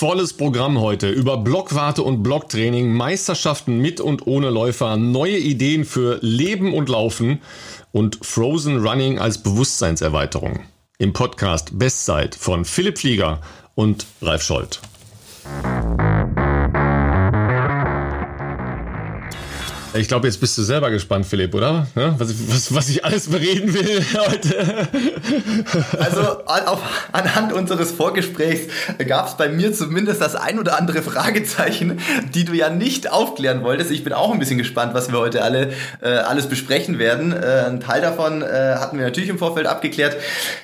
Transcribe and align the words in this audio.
Volles 0.00 0.32
Programm 0.32 0.80
heute 0.80 1.10
über 1.10 1.38
Blockwarte 1.38 2.04
und 2.04 2.22
Blocktraining, 2.22 2.92
Meisterschaften 2.92 3.80
mit 3.80 4.00
und 4.00 4.28
ohne 4.28 4.48
Läufer, 4.48 4.96
neue 4.96 5.36
Ideen 5.36 5.84
für 5.84 6.20
Leben 6.22 6.72
und 6.72 6.88
Laufen 6.88 7.42
und 7.90 8.16
Frozen 8.24 8.86
Running 8.86 9.18
als 9.18 9.42
Bewusstseinserweiterung. 9.42 10.60
Im 10.98 11.12
Podcast 11.12 11.76
Bestzeit 11.80 12.36
von 12.36 12.64
Philipp 12.64 13.00
Flieger 13.00 13.40
und 13.74 14.06
Ralf 14.22 14.44
Scholz. 14.44 14.80
Ich 19.98 20.06
glaube, 20.06 20.28
jetzt 20.28 20.40
bist 20.40 20.56
du 20.56 20.62
selber 20.62 20.90
gespannt, 20.90 21.26
Philipp, 21.26 21.54
oder? 21.54 21.88
Was, 21.94 22.32
was, 22.48 22.74
was 22.74 22.88
ich 22.88 23.04
alles 23.04 23.28
bereden 23.28 23.74
will 23.74 24.04
heute. 24.28 24.88
Also 25.98 26.20
auf, 26.46 26.80
anhand 27.10 27.52
unseres 27.52 27.90
Vorgesprächs 27.90 28.72
gab 29.08 29.26
es 29.26 29.36
bei 29.36 29.48
mir 29.48 29.72
zumindest 29.72 30.20
das 30.20 30.36
ein 30.36 30.60
oder 30.60 30.78
andere 30.78 31.02
Fragezeichen, 31.02 31.98
die 32.32 32.44
du 32.44 32.52
ja 32.52 32.70
nicht 32.70 33.10
aufklären 33.10 33.64
wolltest. 33.64 33.90
Ich 33.90 34.04
bin 34.04 34.12
auch 34.12 34.32
ein 34.32 34.38
bisschen 34.38 34.58
gespannt, 34.58 34.94
was 34.94 35.10
wir 35.10 35.18
heute 35.18 35.42
alle 35.42 35.72
äh, 36.00 36.10
alles 36.10 36.46
besprechen 36.46 37.00
werden. 37.00 37.32
Äh, 37.32 37.64
ein 37.66 37.80
Teil 37.80 38.00
davon 38.00 38.42
äh, 38.42 38.76
hatten 38.76 38.98
wir 38.98 39.04
natürlich 39.04 39.30
im 39.30 39.38
Vorfeld 39.38 39.66
abgeklärt. 39.66 40.16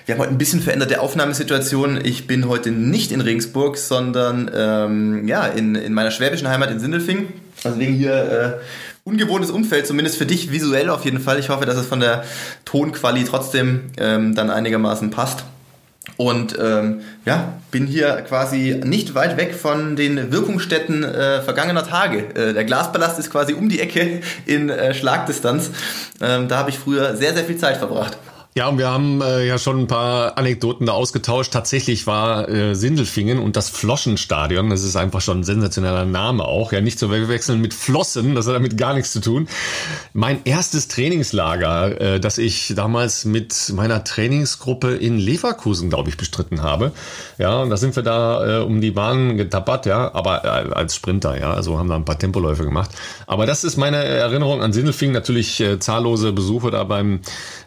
Wir 0.06 0.14
haben 0.14 0.20
heute 0.20 0.32
ein 0.32 0.38
bisschen 0.38 0.60
veränderte 0.60 1.00
Aufnahmesituation. 1.00 1.98
Ich 2.04 2.28
bin 2.28 2.48
heute 2.48 2.70
nicht 2.70 3.10
in 3.10 3.20
Regensburg, 3.20 3.78
sondern 3.78 4.48
ähm, 4.54 5.26
ja 5.26 5.46
in, 5.46 5.74
in 5.74 5.92
meiner 5.92 6.12
schwäbischen 6.12 6.48
Heimat 6.48 6.70
in 6.70 6.78
Sindelfing. 6.78 7.32
Also 7.64 7.78
wegen 7.78 7.94
hier 7.94 8.60
äh, 8.60 8.93
ungewohntes 9.04 9.50
Umfeld, 9.50 9.86
zumindest 9.86 10.16
für 10.16 10.26
dich 10.26 10.50
visuell 10.50 10.88
auf 10.88 11.04
jeden 11.04 11.20
Fall. 11.20 11.38
Ich 11.38 11.50
hoffe, 11.50 11.66
dass 11.66 11.76
es 11.76 11.86
von 11.86 12.00
der 12.00 12.24
Tonqualität 12.64 13.30
trotzdem 13.30 13.82
ähm, 13.98 14.34
dann 14.34 14.50
einigermaßen 14.50 15.10
passt. 15.10 15.44
Und 16.16 16.56
ähm, 16.60 17.00
ja, 17.24 17.54
bin 17.70 17.86
hier 17.86 18.22
quasi 18.28 18.80
nicht 18.84 19.14
weit 19.14 19.36
weg 19.36 19.54
von 19.54 19.96
den 19.96 20.32
Wirkungsstätten 20.32 21.02
äh, 21.02 21.42
vergangener 21.42 21.86
Tage. 21.86 22.18
Äh, 22.34 22.52
der 22.52 22.64
Glaspalast 22.64 23.18
ist 23.18 23.30
quasi 23.30 23.54
um 23.54 23.68
die 23.68 23.80
Ecke 23.80 24.20
in 24.46 24.68
äh, 24.68 24.94
Schlagdistanz. 24.94 25.70
Ähm, 26.20 26.48
da 26.48 26.58
habe 26.58 26.70
ich 26.70 26.78
früher 26.78 27.16
sehr, 27.16 27.34
sehr 27.34 27.44
viel 27.44 27.56
Zeit 27.56 27.78
verbracht. 27.78 28.18
Ja, 28.56 28.68
und 28.68 28.78
wir 28.78 28.88
haben 28.88 29.20
äh, 29.20 29.44
ja 29.44 29.58
schon 29.58 29.80
ein 29.80 29.86
paar 29.88 30.38
Anekdoten 30.38 30.86
da 30.86 30.92
ausgetauscht. 30.92 31.52
Tatsächlich 31.52 32.06
war 32.06 32.48
äh, 32.48 32.76
Sindelfingen 32.76 33.40
und 33.40 33.56
das 33.56 33.68
Floschenstadion, 33.68 34.70
das 34.70 34.84
ist 34.84 34.94
einfach 34.94 35.20
schon 35.20 35.40
ein 35.40 35.44
sensationeller 35.44 36.04
Name 36.04 36.44
auch, 36.44 36.70
ja 36.70 36.80
nicht 36.80 36.96
zu 36.96 37.10
wechseln 37.10 37.60
mit 37.60 37.74
Flossen, 37.74 38.36
das 38.36 38.46
hat 38.46 38.54
damit 38.54 38.78
gar 38.78 38.94
nichts 38.94 39.12
zu 39.12 39.20
tun. 39.20 39.48
Mein 40.12 40.38
erstes 40.44 40.86
Trainingslager, 40.86 42.00
äh, 42.00 42.20
das 42.20 42.38
ich 42.38 42.74
damals 42.76 43.24
mit 43.24 43.72
meiner 43.74 44.04
Trainingsgruppe 44.04 44.94
in 44.94 45.18
Leverkusen, 45.18 45.90
glaube 45.90 46.10
ich, 46.10 46.16
bestritten 46.16 46.62
habe. 46.62 46.92
Ja, 47.38 47.60
und 47.60 47.70
da 47.70 47.76
sind 47.76 47.96
wir 47.96 48.04
da 48.04 48.60
äh, 48.60 48.62
um 48.62 48.80
die 48.80 48.92
Bahn 48.92 49.36
getappert, 49.36 49.84
ja, 49.84 50.14
aber 50.14 50.44
äh, 50.44 50.72
als 50.74 50.94
Sprinter, 50.94 51.36
ja, 51.40 51.52
also 51.52 51.76
haben 51.76 51.88
da 51.88 51.96
ein 51.96 52.04
paar 52.04 52.20
Tempoläufe 52.20 52.62
gemacht. 52.62 52.90
Aber 53.26 53.46
das 53.46 53.64
ist 53.64 53.76
meine 53.78 53.96
Erinnerung 53.96 54.62
an 54.62 54.72
Sindelfingen, 54.72 55.12
natürlich 55.12 55.60
äh, 55.60 55.80
zahllose 55.80 56.32
Besuche 56.32 56.70
da 56.70 56.84
beim 56.84 57.18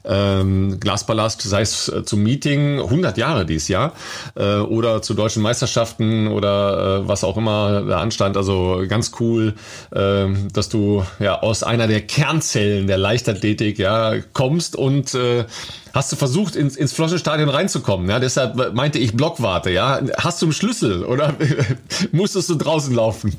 ähm, 0.08 0.80
Glaspalast, 0.80 1.41
sei 1.41 1.61
es 1.61 1.89
äh, 1.89 2.03
zum 2.03 2.23
Meeting, 2.23 2.80
100 2.80 3.17
Jahre 3.17 3.45
dieses 3.45 3.67
Jahr, 3.67 3.94
äh, 4.36 4.58
oder 4.58 5.02
zu 5.02 5.14
deutschen 5.14 5.44
Meisterschaften 5.44 6.27
oder 6.27 7.02
äh, 7.03 7.08
was 7.08 7.23
auch 7.23 7.38
immer 7.38 7.81
da 7.81 7.99
anstand. 7.99 8.38
Also 8.38 8.83
ganz 8.88 9.11
cool, 9.19 9.55
äh, 9.91 10.25
dass 10.53 10.69
du 10.69 11.03
ja 11.19 11.41
aus 11.41 11.64
einer 11.64 11.88
der 11.88 12.02
Kernzellen 12.02 12.88
der 12.88 12.97
Leichtathletik 12.97 13.80
ja 13.80 14.14
kommst 14.33 14.75
und 14.75 15.14
äh, 15.14 15.45
hast 15.94 16.11
du 16.11 16.16
versucht, 16.16 16.55
ins, 16.55 16.75
ins 16.75 16.94
Floschenstadion 16.94 17.49
reinzukommen. 17.49 18.09
Ja, 18.09 18.19
deshalb 18.19 18.73
meinte 18.73 18.99
ich 18.99 19.14
Blockwarte. 19.14 19.71
Ja, 19.71 19.99
hast 20.17 20.42
du 20.42 20.45
einen 20.45 20.53
Schlüssel 20.53 21.03
oder 21.03 21.36
musstest 22.11 22.49
du 22.49 22.55
draußen 22.55 22.94
laufen? 22.94 23.36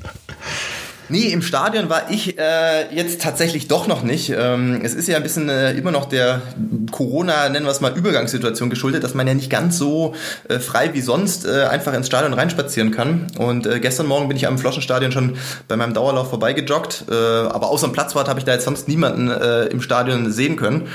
Nee, 1.11 1.25
im 1.25 1.41
Stadion 1.41 1.89
war 1.89 2.11
ich 2.11 2.37
äh, 2.37 2.93
jetzt 2.93 3.21
tatsächlich 3.21 3.67
doch 3.67 3.87
noch 3.87 4.03
nicht. 4.03 4.29
Ähm, 4.29 4.81
es 4.83 4.93
ist 4.93 5.07
ja 5.07 5.17
ein 5.17 5.23
bisschen 5.23 5.49
äh, 5.49 5.71
immer 5.73 5.89
noch 5.89 6.05
der 6.05 6.43
Corona, 6.91 7.49
nennen 7.49 7.65
wir 7.65 7.71
es 7.71 7.81
mal, 7.81 7.97
Übergangssituation 7.97 8.69
geschuldet, 8.69 9.03
dass 9.03 9.15
man 9.15 9.27
ja 9.27 9.33
nicht 9.33 9.49
ganz 9.49 9.79
so 9.79 10.13
äh, 10.47 10.59
frei 10.59 10.93
wie 10.93 11.01
sonst 11.01 11.47
äh, 11.47 11.63
einfach 11.63 11.93
ins 11.93 12.05
Stadion 12.05 12.33
reinspazieren 12.33 12.91
kann. 12.91 13.25
Und 13.39 13.65
äh, 13.65 13.79
gestern 13.79 14.05
Morgen 14.05 14.27
bin 14.27 14.37
ich 14.37 14.45
am 14.45 14.59
Floschenstadion 14.59 15.11
schon 15.11 15.37
bei 15.67 15.75
meinem 15.75 15.95
Dauerlauf 15.95 16.29
vorbeigejoggt. 16.29 17.05
Äh, 17.09 17.13
aber 17.13 17.69
außer 17.69 17.87
dem 17.87 17.93
Platzwart 17.93 18.29
habe 18.29 18.37
ich 18.37 18.45
da 18.45 18.53
jetzt 18.53 18.65
sonst 18.65 18.87
niemanden 18.87 19.31
äh, 19.31 19.65
im 19.65 19.81
Stadion 19.81 20.31
sehen 20.31 20.57
können. 20.57 20.89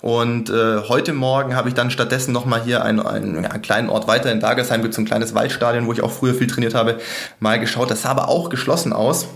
Und 0.00 0.48
äh, 0.48 0.82
heute 0.88 1.12
Morgen 1.12 1.54
habe 1.56 1.68
ich 1.68 1.74
dann 1.74 1.90
stattdessen 1.90 2.32
nochmal 2.32 2.62
hier 2.62 2.84
einen, 2.84 3.00
einen, 3.00 3.42
ja, 3.42 3.50
einen 3.50 3.62
kleinen 3.62 3.90
Ort 3.90 4.06
weiter 4.08 4.32
in 4.32 4.40
Dagersheim, 4.40 4.80
gibt 4.80 4.94
so 4.94 5.02
ein 5.02 5.06
kleines 5.06 5.34
Waldstadion, 5.34 5.86
wo 5.86 5.92
ich 5.92 6.02
auch 6.02 6.12
früher 6.12 6.34
viel 6.34 6.46
trainiert 6.46 6.74
habe, 6.74 6.98
mal 7.40 7.58
geschaut. 7.60 7.90
Das 7.90 8.02
sah 8.02 8.10
aber 8.10 8.28
auch 8.28 8.48
geschlossen 8.48 8.94
aus. 8.94 9.26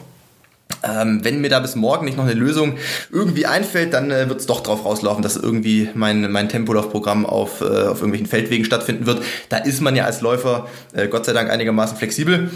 Ähm, 0.85 1.21
wenn 1.23 1.41
mir 1.41 1.49
da 1.49 1.61
bis 1.61 1.77
morgen 1.77 2.05
nicht 2.05 2.17
noch 2.17 2.25
eine 2.25 2.35
Lösung 2.35 2.75
irgendwie 3.11 3.47
einfällt, 3.47 3.93
dann 3.95 4.11
äh, 4.11 4.29
wird 4.29 4.41
es 4.41 4.47
doch 4.47 4.61
drauf 4.61 4.85
rauslaufen, 4.85 5.23
dass 5.23 5.37
irgendwie 5.37 5.91
mein, 5.95 6.31
mein 6.33 6.49
Tempolaufprogramm 6.49 7.25
auf, 7.25 7.61
äh, 7.61 7.65
auf 7.65 7.99
irgendwelchen 7.99 8.27
Feldwegen 8.27 8.65
stattfinden 8.65 9.07
wird. 9.07 9.23
Da 9.49 9.59
ist 9.59 9.81
man 9.81 9.95
ja 9.97 10.05
als 10.05 10.21
Läufer 10.21 10.69
äh, 10.93 11.09
Gott 11.09 11.25
sei 11.25 11.33
Dank 11.33 11.51
einigermaßen 11.51 11.97
flexibel. 11.97 12.51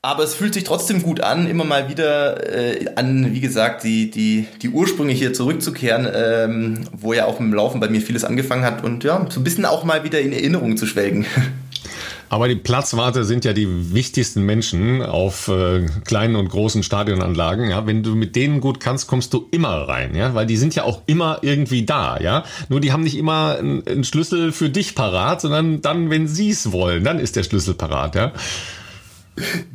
Aber 0.00 0.22
es 0.22 0.34
fühlt 0.34 0.54
sich 0.54 0.62
trotzdem 0.62 1.02
gut 1.02 1.20
an, 1.20 1.48
immer 1.48 1.64
mal 1.64 1.88
wieder 1.88 2.52
äh, 2.56 2.86
an, 2.94 3.32
wie 3.32 3.40
gesagt, 3.40 3.82
die, 3.82 4.10
die, 4.10 4.46
die 4.62 4.68
Ursprünge 4.68 5.12
hier 5.12 5.32
zurückzukehren, 5.32 6.08
ähm, 6.14 6.84
wo 6.92 7.12
ja 7.12 7.24
auch 7.24 7.40
im 7.40 7.52
Laufen 7.52 7.80
bei 7.80 7.88
mir 7.88 8.00
vieles 8.00 8.24
angefangen 8.24 8.64
hat 8.64 8.84
und 8.84 9.02
ja, 9.02 9.26
so 9.28 9.40
ein 9.40 9.44
bisschen 9.44 9.64
auch 9.64 9.82
mal 9.82 10.04
wieder 10.04 10.20
in 10.20 10.32
Erinnerungen 10.32 10.76
zu 10.76 10.86
schwelgen. 10.86 11.26
Aber 12.28 12.48
die 12.48 12.56
Platzwarte 12.56 13.24
sind 13.24 13.44
ja 13.44 13.52
die 13.52 13.94
wichtigsten 13.94 14.42
Menschen 14.44 15.02
auf 15.02 15.48
äh, 15.48 15.86
kleinen 16.04 16.36
und 16.36 16.48
großen 16.48 16.82
Stadionanlagen. 16.82 17.70
Ja, 17.70 17.86
wenn 17.86 18.02
du 18.02 18.14
mit 18.14 18.36
denen 18.36 18.60
gut 18.60 18.80
kannst, 18.80 19.06
kommst 19.06 19.32
du 19.32 19.48
immer 19.50 19.88
rein, 19.88 20.14
ja, 20.14 20.34
weil 20.34 20.46
die 20.46 20.56
sind 20.56 20.74
ja 20.74 20.84
auch 20.84 21.02
immer 21.06 21.38
irgendwie 21.42 21.84
da, 21.84 22.18
ja. 22.20 22.44
Nur 22.68 22.80
die 22.80 22.92
haben 22.92 23.02
nicht 23.02 23.16
immer 23.16 23.56
einen 23.58 24.04
Schlüssel 24.04 24.52
für 24.52 24.68
dich 24.68 24.94
parat, 24.94 25.40
sondern 25.40 25.80
dann, 25.80 26.10
wenn 26.10 26.28
sie 26.28 26.50
es 26.50 26.72
wollen, 26.72 27.04
dann 27.04 27.18
ist 27.18 27.36
der 27.36 27.42
Schlüssel 27.42 27.74
parat, 27.74 28.14
ja. 28.14 28.32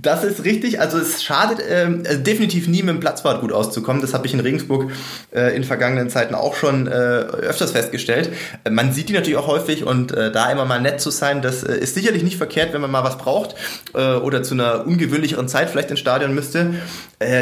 Das 0.01 0.23
ist 0.23 0.43
richtig. 0.43 0.79
Also 0.79 0.97
es 0.97 1.23
schadet 1.23 1.59
ähm, 1.67 2.03
äh, 2.05 2.17
definitiv 2.17 2.67
nie 2.67 2.81
mit 2.83 2.89
dem 2.89 2.99
Platzwart 2.99 3.41
gut 3.41 3.51
auszukommen. 3.51 4.01
Das 4.01 4.13
habe 4.13 4.27
ich 4.27 4.33
in 4.33 4.39
Regensburg 4.39 4.91
äh, 5.33 5.55
in 5.55 5.63
vergangenen 5.63 6.09
Zeiten 6.09 6.35
auch 6.35 6.55
schon 6.55 6.87
äh, 6.87 6.91
öfters 6.91 7.71
festgestellt. 7.71 8.31
Äh, 8.63 8.69
man 8.69 8.93
sieht 8.93 9.09
die 9.09 9.13
natürlich 9.13 9.37
auch 9.37 9.47
häufig 9.47 9.83
und 9.83 10.11
äh, 10.11 10.31
da 10.31 10.51
immer 10.51 10.65
mal 10.65 10.81
nett 10.81 11.01
zu 11.01 11.09
sein, 11.09 11.41
das 11.41 11.63
äh, 11.63 11.77
ist 11.77 11.95
sicherlich 11.95 12.23
nicht 12.23 12.37
verkehrt, 12.37 12.73
wenn 12.73 12.81
man 12.81 12.91
mal 12.91 13.03
was 13.03 13.17
braucht 13.17 13.55
äh, 13.93 14.15
oder 14.15 14.43
zu 14.43 14.53
einer 14.53 14.85
ungewöhnlicheren 14.85 15.47
Zeit 15.47 15.69
vielleicht 15.69 15.91
ins 15.91 15.99
Stadion 15.99 16.33
müsste. 16.33 16.73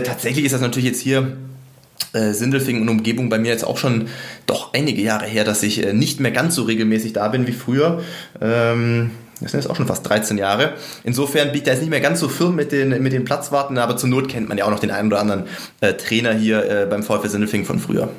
Tatsächlich 0.04 0.46
ist 0.46 0.52
das 0.52 0.62
natürlich 0.62 0.90
jetzt 0.90 1.02
hier 1.02 1.36
äh, 2.14 2.34
Sindelfingen 2.34 2.82
und 2.82 2.90
Umgebung 2.90 3.30
bei 3.30 3.40
mir 3.40 3.52
jetzt 3.52 3.64
auch 3.64 3.78
schon 3.78 4.10
doch 4.46 4.74
einige 4.74 5.02
Jahre 5.02 5.26
her, 5.26 5.46
dass 5.46 5.64
ich 5.64 5.86
äh, 5.86 5.94
nicht 5.94 6.20
mehr 6.20 6.32
ganz 6.32 6.56
so 6.56 6.64
regelmäßig 6.64 7.14
da 7.14 7.30
bin 7.30 7.48
wie 7.48 7.54
früher. 7.54 8.02
Ähm, 8.42 9.12
das 9.42 9.52
sind 9.52 9.62
jetzt 9.62 9.70
auch 9.70 9.76
schon 9.76 9.88
fast 9.88 10.08
13 10.08 10.38
Jahre. 10.38 10.74
Insofern 11.04 11.54
ich 11.54 11.64
da 11.64 11.72
jetzt 11.72 11.82
nicht 11.82 11.90
mehr 11.90 12.02
ganz 12.02 12.20
so 12.20 12.30
firm 12.30 12.56
mit 12.56 12.72
den, 12.72 13.02
mit 13.02 13.14
den 13.14 13.26
Platzwarten, 13.26 13.78
aber 13.78 13.98
zur 13.98 14.10
Not 14.10 14.30
kennt 14.30 14.50
man 14.50 14.58
ja 14.58 14.66
auch 14.66 14.70
noch 14.70 14.80
den 14.80 14.92
einen 14.92 15.08
oder 15.08 15.20
anderen 15.20 15.44
äh, 15.82 15.94
Trainer 15.94 16.34
hier 16.34 16.70
äh, 16.70 16.86
beim 16.86 17.04
VfL 17.04 17.30
Sindelfingen 17.30 17.66
von 17.66 17.80
früher. 17.80 18.10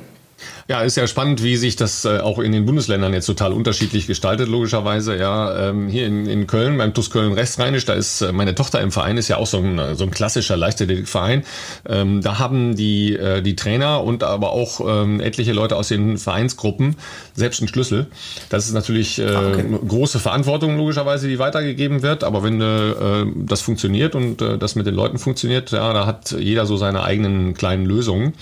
Ja, 0.69 0.81
ist 0.81 0.95
ja 0.95 1.07
spannend, 1.07 1.43
wie 1.43 1.57
sich 1.57 1.75
das 1.75 2.05
äh, 2.05 2.19
auch 2.19 2.39
in 2.39 2.53
den 2.53 2.65
Bundesländern 2.65 3.13
jetzt 3.13 3.25
total 3.25 3.51
unterschiedlich 3.51 4.07
gestaltet, 4.07 4.47
logischerweise. 4.47 5.17
Ja, 5.17 5.69
ähm, 5.69 5.89
hier 5.89 6.07
in, 6.07 6.25
in 6.25 6.47
Köln, 6.47 6.77
beim 6.77 6.93
TuS 6.93 7.09
Köln 7.09 7.33
Rechtsrheinisch, 7.33 7.83
da 7.85 7.93
ist 7.93 8.21
äh, 8.21 8.31
meine 8.31 8.55
Tochter 8.55 8.79
im 8.79 8.91
Verein, 8.91 9.17
ist 9.17 9.27
ja 9.27 9.37
auch 9.37 9.47
so 9.47 9.57
ein, 9.57 9.95
so 9.95 10.05
ein 10.05 10.11
klassischer 10.11 10.55
Leichtathletikverein. 10.55 11.43
Ähm, 11.85 12.21
da 12.21 12.39
haben 12.39 12.77
die, 12.77 13.13
äh, 13.13 13.41
die 13.41 13.57
Trainer 13.57 14.03
und 14.03 14.23
aber 14.23 14.53
auch 14.53 14.79
ähm, 14.87 15.19
etliche 15.19 15.51
Leute 15.51 15.75
aus 15.75 15.89
den 15.89 16.17
Vereinsgruppen 16.17 16.95
selbst 17.35 17.59
einen 17.59 17.67
Schlüssel. 17.67 18.07
Das 18.49 18.65
ist 18.65 18.73
natürlich 18.73 19.19
äh, 19.19 19.27
ah, 19.27 19.49
okay. 19.49 19.65
große 19.85 20.19
Verantwortung, 20.19 20.77
logischerweise, 20.77 21.27
die 21.27 21.39
weitergegeben 21.39 22.03
wird. 22.03 22.23
Aber 22.23 22.41
wenn 22.41 22.61
äh, 22.61 23.25
das 23.35 23.61
funktioniert 23.61 24.15
und 24.15 24.41
äh, 24.41 24.57
das 24.57 24.75
mit 24.75 24.87
den 24.87 24.95
Leuten 24.95 25.19
funktioniert, 25.19 25.71
ja, 25.71 25.91
da 25.91 26.05
hat 26.05 26.31
jeder 26.31 26.65
so 26.65 26.77
seine 26.77 27.03
eigenen 27.03 27.53
kleinen 27.53 27.85
Lösungen. 27.85 28.33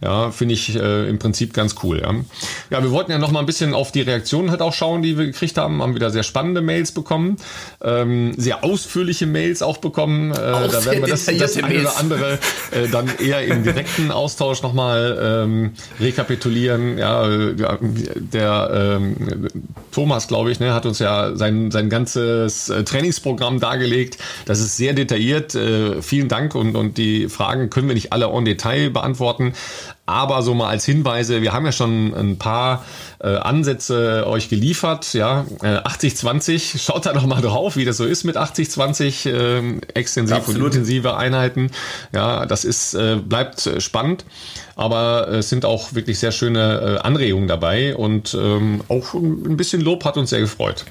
Ja, 0.00 0.30
finde 0.30 0.54
ich 0.54 0.76
äh, 0.76 1.08
im 1.08 1.18
Prinzip 1.18 1.52
ganz 1.52 1.74
cool. 1.82 2.00
Ja. 2.00 2.14
ja, 2.70 2.82
wir 2.84 2.92
wollten 2.92 3.10
ja 3.10 3.18
noch 3.18 3.32
mal 3.32 3.40
ein 3.40 3.46
bisschen 3.46 3.74
auf 3.74 3.90
die 3.90 4.02
Reaktionen 4.02 4.52
halt 4.52 4.62
auch 4.62 4.72
schauen, 4.72 5.02
die 5.02 5.18
wir 5.18 5.26
gekriegt 5.26 5.58
haben. 5.58 5.82
Haben 5.82 5.96
wieder 5.96 6.10
sehr 6.10 6.22
spannende 6.22 6.60
Mails 6.60 6.92
bekommen, 6.92 7.36
ähm, 7.82 8.32
sehr 8.36 8.62
ausführliche 8.62 9.26
Mails 9.26 9.60
auch 9.60 9.78
bekommen. 9.78 10.30
Äh, 10.30 10.36
da 10.36 10.84
werden 10.84 11.00
wir 11.00 11.08
das, 11.08 11.24
das 11.26 11.56
eine 11.56 11.80
oder 11.80 11.98
andere 11.98 12.38
äh, 12.70 12.86
dann 12.92 13.10
eher 13.18 13.44
im 13.44 13.64
direkten 13.64 14.12
Austausch 14.12 14.62
noch 14.62 14.72
mal 14.72 15.18
ähm, 15.20 15.72
rekapitulieren. 15.98 16.96
Ja, 16.96 17.28
der 17.28 18.98
ähm, 19.00 19.48
Thomas, 19.90 20.28
glaube 20.28 20.52
ich, 20.52 20.60
ne, 20.60 20.74
hat 20.74 20.86
uns 20.86 21.00
ja 21.00 21.34
sein 21.34 21.72
sein 21.72 21.90
ganzes 21.90 22.68
äh, 22.68 22.84
Trainingsprogramm 22.84 23.58
dargelegt. 23.58 24.18
Das 24.44 24.60
ist 24.60 24.76
sehr 24.76 24.92
detailliert. 24.92 25.56
Äh, 25.56 26.02
vielen 26.02 26.28
Dank 26.28 26.54
und 26.54 26.76
und 26.76 26.98
die 26.98 27.28
Fragen 27.28 27.68
können 27.68 27.88
wir 27.88 27.94
nicht 27.94 28.12
alle 28.12 28.26
en 28.26 28.44
Detail 28.44 28.90
beantworten. 28.90 29.54
Aber 30.06 30.42
so 30.42 30.54
mal 30.54 30.68
als 30.68 30.84
Hinweise, 30.84 31.42
wir 31.42 31.52
haben 31.52 31.66
ja 31.66 31.72
schon 31.72 32.14
ein 32.14 32.38
paar 32.38 32.84
äh, 33.20 33.28
Ansätze 33.28 34.26
euch 34.26 34.48
geliefert. 34.48 35.12
Ja, 35.12 35.46
äh, 35.62 35.78
80-20, 35.78 36.78
schaut 36.82 37.06
da 37.06 37.12
doch 37.12 37.26
mal 37.26 37.40
drauf, 37.42 37.76
wie 37.76 37.84
das 37.84 37.96
so 37.96 38.04
ist 38.04 38.24
mit 38.24 38.36
80-20 38.36 39.30
äh, 39.30 39.80
extensiv 39.94 40.36
Absolut. 40.36 40.60
und 40.62 40.66
intensive 40.68 41.16
Einheiten. 41.16 41.70
Ja, 42.12 42.46
das 42.46 42.64
ist, 42.64 42.94
äh, 42.94 43.16
bleibt 43.16 43.70
spannend, 43.78 44.24
aber 44.76 45.28
es 45.28 45.48
sind 45.48 45.64
auch 45.64 45.94
wirklich 45.94 46.18
sehr 46.18 46.32
schöne 46.32 46.98
äh, 47.00 47.06
Anregungen 47.06 47.48
dabei 47.48 47.96
und 47.96 48.34
ähm, 48.34 48.82
auch 48.88 49.14
ein 49.14 49.56
bisschen 49.56 49.80
Lob 49.80 50.04
hat 50.04 50.16
uns 50.16 50.30
sehr 50.30 50.40
gefreut. 50.40 50.84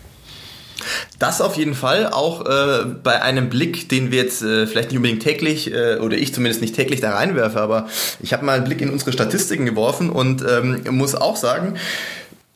Das 1.19 1.41
auf 1.41 1.55
jeden 1.55 1.73
Fall, 1.73 2.07
auch 2.07 2.45
äh, 2.45 2.85
bei 3.03 3.21
einem 3.21 3.49
Blick, 3.49 3.89
den 3.89 4.11
wir 4.11 4.21
jetzt 4.21 4.41
äh, 4.41 4.67
vielleicht 4.67 4.89
nicht 4.89 4.97
unbedingt 4.97 5.23
täglich, 5.23 5.73
äh, 5.73 5.97
oder 5.97 6.17
ich 6.17 6.33
zumindest 6.33 6.61
nicht 6.61 6.75
täglich 6.75 7.01
da 7.01 7.11
reinwerfe, 7.15 7.59
aber 7.59 7.87
ich 8.21 8.33
habe 8.33 8.45
mal 8.45 8.57
einen 8.57 8.65
Blick 8.65 8.81
in 8.81 8.89
unsere 8.89 9.11
Statistiken 9.11 9.65
geworfen 9.65 10.09
und 10.09 10.43
ähm, 10.47 10.83
muss 10.91 11.15
auch 11.15 11.35
sagen, 11.35 11.75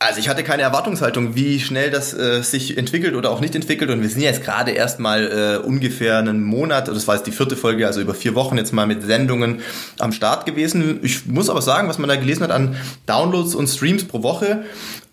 also 0.01 0.19
ich 0.19 0.29
hatte 0.29 0.43
keine 0.43 0.63
Erwartungshaltung, 0.63 1.35
wie 1.35 1.59
schnell 1.59 1.91
das 1.91 2.15
äh, 2.15 2.41
sich 2.41 2.75
entwickelt 2.75 3.13
oder 3.15 3.29
auch 3.29 3.39
nicht 3.39 3.53
entwickelt. 3.53 3.91
Und 3.91 4.01
wir 4.01 4.09
sind 4.09 4.21
jetzt 4.21 4.43
gerade 4.43 4.71
erst 4.71 4.99
mal 4.99 5.59
äh, 5.63 5.65
ungefähr 5.65 6.17
einen 6.17 6.43
Monat, 6.43 6.87
das 6.87 7.07
war 7.07 7.15
jetzt 7.15 7.27
die 7.27 7.31
vierte 7.31 7.55
Folge, 7.55 7.85
also 7.85 8.01
über 8.01 8.15
vier 8.15 8.33
Wochen 8.33 8.57
jetzt 8.57 8.73
mal 8.73 8.87
mit 8.87 9.03
Sendungen 9.03 9.61
am 9.99 10.11
Start 10.11 10.47
gewesen. 10.47 10.99
Ich 11.03 11.27
muss 11.27 11.51
aber 11.51 11.61
sagen, 11.61 11.87
was 11.87 11.99
man 11.99 12.09
da 12.09 12.15
gelesen 12.15 12.41
hat 12.41 12.51
an 12.51 12.75
Downloads 13.05 13.53
und 13.53 13.67
Streams 13.67 14.05
pro 14.05 14.23
Woche, 14.23 14.63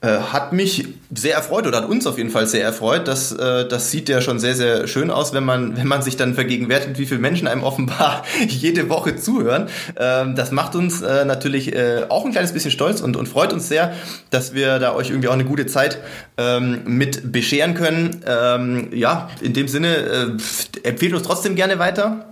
hat 0.07 0.53
mich 0.53 0.87
sehr 1.13 1.35
erfreut 1.35 1.67
oder 1.67 1.79
hat 1.79 1.89
uns 1.89 2.07
auf 2.07 2.19
jeden 2.19 2.31
Fall 2.31 2.47
sehr 2.47 2.63
erfreut. 2.63 3.09
Das, 3.09 3.33
äh, 3.33 3.67
das 3.67 3.91
sieht 3.91 4.09
ja 4.09 4.21
schon 4.21 4.39
sehr, 4.39 4.55
sehr 4.55 4.87
schön 4.87 5.11
aus, 5.11 5.33
wenn 5.33 5.45
man, 5.45 5.77
wenn 5.77 5.89
man 5.89 6.03
sich 6.03 6.17
dann 6.17 6.35
vergegenwärtigt, 6.35 6.99
wie 6.99 7.07
viele 7.07 7.21
Menschen 7.21 7.49
einem 7.49 7.65
offenbar 7.65 8.23
jede 8.49 8.89
Woche 8.89 9.17
zuhören. 9.17 9.69
Ähm, 9.97 10.37
das 10.37 10.53
macht 10.53 10.77
uns 10.77 11.03
äh, 11.03 11.25
natürlich 11.25 11.75
äh, 11.75 12.05
auch 12.11 12.25
ein 12.25 12.33
kleines 12.33 12.53
bisschen 12.53 12.71
stolz 12.71 13.01
und, 13.01 13.17
und 13.17 13.27
freut 13.27 13.53
uns 13.53 13.69
sehr, 13.69 13.93
dass 14.31 14.55
wir 14.55 14.79
da 14.79 14.95
euch 14.95 15.11
irgendwie 15.11 15.29
auch 15.29 15.33
eine 15.33 15.45
gute 15.45 15.67
Zeit 15.67 15.99
ähm, 16.37 16.83
mit 16.85 17.33
bescheren 17.33 17.75
können. 17.75 18.23
Ähm, 18.27 18.91
ja, 18.93 19.31
in 19.41 19.55
dem 19.55 19.67
Sinne, 19.67 19.97
äh, 19.97 20.89
empfehlt 20.89 21.15
uns 21.15 21.23
trotzdem 21.23 21.57
gerne 21.57 21.79
weiter. 21.79 22.27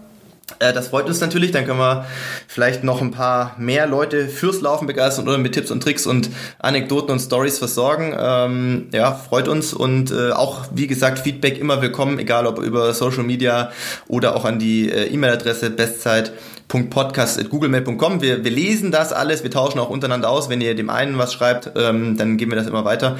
Äh, 0.60 0.72
das 0.72 0.86
freut 0.88 1.06
uns 1.06 1.20
natürlich, 1.20 1.50
dann 1.50 1.66
können 1.66 1.80
wir 1.80 2.06
vielleicht 2.46 2.84
noch 2.84 3.02
ein 3.02 3.10
paar 3.10 3.56
mehr 3.58 3.86
Leute 3.86 4.28
fürs 4.28 4.60
Laufen 4.60 4.86
begeistern 4.86 5.26
oder 5.26 5.38
mit 5.38 5.54
Tipps 5.54 5.72
und 5.72 5.82
Tricks 5.82 6.06
und 6.06 6.30
Anekdoten 6.58 7.10
und 7.10 7.18
Stories 7.18 7.58
versorgen. 7.58 8.14
Ähm, 8.18 8.86
ja, 8.92 9.12
freut 9.12 9.48
uns 9.48 9.74
und 9.74 10.12
äh, 10.12 10.30
auch, 10.30 10.66
wie 10.72 10.86
gesagt, 10.86 11.18
Feedback 11.18 11.58
immer 11.58 11.82
willkommen, 11.82 12.20
egal 12.20 12.46
ob 12.46 12.60
über 12.60 12.94
Social 12.94 13.24
Media 13.24 13.72
oder 14.06 14.36
auch 14.36 14.44
an 14.44 14.60
die 14.60 14.88
äh, 14.90 15.12
E-Mail-Adresse 15.12 15.70
bestzeit.podcast.googlemail.com. 15.70 18.22
Wir, 18.22 18.44
wir 18.44 18.52
lesen 18.52 18.92
das 18.92 19.12
alles, 19.12 19.42
wir 19.42 19.50
tauschen 19.50 19.80
auch 19.80 19.90
untereinander 19.90 20.30
aus. 20.30 20.48
Wenn 20.48 20.60
ihr 20.60 20.76
dem 20.76 20.90
einen 20.90 21.18
was 21.18 21.32
schreibt, 21.32 21.72
ähm, 21.74 22.16
dann 22.16 22.36
geben 22.36 22.52
wir 22.52 22.56
das 22.56 22.68
immer 22.68 22.84
weiter. 22.84 23.16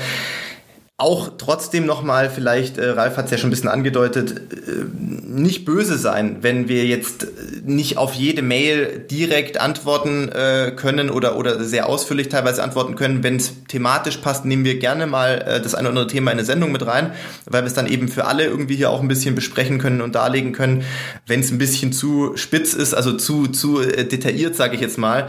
Auch 0.98 1.32
trotzdem 1.36 1.84
nochmal, 1.84 2.30
vielleicht, 2.30 2.78
äh, 2.78 2.88
Ralf 2.88 3.18
hat 3.18 3.26
es 3.26 3.30
ja 3.30 3.36
schon 3.36 3.48
ein 3.48 3.50
bisschen 3.50 3.68
angedeutet, 3.68 4.32
äh, 4.32 4.86
nicht 4.98 5.66
böse 5.66 5.98
sein, 5.98 6.38
wenn 6.40 6.68
wir 6.68 6.86
jetzt 6.86 7.26
nicht 7.66 7.98
auf 7.98 8.14
jede 8.14 8.40
Mail 8.40 9.04
direkt 9.10 9.60
antworten 9.60 10.30
äh, 10.30 10.72
können 10.74 11.10
oder, 11.10 11.36
oder 11.36 11.62
sehr 11.62 11.90
ausführlich 11.90 12.30
teilweise 12.30 12.62
antworten 12.62 12.94
können. 12.94 13.22
Wenn 13.22 13.36
es 13.36 13.52
thematisch 13.68 14.16
passt, 14.16 14.46
nehmen 14.46 14.64
wir 14.64 14.78
gerne 14.78 15.06
mal 15.06 15.44
äh, 15.46 15.60
das 15.60 15.74
eine 15.74 15.90
oder 15.90 16.00
andere 16.00 16.06
Thema 16.06 16.30
in 16.30 16.38
eine 16.38 16.46
Sendung 16.46 16.72
mit 16.72 16.86
rein, 16.86 17.12
weil 17.44 17.62
wir 17.62 17.66
es 17.66 17.74
dann 17.74 17.86
eben 17.86 18.08
für 18.08 18.24
alle 18.24 18.46
irgendwie 18.46 18.76
hier 18.76 18.88
auch 18.88 19.02
ein 19.02 19.08
bisschen 19.08 19.34
besprechen 19.34 19.78
können 19.78 20.00
und 20.00 20.14
darlegen 20.14 20.52
können. 20.52 20.84
Wenn 21.26 21.40
es 21.40 21.50
ein 21.50 21.58
bisschen 21.58 21.92
zu 21.92 22.38
spitz 22.38 22.72
ist, 22.72 22.94
also 22.94 23.12
zu, 23.12 23.48
zu 23.48 23.82
äh, 23.82 24.06
detailliert, 24.06 24.56
sage 24.56 24.76
ich 24.76 24.80
jetzt 24.80 24.96
mal, 24.96 25.28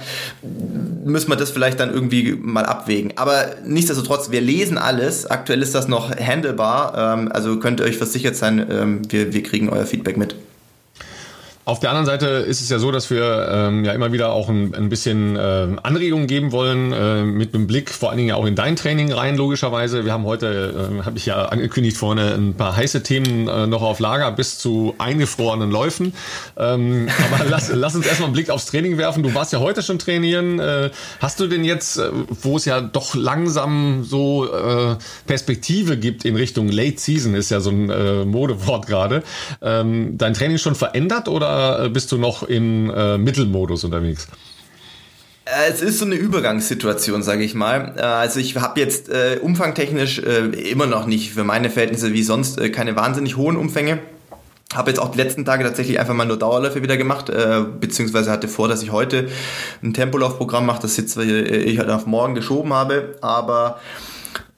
müssen 1.03 1.29
wir 1.29 1.35
das 1.35 1.51
vielleicht 1.51 1.81
dann 1.81 1.93
irgendwie 1.93 2.37
mal 2.39 2.65
abwägen. 2.65 3.13
Aber 3.17 3.47
nichtsdestotrotz, 3.65 4.31
wir 4.31 4.39
lesen 4.39 4.77
alles. 4.77 5.25
Aktuell 5.25 5.56
aktuell 5.57 5.61
ist 5.61 5.75
das 5.75 5.87
noch 5.87 6.15
handelbar. 6.15 6.93
Ähm, 6.95 7.31
also 7.31 7.59
könnt 7.59 7.79
ihr 7.79 7.85
euch 7.85 7.97
versichert 7.97 8.35
sein, 8.35 8.65
ähm, 8.69 9.01
wir, 9.09 9.33
wir 9.33 9.43
kriegen 9.43 9.69
euer 9.69 9.85
Feedback 9.85 10.17
mit. 10.17 10.35
Auf 11.67 11.81
der 11.81 11.89
anderen 11.89 12.05
Seite 12.05 12.27
ist 12.27 12.61
es 12.61 12.69
ja 12.69 12.79
so, 12.79 12.91
dass 12.93 13.09
wir 13.09 13.49
ähm, 13.51 13.83
ja 13.83 13.91
immer 13.91 14.13
wieder 14.13 14.31
auch 14.31 14.47
ein, 14.47 14.73
ein 14.73 14.87
bisschen 14.87 15.35
äh, 15.35 15.67
Anregungen 15.83 16.25
geben 16.25 16.53
wollen, 16.53 16.93
äh, 16.93 17.23
mit 17.23 17.53
einem 17.53 17.67
Blick 17.67 17.89
vor 17.89 18.07
allen 18.07 18.19
Dingen 18.19 18.33
auch 18.33 18.45
in 18.45 18.55
dein 18.55 18.77
Training 18.77 19.11
rein, 19.11 19.35
logischerweise. 19.35 20.05
Wir 20.05 20.13
haben 20.13 20.23
heute, 20.23 20.93
äh, 20.97 21.03
habe 21.03 21.17
ich 21.17 21.25
ja 21.25 21.47
angekündigt 21.47 21.97
vorne, 21.97 22.35
ein 22.35 22.53
paar 22.53 22.77
heiße 22.77 23.03
Themen 23.03 23.49
äh, 23.49 23.67
noch 23.67 23.81
auf 23.81 23.99
Lager 23.99 24.31
bis 24.31 24.59
zu 24.59 24.95
eingefrorenen 24.97 25.69
Läufen. 25.69 26.13
Ähm, 26.55 27.09
aber 27.33 27.43
lass, 27.43 27.69
lass 27.73 27.95
uns 27.97 28.07
erstmal 28.07 28.27
einen 28.27 28.33
Blick 28.33 28.49
aufs 28.49 28.67
Training 28.67 28.97
werfen. 28.97 29.21
Du 29.21 29.33
warst 29.35 29.51
ja 29.51 29.59
heute 29.59 29.83
schon 29.83 29.99
trainieren. 29.99 30.59
Äh, 30.59 30.91
hast 31.19 31.41
du 31.41 31.47
denn 31.47 31.65
jetzt, 31.65 31.97
äh, 31.97 32.09
wo 32.43 32.55
es 32.55 32.63
ja 32.63 32.79
doch 32.79 33.13
langsam 33.13 34.05
so 34.05 34.45
äh, 34.45 34.95
Perspektive 35.25 35.97
gibt 35.97 36.23
in 36.23 36.37
Richtung 36.37 36.69
Late 36.69 36.97
Season, 36.97 37.33
ist 37.33 37.49
ja 37.49 37.59
so 37.59 37.71
ein 37.71 37.89
äh, 37.89 38.23
Modewort 38.23 38.87
gerade, 38.87 39.21
ähm, 39.61 40.17
dein 40.17 40.33
Training 40.33 40.59
schon 40.59 40.73
verändert 40.73 41.27
oder 41.27 41.56
äh, 41.57 41.89
bist 41.89 42.11
du 42.11 42.17
noch 42.17 42.43
im 42.43 42.89
äh, 42.89 43.17
Mittelmodus 43.17 43.83
unterwegs? 43.83 44.27
Äh, 45.45 45.71
es 45.71 45.81
ist 45.81 45.99
so 45.99 46.05
eine 46.05 46.15
Übergangssituation, 46.15 47.23
sage 47.23 47.43
ich 47.43 47.53
mal. 47.53 47.93
Äh, 47.97 48.01
also 48.01 48.39
ich 48.39 48.55
habe 48.55 48.79
jetzt 48.79 49.09
äh, 49.09 49.39
umfangtechnisch 49.41 50.19
äh, 50.19 50.45
immer 50.71 50.85
noch 50.85 51.05
nicht 51.05 51.31
für 51.31 51.43
meine 51.43 51.69
Verhältnisse 51.69 52.13
wie 52.13 52.23
sonst 52.23 52.59
äh, 52.59 52.69
keine 52.69 52.95
wahnsinnig 52.95 53.37
hohen 53.37 53.55
Umfänge. 53.55 53.99
Habe 54.73 54.91
jetzt 54.91 54.99
auch 54.99 55.11
die 55.11 55.17
letzten 55.17 55.45
Tage 55.45 55.63
tatsächlich 55.63 55.99
einfach 55.99 56.13
mal 56.13 56.25
nur 56.25 56.37
Dauerläufe 56.37 56.83
wieder 56.83 56.97
gemacht, 56.97 57.29
äh, 57.29 57.63
beziehungsweise 57.79 58.29
hatte 58.29 58.49
vor, 58.49 58.67
dass 58.67 58.83
ich 58.83 58.91
heute 58.91 59.29
ein 59.81 59.93
Tempolaufprogramm 59.93 60.65
mache, 60.65 60.81
das 60.81 60.97
jetzt 60.97 61.15
ich 61.17 61.79
halt 61.79 61.89
auf 61.89 62.05
morgen 62.05 62.35
geschoben 62.35 62.73
habe. 62.73 63.15
Aber 63.21 63.79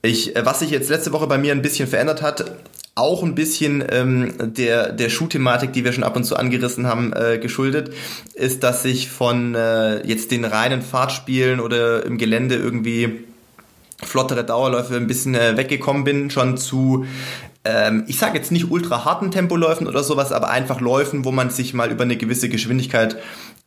ich, 0.02 0.34
was 0.42 0.60
sich 0.60 0.72
jetzt 0.72 0.90
letzte 0.90 1.12
Woche 1.12 1.28
bei 1.28 1.38
mir 1.38 1.52
ein 1.52 1.62
bisschen 1.62 1.88
verändert 1.88 2.24
hat, 2.24 2.52
auch 3.00 3.24
ein 3.24 3.36
bisschen 3.36 3.84
ähm, 3.90 4.34
der, 4.40 4.92
der 4.92 5.10
Schuhthematik, 5.10 5.74
die 5.74 5.84
wir 5.84 5.94
schon 5.94 6.04
ab 6.04 6.16
und 6.16 6.24
zu 6.24 6.36
angerissen 6.36 6.86
haben, 6.86 7.13
äh, 7.13 7.38
geschuldet, 7.38 7.94
ist, 8.34 8.63
dass 8.63 8.86
ich 8.86 9.10
von 9.10 9.56
äh, 9.56 10.06
jetzt 10.06 10.31
den 10.31 10.46
reinen 10.46 10.81
Fahrtspielen 10.81 11.60
oder 11.60 12.06
im 12.06 12.18
Gelände 12.18 12.56
irgendwie 12.56 13.24
flottere 14.01 14.44
Dauerläufe 14.44 14.96
ein 14.96 15.07
bisschen 15.07 15.36
äh, 15.36 15.57
weggekommen 15.57 16.04
bin, 16.04 16.30
schon 16.30 16.57
zu 16.57 17.06
ähm, 17.66 18.06
ich 18.07 18.18
sage 18.18 18.38
jetzt 18.38 18.51
nicht 18.51 18.72
ultra 18.72 19.04
harten 19.04 19.31
Tempoläufen 19.31 19.88
oder 19.88 20.04
sowas, 20.04 20.31
aber 20.31 20.50
einfach 20.50 20.80
Läufen, 20.80 21.25
wo 21.25 21.31
man 21.31 21.50
sich 21.50 21.74
mal 21.74 21.92
über 21.92 22.04
eine 22.04 22.16
gewisse 22.16 22.48
Geschwindigkeit 22.48 23.18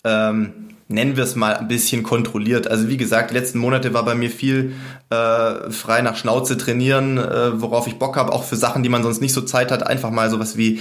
ähm, 0.05 0.72
nennen 0.93 1.17
wir 1.17 1.25
es 1.25 1.35
mal, 1.35 1.57
ein 1.57 1.69
bisschen 1.69 2.03
kontrolliert. 2.03 2.69
Also 2.69 2.89
wie 2.89 2.97
gesagt, 2.97 3.31
die 3.31 3.35
letzten 3.35 3.59
Monate 3.59 3.93
war 3.95 4.05
bei 4.05 4.15
mir 4.15 4.31
viel 4.31 4.73
äh, 5.11 5.71
frei 5.71 6.03
nach 6.03 6.17
Schnauze 6.17 6.57
trainieren, 6.57 7.19
äh, 7.19 7.61
worauf 7.61 7.87
ich 7.87 7.99
Bock 7.99 8.17
habe, 8.17 8.33
auch 8.33 8.45
für 8.45 8.57
Sachen, 8.57 8.83
die 8.83 8.89
man 8.89 9.03
sonst 9.03 9.21
nicht 9.21 9.33
so 9.33 9.43
Zeit 9.43 9.71
hat, 9.71 9.87
einfach 9.87 10.11
mal 10.11 10.31
sowas 10.31 10.57
wie 10.57 10.81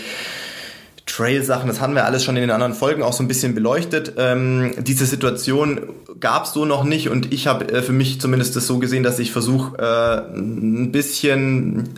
Trail-Sachen, 1.05 1.67
das 1.67 1.81
haben 1.81 1.95
wir 1.95 2.05
alles 2.05 2.23
schon 2.23 2.35
in 2.35 2.41
den 2.41 2.51
anderen 2.51 2.73
Folgen 2.73 3.03
auch 3.03 3.13
so 3.13 3.23
ein 3.23 3.27
bisschen 3.27 3.53
beleuchtet. 3.53 4.13
Ähm, 4.17 4.73
diese 4.77 5.05
Situation 5.05 5.81
gab 6.19 6.45
es 6.45 6.53
so 6.53 6.65
noch 6.65 6.83
nicht 6.83 7.09
und 7.09 7.33
ich 7.33 7.47
habe 7.47 7.67
äh, 7.69 7.81
für 7.81 7.91
mich 7.91 8.21
zumindest 8.21 8.55
das 8.55 8.67
so 8.67 8.79
gesehen, 8.79 9.03
dass 9.03 9.19
ich 9.19 9.31
versuche, 9.31 9.77
äh, 9.77 10.37
ein 10.37 10.91
bisschen 10.91 11.89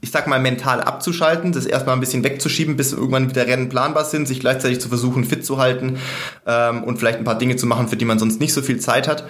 ich 0.00 0.10
sag 0.10 0.26
mal, 0.26 0.40
mental 0.40 0.80
abzuschalten, 0.80 1.52
das 1.52 1.66
erstmal 1.66 1.96
ein 1.96 2.00
bisschen 2.00 2.22
wegzuschieben, 2.22 2.76
bis 2.76 2.92
irgendwann 2.92 3.30
wieder 3.30 3.46
Rennen 3.46 3.68
planbar 3.68 4.04
sind, 4.04 4.28
sich 4.28 4.40
gleichzeitig 4.40 4.80
zu 4.80 4.88
versuchen, 4.88 5.24
fit 5.24 5.44
zu 5.44 5.58
halten 5.58 5.98
ähm, 6.46 6.84
und 6.84 6.98
vielleicht 6.98 7.18
ein 7.18 7.24
paar 7.24 7.38
Dinge 7.38 7.56
zu 7.56 7.66
machen, 7.66 7.88
für 7.88 7.96
die 7.96 8.04
man 8.04 8.18
sonst 8.18 8.40
nicht 8.40 8.52
so 8.52 8.62
viel 8.62 8.78
Zeit 8.78 9.08
hat. 9.08 9.24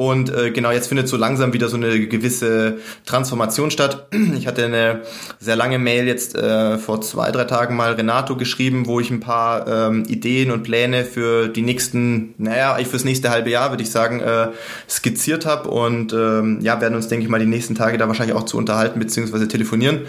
Und 0.00 0.34
äh, 0.34 0.50
genau, 0.50 0.70
jetzt 0.70 0.86
findet 0.86 1.08
so 1.08 1.18
langsam 1.18 1.52
wieder 1.52 1.68
so 1.68 1.76
eine 1.76 2.06
gewisse 2.06 2.78
Transformation 3.04 3.70
statt. 3.70 4.08
Ich 4.34 4.46
hatte 4.46 4.64
eine 4.64 5.02
sehr 5.38 5.56
lange 5.56 5.78
Mail 5.78 6.06
jetzt 6.06 6.34
äh, 6.34 6.78
vor 6.78 7.02
zwei, 7.02 7.30
drei 7.30 7.44
Tagen 7.44 7.76
mal 7.76 7.92
Renato 7.92 8.36
geschrieben, 8.36 8.86
wo 8.86 8.98
ich 8.98 9.10
ein 9.10 9.20
paar 9.20 9.68
ähm, 9.68 10.04
Ideen 10.08 10.52
und 10.52 10.62
Pläne 10.62 11.04
für 11.04 11.48
die 11.48 11.60
nächsten, 11.60 12.34
naja, 12.38 12.72
eigentlich 12.72 12.88
fürs 12.88 13.04
nächste 13.04 13.28
halbe 13.28 13.50
Jahr, 13.50 13.72
würde 13.72 13.82
ich 13.82 13.90
sagen, 13.90 14.20
äh, 14.20 14.48
skizziert 14.88 15.44
habe. 15.44 15.68
Und 15.68 16.14
ähm, 16.14 16.60
ja, 16.62 16.80
werden 16.80 16.94
uns, 16.94 17.08
denke 17.08 17.24
ich 17.24 17.28
mal, 17.28 17.38
die 17.38 17.44
nächsten 17.44 17.74
Tage 17.74 17.98
da 17.98 18.08
wahrscheinlich 18.08 18.34
auch 18.34 18.44
zu 18.44 18.56
unterhalten 18.56 18.98
bzw. 19.00 19.48
telefonieren 19.48 20.06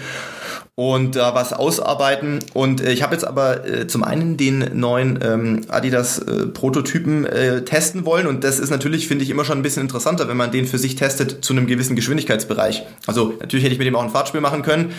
und 0.76 1.16
da 1.16 1.36
was 1.36 1.54
ausarbeiten. 1.54 2.40
Und 2.54 2.82
äh, 2.82 2.92
ich 2.92 3.04
habe 3.04 3.14
jetzt 3.14 3.26
aber 3.26 3.68
äh, 3.68 3.88
zum 3.88 4.04
einen 4.04 4.38
den 4.38 4.80
neuen 4.80 5.20
ähm, 5.22 5.62
Adidas 5.68 6.20
äh, 6.20 6.48
Prototypen 6.48 7.26
äh, 7.26 7.64
testen 7.64 8.06
wollen 8.06 8.26
und 8.26 8.44
das 8.44 8.60
ist 8.60 8.70
natürlich, 8.70 9.08
finde 9.08 9.24
ich, 9.24 9.30
immer 9.30 9.44
schon 9.44 9.60
ein 9.60 9.64
bisschen 9.64 9.84
interessanter, 9.84 10.28
wenn 10.28 10.38
man 10.38 10.52
den 10.52 10.66
für 10.66 10.78
sich 10.78 10.96
testet 10.96 11.44
zu 11.44 11.54
einem 11.54 11.68
gewissen 11.68 11.96
Geschwindigkeitsbereich. 11.96 12.84
Also 13.06 13.34
natürlich 13.40 13.66
hätte 13.66 13.74
ich 13.74 13.80
mit 13.80 13.88
dem 13.88 13.96
auch 13.96 14.04
ein 14.04 14.10
Fahrtspiel 14.10 14.42
machen 14.42 14.62
können. 14.62 14.94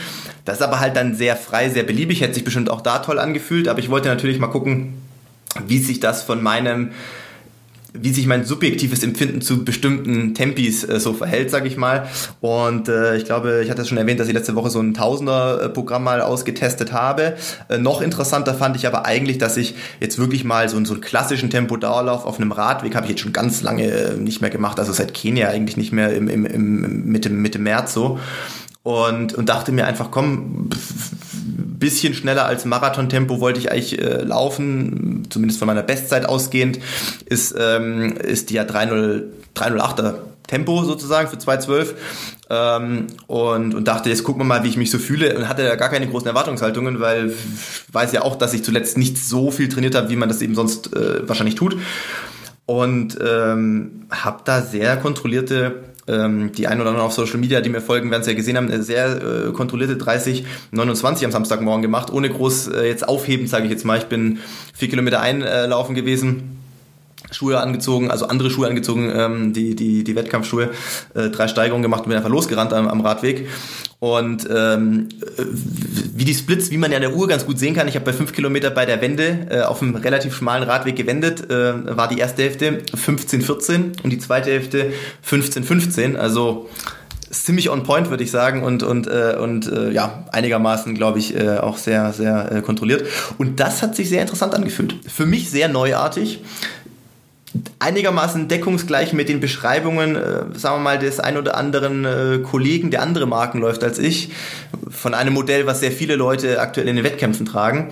Das 0.44 0.56
ist 0.56 0.62
aber 0.62 0.80
halt 0.80 0.94
dann 0.94 1.14
sehr 1.14 1.36
frei, 1.36 1.70
sehr 1.70 1.84
beliebig, 1.84 2.20
hätte 2.20 2.34
sich 2.34 2.44
bestimmt 2.44 2.70
auch 2.70 2.82
da 2.82 2.98
toll 2.98 3.18
angefühlt, 3.18 3.68
aber 3.68 3.78
ich 3.78 3.90
wollte 3.90 4.08
natürlich 4.08 4.38
mal 4.38 4.48
gucken, 4.48 4.94
wie 5.66 5.78
sich 5.78 6.00
das 6.00 6.22
von 6.22 6.42
meinem 6.42 6.90
wie 7.94 8.12
sich 8.12 8.26
mein 8.26 8.44
subjektives 8.44 9.02
Empfinden 9.02 9.40
zu 9.42 9.64
bestimmten 9.64 10.34
Tempis 10.34 10.84
äh, 10.84 10.98
so 10.98 11.12
verhält, 11.12 11.50
sage 11.50 11.68
ich 11.68 11.76
mal. 11.76 12.08
Und 12.40 12.88
äh, 12.88 13.16
ich 13.16 13.24
glaube, 13.24 13.62
ich 13.62 13.70
hatte 13.70 13.84
schon 13.84 13.98
erwähnt, 13.98 14.18
dass 14.20 14.28
ich 14.28 14.34
letzte 14.34 14.54
Woche 14.54 14.70
so 14.70 14.80
ein 14.80 14.94
Tausender-Programm 14.94 16.04
mal 16.04 16.20
ausgetestet 16.20 16.92
habe. 16.92 17.34
Äh, 17.68 17.78
noch 17.78 18.00
interessanter 18.00 18.54
fand 18.54 18.76
ich 18.76 18.86
aber 18.86 19.04
eigentlich, 19.04 19.38
dass 19.38 19.56
ich 19.56 19.74
jetzt 20.00 20.18
wirklich 20.18 20.44
mal 20.44 20.68
so, 20.68 20.82
so 20.84 20.94
einen 20.94 21.02
klassischen 21.02 21.50
Tempo-Dauerlauf 21.50 22.24
auf 22.24 22.38
einem 22.38 22.52
Radweg 22.52 22.94
habe 22.94 23.06
ich 23.06 23.10
jetzt 23.10 23.20
schon 23.20 23.32
ganz 23.32 23.62
lange 23.62 23.90
äh, 23.90 24.16
nicht 24.16 24.40
mehr 24.40 24.50
gemacht, 24.50 24.78
also 24.78 24.92
seit 24.92 25.12
Kenia 25.14 25.48
eigentlich 25.48 25.76
nicht 25.76 25.92
mehr 25.92 26.14
im, 26.14 26.28
im, 26.28 26.46
im 26.46 27.04
Mitte, 27.04 27.30
Mitte 27.30 27.58
März 27.58 27.92
so 27.92 28.18
und, 28.82 29.34
und 29.34 29.48
dachte 29.48 29.70
mir 29.72 29.86
einfach, 29.86 30.10
komm, 30.10 30.70
bisschen 31.44 32.14
schneller 32.14 32.46
als 32.46 32.64
Marathontempo 32.64 33.40
wollte 33.40 33.60
ich 33.60 33.70
eigentlich 33.70 34.00
äh, 34.00 34.22
laufen, 34.22 35.26
zumindest 35.30 35.58
von 35.58 35.66
meiner 35.66 35.82
Bestzeit 35.82 36.26
ausgehend, 36.26 36.78
ist, 37.26 37.54
ähm, 37.58 38.16
ist 38.16 38.50
die 38.50 38.54
ja 38.54 38.64
308er 38.64 40.14
Tempo 40.46 40.84
sozusagen 40.84 41.28
für 41.28 41.38
212 41.38 41.94
ähm, 42.50 43.06
und, 43.26 43.74
und 43.74 43.88
dachte, 43.88 44.10
jetzt 44.10 44.24
gucken 44.24 44.42
wir 44.42 44.44
mal, 44.44 44.64
wie 44.64 44.68
ich 44.68 44.76
mich 44.76 44.90
so 44.90 44.98
fühle 44.98 45.36
und 45.36 45.48
hatte 45.48 45.62
ja 45.62 45.76
gar 45.76 45.88
keine 45.88 46.06
großen 46.08 46.28
Erwartungshaltungen, 46.28 47.00
weil 47.00 47.28
ich 47.30 47.94
weiß 47.94 48.12
ja 48.12 48.22
auch, 48.22 48.36
dass 48.36 48.52
ich 48.52 48.62
zuletzt 48.62 48.98
nicht 48.98 49.16
so 49.16 49.50
viel 49.50 49.68
trainiert 49.68 49.94
habe, 49.94 50.10
wie 50.10 50.16
man 50.16 50.28
das 50.28 50.42
eben 50.42 50.54
sonst 50.54 50.94
äh, 50.94 51.26
wahrscheinlich 51.26 51.54
tut. 51.54 51.76
Und 52.66 53.18
ähm, 53.20 54.06
habe 54.10 54.42
da 54.44 54.62
sehr 54.62 54.96
kontrollierte 54.96 55.91
ähm, 56.08 56.52
die 56.52 56.66
einen 56.66 56.80
oder 56.80 56.90
anderen 56.90 57.06
auf 57.06 57.12
Social 57.12 57.38
Media, 57.38 57.60
die 57.60 57.70
mir 57.70 57.80
folgen, 57.80 58.10
werden 58.10 58.22
es 58.22 58.26
ja 58.26 58.34
gesehen 58.34 58.56
haben, 58.56 58.70
eine 58.70 58.82
sehr 58.82 59.48
äh, 59.48 59.52
kontrollierte 59.52 59.96
30, 59.96 60.44
29 60.72 61.24
am 61.24 61.32
Samstagmorgen 61.32 61.82
gemacht, 61.82 62.12
ohne 62.12 62.28
groß 62.28 62.68
äh, 62.68 62.88
jetzt 62.88 63.08
aufheben, 63.08 63.46
sage 63.46 63.64
ich 63.64 63.70
jetzt 63.70 63.84
mal. 63.84 63.98
Ich 63.98 64.06
bin 64.06 64.38
vier 64.74 64.88
Kilometer 64.88 65.20
einlaufen 65.20 65.94
gewesen. 65.94 66.61
Schuhe 67.32 67.60
angezogen, 67.60 68.10
also 68.10 68.26
andere 68.26 68.50
Schuhe 68.50 68.68
angezogen, 68.68 69.12
ähm, 69.14 69.52
die, 69.52 69.74
die, 69.74 70.04
die 70.04 70.16
Wettkampfschuhe, 70.16 70.70
äh, 71.14 71.28
drei 71.30 71.48
Steigerungen 71.48 71.82
gemacht 71.82 72.02
und 72.04 72.08
bin 72.08 72.16
einfach 72.16 72.30
losgerannt 72.30 72.72
am, 72.72 72.88
am 72.88 73.00
Radweg. 73.00 73.48
Und 73.98 74.48
ähm, 74.52 75.08
wie 76.14 76.24
die 76.24 76.34
Splits, 76.34 76.70
wie 76.72 76.76
man 76.76 76.90
ja 76.90 76.96
an 76.96 77.02
der 77.02 77.14
Uhr 77.14 77.28
ganz 77.28 77.46
gut 77.46 77.58
sehen 77.58 77.74
kann, 77.74 77.86
ich 77.86 77.94
habe 77.94 78.04
bei 78.04 78.12
fünf 78.12 78.32
Kilometer 78.32 78.70
bei 78.70 78.84
der 78.84 79.00
Wende 79.00 79.46
äh, 79.48 79.60
auf 79.62 79.80
einem 79.80 79.94
relativ 79.94 80.34
schmalen 80.34 80.64
Radweg 80.64 80.96
gewendet, 80.96 81.48
äh, 81.50 81.96
war 81.96 82.08
die 82.08 82.18
erste 82.18 82.42
Hälfte 82.42 82.82
15-14 82.96 84.02
und 84.02 84.10
die 84.10 84.18
zweite 84.18 84.50
Hälfte 84.50 84.92
15-15. 85.24 86.16
Also 86.16 86.68
ziemlich 87.32 87.70
on 87.70 87.82
point, 87.82 88.10
würde 88.10 88.22
ich 88.22 88.30
sagen, 88.30 88.62
und, 88.62 88.82
und, 88.82 89.06
äh, 89.06 89.36
und 89.40 89.70
äh, 89.70 89.90
ja, 89.90 90.24
einigermaßen, 90.32 90.94
glaube 90.94 91.18
ich, 91.18 91.34
äh, 91.34 91.58
auch 91.58 91.76
sehr, 91.76 92.12
sehr 92.12 92.52
äh, 92.52 92.62
kontrolliert. 92.62 93.06
Und 93.38 93.58
das 93.58 93.82
hat 93.82 93.96
sich 93.96 94.08
sehr 94.08 94.22
interessant 94.22 94.54
angefühlt. 94.54 94.94
Für 95.06 95.26
mich 95.26 95.50
sehr 95.50 95.68
neuartig 95.68 96.40
einigermaßen 97.78 98.48
deckungsgleich 98.48 99.12
mit 99.12 99.28
den 99.28 99.40
Beschreibungen, 99.40 100.16
äh, 100.16 100.44
sagen 100.54 100.76
wir 100.76 100.80
mal, 100.80 100.98
des 100.98 101.20
ein 101.20 101.36
oder 101.36 101.56
anderen 101.56 102.04
äh, 102.04 102.38
Kollegen, 102.38 102.90
der 102.90 103.02
andere 103.02 103.26
Marken 103.26 103.58
läuft 103.60 103.84
als 103.84 103.98
ich, 103.98 104.30
von 104.88 105.14
einem 105.14 105.34
Modell, 105.34 105.66
was 105.66 105.80
sehr 105.80 105.92
viele 105.92 106.16
Leute 106.16 106.60
aktuell 106.60 106.88
in 106.88 106.96
den 106.96 107.04
Wettkämpfen 107.04 107.46
tragen. 107.46 107.90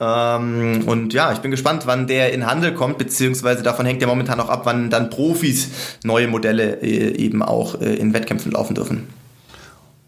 Ähm, 0.00 0.84
und 0.86 1.14
ja, 1.14 1.32
ich 1.32 1.38
bin 1.38 1.50
gespannt, 1.50 1.86
wann 1.86 2.06
der 2.06 2.32
in 2.32 2.46
Handel 2.46 2.74
kommt, 2.74 2.98
beziehungsweise 2.98 3.62
davon 3.62 3.86
hängt 3.86 4.02
ja 4.02 4.08
momentan 4.08 4.40
auch 4.40 4.48
ab, 4.48 4.62
wann 4.64 4.90
dann 4.90 5.10
Profis 5.10 5.98
neue 6.04 6.28
Modelle 6.28 6.80
äh, 6.82 7.16
eben 7.16 7.42
auch 7.42 7.80
äh, 7.80 7.94
in 7.94 8.12
Wettkämpfen 8.12 8.52
laufen 8.52 8.74
dürfen. 8.74 9.21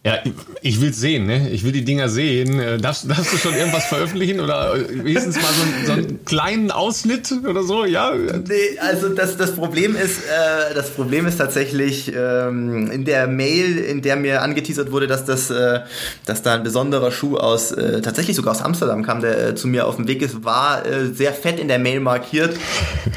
Ja, 0.06 0.18
ich 0.60 0.82
will 0.82 0.92
sehen, 0.92 1.24
ne? 1.24 1.48
Ich 1.48 1.64
will 1.64 1.72
die 1.72 1.82
Dinger 1.82 2.10
sehen. 2.10 2.60
Äh, 2.60 2.76
darfst, 2.76 3.08
darfst 3.08 3.32
du 3.32 3.38
schon 3.38 3.54
irgendwas 3.54 3.86
veröffentlichen 3.86 4.38
oder 4.38 4.74
äh, 4.74 5.02
wenigstens 5.02 5.36
mal 5.36 5.48
so, 5.50 5.86
so 5.86 5.92
einen 5.92 6.22
kleinen 6.26 6.70
Ausschnitt 6.70 7.32
oder 7.48 7.62
so? 7.62 7.86
Ja. 7.86 8.12
Nee, 8.14 8.78
also 8.80 9.08
das, 9.08 9.38
das 9.38 9.54
Problem 9.54 9.96
ist, 9.96 10.18
äh, 10.18 10.74
das 10.74 10.90
Problem 10.90 11.24
ist 11.24 11.38
tatsächlich 11.38 12.12
ähm, 12.14 12.90
in 12.90 13.06
der 13.06 13.26
Mail, 13.28 13.78
in 13.78 14.02
der 14.02 14.16
mir 14.16 14.42
angeteasert 14.42 14.92
wurde, 14.92 15.06
dass 15.06 15.24
das, 15.24 15.48
äh, 15.48 15.80
dass 16.26 16.42
da 16.42 16.56
ein 16.56 16.64
besonderer 16.64 17.10
Schuh 17.10 17.38
aus, 17.38 17.72
äh, 17.72 18.02
tatsächlich 18.02 18.36
sogar 18.36 18.52
aus 18.52 18.60
Amsterdam 18.60 19.02
kam, 19.04 19.22
der 19.22 19.48
äh, 19.48 19.54
zu 19.54 19.68
mir 19.68 19.86
auf 19.86 19.96
dem 19.96 20.06
Weg 20.06 20.20
ist, 20.20 20.44
war 20.44 20.84
äh, 20.84 21.14
sehr 21.14 21.32
fett 21.32 21.58
in 21.58 21.68
der 21.68 21.78
Mail 21.78 22.00
markiert. 22.00 22.54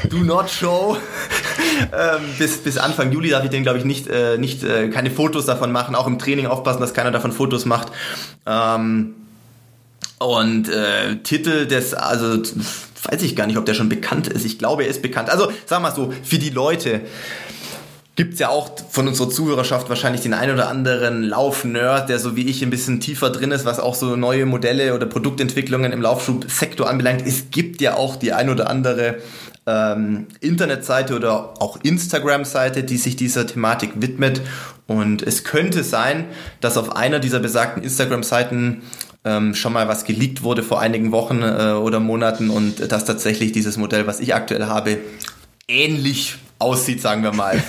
Do 0.08 0.16
not 0.18 0.48
show. 0.48 0.96
ähm, 1.92 2.22
bis, 2.38 2.58
bis 2.58 2.78
Anfang 2.78 3.12
Juli 3.12 3.28
darf 3.28 3.44
ich 3.44 3.50
den, 3.50 3.62
glaube 3.62 3.78
ich, 3.78 3.84
nicht, 3.84 4.08
äh, 4.08 4.38
nicht 4.38 4.64
äh, 4.64 4.88
keine 4.88 5.10
Fotos 5.10 5.44
davon 5.44 5.70
machen, 5.70 5.94
auch 5.94 6.06
im 6.06 6.18
Training 6.18 6.46
aufpassen 6.46 6.77
aufpassen, 6.78 6.80
dass 6.80 6.94
keiner 6.94 7.10
davon 7.10 7.32
Fotos 7.32 7.64
macht. 7.66 7.88
Ähm, 8.46 9.14
und 10.18 10.68
äh, 10.68 11.16
Titel 11.22 11.66
des, 11.66 11.94
also 11.94 12.42
weiß 13.04 13.22
ich 13.22 13.36
gar 13.36 13.46
nicht, 13.46 13.56
ob 13.56 13.66
der 13.66 13.74
schon 13.74 13.88
bekannt 13.88 14.26
ist. 14.28 14.44
Ich 14.44 14.58
glaube, 14.58 14.84
er 14.84 14.88
ist 14.88 15.02
bekannt. 15.02 15.30
Also 15.30 15.50
wir 15.68 15.80
mal 15.80 15.94
so, 15.94 16.12
für 16.24 16.38
die 16.38 16.50
Leute 16.50 17.02
gibt 18.16 18.34
es 18.34 18.40
ja 18.40 18.48
auch 18.48 18.72
von 18.90 19.06
unserer 19.06 19.30
Zuhörerschaft 19.30 19.88
wahrscheinlich 19.88 20.22
den 20.22 20.34
einen 20.34 20.54
oder 20.54 20.68
anderen 20.68 21.22
Lauf-Nerd, 21.22 22.08
der 22.08 22.18
so 22.18 22.34
wie 22.34 22.48
ich 22.48 22.62
ein 22.62 22.70
bisschen 22.70 22.98
tiefer 22.98 23.30
drin 23.30 23.52
ist, 23.52 23.64
was 23.64 23.78
auch 23.78 23.94
so 23.94 24.16
neue 24.16 24.44
Modelle 24.44 24.92
oder 24.94 25.06
Produktentwicklungen 25.06 25.92
im 25.92 26.02
Laufschubsektor 26.02 26.88
anbelangt. 26.88 27.22
Es 27.24 27.52
gibt 27.52 27.80
ja 27.80 27.94
auch 27.94 28.16
die 28.16 28.32
ein 28.32 28.50
oder 28.50 28.68
andere 28.68 29.18
ähm, 29.68 30.26
Internetseite 30.40 31.14
oder 31.14 31.60
auch 31.60 31.78
Instagram-Seite, 31.82 32.82
die 32.82 32.96
sich 32.96 33.16
dieser 33.16 33.46
Thematik 33.46 33.92
widmet. 33.96 34.40
Und 34.86 35.22
es 35.22 35.44
könnte 35.44 35.84
sein, 35.84 36.24
dass 36.60 36.78
auf 36.78 36.96
einer 36.96 37.18
dieser 37.18 37.38
besagten 37.38 37.82
Instagram-Seiten 37.82 38.82
ähm, 39.24 39.54
schon 39.54 39.74
mal 39.74 39.86
was 39.88 40.04
geleakt 40.04 40.42
wurde 40.42 40.62
vor 40.62 40.80
einigen 40.80 41.12
Wochen 41.12 41.42
äh, 41.42 41.72
oder 41.72 42.00
Monaten 42.00 42.48
und 42.48 42.90
dass 42.90 43.04
tatsächlich 43.04 43.52
dieses 43.52 43.76
Modell, 43.76 44.06
was 44.06 44.20
ich 44.20 44.34
aktuell 44.34 44.66
habe, 44.66 44.98
ähnlich 45.68 46.38
aussieht, 46.58 47.00
sagen 47.00 47.22
wir 47.22 47.32
mal. 47.32 47.62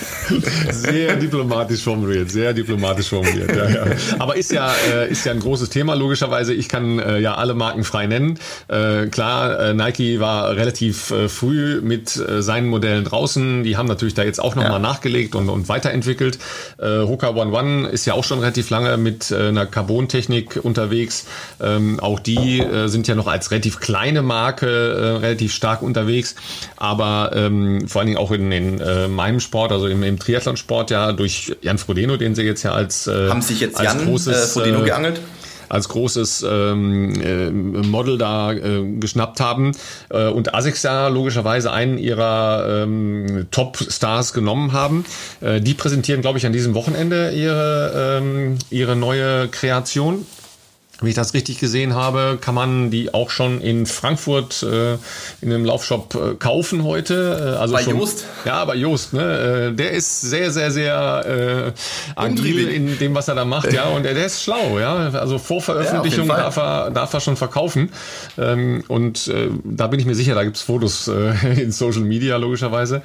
Sehr 0.70 1.16
diplomatisch 1.16 1.82
formuliert, 1.82 2.30
sehr 2.30 2.52
diplomatisch 2.52 3.08
formuliert. 3.08 3.54
Ja, 3.54 3.68
ja. 3.68 3.84
Aber 4.18 4.36
ist 4.36 4.50
ja, 4.50 4.72
äh, 4.92 5.10
ist 5.10 5.24
ja 5.24 5.32
ein 5.32 5.38
großes 5.38 5.70
Thema, 5.70 5.94
logischerweise. 5.94 6.54
Ich 6.54 6.68
kann 6.68 6.98
äh, 6.98 7.18
ja 7.20 7.34
alle 7.34 7.54
Marken 7.54 7.84
frei 7.84 8.08
nennen. 8.08 8.38
Äh, 8.66 9.06
klar, 9.06 9.60
äh, 9.60 9.74
Nike 9.74 10.18
war 10.18 10.56
relativ 10.56 11.12
äh, 11.12 11.28
früh 11.28 11.80
mit 11.80 12.16
äh, 12.16 12.42
seinen 12.42 12.66
Modellen 12.68 13.04
draußen. 13.04 13.62
Die 13.62 13.76
haben 13.76 13.86
natürlich 13.86 14.14
da 14.14 14.24
jetzt 14.24 14.40
auch 14.40 14.56
nochmal 14.56 14.72
ja. 14.72 14.78
nachgelegt 14.80 15.36
und, 15.36 15.48
und 15.48 15.68
weiterentwickelt. 15.68 16.38
Äh, 16.78 17.02
Hoka 17.02 17.30
One 17.30 17.52
One 17.52 17.88
ist 17.88 18.06
ja 18.06 18.14
auch 18.14 18.24
schon 18.24 18.40
relativ 18.40 18.70
lange 18.70 18.96
mit 18.96 19.32
einer 19.32 19.66
Carbon-Technik 19.66 20.58
unterwegs. 20.62 21.26
Ähm, 21.60 22.00
auch 22.00 22.18
die 22.18 22.64
sind 22.86 23.06
ja 23.06 23.14
noch 23.14 23.26
als 23.26 23.50
relativ 23.50 23.78
kleine 23.78 24.22
Marke 24.22 25.20
relativ 25.22 25.52
stark 25.52 25.82
unterwegs. 25.82 26.34
Aber 26.76 27.30
ähm, 27.34 27.86
vor 27.86 28.00
allen 28.00 28.06
Dingen 28.08 28.18
auch 28.18 28.32
in 28.32 28.50
den 28.50 28.79
äh, 28.80 29.08
meinem 29.08 29.40
Sport, 29.40 29.72
also 29.72 29.86
im, 29.86 30.02
im 30.02 30.18
Triathlonsport 30.18 30.90
ja 30.90 31.12
durch 31.12 31.56
Jan 31.62 31.78
Frodeno, 31.78 32.16
den 32.16 32.34
sie 32.34 32.42
jetzt 32.42 32.62
ja 32.62 32.72
als 32.72 33.06
äh, 33.06 33.28
haben 33.28 33.42
sich 33.42 33.60
jetzt 33.60 33.80
Jan 33.80 34.04
großes, 34.04 34.36
äh, 34.36 34.46
Frodeno 34.48 34.82
äh, 34.82 34.84
geangelt 34.84 35.20
als 35.70 35.88
großes 35.88 36.44
ähm, 36.50 37.14
äh, 37.22 37.50
Model 37.50 38.18
da 38.18 38.52
äh, 38.52 38.82
geschnappt 38.98 39.40
haben 39.40 39.72
äh, 40.10 40.26
und 40.26 40.52
Asics 40.52 40.82
ja 40.82 41.08
logischerweise 41.08 41.72
einen 41.72 41.96
ihrer 41.96 42.82
ähm, 42.82 43.46
Top-Stars 43.50 44.32
genommen 44.32 44.72
haben. 44.72 45.04
Äh, 45.40 45.60
die 45.60 45.74
präsentieren, 45.74 46.22
glaube 46.22 46.38
ich, 46.38 46.46
an 46.46 46.52
diesem 46.52 46.74
Wochenende 46.74 47.30
ihre, 47.30 48.18
ähm, 48.20 48.58
ihre 48.70 48.96
neue 48.96 49.46
Kreation. 49.48 50.26
Wenn 51.00 51.08
ich 51.08 51.14
das 51.14 51.32
richtig 51.32 51.58
gesehen 51.58 51.94
habe, 51.94 52.38
kann 52.40 52.54
man 52.54 52.90
die 52.90 53.14
auch 53.14 53.30
schon 53.30 53.60
in 53.60 53.86
Frankfurt 53.86 54.62
äh, 54.62 54.94
in 55.40 55.52
einem 55.52 55.64
Laufshop 55.64 56.14
äh, 56.14 56.34
kaufen 56.34 56.84
heute. 56.84 57.54
Äh, 57.54 57.58
also 57.58 57.74
bei 57.74 57.82
schon, 57.82 57.98
Joost? 57.98 58.26
Ja, 58.44 58.64
bei 58.66 58.74
Joost. 58.74 59.14
Ne? 59.14 59.70
Äh, 59.70 59.74
der 59.74 59.92
ist 59.92 60.20
sehr, 60.20 60.50
sehr, 60.50 60.70
sehr 60.70 61.72
äh, 61.76 62.20
agil 62.20 62.68
in 62.68 62.98
dem, 62.98 63.14
was 63.14 63.28
er 63.28 63.34
da 63.34 63.46
macht. 63.46 63.72
ja, 63.72 63.84
und 63.84 64.02
der, 64.02 64.12
der 64.14 64.26
ist 64.26 64.42
schlau. 64.42 64.78
Ja, 64.78 65.10
also 65.10 65.38
vor 65.38 65.62
Veröffentlichung 65.62 66.28
ja, 66.28 66.36
darf, 66.36 66.56
er, 66.58 66.90
darf 66.90 67.14
er 67.14 67.20
schon 67.20 67.36
verkaufen. 67.36 67.90
Ähm, 68.36 68.84
und 68.88 69.28
äh, 69.28 69.48
da 69.64 69.86
bin 69.86 70.00
ich 70.00 70.06
mir 70.06 70.14
sicher, 70.14 70.34
da 70.34 70.44
gibt's 70.44 70.62
Fotos 70.62 71.08
äh, 71.08 71.32
in 71.62 71.72
Social 71.72 72.02
Media 72.02 72.36
logischerweise. 72.36 73.02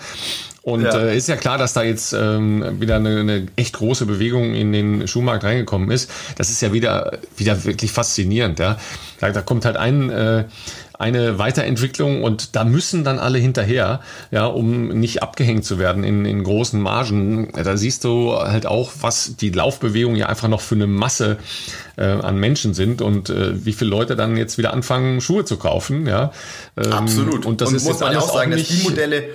Und 0.65 0.81
ja. 0.81 0.97
Äh, 0.97 1.15
ist 1.15 1.27
ja 1.27 1.35
klar, 1.35 1.59
dass 1.59 1.73
da 1.73 1.83
jetzt 1.83 2.11
ähm, 2.13 2.81
wieder 2.81 2.95
eine, 2.95 3.19
eine 3.19 3.45
echt 3.55 3.75
große 3.75 4.07
Bewegung 4.07 4.55
in 4.55 4.73
den 4.73 5.07
Schuhmarkt 5.07 5.43
reingekommen 5.43 5.91
ist. 5.91 6.09
Das 6.39 6.49
ist 6.49 6.59
ja 6.59 6.73
wieder, 6.73 7.19
wieder 7.37 7.65
wirklich 7.65 7.91
faszinierend. 7.91 8.57
Ja? 8.57 8.79
Da, 9.19 9.29
da 9.29 9.43
kommt 9.43 9.63
halt 9.63 9.77
ein, 9.77 10.09
äh, 10.09 10.45
eine 10.97 11.37
Weiterentwicklung 11.37 12.23
und 12.23 12.55
da 12.55 12.63
müssen 12.63 13.03
dann 13.03 13.19
alle 13.19 13.37
hinterher, 13.37 13.99
ja, 14.31 14.47
um 14.47 14.87
nicht 14.87 15.21
abgehängt 15.21 15.65
zu 15.65 15.77
werden 15.77 16.03
in, 16.03 16.25
in 16.25 16.43
großen 16.43 16.81
Margen. 16.81 17.51
Da 17.53 17.77
siehst 17.77 18.03
du 18.03 18.33
halt 18.35 18.65
auch, 18.65 18.91
was 19.01 19.35
die 19.35 19.51
Laufbewegungen 19.51 20.17
ja 20.17 20.29
einfach 20.29 20.47
noch 20.47 20.61
für 20.61 20.73
eine 20.73 20.87
Masse 20.87 21.37
äh, 21.95 22.05
an 22.05 22.39
Menschen 22.39 22.73
sind 22.73 23.03
und 23.03 23.29
äh, 23.29 23.63
wie 23.63 23.73
viele 23.73 23.91
Leute 23.91 24.15
dann 24.15 24.35
jetzt 24.35 24.57
wieder 24.57 24.73
anfangen, 24.73 25.21
Schuhe 25.21 25.45
zu 25.45 25.57
kaufen. 25.57 26.07
Ja. 26.07 26.31
Ähm, 26.75 26.91
Absolut. 26.91 27.45
Und 27.45 27.61
das 27.61 27.69
und 27.69 27.75
ist 27.75 27.85
muss 27.85 27.99
man 27.99 28.15
auch 28.17 28.33
sagen, 28.33 28.51
auch 28.51 28.57
dass 28.57 28.67
die 28.67 28.81
Modelle 28.81 29.25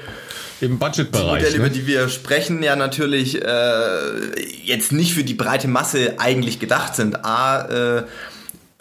im 0.62 0.78
Budgetbereich. 0.78 1.24
Die 1.24 1.30
Modelle, 1.30 1.50
ne? 1.50 1.56
über 1.56 1.68
die 1.68 1.86
wir 1.86 2.08
sprechen, 2.08 2.62
ja 2.62 2.76
natürlich 2.76 3.42
äh, 3.42 4.60
jetzt 4.64 4.92
nicht 4.92 5.14
für 5.14 5.24
die 5.24 5.34
breite 5.34 5.68
Masse 5.68 6.14
eigentlich 6.18 6.58
gedacht 6.58 6.94
sind. 6.96 7.24
A, 7.24 7.98
äh, 7.98 8.02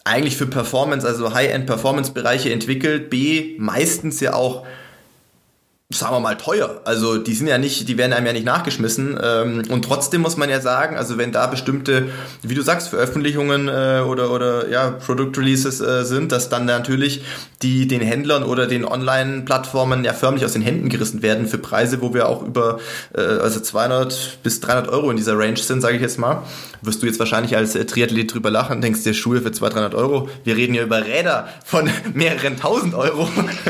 eigentlich 0.03 0.37
für 0.37 0.47
Performance, 0.47 1.07
also 1.07 1.33
High-End-Performance-Bereiche 1.33 2.51
entwickelt. 2.51 3.09
B, 3.09 3.55
meistens 3.57 4.19
ja 4.19 4.33
auch 4.33 4.65
sagen 5.91 6.13
wir 6.13 6.19
mal, 6.19 6.37
teuer. 6.37 6.81
Also 6.85 7.17
die 7.17 7.33
sind 7.33 7.47
ja 7.47 7.57
nicht, 7.57 7.89
die 7.89 7.97
werden 7.97 8.13
einem 8.13 8.27
ja 8.27 8.33
nicht 8.33 8.45
nachgeschmissen. 8.45 9.19
Ähm, 9.23 9.63
und 9.69 9.83
trotzdem 9.83 10.21
muss 10.21 10.37
man 10.37 10.47
ja 10.47 10.61
sagen, 10.61 10.95
also 10.95 11.17
wenn 11.17 11.31
da 11.31 11.47
bestimmte, 11.47 12.09
wie 12.43 12.53
du 12.53 12.61
sagst, 12.61 12.89
Veröffentlichungen 12.89 13.67
äh, 13.67 14.03
oder, 14.07 14.29
oder 14.29 14.69
ja, 14.69 14.91
Product 14.91 15.31
Releases 15.35 15.81
äh, 15.81 16.05
sind, 16.05 16.31
dass 16.31 16.47
dann 16.47 16.65
natürlich 16.65 17.23
die 17.63 17.87
den 17.87 18.01
Händlern 18.01 18.43
oder 18.43 18.67
den 18.67 18.85
Online-Plattformen 18.85 20.03
ja 20.03 20.13
förmlich 20.13 20.45
aus 20.45 20.53
den 20.53 20.61
Händen 20.61 20.89
gerissen 20.89 21.23
werden 21.23 21.47
für 21.47 21.57
Preise, 21.57 22.01
wo 22.01 22.13
wir 22.13 22.29
auch 22.29 22.43
über 22.43 22.79
äh, 23.15 23.21
also 23.21 23.59
200 23.59 24.43
bis 24.43 24.59
300 24.59 24.89
Euro 24.89 25.09
in 25.09 25.17
dieser 25.17 25.39
Range 25.39 25.57
sind, 25.57 25.81
sage 25.81 25.95
ich 25.95 26.03
jetzt 26.03 26.19
mal. 26.19 26.43
Wirst 26.83 27.01
du 27.01 27.07
jetzt 27.07 27.17
wahrscheinlich 27.17 27.57
als 27.57 27.73
Triathlet 27.73 28.31
drüber 28.31 28.51
lachen, 28.51 28.79
denkst 28.81 29.03
dir 29.03 29.15
Schuhe 29.15 29.41
für 29.41 29.51
200, 29.51 29.93
300 29.93 29.95
Euro. 29.95 30.29
Wir 30.43 30.55
reden 30.55 30.75
ja 30.75 30.83
über 30.83 31.03
Räder 31.03 31.49
von 31.65 31.89
mehreren 32.13 32.59
tausend 32.59 32.93
Euro. 32.93 33.27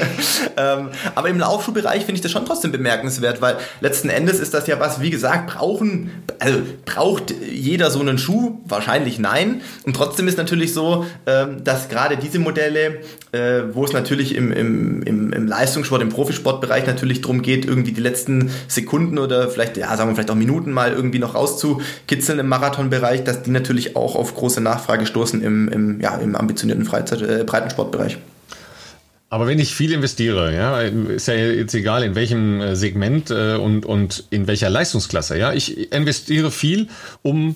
ähm, 0.58 0.90
aber 1.16 1.30
im 1.30 1.40
Laufschuhbereich 1.40 2.09
finde 2.10 2.18
ich 2.18 2.24
das 2.24 2.32
schon 2.32 2.46
trotzdem 2.48 2.72
bemerkenswert, 2.72 3.40
weil 3.40 3.58
letzten 3.82 4.10
Endes 4.10 4.40
ist 4.40 4.56
das 4.56 4.66
ja 4.66 4.80
was, 4.80 5.00
wie 5.00 5.12
gesagt, 5.12 5.46
brauchen, 5.46 6.10
also 6.40 6.58
braucht 6.84 7.32
jeder 7.52 7.92
so 7.92 8.00
einen 8.00 8.18
Schuh? 8.18 8.58
Wahrscheinlich 8.66 9.20
nein. 9.20 9.62
Und 9.86 9.96
trotzdem 9.96 10.28
ist 10.28 10.36
natürlich 10.40 10.74
so, 10.74 11.06
ähm, 11.28 11.64
dass 11.64 11.88
gerade 11.88 12.18
diese 12.18 12.40
Modelle, 12.40 13.02
äh, 13.32 13.62
wo 13.74 13.86
es 13.86 13.94
natürlich 13.94 14.34
im, 14.34 14.52
im, 14.52 15.04
im, 15.04 15.46
Leistungssport, 15.46 16.02
im 16.02 16.10
Profisportbereich 16.10 16.88
natürlich 16.88 17.22
darum 17.22 17.44
geht, 17.44 17.66
irgendwie 17.66 17.92
die 17.92 18.02
letzten 18.02 18.50
Sekunden 18.68 19.20
oder 19.20 19.48
vielleicht, 19.48 19.78
ja, 19.78 19.96
sagen 19.96 20.10
wir 20.10 20.16
vielleicht 20.16 20.32
auch 20.32 20.36
Minuten 20.36 20.72
mal 20.72 20.92
irgendwie 20.92 21.20
noch 21.20 21.36
rauszukitzeln 21.36 22.40
im 22.40 22.48
Marathonbereich, 22.48 23.24
dass 23.24 23.44
die 23.44 23.52
natürlich 23.52 23.96
auch 23.96 24.16
auf 24.16 24.34
große 24.34 24.62
Nachfrage 24.62 25.06
stoßen 25.06 25.44
im, 25.44 25.68
im, 25.68 26.02
ja, 26.02 26.18
im 26.18 26.36
ambitionierten 26.36 26.86
Freizeit, 26.86 27.22
äh, 27.22 27.44
Breitensportbereich. 27.44 28.18
Aber 29.30 29.46
wenn 29.46 29.60
ich 29.60 29.76
viel 29.76 29.92
investiere, 29.92 30.56
ja, 30.56 30.82
ist 30.82 31.28
ja 31.28 31.36
jetzt 31.36 31.76
egal 31.76 32.04
in 32.04 32.16
welchem 32.16 32.62
äh, 32.62 32.76
Segment 32.76 33.30
äh, 33.30 33.56
und, 33.56 33.86
und 33.86 34.24
in 34.32 34.48
welcher 34.48 34.72
Leistungsklasse, 34.72 35.38
ja, 35.38 35.54
ich 35.54 35.92
investiere 35.92 36.50
viel, 36.50 36.88
um 37.22 37.56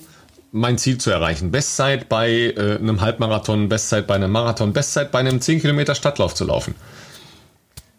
mein 0.52 0.78
Ziel 0.78 0.98
zu 0.98 1.10
erreichen. 1.10 1.50
Bestzeit 1.50 2.08
bei 2.08 2.30
äh, 2.30 2.76
einem 2.76 3.00
Halbmarathon, 3.00 3.68
Bestzeit 3.68 4.06
bei 4.06 4.14
einem 4.14 4.30
Marathon, 4.30 4.72
Bestzeit 4.72 5.10
bei 5.10 5.18
einem 5.18 5.40
10 5.40 5.62
Kilometer 5.62 5.96
Stadtlauf 5.96 6.34
zu 6.36 6.44
laufen. 6.44 6.76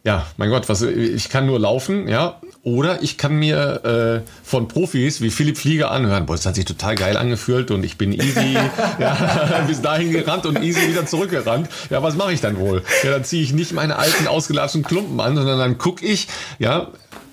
Ja, 0.05 0.27
mein 0.37 0.51
Gott, 0.51 0.69
was 0.69 0.83
ich 0.83 1.29
kann 1.29 1.47
nur 1.47 1.59
laufen, 1.59 2.07
ja, 2.07 2.39
oder 2.61 3.01
ich 3.01 3.17
kann 3.17 3.37
mir 3.37 4.23
äh, 4.23 4.29
von 4.43 4.67
Profis 4.67 5.19
wie 5.19 5.31
Philipp 5.31 5.57
Flieger 5.57 5.89
anhören, 5.89 6.27
boah, 6.27 6.35
das 6.35 6.45
hat 6.45 6.53
sich 6.53 6.65
total 6.65 6.93
geil 6.93 7.17
angefühlt 7.17 7.71
und 7.71 7.83
ich 7.83 7.97
bin 7.97 8.13
easy 8.13 8.53
ja, 8.99 9.65
bis 9.67 9.81
dahin 9.81 10.11
gerannt 10.11 10.45
und 10.45 10.61
easy 10.61 10.87
wieder 10.87 11.07
zurückgerannt. 11.07 11.69
Ja, 11.89 12.03
was 12.03 12.15
mache 12.15 12.33
ich 12.33 12.39
dann 12.39 12.59
wohl? 12.59 12.83
Ja, 13.03 13.09
dann 13.09 13.23
ziehe 13.23 13.41
ich 13.41 13.51
nicht 13.51 13.73
meine 13.73 13.97
alten 13.97 14.27
ausgelatschten 14.27 14.83
Klumpen 14.83 15.19
an, 15.19 15.35
sondern 15.35 15.57
dann 15.57 15.79
gucke 15.79 16.05
ich, 16.05 16.27
ja, 16.59 16.91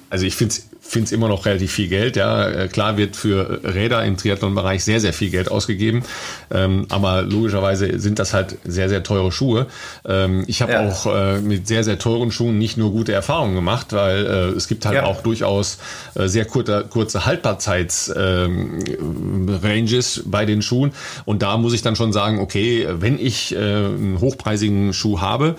also 0.08 0.24
ich 0.24 0.34
finde 0.34 0.54
es 0.54 0.71
finde 0.92 1.06
es 1.06 1.12
immer 1.12 1.28
noch 1.28 1.46
relativ 1.46 1.72
viel 1.72 1.88
Geld. 1.88 2.16
Ja, 2.16 2.46
äh, 2.46 2.68
klar 2.68 2.98
wird 2.98 3.16
für 3.16 3.62
Räder 3.64 4.04
im 4.04 4.18
Triathlon-Bereich 4.18 4.84
sehr, 4.84 5.00
sehr 5.00 5.14
viel 5.14 5.30
Geld 5.30 5.50
ausgegeben. 5.50 6.02
Ähm, 6.50 6.84
aber 6.90 7.22
logischerweise 7.22 7.98
sind 7.98 8.18
das 8.18 8.34
halt 8.34 8.58
sehr, 8.64 8.90
sehr 8.90 9.02
teure 9.02 9.32
Schuhe. 9.32 9.68
Ähm, 10.06 10.44
ich 10.48 10.60
habe 10.60 10.72
ja. 10.72 10.86
auch 10.86 11.06
äh, 11.06 11.40
mit 11.40 11.66
sehr, 11.66 11.82
sehr 11.82 11.98
teuren 11.98 12.30
Schuhen 12.30 12.58
nicht 12.58 12.76
nur 12.76 12.92
gute 12.92 13.12
Erfahrungen 13.12 13.54
gemacht, 13.54 13.94
weil 13.94 14.26
äh, 14.26 14.50
es 14.50 14.68
gibt 14.68 14.84
halt 14.84 14.96
ja. 14.96 15.04
auch 15.04 15.22
durchaus 15.22 15.78
äh, 16.14 16.28
sehr 16.28 16.44
kurze, 16.44 16.84
kurze 16.90 17.24
Haltbarkeits-Ranges 17.24 20.16
ähm, 20.18 20.30
bei 20.30 20.44
den 20.44 20.60
Schuhen. 20.60 20.92
Und 21.24 21.40
da 21.40 21.56
muss 21.56 21.72
ich 21.72 21.80
dann 21.80 21.96
schon 21.96 22.12
sagen, 22.12 22.38
okay, 22.38 22.86
wenn 22.90 23.18
ich 23.18 23.54
äh, 23.54 23.56
einen 23.56 24.18
hochpreisigen 24.20 24.92
Schuh 24.92 25.22
habe, 25.22 25.56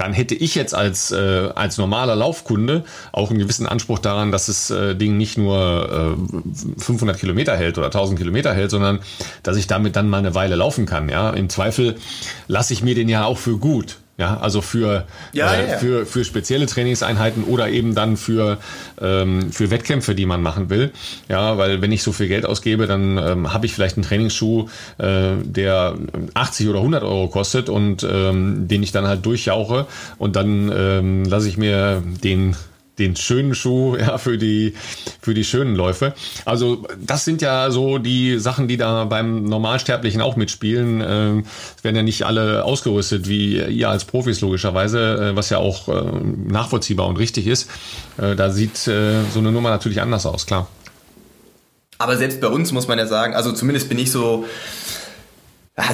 dann 0.00 0.14
hätte 0.14 0.34
ich 0.34 0.54
jetzt 0.54 0.74
als, 0.74 1.10
äh, 1.12 1.50
als 1.54 1.76
normaler 1.76 2.16
Laufkunde 2.16 2.84
auch 3.12 3.28
einen 3.28 3.38
gewissen 3.38 3.66
Anspruch 3.66 3.98
daran, 3.98 4.32
dass 4.32 4.46
das 4.46 4.70
äh, 4.70 4.96
Ding 4.96 5.18
nicht 5.18 5.36
nur 5.36 6.16
äh, 6.16 6.80
500 6.80 7.18
Kilometer 7.18 7.54
hält 7.54 7.76
oder 7.76 7.88
1000 7.88 8.18
Kilometer 8.18 8.54
hält, 8.54 8.70
sondern 8.70 9.00
dass 9.42 9.58
ich 9.58 9.66
damit 9.66 9.96
dann 9.96 10.08
mal 10.08 10.18
eine 10.18 10.34
Weile 10.34 10.56
laufen 10.56 10.86
kann. 10.86 11.10
Ja, 11.10 11.30
im 11.30 11.50
Zweifel 11.50 11.96
lasse 12.48 12.72
ich 12.72 12.82
mir 12.82 12.94
den 12.94 13.10
ja 13.10 13.24
auch 13.26 13.36
für 13.36 13.58
gut. 13.58 13.99
Ja, 14.20 14.36
also 14.36 14.60
für, 14.60 15.06
ja, 15.32 15.54
äh, 15.54 15.70
ja. 15.70 15.78
für, 15.78 16.04
für 16.04 16.26
spezielle 16.26 16.66
Trainingseinheiten 16.66 17.42
oder 17.42 17.70
eben 17.70 17.94
dann 17.94 18.18
für, 18.18 18.58
ähm, 19.00 19.50
für 19.50 19.70
Wettkämpfe, 19.70 20.14
die 20.14 20.26
man 20.26 20.42
machen 20.42 20.68
will. 20.68 20.92
Ja, 21.30 21.56
weil 21.56 21.80
wenn 21.80 21.90
ich 21.90 22.02
so 22.02 22.12
viel 22.12 22.28
Geld 22.28 22.44
ausgebe, 22.44 22.86
dann 22.86 23.16
ähm, 23.16 23.54
habe 23.54 23.64
ich 23.64 23.72
vielleicht 23.72 23.96
einen 23.96 24.04
Trainingsschuh, 24.04 24.68
äh, 24.98 25.36
der 25.42 25.94
80 26.34 26.68
oder 26.68 26.80
100 26.80 27.02
Euro 27.02 27.28
kostet 27.28 27.70
und 27.70 28.06
ähm, 28.08 28.68
den 28.68 28.82
ich 28.82 28.92
dann 28.92 29.06
halt 29.06 29.24
durchjauche 29.24 29.86
und 30.18 30.36
dann 30.36 30.70
ähm, 30.70 31.24
lasse 31.24 31.48
ich 31.48 31.56
mir 31.56 32.02
den 32.22 32.54
den 33.00 33.16
schönen 33.16 33.54
Schuh 33.54 33.96
ja, 34.00 34.18
für, 34.18 34.38
die, 34.38 34.74
für 35.20 35.34
die 35.34 35.44
schönen 35.44 35.74
Läufe. 35.74 36.14
Also 36.44 36.86
das 37.00 37.24
sind 37.24 37.42
ja 37.42 37.70
so 37.70 37.98
die 37.98 38.38
Sachen, 38.38 38.68
die 38.68 38.76
da 38.76 39.04
beim 39.04 39.44
Normalsterblichen 39.44 40.20
auch 40.20 40.36
mitspielen. 40.36 41.02
Ähm, 41.04 41.44
es 41.76 41.82
werden 41.82 41.96
ja 41.96 42.02
nicht 42.02 42.24
alle 42.24 42.64
ausgerüstet 42.64 43.28
wie 43.28 43.60
ihr 43.60 43.88
als 43.88 44.04
Profis 44.04 44.40
logischerweise, 44.40 45.30
äh, 45.32 45.36
was 45.36 45.50
ja 45.50 45.58
auch 45.58 45.88
äh, 45.88 46.02
nachvollziehbar 46.46 47.06
und 47.06 47.18
richtig 47.18 47.46
ist. 47.46 47.68
Äh, 48.18 48.36
da 48.36 48.50
sieht 48.50 48.76
so 48.76 48.90
eine 48.90 49.52
Nummer 49.52 49.70
natürlich 49.70 50.00
anders 50.00 50.26
aus, 50.26 50.46
klar. 50.46 50.68
Aber 51.98 52.16
selbst 52.16 52.40
bei 52.40 52.48
uns 52.48 52.72
muss 52.72 52.88
man 52.88 52.98
ja 52.98 53.06
sagen, 53.06 53.34
also 53.34 53.52
zumindest 53.52 53.88
bin 53.88 53.98
ich 53.98 54.10
so 54.10 54.46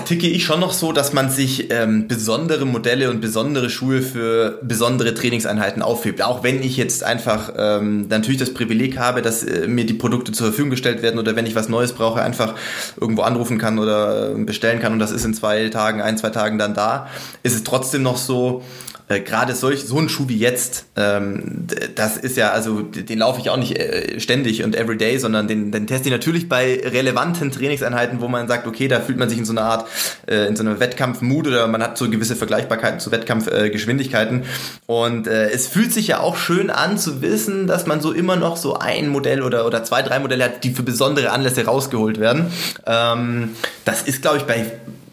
ticke 0.05 0.27
ich 0.27 0.45
schon 0.45 0.61
noch 0.61 0.73
so, 0.73 0.93
dass 0.93 1.13
man 1.13 1.31
sich 1.31 1.71
ähm, 1.71 2.09
besondere 2.09 2.65
Modelle 2.65 3.11
und 3.11 3.21
besondere 3.21 3.71
Schuhe 3.71 4.03
für 4.03 4.59
besondere 4.63 5.15
Trainingseinheiten 5.15 5.83
aufhebt. 5.83 6.23
Auch 6.23 6.43
wenn 6.43 6.63
ich 6.63 6.77
jetzt 6.77 7.05
einfach 7.05 7.53
ähm, 7.57 8.09
natürlich 8.09 8.41
das 8.41 8.55
Privileg 8.55 8.99
habe, 8.99 9.23
dass 9.23 9.43
äh, 9.43 9.69
mir 9.69 9.87
die 9.87 9.95
Produkte 9.95 10.33
zur 10.33 10.49
Verfügung 10.49 10.71
gestellt 10.71 11.03
werden 11.03 11.19
oder 11.19 11.37
wenn 11.37 11.47
ich 11.47 11.55
was 11.55 11.69
Neues 11.69 11.93
brauche, 11.93 12.23
einfach 12.23 12.55
irgendwo 13.01 13.23
anrufen 13.23 13.59
kann 13.59 13.79
oder 13.79 14.33
äh, 14.33 14.45
bestellen 14.45 14.81
kann 14.81 14.93
und 14.93 14.99
das 14.99 15.13
ist 15.13 15.25
in 15.25 15.35
zwei 15.35 15.69
Tagen, 15.69 16.01
ein, 16.01 16.19
zwei 16.19 16.31
Tagen 16.31 16.59
dann 16.59 16.75
da, 16.75 17.09
ist 17.43 17.55
es 17.55 17.63
trotzdem 17.63 18.03
noch 18.03 18.17
so, 18.17 18.63
äh, 19.09 19.21
gerade 19.21 19.55
solch 19.55 19.85
so 19.85 19.99
ein 19.99 20.09
Schuh 20.09 20.29
wie 20.29 20.39
jetzt, 20.39 20.87
ähm, 20.97 21.67
das 21.95 22.17
ist 22.17 22.37
ja, 22.37 22.51
also 22.51 22.83
den 22.83 23.19
laufe 23.19 23.41
ich 23.41 23.51
auch 23.51 23.57
nicht 23.57 23.79
äh, 23.79 24.19
ständig 24.19 24.65
und 24.65 24.75
everyday, 24.75 25.19
sondern 25.19 25.47
den, 25.47 25.71
den 25.71 25.87
teste 25.87 26.09
ich 26.09 26.13
natürlich 26.13 26.49
bei 26.49 26.81
relevanten 26.85 27.53
Trainingseinheiten, 27.53 28.21
wo 28.21 28.29
man 28.29 28.49
sagt, 28.49 28.67
okay, 28.67 28.89
da 28.89 29.01
fühlt 29.01 29.19
man 29.19 29.29
sich 29.29 29.39
in 29.39 29.45
so 29.45 29.53
einer 29.53 29.63
Art, 29.63 29.89
äh, 30.27 30.47
in 30.47 30.57
so 30.57 30.65
einer 30.65 30.81
Wettkampfmut 30.81 31.47
oder 31.47 31.69
man 31.69 31.83
hat 31.83 31.97
so 31.99 32.11
gewisse 32.11 32.35
Vergleichbarkeiten 32.35 32.99
zu 32.99 33.13
Wettkampfgeschwindigkeiten. 33.13 34.43
Äh, 34.43 34.45
und 34.87 35.29
äh, 35.29 35.51
es 35.51 35.69
fühlt 35.69 35.93
sich 35.93 36.09
ja 36.09 36.21
auch 36.21 36.37
schön 36.37 36.71
an 36.71 36.99
zu 36.99 37.23
wissen, 37.23 37.67
dass 37.67 37.87
man 37.87 38.01
so 38.01 38.13
immer 38.13 38.37
noch 38.37 38.57
so 38.57 38.77
ein 38.77 39.09
Modell 39.09 39.43
oder, 39.43 39.67
oder 39.67 39.85
zwei, 39.85 40.03
drei 40.03 40.19
Modelle 40.19 40.45
hat, 40.45 40.65
die 40.65 40.71
für 40.71 40.83
besondere 40.83 41.31
Anlässe 41.31 41.65
rausgeholt 41.65 42.19
werden. 42.19 42.47
Ähm, 42.87 43.51
das 43.85 44.03
ist, 44.03 44.23
glaube 44.23 44.39
ich, 44.39 44.45
bei 44.45 44.67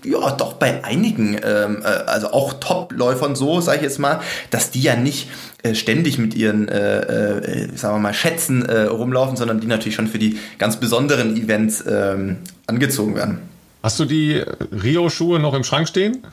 ja, 0.06 0.32
doch 0.32 0.54
bei 0.54 0.84
einigen, 0.84 1.40
ähm, 1.44 1.82
äh, 1.84 1.86
also 1.86 2.32
auch 2.32 2.54
Top-Läufern 2.60 3.36
so, 3.36 3.62
sage 3.62 3.78
ich 3.78 3.84
jetzt 3.84 4.00
mal, 4.00 4.22
dass 4.50 4.72
die 4.72 4.82
ja 4.82 4.96
nicht 4.96 5.30
äh, 5.64 5.76
ständig 5.76 6.18
mit 6.18 6.36
ihren, 6.36 6.68
äh, 6.68 7.00
äh, 7.00 7.76
sagen 7.76 7.96
wir 7.96 8.00
mal, 8.00 8.14
Schätzen 8.14 8.66
äh, 8.66 8.84
rumlaufen, 8.84 9.38
sondern 9.38 9.60
die 9.60 9.68
natürlich 9.68 9.96
schon 9.96 10.08
für 10.08 10.20
die 10.20 10.40
ganz 10.58 10.78
besonderen 10.78 11.36
Events 11.38 11.84
ähm, 11.88 12.38
angezogen 12.68 13.16
werden. 13.16 13.40
Hast 13.82 14.00
du 14.00 14.06
die 14.06 14.44
Rio-Schuhe 14.72 15.40
noch 15.40 15.54
im 15.54 15.64
Schrank 15.64 15.88
stehen? 15.88 16.26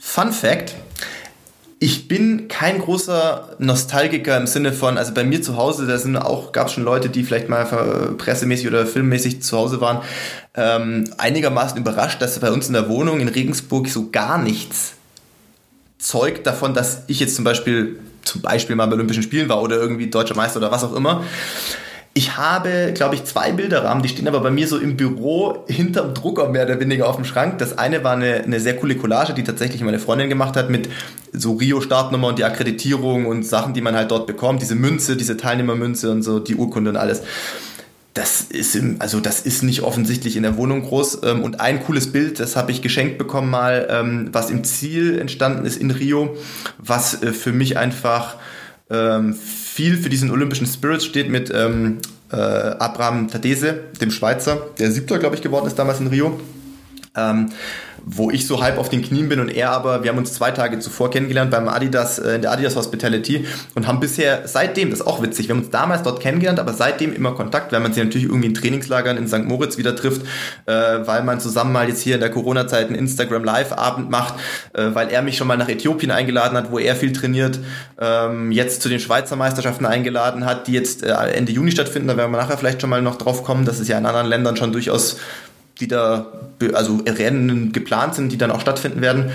Fun 0.00 0.32
Fact, 0.32 0.74
ich 1.82 2.08
bin 2.08 2.48
kein 2.48 2.78
großer 2.78 3.56
Nostalgiker 3.58 4.36
im 4.36 4.46
Sinne 4.46 4.74
von, 4.74 4.98
also 4.98 5.14
bei 5.14 5.24
mir 5.24 5.40
zu 5.40 5.56
Hause, 5.56 5.86
da 5.86 5.96
sind 5.96 6.14
auch, 6.14 6.52
gab 6.52 6.66
es 6.66 6.74
schon 6.74 6.84
Leute, 6.84 7.08
die 7.08 7.22
vielleicht 7.22 7.48
mal 7.48 7.64
pressemäßig 8.18 8.68
oder 8.68 8.86
filmmäßig 8.86 9.42
zu 9.42 9.56
Hause 9.56 9.80
waren, 9.80 10.02
ähm, 10.54 11.04
einigermaßen 11.18 11.78
überrascht, 11.78 12.20
dass 12.20 12.38
bei 12.40 12.50
uns 12.50 12.66
in 12.66 12.74
der 12.74 12.88
Wohnung 12.88 13.20
in 13.20 13.28
Regensburg 13.28 13.88
so 13.88 14.10
gar 14.10 14.38
nichts 14.38 14.94
zeugt 15.98 16.46
davon, 16.46 16.74
dass 16.74 17.02
ich 17.06 17.20
jetzt 17.20 17.36
zum 17.36 17.44
Beispiel, 17.44 18.00
zum 18.22 18.40
Beispiel 18.40 18.74
mal 18.74 18.86
bei 18.86 18.94
Olympischen 18.94 19.22
Spielen 19.22 19.48
war 19.48 19.62
oder 19.62 19.76
irgendwie 19.76 20.08
Deutscher 20.08 20.34
Meister 20.34 20.58
oder 20.58 20.72
was 20.72 20.82
auch 20.82 20.94
immer. 20.94 21.24
Ich 22.12 22.36
habe, 22.36 22.92
glaube 22.92 23.14
ich, 23.14 23.24
zwei 23.24 23.52
Bilderrahmen, 23.52 24.02
die 24.02 24.08
stehen 24.08 24.26
aber 24.26 24.40
bei 24.40 24.50
mir 24.50 24.66
so 24.66 24.78
im 24.78 24.96
Büro 24.96 25.64
hinterm 25.68 26.12
Drucker 26.12 26.48
mehr 26.48 26.64
oder 26.64 26.80
weniger 26.80 27.08
auf 27.08 27.14
dem 27.14 27.24
Schrank. 27.24 27.58
Das 27.58 27.78
eine 27.78 28.02
war 28.02 28.14
eine, 28.14 28.42
eine 28.42 28.58
sehr 28.58 28.76
coole 28.76 28.96
Collage, 28.96 29.32
die 29.32 29.44
tatsächlich 29.44 29.80
meine 29.82 30.00
Freundin 30.00 30.28
gemacht 30.28 30.56
hat 30.56 30.70
mit 30.70 30.88
so 31.32 31.52
Rio-Startnummer 31.52 32.28
und 32.28 32.38
die 32.40 32.44
Akkreditierung 32.44 33.26
und 33.26 33.46
Sachen, 33.46 33.74
die 33.74 33.80
man 33.80 33.94
halt 33.94 34.10
dort 34.10 34.26
bekommt. 34.26 34.60
Diese 34.60 34.74
Münze, 34.74 35.16
diese 35.16 35.36
Teilnehmermünze 35.36 36.10
und 36.10 36.24
so, 36.24 36.40
die 36.40 36.56
Urkunde 36.56 36.90
und 36.90 36.96
alles. 36.96 37.22
Das 38.14 38.40
ist, 38.40 38.74
im, 38.74 38.96
also 38.98 39.20
das 39.20 39.40
ist 39.40 39.62
nicht 39.62 39.82
offensichtlich 39.82 40.36
in 40.36 40.42
der 40.42 40.56
Wohnung 40.56 40.82
groß. 40.82 41.20
Ähm, 41.24 41.42
und 41.42 41.60
ein 41.60 41.82
cooles 41.84 42.10
Bild, 42.10 42.40
das 42.40 42.56
habe 42.56 42.72
ich 42.72 42.82
geschenkt 42.82 43.18
bekommen 43.18 43.50
mal, 43.50 43.86
ähm, 43.90 44.28
was 44.32 44.50
im 44.50 44.64
Ziel 44.64 45.18
entstanden 45.18 45.64
ist 45.64 45.76
in 45.76 45.90
Rio, 45.90 46.36
was 46.78 47.22
äh, 47.22 47.32
für 47.32 47.52
mich 47.52 47.78
einfach 47.78 48.36
ähm, 48.90 49.34
viel 49.34 49.96
für 49.96 50.08
diesen 50.08 50.30
olympischen 50.30 50.66
Spirit 50.66 51.02
steht 51.02 51.28
mit 51.30 51.50
äh, 51.50 52.36
Abraham 52.36 53.28
Tadese, 53.28 53.80
dem 54.00 54.10
Schweizer, 54.10 54.68
der 54.78 54.90
siebter, 54.90 55.18
glaube 55.18 55.36
ich, 55.36 55.42
geworden 55.42 55.66
ist 55.66 55.78
damals 55.78 56.00
in 56.00 56.08
Rio. 56.08 56.40
Ähm, 57.16 57.50
wo 58.04 58.30
ich 58.30 58.46
so 58.46 58.62
halb 58.62 58.78
auf 58.78 58.88
den 58.88 59.02
Knien 59.02 59.28
bin 59.28 59.40
und 59.40 59.48
er 59.48 59.70
aber, 59.70 60.02
wir 60.02 60.10
haben 60.10 60.18
uns 60.18 60.32
zwei 60.32 60.50
Tage 60.50 60.78
zuvor 60.78 61.10
kennengelernt 61.10 61.50
beim 61.50 61.68
Adidas, 61.68 62.18
äh, 62.18 62.36
in 62.36 62.42
der 62.42 62.52
Adidas 62.52 62.76
Hospitality 62.76 63.46
und 63.74 63.86
haben 63.86 64.00
bisher 64.00 64.46
seitdem, 64.46 64.90
das 64.90 65.00
ist 65.00 65.06
auch 65.06 65.22
witzig, 65.22 65.48
wir 65.48 65.54
haben 65.54 65.62
uns 65.62 65.70
damals 65.70 66.02
dort 66.02 66.20
kennengelernt, 66.20 66.58
aber 66.58 66.72
seitdem 66.72 67.12
immer 67.14 67.32
Kontakt, 67.32 67.72
weil 67.72 67.80
man 67.80 67.92
sich 67.92 68.02
natürlich 68.02 68.28
irgendwie 68.28 68.48
in 68.48 68.54
Trainingslagern 68.54 69.16
in 69.16 69.28
St. 69.28 69.44
Moritz 69.44 69.78
wieder 69.78 69.94
trifft, 69.96 70.22
äh, 70.66 70.72
weil 70.72 71.22
man 71.22 71.40
zusammen 71.40 71.72
mal 71.72 71.88
jetzt 71.88 72.00
hier 72.02 72.14
in 72.14 72.20
der 72.20 72.30
Corona-Zeit 72.30 72.86
einen 72.86 72.96
Instagram 72.96 73.44
Live-Abend 73.44 74.10
macht, 74.10 74.34
äh, 74.72 74.88
weil 74.94 75.08
er 75.08 75.22
mich 75.22 75.36
schon 75.36 75.46
mal 75.46 75.56
nach 75.56 75.68
Äthiopien 75.68 76.10
eingeladen 76.10 76.56
hat, 76.56 76.70
wo 76.70 76.78
er 76.78 76.96
viel 76.96 77.12
trainiert, 77.12 77.58
ähm, 78.00 78.52
jetzt 78.52 78.82
zu 78.82 78.88
den 78.88 79.00
Schweizer 79.00 79.36
Meisterschaften 79.36 79.86
eingeladen 79.86 80.46
hat, 80.46 80.66
die 80.66 80.72
jetzt 80.72 81.02
äh, 81.02 81.12
Ende 81.12 81.52
Juni 81.52 81.70
stattfinden, 81.72 82.08
da 82.08 82.16
werden 82.16 82.30
wir 82.30 82.38
nachher 82.38 82.56
vielleicht 82.56 82.80
schon 82.80 82.90
mal 82.90 83.02
noch 83.02 83.16
drauf 83.16 83.44
kommen, 83.44 83.64
dass 83.64 83.78
es 83.78 83.88
ja 83.88 83.98
in 83.98 84.06
anderen 84.06 84.26
Ländern 84.26 84.56
schon 84.56 84.72
durchaus 84.72 85.18
die 85.80 85.88
da, 85.88 86.26
also 86.74 87.00
Rennen 87.06 87.72
geplant 87.72 88.14
sind, 88.14 88.30
die 88.32 88.38
dann 88.38 88.50
auch 88.50 88.60
stattfinden 88.60 89.00
werden. 89.00 89.30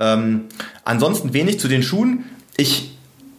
Ähm, 0.00 0.42
ansonsten 0.84 1.32
wenig 1.34 1.60
zu 1.60 1.68
den 1.68 1.82
Schuhen. 1.82 2.24
Ich 2.56 2.96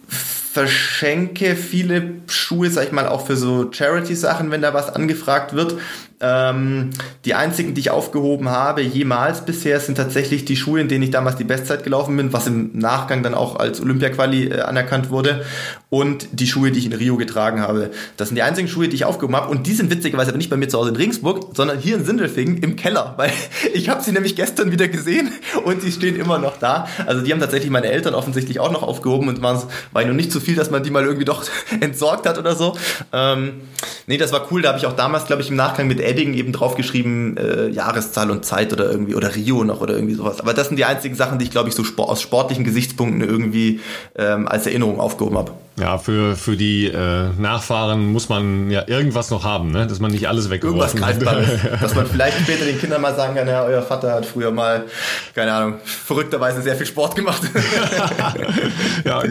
verschenke 0.08 1.56
viele 1.56 2.14
Schuhe, 2.28 2.70
sag 2.70 2.86
ich 2.86 2.92
mal, 2.92 3.08
auch 3.08 3.26
für 3.26 3.36
so 3.36 3.72
Charity-Sachen, 3.72 4.50
wenn 4.52 4.62
da 4.62 4.72
was 4.72 4.88
angefragt 4.88 5.54
wird. 5.54 5.74
Ähm, 6.20 6.90
die 7.24 7.34
einzigen, 7.34 7.74
die 7.74 7.80
ich 7.80 7.90
aufgehoben 7.90 8.48
habe, 8.48 8.82
jemals 8.82 9.44
bisher, 9.44 9.80
sind 9.80 9.96
tatsächlich 9.96 10.44
die 10.44 10.56
Schuhe, 10.56 10.80
in 10.80 10.88
denen 10.88 11.02
ich 11.02 11.10
damals 11.10 11.36
die 11.36 11.44
Bestzeit 11.44 11.84
gelaufen 11.84 12.16
bin, 12.16 12.32
was 12.32 12.46
im 12.46 12.70
Nachgang 12.78 13.22
dann 13.22 13.34
auch 13.34 13.56
als 13.56 13.80
Olympia-Quali 13.80 14.48
äh, 14.48 14.60
anerkannt 14.60 15.10
wurde. 15.10 15.44
Und 15.90 16.26
die 16.32 16.46
Schuhe, 16.46 16.72
die 16.72 16.80
ich 16.80 16.86
in 16.86 16.92
Rio 16.92 17.16
getragen 17.16 17.60
habe. 17.60 17.90
Das 18.16 18.28
sind 18.28 18.36
die 18.36 18.42
einzigen 18.42 18.68
Schuhe, 18.68 18.88
die 18.88 18.96
ich 18.96 19.04
aufgehoben 19.04 19.36
habe. 19.36 19.48
Und 19.48 19.66
die 19.66 19.74
sind 19.74 19.90
witzigerweise 19.90 20.30
aber 20.30 20.38
nicht 20.38 20.50
bei 20.50 20.56
mir 20.56 20.68
zu 20.68 20.78
Hause 20.78 20.90
in 20.90 20.96
Regensburg, 20.96 21.54
sondern 21.54 21.78
hier 21.78 21.96
in 21.96 22.04
Sindelfingen 22.04 22.58
im 22.58 22.76
Keller. 22.76 23.14
Weil 23.16 23.32
ich 23.72 23.88
habe 23.88 24.02
sie 24.02 24.12
nämlich 24.12 24.36
gestern 24.36 24.72
wieder 24.72 24.88
gesehen 24.88 25.30
und 25.64 25.82
sie 25.82 25.92
stehen 25.92 26.16
immer 26.16 26.38
noch 26.38 26.58
da. 26.58 26.88
Also 27.06 27.22
die 27.22 27.32
haben 27.32 27.40
tatsächlich 27.40 27.70
meine 27.70 27.88
Eltern 27.88 28.14
offensichtlich 28.14 28.60
auch 28.60 28.72
noch 28.72 28.82
aufgehoben 28.82 29.28
und 29.28 29.42
waren, 29.42 29.62
war 29.92 30.04
nur 30.04 30.14
nicht 30.14 30.32
zu 30.32 30.40
viel, 30.40 30.56
dass 30.56 30.70
man 30.70 30.82
die 30.82 30.90
mal 30.90 31.04
irgendwie 31.04 31.24
doch 31.24 31.44
entsorgt 31.80 32.26
hat 32.26 32.38
oder 32.38 32.54
so. 32.54 32.76
Ähm, 33.12 33.62
nee, 34.06 34.16
das 34.16 34.32
war 34.32 34.48
cool. 34.50 34.62
Da 34.62 34.68
habe 34.68 34.78
ich 34.78 34.86
auch 34.86 34.96
damals, 34.96 35.26
glaube 35.26 35.42
ich, 35.42 35.50
im 35.50 35.56
Nachgang 35.56 35.86
mit 35.86 36.00
Edding 36.04 36.34
eben 36.34 36.52
draufgeschrieben, 36.52 37.36
äh, 37.36 37.68
Jahreszahl 37.68 38.30
und 38.30 38.44
Zeit 38.44 38.72
oder 38.72 38.90
irgendwie, 38.90 39.14
oder 39.14 39.34
Rio 39.34 39.64
noch 39.64 39.80
oder 39.80 39.94
irgendwie 39.94 40.14
sowas. 40.14 40.40
Aber 40.40 40.54
das 40.54 40.68
sind 40.68 40.76
die 40.76 40.84
einzigen 40.84 41.14
Sachen, 41.14 41.38
die 41.38 41.44
ich, 41.44 41.50
glaube 41.50 41.68
ich, 41.68 41.74
so 41.74 41.82
aus 42.02 42.22
sportlichen 42.22 42.64
Gesichtspunkten 42.64 43.20
irgendwie 43.22 43.80
ähm, 44.16 44.46
als 44.46 44.66
Erinnerung 44.66 45.00
aufgehoben 45.00 45.36
habe. 45.36 45.52
Ja, 45.76 45.98
für, 45.98 46.36
für 46.36 46.56
die 46.56 46.86
äh, 46.86 47.30
Nachfahren 47.36 48.12
muss 48.12 48.28
man 48.28 48.70
ja 48.70 48.86
irgendwas 48.86 49.30
noch 49.30 49.42
haben, 49.42 49.72
ne? 49.72 49.88
dass 49.88 49.98
man 49.98 50.12
nicht 50.12 50.28
alles 50.28 50.48
weggeworfen 50.48 51.04
hat. 51.04 51.20
dass 51.82 51.96
man 51.96 52.06
vielleicht 52.06 52.38
später 52.42 52.64
den 52.64 52.78
Kindern 52.78 53.02
mal 53.02 53.16
sagen 53.16 53.34
kann, 53.34 53.48
ja, 53.48 53.64
euer 53.64 53.82
Vater 53.82 54.12
hat 54.12 54.24
früher 54.24 54.52
mal, 54.52 54.84
keine 55.34 55.52
Ahnung, 55.52 55.80
verrückterweise 55.84 56.62
sehr 56.62 56.76
viel 56.76 56.86
Sport 56.86 57.16
gemacht. 57.16 57.42
ja, 59.04 59.22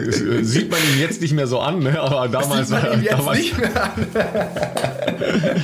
sieht 0.42 0.70
man 0.70 0.80
ihn 0.80 1.00
jetzt 1.00 1.22
nicht 1.22 1.32
mehr 1.32 1.46
so 1.46 1.60
an, 1.60 1.78
ne? 1.78 1.98
aber 1.98 2.28
damals... 2.28 2.68
Sieht 2.68 2.82
man 2.82 2.92
ihn 2.92 3.02
jetzt 3.02 3.18
damals, 3.18 3.38
nicht 3.38 3.58
mehr 3.58 3.82
an. 3.82 3.90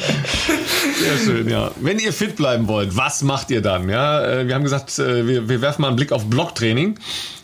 Sehr 1.00 1.16
schön, 1.18 1.48
ja. 1.48 1.70
Wenn 1.80 1.98
ihr 1.98 2.12
fit 2.12 2.36
bleiben 2.36 2.68
wollt, 2.68 2.96
was 2.96 3.22
macht 3.22 3.50
ihr 3.50 3.62
dann? 3.62 3.88
Ja, 3.88 4.22
äh, 4.24 4.46
wir 4.46 4.54
haben 4.54 4.64
gesagt, 4.64 4.98
äh, 4.98 5.26
wir, 5.26 5.48
wir 5.48 5.60
werfen 5.62 5.82
mal 5.82 5.88
einen 5.88 5.96
Blick 5.96 6.12
auf 6.12 6.26
Blocktraining. 6.26 6.98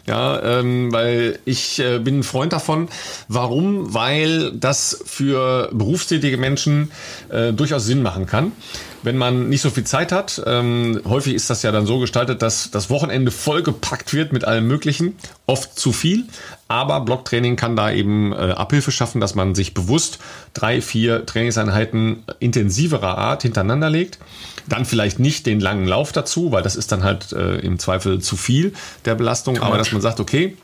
Ja, 0.07 0.61
ähm, 0.61 0.93
weil 0.93 1.39
ich 1.45 1.81
äh, 1.81 1.99
bin 1.99 2.21
ein 2.21 2.23
Freund 2.23 2.53
davon. 2.53 2.89
Warum? 3.29 3.93
Weil 3.93 4.53
das 4.53 5.03
für 5.05 5.69
berufstätige 5.73 6.37
Menschen 6.37 6.93
äh, 7.29 7.53
durchaus 7.53 7.87
Sinn 7.87 8.03
machen 8.03 8.27
kann 8.27 8.53
wenn 9.07 9.17
man 9.17 9.49
nicht 9.49 9.63
so 9.63 9.71
viel 9.71 9.85
Zeit 9.85 10.11
hat. 10.11 10.43
Ähm, 10.45 11.01
häufig 11.09 11.35
ist 11.35 11.49
das 11.49 11.63
ja 11.63 11.71
dann 11.71 11.87
so 11.87 12.01
gestaltet, 12.01 12.43
dass 12.43 12.73
das 12.73 12.91
Wochenende 12.91 13.31
vollgepackt 13.31 14.13
wird 14.13 14.33
mit 14.33 14.45
allem 14.45 14.67
Möglichen, 14.67 15.15
oft 15.47 15.79
zu 15.79 15.93
viel. 15.93 16.25
Aber 16.67 17.01
Blocktraining 17.01 17.55
kann 17.55 17.77
da 17.77 17.93
eben 17.93 18.33
äh, 18.33 18.37
Abhilfe 18.37 18.91
schaffen, 18.91 19.21
dass 19.21 19.37
man 19.37 19.55
sich 19.55 19.75
bewusst 19.75 20.19
drei, 20.55 20.83
vier 20.83 21.25
Trainingseinheiten 21.25 22.25
intensiverer 22.41 23.17
Art 23.17 23.43
hintereinander 23.43 23.91
legt. 23.91 24.19
Dann 24.69 24.85
vielleicht 24.85 25.21
nicht 25.21 25.47
den 25.47 25.61
langen 25.61 25.87
Lauf 25.87 26.11
dazu, 26.11 26.51
weil 26.51 26.65
das 26.65 26.75
ist 26.75 26.91
dann 26.91 27.05
halt 27.05 27.33
äh, 27.33 27.59
im 27.59 27.79
Zweifel 27.79 28.21
zu 28.21 28.37
viel 28.37 28.73
der 29.05 29.15
Belastung. 29.15 29.59
Aber 29.61 29.79
dass 29.79 29.93
man 29.93 30.03
sagt, 30.03 30.19
okay, 30.19 30.57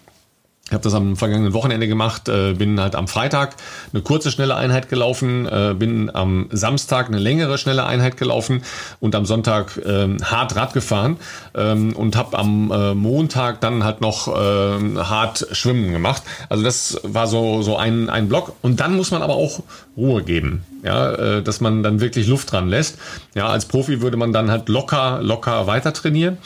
ich 0.73 0.75
habe 0.75 0.85
das 0.85 0.95
am 0.95 1.17
vergangenen 1.17 1.53
Wochenende 1.53 1.87
gemacht, 1.87 2.31
äh, 2.31 2.55
bin 2.55 2.81
halt 2.81 2.95
am 2.95 3.07
Freitag 3.07 3.57
eine 3.93 4.01
kurze, 4.01 4.31
schnelle 4.31 4.57
Einheit 4.57 4.89
gelaufen, 4.89 5.47
äh, 5.47 5.75
bin 5.79 6.09
am 6.15 6.49
Samstag 6.51 7.09
eine 7.09 7.19
längere, 7.19 7.59
schnelle 7.59 7.85
Einheit 7.85 8.17
gelaufen 8.17 8.63
und 8.99 9.15
am 9.15 9.27
Sonntag 9.27 9.77
äh, 9.77 10.17
hart 10.23 10.57
Rad 10.57 10.73
gefahren 10.73 11.19
ähm, 11.55 11.95
und 11.95 12.17
habe 12.17 12.39
am 12.39 12.71
äh, 12.71 12.95
Montag 12.95 13.61
dann 13.61 13.85
halt 13.85 14.01
noch 14.01 14.29
äh, 14.29 14.97
hart 14.97 15.47
Schwimmen 15.53 15.93
gemacht. 15.93 16.23
Also 16.49 16.65
das 16.65 16.99
war 17.03 17.27
so, 17.27 17.61
so 17.61 17.77
ein, 17.77 18.09
ein 18.09 18.31
Block. 18.31 18.55
Und 18.63 18.81
dann 18.81 18.97
muss 18.97 19.11
man 19.11 19.21
aber 19.21 19.35
auch 19.35 19.63
Ruhe 19.95 20.23
geben, 20.23 20.65
ja, 20.83 21.13
äh, 21.13 21.43
dass 21.43 21.61
man 21.61 21.83
dann 21.83 22.01
wirklich 22.01 22.27
Luft 22.29 22.51
dran 22.51 22.71
lässt. 22.71 22.97
Ja, 23.35 23.49
als 23.49 23.67
Profi 23.67 24.01
würde 24.01 24.17
man 24.17 24.33
dann 24.33 24.51
halt 24.51 24.71
locker, 24.71 25.21
locker 25.21 25.67
weiter 25.67 25.93
trainieren. 25.93 26.39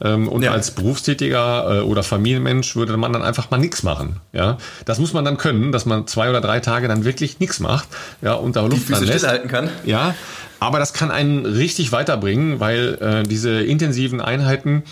Ähm, 0.00 0.28
und 0.28 0.42
ja. 0.42 0.52
als 0.52 0.70
Berufstätiger 0.72 1.80
äh, 1.80 1.80
oder 1.82 2.02
Familienmensch 2.02 2.76
würde 2.76 2.96
man 2.96 3.12
dann 3.12 3.22
einfach 3.22 3.50
mal 3.50 3.58
nichts 3.58 3.82
machen. 3.82 4.16
Ja, 4.32 4.58
das 4.84 4.98
muss 4.98 5.12
man 5.12 5.24
dann 5.24 5.36
können, 5.36 5.72
dass 5.72 5.86
man 5.86 6.06
zwei 6.06 6.30
oder 6.30 6.40
drei 6.40 6.60
Tage 6.60 6.88
dann 6.88 7.04
wirklich 7.04 7.40
nichts 7.40 7.60
macht, 7.60 7.88
ja, 8.20 8.34
und 8.34 8.56
da 8.56 8.62
Luft 8.62 8.88
Die 8.88 8.94
Füße 8.94 9.06
stillhalten 9.06 9.48
kann. 9.50 9.68
Ja, 9.84 10.14
aber 10.60 10.78
das 10.78 10.92
kann 10.92 11.10
einen 11.10 11.44
richtig 11.44 11.90
weiterbringen, 11.90 12.60
weil 12.60 12.98
äh, 13.00 13.22
diese 13.24 13.62
intensiven 13.62 14.20
Einheiten, 14.20 14.84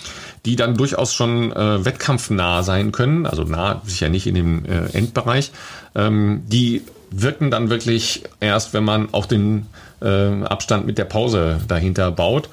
die 0.44 0.56
dann 0.56 0.74
durchaus 0.74 1.14
schon 1.14 1.52
äh, 1.52 1.84
wettkampfnah 1.84 2.62
sein 2.62 2.90
können, 2.90 3.26
also 3.26 3.44
nah 3.44 3.80
sicher 3.84 4.08
nicht 4.08 4.26
in 4.26 4.34
dem 4.34 4.64
äh, 4.64 4.96
Endbereich, 4.96 5.52
ähm, 5.94 6.42
die 6.46 6.82
wirken 7.10 7.50
dann 7.50 7.70
wirklich 7.70 8.22
erst, 8.40 8.72
wenn 8.72 8.84
man 8.84 9.12
auch 9.12 9.26
den 9.26 9.66
äh, 10.00 10.42
Abstand 10.44 10.86
mit 10.86 10.98
der 10.98 11.04
Pause 11.04 11.60
dahinter 11.68 12.10
baut. 12.10 12.48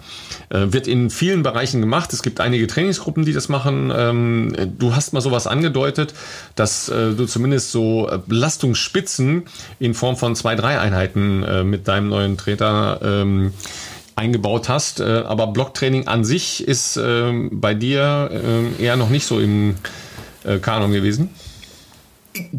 Äh, 0.49 0.71
wird 0.71 0.87
in 0.87 1.09
vielen 1.09 1.43
Bereichen 1.43 1.81
gemacht. 1.81 2.13
Es 2.13 2.23
gibt 2.23 2.39
einige 2.39 2.67
Trainingsgruppen, 2.67 3.25
die 3.25 3.33
das 3.33 3.49
machen. 3.49 3.91
Ähm, 3.95 4.55
du 4.77 4.95
hast 4.95 5.13
mal 5.13 5.21
sowas 5.21 5.47
angedeutet, 5.47 6.13
dass 6.55 6.89
äh, 6.89 7.13
du 7.13 7.25
zumindest 7.25 7.71
so 7.71 8.09
Belastungsspitzen 8.27 9.43
in 9.79 9.93
Form 9.93 10.17
von 10.17 10.35
zwei, 10.35 10.55
drei 10.55 10.79
Einheiten 10.79 11.43
äh, 11.43 11.63
mit 11.63 11.87
deinem 11.87 12.09
neuen 12.09 12.37
Treter 12.37 12.99
ähm, 13.03 13.53
eingebaut 14.15 14.67
hast. 14.69 14.99
Äh, 14.99 15.03
aber 15.03 15.47
Blocktraining 15.47 16.07
an 16.07 16.23
sich 16.23 16.67
ist 16.67 16.97
äh, 16.97 17.31
bei 17.51 17.73
dir 17.73 18.29
äh, 18.31 18.83
eher 18.83 18.95
noch 18.95 19.09
nicht 19.09 19.25
so 19.25 19.39
im 19.39 19.75
äh, 20.43 20.57
Kanon 20.57 20.91
gewesen. 20.91 21.29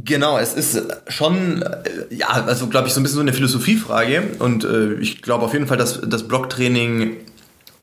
Genau, 0.04 0.38
es 0.38 0.54
ist 0.54 0.82
schon, 1.08 1.62
äh, 1.62 2.14
ja, 2.14 2.28
also 2.28 2.66
glaube 2.68 2.88
ich, 2.88 2.94
so 2.94 3.00
ein 3.00 3.02
bisschen 3.02 3.16
so 3.16 3.22
eine 3.22 3.32
Philosophiefrage 3.32 4.22
und 4.38 4.64
äh, 4.64 4.94
ich 4.94 5.22
glaube 5.22 5.44
auf 5.44 5.52
jeden 5.52 5.66
Fall, 5.66 5.76
dass 5.76 6.00
das 6.00 6.26
Blocktraining 6.28 7.16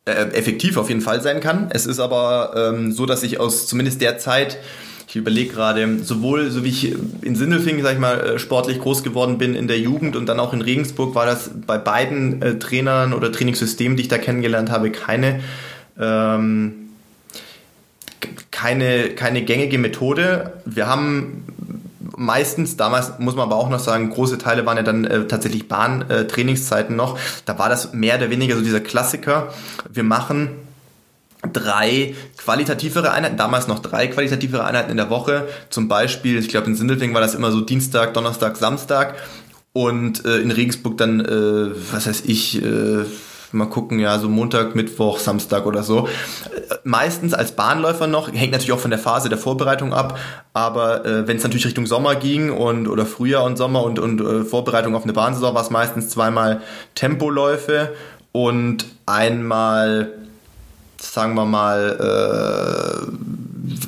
äh, 0.05 0.11
effektiv 0.11 0.77
auf 0.77 0.89
jeden 0.89 1.01
Fall 1.01 1.21
sein 1.21 1.39
kann. 1.39 1.69
Es 1.71 1.85
ist 1.85 1.99
aber 1.99 2.53
ähm, 2.73 2.91
so, 2.91 3.05
dass 3.05 3.23
ich 3.23 3.39
aus 3.39 3.67
zumindest 3.67 4.01
der 4.01 4.17
Zeit, 4.17 4.57
ich 5.07 5.15
überlege 5.15 5.53
gerade, 5.53 5.99
sowohl 6.03 6.51
so 6.51 6.63
wie 6.63 6.69
ich 6.69 6.95
in 7.21 7.35
Sindelfingen, 7.35 7.83
sag 7.83 7.93
ich 7.93 7.99
mal, 7.99 8.19
äh, 8.19 8.39
sportlich 8.39 8.79
groß 8.79 9.03
geworden 9.03 9.37
bin 9.37 9.55
in 9.55 9.67
der 9.67 9.79
Jugend 9.79 10.15
und 10.15 10.27
dann 10.27 10.39
auch 10.39 10.53
in 10.53 10.61
Regensburg, 10.61 11.15
war 11.15 11.25
das 11.25 11.51
bei 11.65 11.77
beiden 11.77 12.41
äh, 12.41 12.59
Trainern 12.59 13.13
oder 13.13 13.31
Trainingssystemen, 13.31 13.97
die 13.97 14.03
ich 14.03 14.09
da 14.09 14.17
kennengelernt 14.17 14.71
habe, 14.71 14.91
keine 14.91 15.41
ähm, 15.99 16.85
keine, 18.55 19.09
keine 19.09 19.43
gängige 19.43 19.77
Methode. 19.77 20.53
Wir 20.65 20.87
haben 20.87 21.43
meistens, 22.15 22.77
damals 22.77 23.19
muss 23.19 23.35
man 23.35 23.45
aber 23.45 23.55
auch 23.55 23.69
noch 23.69 23.79
sagen, 23.79 24.09
große 24.09 24.37
Teile 24.37 24.65
waren 24.65 24.77
ja 24.77 24.83
dann 24.83 25.05
äh, 25.05 25.27
tatsächlich 25.27 25.67
Bahntrainingszeiten 25.67 26.95
äh, 26.95 26.97
noch. 26.97 27.17
Da 27.45 27.59
war 27.59 27.69
das 27.69 27.93
mehr 27.93 28.17
oder 28.17 28.29
weniger 28.29 28.55
so 28.55 28.61
dieser 28.61 28.79
Klassiker. 28.79 29.53
Wir 29.91 30.03
machen 30.03 30.49
drei 31.53 32.15
qualitativere 32.37 33.11
Einheiten, 33.11 33.37
damals 33.37 33.67
noch 33.67 33.79
drei 33.79 34.07
qualitativere 34.07 34.63
Einheiten 34.63 34.91
in 34.91 34.97
der 34.97 35.09
Woche. 35.09 35.47
Zum 35.69 35.87
Beispiel, 35.87 36.39
ich 36.39 36.49
glaube 36.49 36.67
in 36.67 36.75
Sindelfingen 36.75 37.13
war 37.13 37.21
das 37.21 37.35
immer 37.35 37.51
so 37.51 37.61
Dienstag, 37.61 38.13
Donnerstag, 38.13 38.57
Samstag. 38.57 39.15
Und 39.73 40.23
äh, 40.25 40.37
in 40.37 40.51
Regensburg 40.51 40.97
dann, 40.97 41.19
äh, 41.19 41.71
was 41.91 42.07
heißt 42.07 42.29
ich, 42.29 42.63
äh, 42.63 43.03
mal 43.55 43.65
gucken, 43.65 43.99
ja, 43.99 44.19
so 44.19 44.29
Montag, 44.29 44.75
Mittwoch, 44.75 45.19
Samstag 45.19 45.65
oder 45.65 45.83
so. 45.83 46.07
Meistens 46.83 47.33
als 47.33 47.53
Bahnläufer 47.53 48.07
noch, 48.07 48.31
hängt 48.31 48.51
natürlich 48.51 48.71
auch 48.71 48.79
von 48.79 48.91
der 48.91 48.99
Phase 48.99 49.29
der 49.29 49.37
Vorbereitung 49.37 49.93
ab, 49.93 50.17
aber 50.53 51.05
äh, 51.05 51.27
wenn 51.27 51.37
es 51.37 51.43
natürlich 51.43 51.65
Richtung 51.65 51.85
Sommer 51.85 52.15
ging 52.15 52.51
und 52.51 52.87
oder 52.87 53.05
Frühjahr 53.05 53.43
und 53.43 53.57
Sommer 53.57 53.83
und, 53.83 53.99
und 53.99 54.21
äh, 54.21 54.43
Vorbereitung 54.43 54.95
auf 54.95 55.03
eine 55.03 55.13
Bahnsaison, 55.13 55.55
war 55.55 55.61
es 55.61 55.69
meistens 55.69 56.09
zweimal 56.09 56.61
Tempoläufe 56.93 57.93
und 58.31 58.85
einmal, 59.05 60.11
sagen 61.13 61.35
wir 61.35 61.45
mal, 61.45 63.07
äh, 63.09 63.35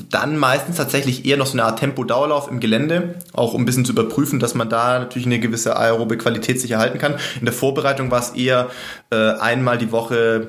dann 0.10 0.38
meistens 0.38 0.78
tatsächlich 0.78 1.26
eher 1.26 1.38
noch 1.38 1.46
so 1.46 1.54
eine 1.54 1.66
Art 1.66 1.80
Tempo-Dauerlauf 1.80 2.50
im 2.50 2.60
Gelände, 2.60 3.16
auch 3.34 3.54
um 3.54 3.62
ein 3.62 3.66
bisschen 3.66 3.86
zu 3.86 3.92
überprüfen, 3.92 4.40
dass 4.40 4.56
man 4.56 4.70
da 4.70 5.00
natürlich 5.00 5.26
eine 5.26 5.40
gewisse 5.40 5.78
aerobe 5.78 6.18
Qualität 6.18 6.60
sich 6.60 6.72
erhalten 6.72 6.98
kann. 6.98 7.16
In 7.40 7.46
der 7.46 7.54
Vorbereitung 7.54 8.10
war 8.10 8.20
es 8.20 8.30
eher 8.32 8.70
äh, 9.12 9.16
einmal 9.16 9.78
die 9.78 9.92
Woche 9.92 10.48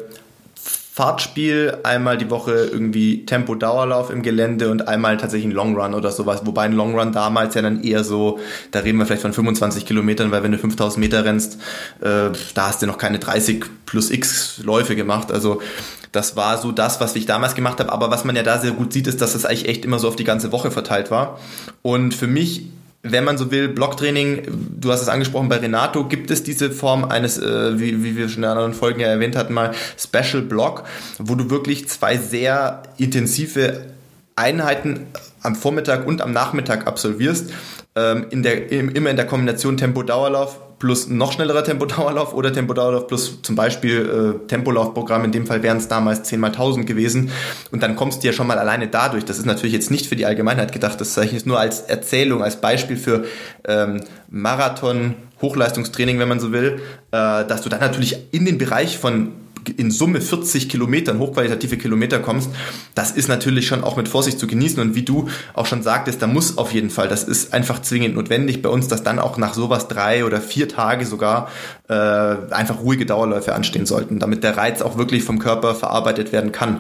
Fahrtspiel, 0.99 1.79
einmal 1.85 2.19
die 2.19 2.29
Woche 2.29 2.51
irgendwie 2.73 3.25
Tempo-Dauerlauf 3.25 4.11
im 4.11 4.23
Gelände 4.23 4.69
und 4.69 4.89
einmal 4.89 5.17
tatsächlich 5.17 5.47
ein 5.47 5.55
Long 5.55 5.77
Run 5.77 5.95
oder 5.95 6.11
sowas. 6.11 6.41
Wobei 6.45 6.63
ein 6.63 6.73
Long 6.73 6.99
Run 6.99 7.13
damals 7.13 7.55
ja 7.55 7.63
dann 7.63 7.85
eher 7.85 8.03
so, 8.03 8.41
da 8.73 8.81
reden 8.81 8.99
wir 8.99 9.07
vielleicht 9.07 9.23
von 9.23 9.33
25 9.33 9.87
Kilometern, 9.87 10.33
weil 10.33 10.43
wenn 10.43 10.51
du 10.51 10.59
5000 10.59 10.99
Meter 10.99 11.25
rennst, 11.25 11.61
äh, 12.01 12.31
da 12.55 12.67
hast 12.67 12.83
du 12.83 12.87
noch 12.89 12.99
keine 12.99 13.21
30 13.21 13.65
plus 13.87 14.11
X 14.11 14.61
Läufe 14.65 14.97
gemacht. 14.97 15.31
Also 15.31 15.63
das 16.11 16.35
war 16.35 16.59
so 16.59 16.73
das, 16.73 17.01
was 17.01 17.15
ich 17.15 17.27
damals 17.27 17.55
gemacht 17.55 17.79
habe. 17.79 17.93
Aber 17.93 18.11
was 18.11 18.25
man 18.25 18.35
ja 18.35 18.43
da 18.43 18.59
sehr 18.59 18.73
gut 18.73 18.93
sieht, 18.93 19.07
ist, 19.07 19.21
dass 19.21 19.35
das 19.35 19.45
eigentlich 19.45 19.69
echt 19.69 19.85
immer 19.85 20.01
so 20.01 20.09
auf 20.09 20.17
die 20.17 20.25
ganze 20.25 20.51
Woche 20.51 20.73
verteilt 20.73 21.13
war. 21.13 21.39
Und 21.83 22.13
für 22.13 22.27
mich 22.27 22.65
wenn 23.03 23.25
man 23.25 23.39
so 23.39 23.51
will, 23.51 23.69
Blocktraining, 23.69 24.43
du 24.81 24.91
hast 24.91 25.03
es 25.03 25.09
angesprochen, 25.09 25.49
bei 25.49 25.59
Renato 25.59 26.05
gibt 26.05 26.31
es 26.31 26.43
diese 26.43 26.71
Form 26.71 27.05
eines, 27.05 27.39
äh, 27.39 27.79
wie, 27.79 28.03
wie 28.03 28.17
wir 28.17 28.29
schon 28.29 28.43
in 28.43 28.49
anderen 28.49 28.75
Folgen 28.75 29.01
ja 29.01 29.09
erwähnt 29.09 29.37
hatten, 29.37 29.55
mal 29.55 29.73
Special 29.97 30.43
Block, 30.43 30.85
wo 31.19 31.35
du 31.35 31.49
wirklich 31.51 31.89
zwei 31.89 32.17
sehr 32.17 32.83
intensive 32.97 33.87
Einheiten 34.35 35.07
am 35.43 35.55
Vormittag 35.55 36.07
und 36.07 36.23
am 36.23 36.33
Nachmittag 36.33 36.87
absolvierst, 36.87 37.51
ähm, 37.99 38.27
in 38.31 38.43
der, 38.43 38.71
immer 38.71 39.11
in 39.11 39.17
der 39.17 39.27
Kombination 39.27 39.77
Tempo-Dauerlauf 39.77 40.61
plus 40.79 41.09
noch 41.09 41.33
schnellerer 41.33 41.65
Tempodauerlauf 41.65 42.35
oder 42.35 42.53
Tempodauerlauf 42.53 43.09
plus 43.09 43.43
zum 43.43 43.57
Beispiel 43.57 44.39
äh, 44.45 44.47
Tempolaufprogramm. 44.47 45.25
In 45.25 45.33
dem 45.33 45.47
Fall 45.47 45.63
wären 45.63 45.79
es 45.79 45.89
damals 45.89 46.23
10 46.25 46.39
mal 46.39 46.49
1000 46.49 46.87
gewesen. 46.87 47.31
Und 47.73 47.83
dann 47.83 47.97
kommst 47.97 48.23
du 48.23 48.29
ja 48.29 48.33
schon 48.33 48.47
mal 48.47 48.59
alleine 48.59 48.89
dadurch. 48.89 49.25
Das 49.25 49.39
ist 49.39 49.47
natürlich 49.47 49.73
jetzt 49.73 49.91
nicht 49.91 50.07
für 50.07 50.17
die 50.17 50.25
Allgemeinheit 50.25 50.73
gedacht. 50.73 51.01
Das 51.01 51.15
zeichne 51.15 51.39
ich 51.39 51.47
nur 51.47 51.59
als 51.59 51.81
Erzählung, 51.81 52.43
als 52.43 52.61
Beispiel 52.61 52.97
für 52.97 53.25
ähm, 53.67 54.03
Marathon, 54.31 55.17
Hochleistungstraining, 55.43 56.19
wenn 56.19 56.29
man 56.29 56.41
so 56.41 56.53
will, 56.53 56.81
äh, 57.11 57.45
dass 57.45 57.63
du 57.63 57.69
dann 57.69 57.81
natürlich 57.81 58.33
in 58.33 58.45
den 58.45 58.59
Bereich 58.59 58.99
von 58.99 59.33
in 59.77 59.91
Summe 59.91 60.21
40 60.21 60.69
Kilometern, 60.69 61.19
hochqualitative 61.19 61.77
Kilometer 61.77 62.21
kommst, 62.21 62.51
das 62.95 63.11
ist 63.11 63.29
natürlich 63.29 63.67
schon 63.67 63.85
auch 63.85 63.97
mit 63.97 64.09
Vorsicht 64.09 64.39
zu 64.39 64.47
genießen. 64.47 64.81
Und 64.81 64.95
wie 64.95 65.03
du 65.03 65.29
auch 65.55 65.67
schon 65.67 65.83
sagtest, 65.83 66.23
da 66.23 66.27
muss 66.27 66.59
auf 66.59 66.73
jeden 66.73 66.91
Fall, 66.91 67.09
das 67.09 67.25
ist 67.25 67.53
einfach 67.53 67.83
zwingend 67.83 68.15
notwendig 68.15 68.63
bei 68.63 68.69
uns, 68.69 68.89
dass 68.89 69.03
dann 69.03 69.19
auch 69.19 69.37
nach 69.39 69.55
sowas 69.55 69.89
drei 69.89 70.25
oder 70.25 70.41
vier 70.41 70.69
Tage 70.69 71.07
sogar 71.07 71.51
äh, 71.89 71.95
einfach 71.95 72.81
ruhige 72.81 73.07
Dauerläufe 73.07 73.55
anstehen 73.55 73.87
sollten, 73.87 74.19
damit 74.19 74.45
der 74.45 74.57
Reiz 74.57 74.83
auch 74.83 74.99
wirklich 74.99 75.25
vom 75.25 75.39
Körper 75.39 75.75
verarbeitet 75.75 76.33
werden 76.33 76.53
kann. 76.53 76.79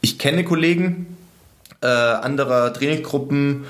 Ich 0.00 0.18
kenne 0.18 0.44
Kollegen 0.44 1.16
äh, 1.82 1.86
anderer 1.86 2.72
Trainingsgruppen, 2.72 3.64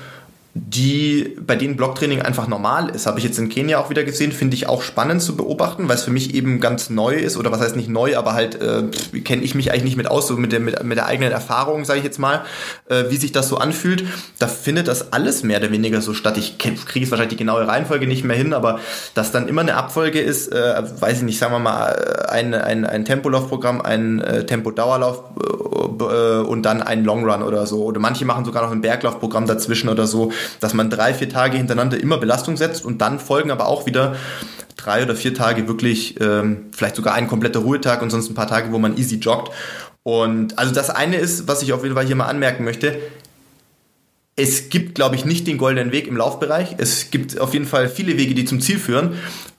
die, 0.65 1.35
bei 1.45 1.55
denen 1.55 1.75
Blocktraining 1.75 2.21
einfach 2.21 2.47
normal 2.47 2.89
ist. 2.89 3.05
Habe 3.05 3.19
ich 3.19 3.25
jetzt 3.25 3.37
in 3.37 3.49
Kenia 3.49 3.79
auch 3.79 3.89
wieder 3.89 4.03
gesehen, 4.03 4.31
finde 4.31 4.55
ich 4.55 4.67
auch 4.67 4.81
spannend 4.81 5.21
zu 5.21 5.35
beobachten, 5.35 5.87
weil 5.87 5.95
es 5.95 6.03
für 6.03 6.11
mich 6.11 6.33
eben 6.33 6.59
ganz 6.59 6.89
neu 6.89 7.15
ist, 7.15 7.37
oder 7.37 7.51
was 7.51 7.61
heißt 7.61 7.75
nicht 7.75 7.89
neu, 7.89 8.17
aber 8.17 8.33
halt 8.33 8.59
äh, 8.61 8.83
kenne 9.21 9.43
ich 9.43 9.55
mich 9.55 9.71
eigentlich 9.71 9.83
nicht 9.83 9.97
mit 9.97 10.07
aus, 10.07 10.27
so 10.27 10.35
mit 10.35 10.51
der, 10.51 10.59
mit, 10.59 10.83
mit 10.83 10.97
der 10.97 11.05
eigenen 11.05 11.31
Erfahrung, 11.31 11.85
sage 11.85 11.99
ich 11.99 12.05
jetzt 12.05 12.19
mal, 12.19 12.43
äh, 12.89 13.05
wie 13.09 13.17
sich 13.17 13.31
das 13.31 13.47
so 13.47 13.57
anfühlt. 13.57 14.05
Da 14.39 14.47
findet 14.47 14.87
das 14.87 15.13
alles 15.13 15.43
mehr 15.43 15.59
oder 15.59 15.71
weniger 15.71 16.01
so 16.01 16.13
statt. 16.13 16.37
Ich 16.37 16.57
kriege 16.57 17.05
es 17.05 17.11
wahrscheinlich 17.11 17.37
die 17.37 17.43
genaue 17.43 17.67
Reihenfolge 17.67 18.07
nicht 18.07 18.23
mehr 18.23 18.37
hin, 18.37 18.53
aber 18.53 18.79
dass 19.13 19.31
dann 19.31 19.47
immer 19.47 19.61
eine 19.61 19.75
Abfolge 19.75 20.19
ist, 20.19 20.51
äh, 20.51 20.83
weiß 20.99 21.17
ich 21.17 21.23
nicht, 21.23 21.39
sagen 21.39 21.53
wir 21.53 21.59
mal, 21.59 22.25
ein, 22.29 22.53
ein, 22.53 22.85
ein 22.85 23.05
Tempolaufprogramm, 23.05 23.81
ein 23.81 24.21
äh, 24.21 24.45
Tempodauerlauf 24.45 25.23
äh, 25.39 26.03
äh, 26.03 26.41
und 26.41 26.63
dann 26.63 26.81
ein 26.81 27.03
Long 27.03 27.29
Run 27.29 27.43
oder 27.43 27.65
so. 27.67 27.83
Oder 27.83 27.99
manche 27.99 28.25
machen 28.25 28.45
sogar 28.45 28.63
noch 28.63 28.71
ein 28.71 28.81
Berglaufprogramm 28.81 29.45
dazwischen 29.45 29.89
oder 29.89 30.07
so 30.07 30.31
dass 30.59 30.73
man 30.73 30.89
drei, 30.89 31.13
vier 31.13 31.29
Tage 31.29 31.57
hintereinander 31.57 31.99
immer 31.99 32.17
Belastung 32.17 32.57
setzt 32.57 32.85
und 32.85 32.99
dann 32.99 33.19
folgen 33.19 33.51
aber 33.51 33.67
auch 33.67 33.85
wieder 33.85 34.15
drei 34.75 35.03
oder 35.03 35.15
vier 35.15 35.33
Tage 35.33 35.67
wirklich, 35.67 36.19
ähm, 36.21 36.67
vielleicht 36.71 36.95
sogar 36.95 37.13
ein 37.13 37.27
kompletter 37.27 37.59
Ruhetag 37.59 38.01
und 38.01 38.09
sonst 38.09 38.29
ein 38.29 38.35
paar 38.35 38.47
Tage, 38.47 38.71
wo 38.71 38.79
man 38.79 38.97
easy 38.97 39.15
joggt. 39.17 39.51
Und 40.03 40.57
also 40.57 40.73
das 40.73 40.89
eine 40.89 41.17
ist, 41.17 41.47
was 41.47 41.61
ich 41.61 41.73
auf 41.73 41.83
jeden 41.83 41.95
Fall 41.95 42.05
hier 42.05 42.15
mal 42.15 42.27
anmerken 42.27 42.63
möchte, 42.63 42.97
es 44.39 44.69
gibt, 44.69 44.93
glaube 44.93 45.15
ich, 45.15 45.25
nicht 45.25 45.47
den 45.47 45.57
goldenen 45.57 45.91
Weg 45.91 46.07
im 46.07 46.15
Laufbereich. 46.15 46.75
Es 46.77 47.09
gibt 47.09 47.39
auf 47.39 47.53
jeden 47.53 47.65
Fall 47.65 47.89
viele 47.89 48.17
Wege, 48.17 48.35
die 48.35 48.45
zum 48.45 48.61
Ziel 48.61 48.77
führen. 48.77 49.15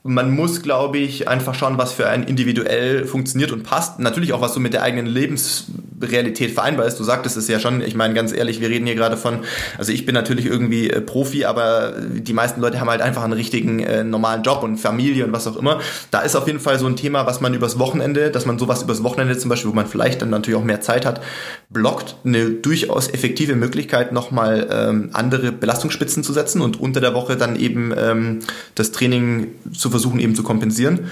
Man 0.08 0.30
muss, 0.30 0.62
glaube 0.62 0.96
ich, 0.96 1.28
einfach 1.28 1.54
schauen, 1.54 1.76
was 1.76 1.92
für 1.92 2.08
einen 2.08 2.22
individuell 2.22 3.04
funktioniert 3.04 3.52
und 3.52 3.62
passt. 3.62 3.98
Natürlich 3.98 4.32
auch, 4.32 4.40
was 4.40 4.54
so 4.54 4.60
mit 4.60 4.72
der 4.72 4.82
eigenen 4.82 5.04
Lebensrealität 5.04 6.50
vereinbar 6.52 6.86
ist. 6.86 6.98
Du 6.98 7.04
sagtest 7.04 7.36
es 7.36 7.46
ja 7.46 7.60
schon. 7.60 7.82
Ich 7.82 7.94
meine, 7.94 8.14
ganz 8.14 8.32
ehrlich, 8.32 8.62
wir 8.62 8.70
reden 8.70 8.86
hier 8.86 8.94
gerade 8.94 9.18
von, 9.18 9.40
also 9.76 9.92
ich 9.92 10.06
bin 10.06 10.14
natürlich 10.14 10.46
irgendwie 10.46 10.88
äh, 10.88 11.02
Profi, 11.02 11.44
aber 11.44 11.92
die 12.00 12.32
meisten 12.32 12.62
Leute 12.62 12.80
haben 12.80 12.88
halt 12.88 13.02
einfach 13.02 13.22
einen 13.22 13.34
richtigen 13.34 13.80
äh, 13.80 14.02
normalen 14.02 14.42
Job 14.42 14.62
und 14.62 14.78
Familie 14.78 15.26
und 15.26 15.32
was 15.32 15.46
auch 15.46 15.56
immer. 15.56 15.78
Da 16.10 16.20
ist 16.20 16.36
auf 16.36 16.46
jeden 16.46 16.60
Fall 16.60 16.78
so 16.78 16.86
ein 16.86 16.96
Thema, 16.96 17.26
was 17.26 17.42
man 17.42 17.52
übers 17.52 17.78
Wochenende, 17.78 18.30
dass 18.30 18.46
man 18.46 18.58
sowas 18.58 18.82
übers 18.82 19.02
Wochenende 19.02 19.36
zum 19.36 19.50
Beispiel, 19.50 19.70
wo 19.70 19.74
man 19.74 19.86
vielleicht 19.86 20.22
dann 20.22 20.30
natürlich 20.30 20.58
auch 20.58 20.64
mehr 20.64 20.80
Zeit 20.80 21.04
hat, 21.04 21.20
blockt, 21.68 22.16
eine 22.24 22.48
durchaus 22.48 23.08
effektive 23.08 23.56
Möglichkeit, 23.56 24.12
nochmal 24.12 24.68
ähm, 24.70 25.10
andere 25.12 25.52
Belastungsspitzen 25.52 26.24
zu 26.24 26.32
setzen 26.32 26.62
und 26.62 26.80
unter 26.80 27.02
der 27.02 27.12
Woche 27.12 27.36
dann 27.36 27.56
eben 27.56 27.92
ähm, 27.94 28.38
das 28.74 28.90
Training 28.90 29.48
zu 29.76 29.90
versuchen 29.90 29.97
eben 30.20 30.34
zu 30.34 30.42
kompensieren. 30.42 31.10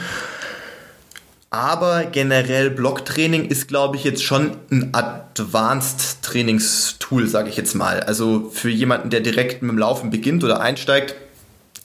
Aber 1.51 2.05
generell 2.05 2.71
Blocktraining 2.71 3.47
ist, 3.47 3.69
glaube 3.69 3.97
ich, 3.97 4.05
jetzt 4.05 4.23
schon 4.23 4.57
ein 4.71 4.91
Advanced 4.93 6.23
Trainingstool, 6.23 7.29
sage 7.29 7.49
ich 7.49 7.57
jetzt 7.57 7.75
mal. 7.75 8.01
Also 8.01 8.51
für 8.53 8.69
jemanden, 8.69 9.11
der 9.11 9.21
direkt 9.21 9.63
mit 9.63 9.71
dem 9.71 9.79
Laufen 9.79 10.11
beginnt 10.11 10.45
oder 10.45 10.61
einsteigt, 10.61 11.15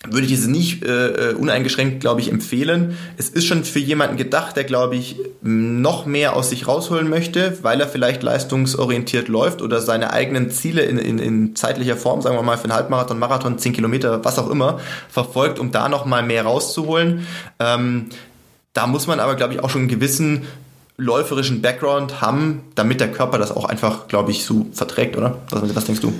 würde 0.09 0.25
ich 0.25 0.33
es 0.33 0.47
nicht 0.47 0.83
äh, 0.83 1.29
äh, 1.29 1.33
uneingeschränkt, 1.33 1.99
glaube 1.99 2.21
ich, 2.21 2.31
empfehlen. 2.31 2.97
Es 3.17 3.29
ist 3.29 3.45
schon 3.45 3.63
für 3.63 3.79
jemanden 3.79 4.17
gedacht, 4.17 4.55
der, 4.55 4.63
glaube 4.63 4.95
ich, 4.95 5.17
noch 5.41 6.07
mehr 6.07 6.35
aus 6.35 6.49
sich 6.49 6.67
rausholen 6.67 7.07
möchte, 7.07 7.59
weil 7.61 7.79
er 7.79 7.87
vielleicht 7.87 8.23
leistungsorientiert 8.23 9.27
läuft 9.27 9.61
oder 9.61 9.79
seine 9.79 10.11
eigenen 10.11 10.49
Ziele 10.49 10.81
in, 10.81 10.97
in, 10.97 11.19
in 11.19 11.55
zeitlicher 11.55 11.97
Form, 11.97 12.21
sagen 12.21 12.35
wir 12.35 12.41
mal 12.41 12.57
für 12.57 12.63
einen 12.63 12.73
Halbmarathon, 12.73 13.19
Marathon, 13.19 13.59
10 13.59 13.73
Kilometer, 13.73 14.25
was 14.25 14.39
auch 14.39 14.49
immer, 14.49 14.79
verfolgt, 15.07 15.59
um 15.59 15.71
da 15.71 15.87
noch 15.87 16.05
mal 16.05 16.23
mehr 16.23 16.43
rauszuholen. 16.43 17.27
Ähm, 17.59 18.07
da 18.73 18.87
muss 18.87 19.05
man 19.05 19.19
aber, 19.19 19.35
glaube 19.35 19.53
ich, 19.53 19.63
auch 19.63 19.69
schon 19.69 19.81
einen 19.81 19.89
gewissen 19.89 20.47
läuferischen 20.97 21.61
Background 21.61 22.21
haben, 22.21 22.61
damit 22.73 23.01
der 23.01 23.11
Körper 23.11 23.37
das 23.37 23.51
auch 23.51 23.65
einfach, 23.65 24.07
glaube 24.07 24.31
ich, 24.31 24.45
so 24.45 24.67
verträgt, 24.71 25.15
oder? 25.15 25.39
Was, 25.49 25.75
was 25.75 25.85
denkst 25.85 26.01
du? 26.01 26.13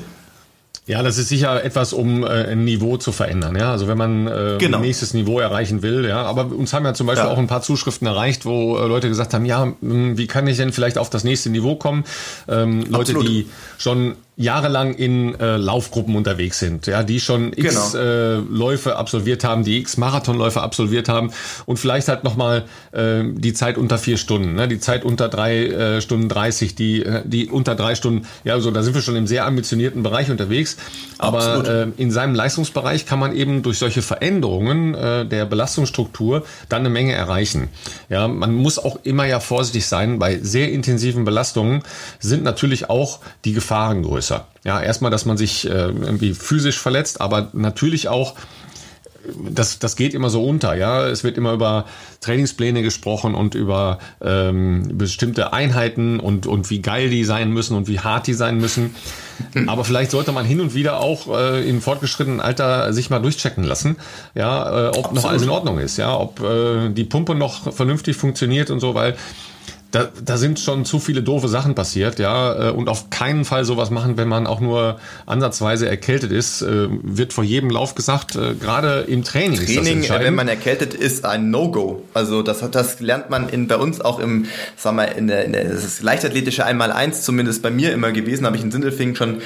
Ja, 0.88 1.04
das 1.04 1.20
ist 1.20 1.30
sicher 1.30 1.64
etwas, 1.64 1.94
um 1.94 2.24
äh, 2.24 2.28
ein 2.28 2.64
Niveau 2.64 2.98
zu 2.98 3.12
verändern. 3.12 3.56
Ja, 3.56 3.72
also 3.72 3.88
wenn 3.88 3.98
man 3.98 4.28
äh, 4.28 4.58
genau. 4.58 4.78
ein 4.78 4.82
nächstes 4.82 5.14
Niveau 5.14 5.40
erreichen 5.40 5.84
will. 5.84 6.06
Ja, 6.06 6.24
aber 6.24 6.46
uns 6.46 6.74
haben 6.74 6.86
ja 6.86 6.94
zum 6.96 7.06
Beispiel 7.06 7.28
ja. 7.28 7.32
auch 7.32 7.38
ein 7.38 7.48
paar 7.48 7.62
Zuschriften 7.62 8.08
erreicht, 8.08 8.46
wo 8.46 8.78
äh, 8.78 8.88
Leute 8.88 9.08
gesagt 9.08 9.34
haben, 9.36 9.46
ja, 9.46 9.74
hm, 9.80 10.18
wie 10.18 10.26
kann 10.26 10.48
ich 10.48 10.58
denn 10.58 10.74
vielleicht 10.74 10.98
auf 10.98 11.12
das 11.12 11.24
nächste 11.24 11.52
Niveau 11.52 11.76
kommen? 11.76 12.04
Ähm, 12.48 12.84
Leute, 12.90 13.14
die 13.14 13.48
schon 13.78 14.16
jahrelang 14.38 14.94
in 14.94 15.40
äh, 15.40 15.58
Laufgruppen 15.58 16.16
unterwegs 16.16 16.60
sind, 16.60 16.88
ja, 16.88 17.04
die 17.04 17.20
schon 17.20 17.52
x 17.54 17.92
genau. 17.92 18.04
äh, 18.04 18.36
Läufe 18.38 18.96
absolviert 18.96 19.44
haben, 19.44 19.64
die 19.64 19.80
x 19.80 19.98
Marathonläufe 19.98 20.62
absolviert 20.62 21.10
haben 21.10 21.32
und 21.66 21.78
vielleicht 21.78 22.08
halt 22.08 22.24
nochmal 22.24 22.64
äh, 22.92 23.24
die 23.26 23.54
Zeit 23.54 23.78
unter 23.78 23.98
vier 23.98 24.18
Stunden, 24.18 24.56
ne, 24.56 24.68
die 24.68 24.80
Zeit 24.80 25.04
unter 25.04 25.28
drei 25.28 25.68
äh, 25.68 26.02
Stunden 26.02 26.30
30, 26.30 26.76
die, 26.76 27.04
äh, 27.04 27.22
die 27.26 27.50
unter 27.50 27.76
drei 27.76 27.96
Stunden, 27.96 28.26
ja, 28.44 28.60
so 28.60 28.72
da 28.72 28.84
sind 28.84 28.96
wir 28.96 29.02
schon 29.02 29.16
im 29.16 29.28
sehr 29.28 29.46
ambitionierten 29.46 30.02
Bereich 30.02 30.32
unterwegs. 30.32 30.78
Aber 31.22 31.68
äh, 31.68 31.88
in 31.98 32.12
seinem 32.12 32.34
Leistungsbereich 32.34 33.06
kann 33.06 33.20
man 33.20 33.36
eben 33.36 33.62
durch 33.62 33.78
solche 33.78 34.02
Veränderungen 34.02 34.96
äh, 34.96 35.26
der 35.26 35.46
Belastungsstruktur 35.46 36.44
dann 36.68 36.82
eine 36.82 36.90
Menge 36.90 37.14
erreichen. 37.14 37.70
Ja, 38.10 38.28
man 38.28 38.54
muss 38.54 38.80
auch 38.80 39.00
immer 39.04 39.26
ja 39.26 39.40
vorsichtig 39.40 39.86
sein. 39.86 40.18
Bei 40.18 40.40
sehr 40.40 40.72
intensiven 40.72 41.24
Belastungen 41.24 41.84
sind 42.20 42.44
natürlich 42.44 42.90
auch 42.90 43.20
die 43.46 43.54
Gefahren 43.54 44.02
größer. 44.02 44.48
Ja, 44.64 44.82
erstmal, 44.82 45.12
dass 45.12 45.26
man 45.26 45.38
sich 45.38 45.66
äh, 45.66 45.70
irgendwie 45.70 46.34
physisch 46.34 46.80
verletzt, 46.80 47.22
aber 47.22 47.50
natürlich 47.54 48.08
auch 48.08 48.36
das, 49.50 49.80
das 49.80 49.96
geht 49.96 50.14
immer 50.14 50.30
so 50.30 50.46
unter, 50.46 50.76
ja. 50.76 51.08
Es 51.08 51.24
wird 51.24 51.38
immer 51.38 51.54
über 51.54 51.86
Trainingspläne 52.22 52.82
gesprochen 52.82 53.36
und 53.36 53.56
über 53.56 54.00
ähm, 54.22 54.98
bestimmte 54.98 55.54
Einheiten 55.54 56.20
und, 56.20 56.48
und 56.48 56.70
wie 56.70 56.82
geil 56.82 57.10
die 57.10 57.24
sein 57.24 57.52
müssen 57.52 57.76
und 57.76 57.88
wie 57.88 58.00
hart 58.00 58.28
die 58.28 58.34
sein 58.34 58.58
müssen. 58.58 58.96
Aber 59.68 59.84
vielleicht 59.84 60.12
sollte 60.12 60.32
man 60.32 60.46
hin 60.46 60.62
und 60.62 60.74
wieder 60.74 61.00
auch 61.00 61.28
äh, 61.28 61.68
im 61.68 61.82
fortgeschrittenen 61.82 62.40
Alter 62.40 62.94
sich 62.94 63.10
mal 63.10 63.20
durchchecken 63.20 63.64
lassen, 63.64 63.98
ja, 64.36 64.88
äh, 64.88 64.90
ob 64.90 64.98
Absolut. 64.98 65.16
noch 65.16 65.26
alles 65.26 65.42
in 65.44 65.50
Ordnung 65.50 65.80
ist, 65.80 65.98
ja, 65.98 66.16
ob 66.16 66.42
äh, 66.42 66.90
die 66.90 67.04
Pumpe 67.04 67.36
noch 67.36 67.74
vernünftig 67.74 68.16
funktioniert 68.16 68.70
und 68.70 68.80
so, 68.80 68.94
weil 68.94 69.16
da, 69.92 70.10
da 70.24 70.38
sind 70.38 70.60
schon 70.60 70.86
zu 70.86 71.00
viele 71.00 71.22
doofe 71.22 71.50
Sachen 71.50 71.76
passiert, 71.76 72.18
ja, 72.18 72.70
äh, 72.70 72.72
und 72.72 72.88
auf 72.88 73.10
keinen 73.10 73.44
Fall 73.44 73.66
sowas 73.66 73.90
machen, 73.90 74.18
wenn 74.18 74.28
man 74.28 74.48
auch 74.48 74.62
nur 74.62 75.00
ansatzweise 75.26 75.88
erkältet 75.88 76.32
ist, 76.32 76.62
äh, 76.62 76.88
wird 76.90 77.34
vor 77.34 77.44
jedem 77.44 77.70
Lauf 77.70 77.94
gesagt, 77.94 78.36
äh, 78.36 78.56
gerade 78.56 79.02
im 79.02 79.24
Training. 79.24 79.60
Training, 79.60 80.10
wenn 80.10 80.36
man 80.36 80.48
erkältet 80.48 80.94
ist, 80.94 81.26
ein 81.26 81.52
No-Go. 81.52 82.04
Also 82.14 82.42
das, 82.42 82.64
das 82.72 83.02
lernt 83.02 83.30
man 83.30 83.50
in, 83.50 83.68
bei 83.68 83.76
uns 83.76 84.00
auch 84.00 84.20
im, 84.20 84.46
sag 84.78 84.96
mal, 84.96 85.04
in 85.04 85.28
der, 85.28 85.46
in 85.46 85.52
der 85.52 85.66
das 85.66 85.84
ist 85.84 86.02
leichtathletische 86.02 86.66
Einmal-Eins, 86.66 87.24
zumindest 87.24 87.62
bei 87.62 87.70
mir 87.70 87.92
immer 87.92 88.12
gewesen, 88.12 88.46
habe 88.46 88.56
ich 88.56 88.64
in 88.64 88.72
Sindelfingen 88.72 89.16
schon 89.16 89.42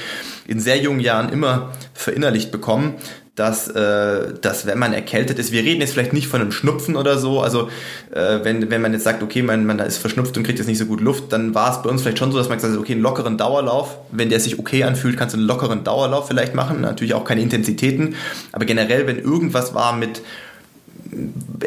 in 0.46 0.60
sehr 0.60 0.78
jungen 0.78 1.00
Jahren 1.00 1.28
immer 1.28 1.72
verinnerlicht 1.92 2.52
bekommen 2.52 2.94
dass, 3.36 3.68
äh, 3.68 4.32
dass 4.40 4.66
wenn 4.66 4.78
man 4.78 4.94
erkältet 4.94 5.38
ist, 5.38 5.52
wir 5.52 5.62
reden 5.62 5.82
jetzt 5.82 5.92
vielleicht 5.92 6.14
nicht 6.14 6.26
von 6.26 6.40
einem 6.40 6.52
Schnupfen 6.52 6.96
oder 6.96 7.18
so, 7.18 7.42
also 7.42 7.68
äh, 8.10 8.40
wenn, 8.42 8.70
wenn 8.70 8.80
man 8.80 8.94
jetzt 8.94 9.04
sagt, 9.04 9.22
okay, 9.22 9.42
man, 9.42 9.66
man 9.66 9.78
ist 9.78 9.98
verschnupft 9.98 10.36
und 10.38 10.42
kriegt 10.42 10.58
jetzt 10.58 10.66
nicht 10.66 10.78
so 10.78 10.86
gut 10.86 11.02
Luft, 11.02 11.32
dann 11.32 11.54
war 11.54 11.70
es 11.70 11.82
bei 11.82 11.90
uns 11.90 12.00
vielleicht 12.00 12.18
schon 12.18 12.32
so, 12.32 12.38
dass 12.38 12.48
man 12.48 12.56
gesagt 12.56 12.72
hat, 12.72 12.80
okay, 12.80 12.94
einen 12.94 13.02
lockeren 13.02 13.36
Dauerlauf, 13.36 13.98
wenn 14.10 14.30
der 14.30 14.40
sich 14.40 14.58
okay 14.58 14.84
anfühlt, 14.84 15.18
kannst 15.18 15.34
du 15.34 15.38
einen 15.38 15.46
lockeren 15.46 15.84
Dauerlauf 15.84 16.28
vielleicht 16.28 16.54
machen, 16.54 16.80
natürlich 16.80 17.12
auch 17.12 17.24
keine 17.24 17.42
Intensitäten, 17.42 18.14
aber 18.52 18.64
generell, 18.64 19.06
wenn 19.06 19.18
irgendwas 19.18 19.74
war 19.74 19.94
mit 19.94 20.22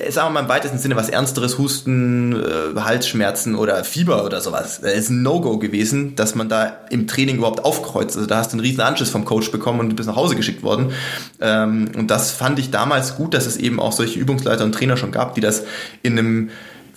sagen 0.09 0.27
wir 0.27 0.29
mal 0.31 0.39
im 0.41 0.49
weitesten 0.49 0.77
Sinne 0.77 0.95
was 0.95 1.09
Ernsteres, 1.09 1.57
Husten, 1.57 2.33
äh, 2.33 2.79
Halsschmerzen 2.79 3.55
oder 3.55 3.83
Fieber 3.83 4.25
oder 4.25 4.41
sowas. 4.41 4.81
Das 4.81 4.93
ist 4.93 5.09
ein 5.09 5.21
No-Go 5.21 5.57
gewesen, 5.57 6.15
dass 6.15 6.35
man 6.35 6.49
da 6.49 6.77
im 6.89 7.07
Training 7.07 7.37
überhaupt 7.37 7.63
aufkreuzt. 7.65 8.15
Also 8.15 8.27
da 8.27 8.37
hast 8.37 8.51
du 8.51 8.57
einen 8.57 8.61
riesen 8.61 8.81
Anschiss 8.81 9.09
vom 9.09 9.25
Coach 9.25 9.51
bekommen 9.51 9.79
und 9.79 9.89
du 9.89 9.95
bist 9.95 10.07
nach 10.07 10.15
Hause 10.15 10.35
geschickt 10.35 10.63
worden. 10.63 10.91
Ähm, 11.41 11.89
und 11.97 12.11
das 12.11 12.31
fand 12.31 12.59
ich 12.59 12.71
damals 12.71 13.15
gut, 13.15 13.33
dass 13.33 13.45
es 13.45 13.57
eben 13.57 13.79
auch 13.79 13.91
solche 13.91 14.19
Übungsleiter 14.19 14.63
und 14.63 14.73
Trainer 14.73 14.97
schon 14.97 15.11
gab, 15.11 15.35
die 15.35 15.41
das 15.41 15.63
in 16.03 16.17
einem 16.17 16.49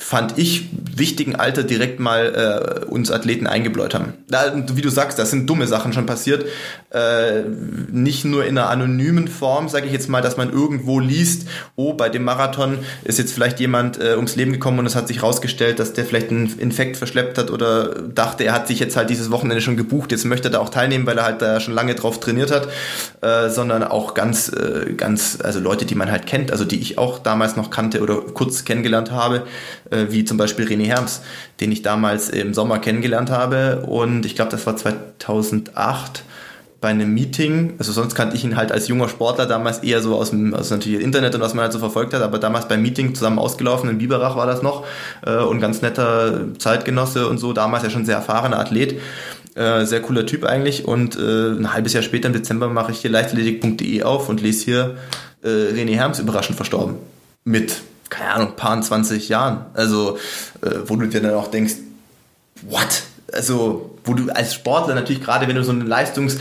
fand 0.02 0.36
ich, 0.36 0.68
wichtigen 0.94 1.36
Alter 1.36 1.62
direkt 1.62 2.00
mal 2.00 2.82
äh, 2.84 2.84
uns 2.86 3.10
Athleten 3.10 3.46
eingebläut 3.46 3.94
haben. 3.94 4.14
Da, 4.28 4.52
wie 4.74 4.82
du 4.82 4.90
sagst, 4.90 5.18
da 5.18 5.24
sind 5.24 5.48
dumme 5.48 5.66
Sachen 5.66 5.92
schon 5.92 6.06
passiert. 6.06 6.44
Äh, 6.90 7.44
nicht 7.90 8.24
nur 8.24 8.44
in 8.44 8.58
einer 8.58 8.68
anonymen 8.68 9.28
Form, 9.28 9.68
sage 9.68 9.86
ich 9.86 9.92
jetzt 9.92 10.08
mal, 10.08 10.20
dass 10.20 10.36
man 10.36 10.52
irgendwo 10.52 10.98
liest, 10.98 11.46
oh, 11.76 11.94
bei 11.94 12.08
dem 12.08 12.24
Marathon 12.24 12.80
ist 13.04 13.18
jetzt 13.18 13.32
vielleicht 13.32 13.60
jemand 13.60 13.98
äh, 13.98 14.16
ums 14.16 14.34
Leben 14.34 14.52
gekommen 14.52 14.80
und 14.80 14.86
es 14.86 14.96
hat 14.96 15.06
sich 15.08 15.22
rausgestellt, 15.22 15.78
dass 15.78 15.92
der 15.92 16.04
vielleicht 16.04 16.30
einen 16.30 16.58
Infekt 16.58 16.96
verschleppt 16.96 17.38
hat 17.38 17.50
oder 17.50 18.02
dachte, 18.02 18.44
er 18.44 18.52
hat 18.52 18.66
sich 18.66 18.80
jetzt 18.80 18.96
halt 18.96 19.08
dieses 19.08 19.30
Wochenende 19.30 19.62
schon 19.62 19.76
gebucht, 19.76 20.10
jetzt 20.10 20.24
möchte 20.24 20.48
er 20.48 20.52
da 20.52 20.58
auch 20.58 20.68
teilnehmen, 20.68 21.06
weil 21.06 21.16
er 21.16 21.24
halt 21.24 21.40
da 21.40 21.60
schon 21.60 21.74
lange 21.74 21.94
drauf 21.94 22.18
trainiert 22.18 22.50
hat, 22.50 22.68
äh, 23.22 23.48
sondern 23.50 23.84
auch 23.84 24.14
ganz, 24.14 24.48
äh, 24.48 24.92
ganz, 24.94 25.38
also 25.42 25.60
Leute, 25.60 25.86
die 25.86 25.94
man 25.94 26.10
halt 26.10 26.26
kennt, 26.26 26.50
also 26.50 26.64
die 26.64 26.80
ich 26.80 26.98
auch 26.98 27.20
damals 27.20 27.56
noch 27.56 27.70
kannte 27.70 28.00
oder 28.00 28.16
kurz 28.16 28.64
kennengelernt 28.64 29.12
habe, 29.12 29.44
äh, 29.92 30.06
wie 30.10 30.24
zum 30.24 30.38
Beispiel 30.38 30.66
René 30.66 30.86
Herms, 30.86 31.22
den 31.60 31.70
ich 31.70 31.82
damals 31.82 32.28
im 32.30 32.54
Sommer 32.54 32.78
kennengelernt 32.78 33.30
habe. 33.30 33.84
Und 33.86 34.26
ich 34.26 34.34
glaube, 34.34 34.50
das 34.50 34.66
war 34.66 34.76
2008 34.76 36.24
bei 36.82 36.88
einem 36.88 37.14
Meeting, 37.14 37.74
also 37.78 37.92
sonst 37.92 38.16
kannte 38.16 38.34
ich 38.36 38.42
ihn 38.42 38.56
halt 38.56 38.72
als 38.72 38.88
junger 38.88 39.08
Sportler 39.08 39.46
damals 39.46 39.78
eher 39.78 40.02
so 40.02 40.16
aus 40.16 40.30
dem, 40.30 40.52
aus 40.52 40.68
natürlich 40.70 41.00
Internet 41.00 41.32
und 41.36 41.40
was 41.40 41.54
man 41.54 41.62
halt 41.62 41.72
so 41.72 41.78
verfolgt 41.78 42.12
hat, 42.12 42.22
aber 42.22 42.40
damals 42.40 42.66
beim 42.66 42.82
Meeting 42.82 43.14
zusammen 43.14 43.38
ausgelaufen, 43.38 43.88
in 43.88 43.98
Biberach 43.98 44.36
war 44.36 44.46
das 44.46 44.62
noch, 44.62 44.84
äh, 45.24 45.36
und 45.36 45.60
ganz 45.60 45.80
netter 45.80 46.40
Zeitgenosse 46.58 47.28
und 47.28 47.38
so, 47.38 47.52
damals 47.52 47.84
ja 47.84 47.90
schon 47.90 48.04
sehr 48.04 48.16
erfahrener 48.16 48.58
Athlet, 48.58 49.00
äh, 49.54 49.84
sehr 49.86 50.02
cooler 50.02 50.26
Typ 50.26 50.44
eigentlich 50.44 50.84
und 50.84 51.16
äh, 51.16 51.52
ein 51.52 51.72
halbes 51.72 51.92
Jahr 51.92 52.02
später 52.02 52.26
im 52.26 52.32
Dezember 52.34 52.68
mache 52.68 52.90
ich 52.90 52.98
hier 52.98 53.12
leichtathletik.de 53.12 54.02
auf 54.02 54.28
und 54.28 54.42
lese 54.42 54.64
hier 54.64 54.96
äh, 55.44 55.48
René 55.48 55.94
Herms 55.94 56.18
überraschend 56.18 56.56
verstorben. 56.56 56.96
Mit 57.44 57.76
keine 58.12 58.30
Ahnung, 58.30 58.56
paar 58.56 58.80
20 58.80 59.28
Jahren. 59.28 59.66
Also, 59.74 60.18
äh, 60.60 60.70
wo 60.86 60.96
du 60.96 61.06
dir 61.06 61.20
dann 61.20 61.34
auch 61.34 61.48
denkst, 61.48 61.74
what? 62.62 63.02
Also, 63.32 63.96
wo 64.04 64.14
du 64.14 64.30
als 64.30 64.54
Sportler 64.54 64.94
natürlich 64.94 65.22
gerade, 65.22 65.48
wenn 65.48 65.56
du 65.56 65.64
so 65.64 65.72
eine 65.72 65.84
Leistungs- 65.84 66.38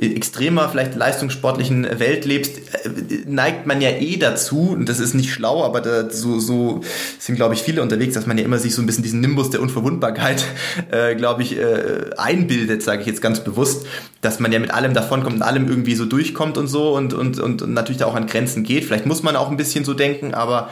extremer, 0.00 0.68
vielleicht 0.68 0.94
leistungssportlichen 0.94 1.98
Welt 1.98 2.24
lebst, 2.24 2.58
äh, 2.58 2.90
neigt 3.26 3.66
man 3.66 3.80
ja 3.80 3.90
eh 3.90 4.16
dazu, 4.16 4.70
und 4.70 4.88
das 4.88 5.00
ist 5.00 5.14
nicht 5.14 5.32
schlau, 5.32 5.64
aber 5.64 5.80
da, 5.80 6.08
so, 6.08 6.38
so 6.38 6.82
sind, 7.18 7.34
glaube 7.34 7.54
ich, 7.54 7.62
viele 7.62 7.82
unterwegs, 7.82 8.14
dass 8.14 8.24
man 8.26 8.38
ja 8.38 8.44
immer 8.44 8.58
sich 8.58 8.74
so 8.74 8.80
ein 8.82 8.86
bisschen 8.86 9.02
diesen 9.02 9.20
Nimbus 9.20 9.50
der 9.50 9.60
Unverwundbarkeit, 9.60 10.44
äh, 10.92 11.16
glaube 11.16 11.42
ich, 11.42 11.58
äh, 11.58 12.10
einbildet, 12.16 12.82
sage 12.82 13.00
ich 13.00 13.08
jetzt 13.08 13.20
ganz 13.20 13.42
bewusst, 13.42 13.86
dass 14.20 14.38
man 14.38 14.52
ja 14.52 14.60
mit 14.60 14.70
allem 14.72 14.94
davonkommt 14.94 15.34
und 15.36 15.42
allem 15.42 15.68
irgendwie 15.68 15.96
so 15.96 16.04
durchkommt 16.04 16.58
und 16.58 16.68
so 16.68 16.94
und, 16.94 17.12
und, 17.12 17.40
und, 17.40 17.62
und 17.62 17.74
natürlich 17.74 17.98
da 17.98 18.06
auch 18.06 18.14
an 18.14 18.28
Grenzen 18.28 18.62
geht. 18.62 18.84
Vielleicht 18.84 19.06
muss 19.06 19.24
man 19.24 19.34
auch 19.34 19.50
ein 19.50 19.56
bisschen 19.56 19.84
so 19.84 19.94
denken, 19.94 20.32
aber 20.32 20.70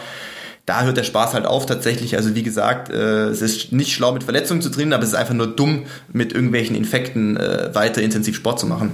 da 0.66 0.82
hört 0.82 0.96
der 0.96 1.04
Spaß 1.04 1.32
halt 1.32 1.46
auf 1.46 1.64
tatsächlich. 1.64 2.16
Also 2.16 2.34
wie 2.34 2.42
gesagt, 2.42 2.90
äh, 2.90 3.28
es 3.28 3.40
ist 3.40 3.72
nicht 3.72 3.92
schlau 3.92 4.12
mit 4.12 4.24
Verletzungen 4.24 4.60
zu 4.60 4.68
trainieren, 4.68 4.92
aber 4.92 5.04
es 5.04 5.10
ist 5.10 5.14
einfach 5.14 5.34
nur 5.34 5.46
dumm, 5.46 5.84
mit 6.12 6.32
irgendwelchen 6.32 6.74
Infekten 6.74 7.36
äh, 7.36 7.72
weiter 7.72 8.02
intensiv 8.02 8.36
Sport 8.36 8.58
zu 8.58 8.66
machen. 8.66 8.92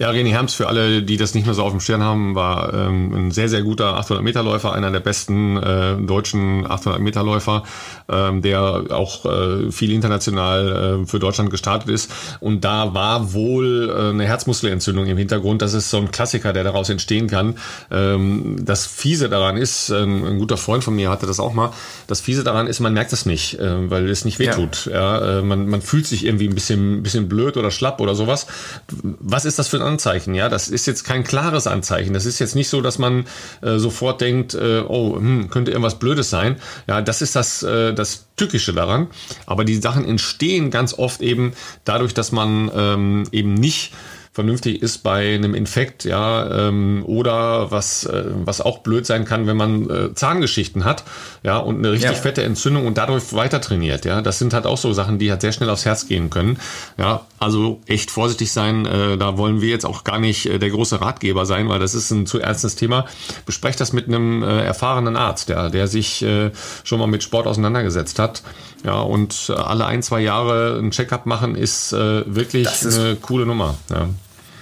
Ja, 0.00 0.08
René 0.08 0.30
Herms, 0.30 0.54
für 0.54 0.66
alle, 0.66 1.02
die 1.02 1.18
das 1.18 1.34
nicht 1.34 1.44
mehr 1.44 1.52
so 1.52 1.62
auf 1.62 1.72
dem 1.72 1.80
Schirm 1.80 2.02
haben, 2.02 2.34
war 2.34 2.72
ähm, 2.72 3.12
ein 3.12 3.30
sehr, 3.32 3.50
sehr 3.50 3.60
guter 3.60 4.00
800-Meter-Läufer, 4.00 4.72
einer 4.72 4.90
der 4.90 5.00
besten 5.00 5.58
äh, 5.58 5.94
deutschen 5.96 6.66
800-Meter-Läufer, 6.66 7.64
ähm, 8.08 8.40
der 8.40 8.84
auch 8.88 9.26
äh, 9.26 9.70
viel 9.70 9.92
international 9.92 11.02
äh, 11.02 11.06
für 11.06 11.18
Deutschland 11.18 11.50
gestartet 11.50 11.90
ist. 11.90 12.10
Und 12.40 12.64
da 12.64 12.94
war 12.94 13.34
wohl 13.34 13.90
äh, 13.90 14.08
eine 14.08 14.24
Herzmuskelentzündung 14.24 15.04
im 15.04 15.18
Hintergrund. 15.18 15.60
Das 15.60 15.74
ist 15.74 15.90
so 15.90 15.98
ein 15.98 16.10
Klassiker, 16.10 16.54
der 16.54 16.64
daraus 16.64 16.88
entstehen 16.88 17.26
kann. 17.26 17.58
Ähm, 17.90 18.56
das 18.64 18.86
Fiese 18.86 19.28
daran 19.28 19.58
ist, 19.58 19.90
ähm, 19.90 20.24
ein 20.24 20.38
guter 20.38 20.56
Freund 20.56 20.82
von 20.82 20.96
mir 20.96 21.10
hatte 21.10 21.26
das 21.26 21.38
auch 21.38 21.52
mal, 21.52 21.74
das 22.06 22.22
Fiese 22.22 22.42
daran 22.42 22.68
ist, 22.68 22.80
man 22.80 22.94
merkt 22.94 23.12
es 23.12 23.26
nicht, 23.26 23.58
äh, 23.58 23.90
weil 23.90 24.08
es 24.08 24.24
nicht 24.24 24.38
wehtut. 24.38 24.86
Ja. 24.86 25.20
ja 25.20 25.40
äh, 25.40 25.42
man, 25.42 25.68
man 25.68 25.82
fühlt 25.82 26.06
sich 26.06 26.24
irgendwie 26.24 26.48
ein 26.48 26.54
bisschen, 26.54 27.00
ein 27.00 27.02
bisschen 27.02 27.28
blöd 27.28 27.58
oder 27.58 27.70
schlapp 27.70 28.00
oder 28.00 28.14
sowas. 28.14 28.46
Was 29.20 29.44
ist 29.44 29.58
das 29.58 29.68
für 29.68 29.76
ein 29.76 29.89
Anzeichen, 29.90 30.34
ja. 30.34 30.48
Das 30.48 30.68
ist 30.68 30.86
jetzt 30.86 31.04
kein 31.04 31.24
klares 31.24 31.66
Anzeichen. 31.66 32.14
Das 32.14 32.26
ist 32.26 32.38
jetzt 32.38 32.54
nicht 32.54 32.68
so, 32.68 32.80
dass 32.80 32.98
man 32.98 33.26
äh, 33.62 33.78
sofort 33.78 34.20
denkt, 34.20 34.54
äh, 34.54 34.80
oh, 34.86 35.16
hm, 35.16 35.50
könnte 35.50 35.70
irgendwas 35.70 35.98
Blödes 35.98 36.30
sein. 36.30 36.56
Ja, 36.86 37.02
das 37.02 37.22
ist 37.22 37.36
das, 37.36 37.62
äh, 37.62 37.92
das 37.92 38.26
Tückische 38.36 38.72
daran. 38.72 39.08
Aber 39.46 39.64
die 39.64 39.76
Sachen 39.76 40.04
entstehen 40.04 40.70
ganz 40.70 40.94
oft 40.94 41.20
eben 41.20 41.52
dadurch, 41.84 42.14
dass 42.14 42.32
man 42.32 42.70
ähm, 42.74 43.24
eben 43.32 43.54
nicht 43.54 43.92
vernünftig 44.32 44.80
ist 44.80 44.98
bei 44.98 45.34
einem 45.34 45.54
Infekt, 45.54 46.04
ja, 46.04 46.68
ähm, 46.68 47.02
oder 47.04 47.72
was, 47.72 48.04
äh, 48.04 48.24
was 48.44 48.60
auch 48.60 48.78
blöd 48.78 49.04
sein 49.04 49.24
kann, 49.24 49.46
wenn 49.46 49.56
man 49.56 49.90
äh, 49.90 50.14
Zahngeschichten 50.14 50.84
hat, 50.84 51.02
ja, 51.42 51.58
und 51.58 51.78
eine 51.78 51.90
richtig 51.90 52.12
ja. 52.12 52.16
fette 52.16 52.44
Entzündung 52.44 52.86
und 52.86 52.96
dadurch 52.96 53.32
weiter 53.32 53.60
trainiert, 53.60 54.04
ja. 54.04 54.22
Das 54.22 54.38
sind 54.38 54.54
halt 54.54 54.66
auch 54.66 54.78
so 54.78 54.92
Sachen, 54.92 55.18
die 55.18 55.30
halt 55.30 55.40
sehr 55.40 55.52
schnell 55.52 55.68
aufs 55.68 55.84
Herz 55.84 56.06
gehen 56.06 56.30
können. 56.30 56.58
Ja, 56.96 57.26
also 57.40 57.80
echt 57.86 58.10
vorsichtig 58.10 58.52
sein, 58.52 58.84
äh, 58.84 59.16
da 59.16 59.38
wollen 59.38 59.62
wir 59.62 59.70
jetzt 59.70 59.86
auch 59.86 60.04
gar 60.04 60.18
nicht 60.18 60.44
äh, 60.44 60.58
der 60.58 60.68
große 60.68 61.00
Ratgeber 61.00 61.46
sein, 61.46 61.70
weil 61.70 61.80
das 61.80 61.94
ist 61.94 62.10
ein 62.10 62.26
zu 62.26 62.38
ernstes 62.38 62.76
Thema. 62.76 63.06
Besprecht 63.46 63.80
das 63.80 63.94
mit 63.94 64.08
einem 64.08 64.42
äh, 64.42 64.62
erfahrenen 64.62 65.16
Arzt, 65.16 65.48
der, 65.48 65.70
der 65.70 65.88
sich 65.88 66.24
schon 66.84 66.98
mal 66.98 67.06
mit 67.06 67.22
Sport 67.22 67.46
auseinandergesetzt 67.46 68.18
hat. 68.18 68.42
Ja, 68.84 69.00
und 69.00 69.50
alle 69.56 69.86
ein, 69.86 70.02
zwei 70.02 70.20
Jahre 70.20 70.78
ein 70.78 70.90
Checkup 70.90 71.24
machen 71.24 71.54
ist 71.54 71.92
wirklich 71.92 72.66
ist 72.66 72.98
eine 72.98 73.16
coole 73.16 73.46
Nummer. 73.46 73.76
Ja. 73.88 74.08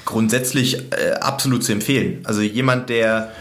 Grundsätzlich 0.04 0.80
absolut 1.20 1.64
zu 1.64 1.72
empfehlen. 1.72 2.20
Also 2.24 2.42
jemand, 2.42 2.88
der 2.90 3.32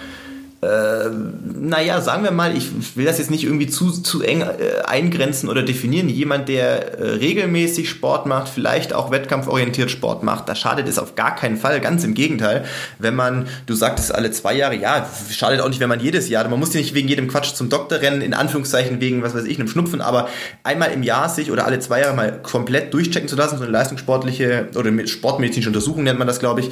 äh, 0.60 1.10
naja, 1.10 2.02
sagen 2.02 2.24
wir 2.24 2.32
mal, 2.32 2.58
ich 2.58 2.96
will 2.96 3.06
das 3.06 3.20
jetzt 3.20 3.30
nicht 3.30 3.44
irgendwie 3.44 3.68
zu, 3.68 3.92
zu 3.92 4.24
eng 4.24 4.42
äh, 4.42 4.82
eingrenzen 4.86 5.50
oder 5.50 5.62
definieren. 5.62 6.10
Jemand, 6.10 6.50
der 6.50 6.98
äh, 6.98 7.10
regelmäßig 7.18 7.88
Sport 7.88 8.26
macht, 8.26 8.50
vielleicht 8.50 8.92
auch 8.92 9.12
wettkampforientiert 9.12 9.92
Sport 9.92 10.24
macht, 10.24 10.50
da 10.50 10.56
schadet 10.56 10.88
es 10.88 10.98
auf 10.98 11.14
gar 11.14 11.36
keinen 11.36 11.58
Fall. 11.58 11.80
Ganz 11.80 12.04
im 12.04 12.16
Gegenteil. 12.16 12.66
Wenn 12.98 13.14
man, 13.14 13.48
du 13.68 13.76
sagtest 13.76 14.16
alle 14.16 14.32
zwei 14.32 14.56
Jahre, 14.56 14.76
ja, 14.76 15.08
schadet 15.30 15.62
auch 15.62 15.70
nicht, 15.70 15.80
wenn 15.80 15.90
man 15.90 16.00
jedes 16.00 16.28
Jahr, 16.28 16.48
man 16.48 16.60
muss 16.60 16.74
ja 16.74 16.80
nicht 16.80 16.96
wegen 16.96 17.08
jedem 17.08 17.28
Quatsch 17.28 17.54
zum 17.54 17.70
Doktor 17.70 18.02
rennen, 18.02 18.22
in 18.22 18.34
Anführungszeichen 18.34 19.00
wegen, 19.00 19.22
was 19.22 19.36
weiß 19.36 19.46
ich, 19.46 19.60
einem 19.60 19.68
Schnupfen, 19.68 20.02
aber 20.02 20.28
einmal 20.64 20.92
im 20.92 21.04
Jahr 21.04 21.30
sich 21.30 21.52
oder 21.52 21.68
alle 21.68 21.80
zwei 21.80 22.02
Jahre 22.02 22.16
mal 22.16 22.42
komplett 22.42 22.96
durchchecken 22.96 23.30
zu 23.30 23.36
lassen, 23.36 23.58
so 23.58 23.64
eine 23.64 23.72
leistungssportliche 23.72 24.70
oder 24.76 24.92
sportmedizinische 25.08 25.70
Untersuchung 25.70 26.04
nennt 26.04 26.18
man 26.18 26.28
das, 26.28 26.40
glaube 26.40 26.62
ich, 26.62 26.72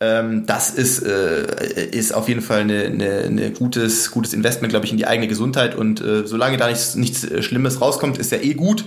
ähm, 0.00 0.46
das 0.46 0.70
ist, 0.70 1.02
äh, 1.02 1.86
ist 1.90 2.14
auf 2.14 2.28
jeden 2.28 2.40
Fall 2.40 2.60
eine, 2.60 2.84
eine 2.84 3.25
ein 3.26 3.54
gutes, 3.54 4.10
gutes 4.10 4.32
Investment, 4.32 4.70
glaube 4.70 4.86
ich, 4.86 4.92
in 4.92 4.98
die 4.98 5.06
eigene 5.06 5.28
Gesundheit. 5.28 5.74
Und 5.74 6.00
äh, 6.00 6.26
solange 6.26 6.56
da 6.56 6.68
nichts, 6.68 6.94
nichts 6.94 7.24
äh, 7.24 7.42
Schlimmes 7.42 7.80
rauskommt, 7.80 8.18
ist 8.18 8.32
ja 8.32 8.38
eh 8.38 8.54
gut. 8.54 8.84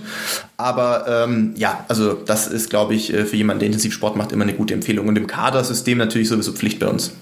Aber 0.56 1.06
ähm, 1.08 1.54
ja, 1.56 1.84
also 1.88 2.14
das 2.14 2.46
ist, 2.46 2.70
glaube 2.70 2.94
ich, 2.94 3.12
äh, 3.12 3.24
für 3.24 3.36
jemanden, 3.36 3.60
der 3.60 3.66
intensiv 3.66 3.92
Sport 3.92 4.16
macht, 4.16 4.32
immer 4.32 4.44
eine 4.44 4.54
gute 4.54 4.74
Empfehlung. 4.74 5.08
Und 5.08 5.16
im 5.16 5.26
Kadersystem 5.26 5.98
natürlich 5.98 6.28
sowieso 6.28 6.52
Pflicht 6.52 6.78
bei 6.78 6.88
uns. 6.88 7.12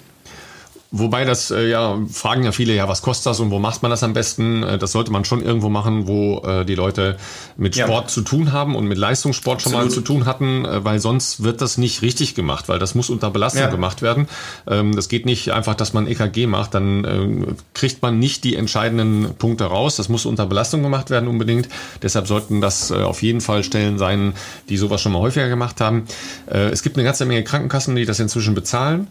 Wobei 0.90 1.26
das, 1.26 1.50
äh, 1.50 1.68
ja, 1.68 1.98
fragen 2.10 2.44
ja 2.44 2.52
viele, 2.52 2.74
ja, 2.74 2.88
was 2.88 3.02
kostet 3.02 3.26
das 3.26 3.40
und 3.40 3.50
wo 3.50 3.58
macht 3.58 3.82
man 3.82 3.90
das 3.90 4.02
am 4.02 4.14
besten? 4.14 4.62
Äh, 4.62 4.78
das 4.78 4.92
sollte 4.92 5.12
man 5.12 5.26
schon 5.26 5.42
irgendwo 5.42 5.68
machen, 5.68 6.08
wo 6.08 6.38
äh, 6.38 6.64
die 6.64 6.74
Leute 6.74 7.18
mit 7.58 7.76
Sport 7.76 8.04
ja. 8.04 8.08
zu 8.08 8.22
tun 8.22 8.52
haben 8.52 8.74
und 8.74 8.86
mit 8.86 8.96
Leistungssport 8.96 9.56
Absolut. 9.56 9.78
schon 9.78 9.86
mal 9.86 9.92
zu 9.92 10.00
tun 10.00 10.24
hatten, 10.24 10.64
äh, 10.64 10.82
weil 10.84 10.98
sonst 10.98 11.42
wird 11.42 11.60
das 11.60 11.76
nicht 11.76 12.00
richtig 12.00 12.34
gemacht, 12.34 12.70
weil 12.70 12.78
das 12.78 12.94
muss 12.94 13.10
unter 13.10 13.30
Belastung 13.30 13.64
ja. 13.64 13.68
gemacht 13.68 14.00
werden. 14.00 14.28
Ähm, 14.66 14.96
das 14.96 15.10
geht 15.10 15.26
nicht 15.26 15.52
einfach, 15.52 15.74
dass 15.74 15.92
man 15.92 16.06
EKG 16.06 16.46
macht, 16.46 16.72
dann 16.72 17.04
äh, 17.04 17.52
kriegt 17.74 18.00
man 18.00 18.18
nicht 18.18 18.44
die 18.44 18.56
entscheidenden 18.56 19.34
Punkte 19.34 19.64
raus. 19.64 19.96
Das 19.96 20.08
muss 20.08 20.24
unter 20.24 20.46
Belastung 20.46 20.82
gemacht 20.82 21.10
werden 21.10 21.28
unbedingt. 21.28 21.68
Deshalb 22.00 22.26
sollten 22.26 22.62
das 22.62 22.90
äh, 22.90 22.94
auf 22.94 23.22
jeden 23.22 23.42
Fall 23.42 23.62
Stellen 23.62 23.98
sein, 23.98 24.32
die 24.70 24.78
sowas 24.78 25.02
schon 25.02 25.12
mal 25.12 25.20
häufiger 25.20 25.50
gemacht 25.50 25.82
haben. 25.82 26.06
Äh, 26.46 26.70
es 26.70 26.82
gibt 26.82 26.96
eine 26.96 27.04
ganze 27.04 27.26
Menge 27.26 27.44
Krankenkassen, 27.44 27.94
die 27.94 28.06
das 28.06 28.20
inzwischen 28.20 28.54
bezahlen. 28.54 29.08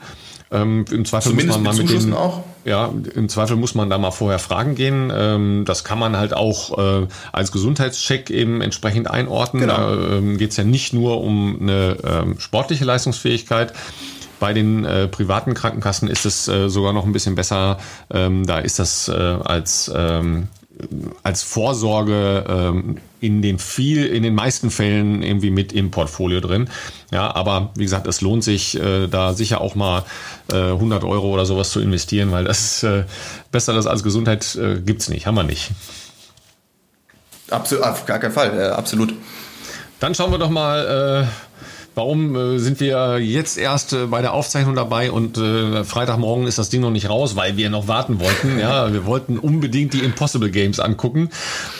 Ähm, 0.50 0.86
Im 0.92 1.06
Zweifel 1.06 1.32
Zumindest 1.32 1.60
muss 1.60 1.66
man 1.66 1.76
mal 1.76 1.84
mit 1.84 1.90
denen, 1.92 2.14
auch? 2.14 2.44
Ja, 2.64 2.94
im 3.16 3.28
Zweifel 3.30 3.58
muss 3.58 3.76
man 3.76 3.90
da 3.90 3.98
mal 3.98 4.12
vorher 4.12 4.40
fragen 4.40 4.76
gehen. 4.76 5.12
Ähm, 5.14 5.64
das 5.66 5.84
kann 5.84 6.00
man 6.00 6.18
halt 6.18 6.34
auch 6.34 6.78
äh, 6.78 7.08
als 7.34 7.52
Gesundheitscheck 7.52 8.30
eben 8.30 8.62
entsprechend 8.62 9.10
einordnen. 9.10 9.62
Genau. 9.62 9.76
Da 9.76 10.18
ähm, 10.18 10.38
geht 10.38 10.52
es 10.52 10.58
ja 10.58 10.64
nicht 10.64 10.94
nur 10.94 11.22
um 11.22 11.62
eine 11.62 11.98
ähm, 12.04 12.40
sportliche 12.40 12.86
Leistungsfähigkeit. 12.86 13.74
Bei 14.40 14.54
den 14.54 14.86
äh, 14.86 15.08
privaten 15.08 15.54
Krankenkassen 15.54 16.08
ist 16.08 16.26
es 16.26 16.48
äh, 16.48 16.70
sogar 16.70 16.94
noch 16.94 17.06
ein 17.06 17.12
bisschen 17.12 17.36
besser. 17.36 17.78
Ähm, 18.14 18.46
da 18.46 18.60
ist 18.60 18.80
das 18.80 19.10
äh, 19.10 19.14
als 19.14 19.92
ähm, 19.94 20.48
als 21.24 21.44
Vorsorge 21.44 22.46
ähm, 22.48 22.98
in 23.20 23.42
den 23.42 23.60
viel, 23.60 24.06
in 24.06 24.24
den 24.24 24.36
meisten 24.36 24.70
Fällen 24.70 25.24
irgendwie 25.24 25.50
mit 25.50 25.74
im 25.74 25.92
Portfolio 25.92 26.40
drin. 26.40 26.70
Ja, 27.12 27.34
aber 27.34 27.72
wie 27.76 27.84
gesagt, 27.84 28.08
es 28.08 28.22
lohnt 28.22 28.44
sich 28.44 28.80
äh, 28.80 29.08
da 29.08 29.34
sicher 29.34 29.62
auch 29.62 29.76
mal 29.76 30.04
äh, 30.52 30.56
100 30.56 31.04
Euro 31.04 31.34
oder 31.34 31.46
sowas 31.46 31.72
zu 31.72 31.80
investieren, 31.80 32.32
weil 32.32 32.44
das 32.44 32.84
äh, 32.84 33.06
besser 33.52 33.74
das 33.74 33.88
als 33.88 34.04
Gesundheit 34.04 34.56
äh, 34.56 34.80
gibt's 34.80 35.10
nicht, 35.10 35.26
haben 35.26 35.36
wir 35.36 35.44
nicht. 35.44 35.72
Absolut, 37.50 37.84
auf 37.86 38.06
gar 38.06 38.20
keinen 38.20 38.34
Fall, 38.34 38.60
äh, 38.60 38.68
absolut. 38.68 39.14
Dann 40.00 40.14
schauen 40.14 40.32
wir 40.32 40.38
doch 40.38 40.52
mal, 40.52 41.26
äh, 41.26 41.47
Warum 41.98 42.36
äh, 42.36 42.60
sind 42.60 42.80
wir 42.80 43.18
jetzt 43.18 43.58
erst 43.58 43.92
äh, 43.92 44.06
bei 44.06 44.22
der 44.22 44.34
Aufzeichnung 44.34 44.76
dabei 44.76 45.12
und 45.12 45.40
äh, 45.40 45.84
Freitagmorgen 45.84 46.46
ist 46.46 46.60
das 46.60 46.70
Ding 46.70 46.82
noch 46.82 46.92
nicht 46.92 47.10
raus, 47.10 47.36
weil 47.36 47.58
wir 47.58 47.72
noch 47.72 47.88
warten 47.88 48.20
wollten. 48.20 48.60
Ja, 48.60 48.94
wir 48.94 49.08
wollten 49.08 49.40
unbedingt 49.40 49.94
die 49.94 50.02
Impossible 50.02 50.52
Games 50.52 50.80
angucken. 50.80 51.32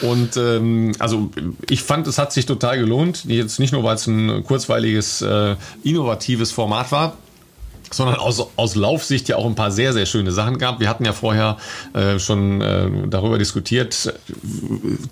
Und 0.02 0.36
ähm, 0.36 0.90
also 0.98 1.30
ich 1.70 1.84
fand, 1.84 2.08
es 2.08 2.18
hat 2.18 2.32
sich 2.32 2.46
total 2.46 2.80
gelohnt. 2.80 3.26
Jetzt 3.26 3.60
nicht 3.60 3.72
nur, 3.72 3.84
weil 3.84 3.94
es 3.94 4.08
ein 4.08 4.42
kurzweiliges, 4.42 5.24
innovatives 5.84 6.50
Format 6.50 6.90
war, 6.90 7.16
sondern 7.90 8.16
aus, 8.16 8.46
aus 8.56 8.74
Laufsicht 8.74 9.28
ja 9.28 9.36
auch 9.36 9.46
ein 9.46 9.54
paar 9.54 9.70
sehr, 9.70 9.92
sehr 9.92 10.06
schöne 10.06 10.32
Sachen 10.32 10.58
gab. 10.58 10.80
Wir 10.80 10.88
hatten 10.88 11.04
ja 11.04 11.12
vorher 11.12 11.56
äh, 11.94 12.18
schon 12.18 12.60
äh, 12.60 12.88
darüber 13.08 13.38
diskutiert, 13.38 14.12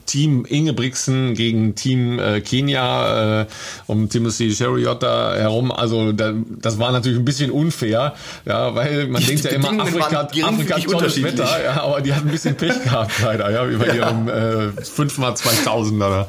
Team 0.07 0.45
Ingebrigtsen 0.45 1.35
gegen 1.35 1.75
Team 1.75 2.19
äh, 2.19 2.41
Kenia 2.41 3.43
äh, 3.43 3.47
um 3.87 4.09
Timothy 4.09 4.55
Chariot 4.55 5.03
da 5.03 5.35
herum. 5.35 5.73
Also 5.73 6.13
da, 6.13 6.33
das 6.61 6.79
war 6.79 6.93
natürlich 6.93 7.19
ein 7.19 7.25
bisschen 7.25 7.51
unfair, 7.51 8.15
ja, 8.45 8.75
weil 8.75 9.09
man 9.09 9.21
die 9.21 9.29
denkt 9.29 9.45
ja 9.45 9.51
immer, 9.51 9.83
Afrika, 9.83 10.21
Afrika 10.21 10.79
tolles 10.79 11.23
Wetter, 11.23 11.65
ja, 11.65 11.83
aber 11.83 12.01
die 12.01 12.15
hat 12.15 12.25
ein 12.25 12.31
bisschen 12.31 12.57
Pech 12.57 12.83
gehabt 12.83 13.13
leider, 13.23 13.51
ja, 13.51 13.67
über 13.67 13.89
ja. 13.89 13.95
ihrem 13.95 14.29
äh, 14.29 14.81
5x2000er. 14.81 16.27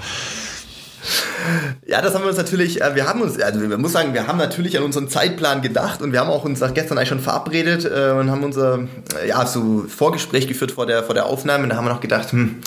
Ja, 1.86 2.02
das 2.02 2.14
haben 2.14 2.24
wir 2.24 2.30
uns 2.30 2.38
natürlich, 2.38 2.82
äh, 2.82 2.96
wir 2.96 3.08
haben 3.08 3.22
uns, 3.22 3.40
also 3.40 3.62
wir 3.62 3.78
muss 3.78 3.94
sagen, 3.94 4.14
wir 4.14 4.28
haben 4.28 4.38
natürlich 4.38 4.78
an 4.78 4.84
unseren 4.84 5.08
Zeitplan 5.08 5.62
gedacht 5.62 6.02
und 6.02 6.12
wir 6.12 6.20
haben 6.20 6.30
auch 6.30 6.44
uns 6.44 6.60
gestern 6.74 6.98
eigentlich 6.98 7.10
schon 7.10 7.20
verabredet 7.20 7.86
äh, 7.86 8.12
und 8.12 8.30
haben 8.30 8.44
unser, 8.44 8.80
ja, 9.26 9.46
so 9.46 9.86
Vorgespräch 9.88 10.48
geführt 10.48 10.72
vor 10.72 10.86
der, 10.86 11.04
vor 11.04 11.16
der 11.16 11.26
Aufnahme. 11.26 11.64
Und 11.64 11.70
da 11.70 11.78
haben 11.78 11.86
wir 11.86 11.94
noch 11.94 12.02
gedacht, 12.02 12.32
hm, 12.32 12.58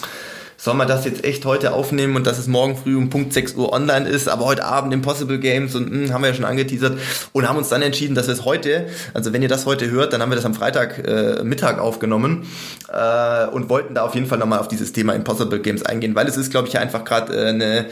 soll 0.60 0.74
man 0.74 0.86
das 0.86 1.06
jetzt 1.06 1.24
echt 1.24 1.46
heute 1.46 1.72
aufnehmen 1.72 2.16
und 2.16 2.26
dass 2.26 2.38
es 2.38 2.46
morgen 2.46 2.76
früh 2.76 2.94
um 2.94 3.08
Punkt 3.08 3.32
6 3.32 3.54
Uhr 3.54 3.72
online 3.72 4.06
ist, 4.06 4.28
aber 4.28 4.44
heute 4.44 4.64
Abend 4.64 4.92
Impossible 4.92 5.38
Games 5.38 5.74
und 5.74 5.90
mh, 5.90 6.04
hm, 6.04 6.12
haben 6.12 6.22
wir 6.22 6.28
ja 6.28 6.34
schon 6.34 6.44
angeteasert 6.44 6.98
und 7.32 7.48
haben 7.48 7.56
uns 7.56 7.70
dann 7.70 7.80
entschieden, 7.80 8.14
dass 8.14 8.26
wir 8.26 8.34
es 8.34 8.44
heute, 8.44 8.86
also 9.14 9.32
wenn 9.32 9.40
ihr 9.40 9.48
das 9.48 9.64
heute 9.64 9.90
hört, 9.90 10.12
dann 10.12 10.20
haben 10.20 10.30
wir 10.30 10.36
das 10.36 10.44
am 10.44 10.52
Freitag 10.52 10.98
äh, 11.08 11.42
Mittag 11.44 11.78
aufgenommen 11.78 12.46
äh, 12.92 13.46
und 13.46 13.70
wollten 13.70 13.94
da 13.94 14.02
auf 14.02 14.14
jeden 14.14 14.26
Fall 14.26 14.38
nochmal 14.38 14.58
auf 14.58 14.68
dieses 14.68 14.92
Thema 14.92 15.14
Impossible 15.14 15.60
Games 15.60 15.82
eingehen, 15.82 16.14
weil 16.14 16.26
es 16.26 16.36
ist, 16.36 16.50
glaube 16.50 16.68
ich, 16.68 16.78
einfach 16.78 17.04
gerade 17.04 17.32
äh, 17.32 17.48
eine 17.48 17.86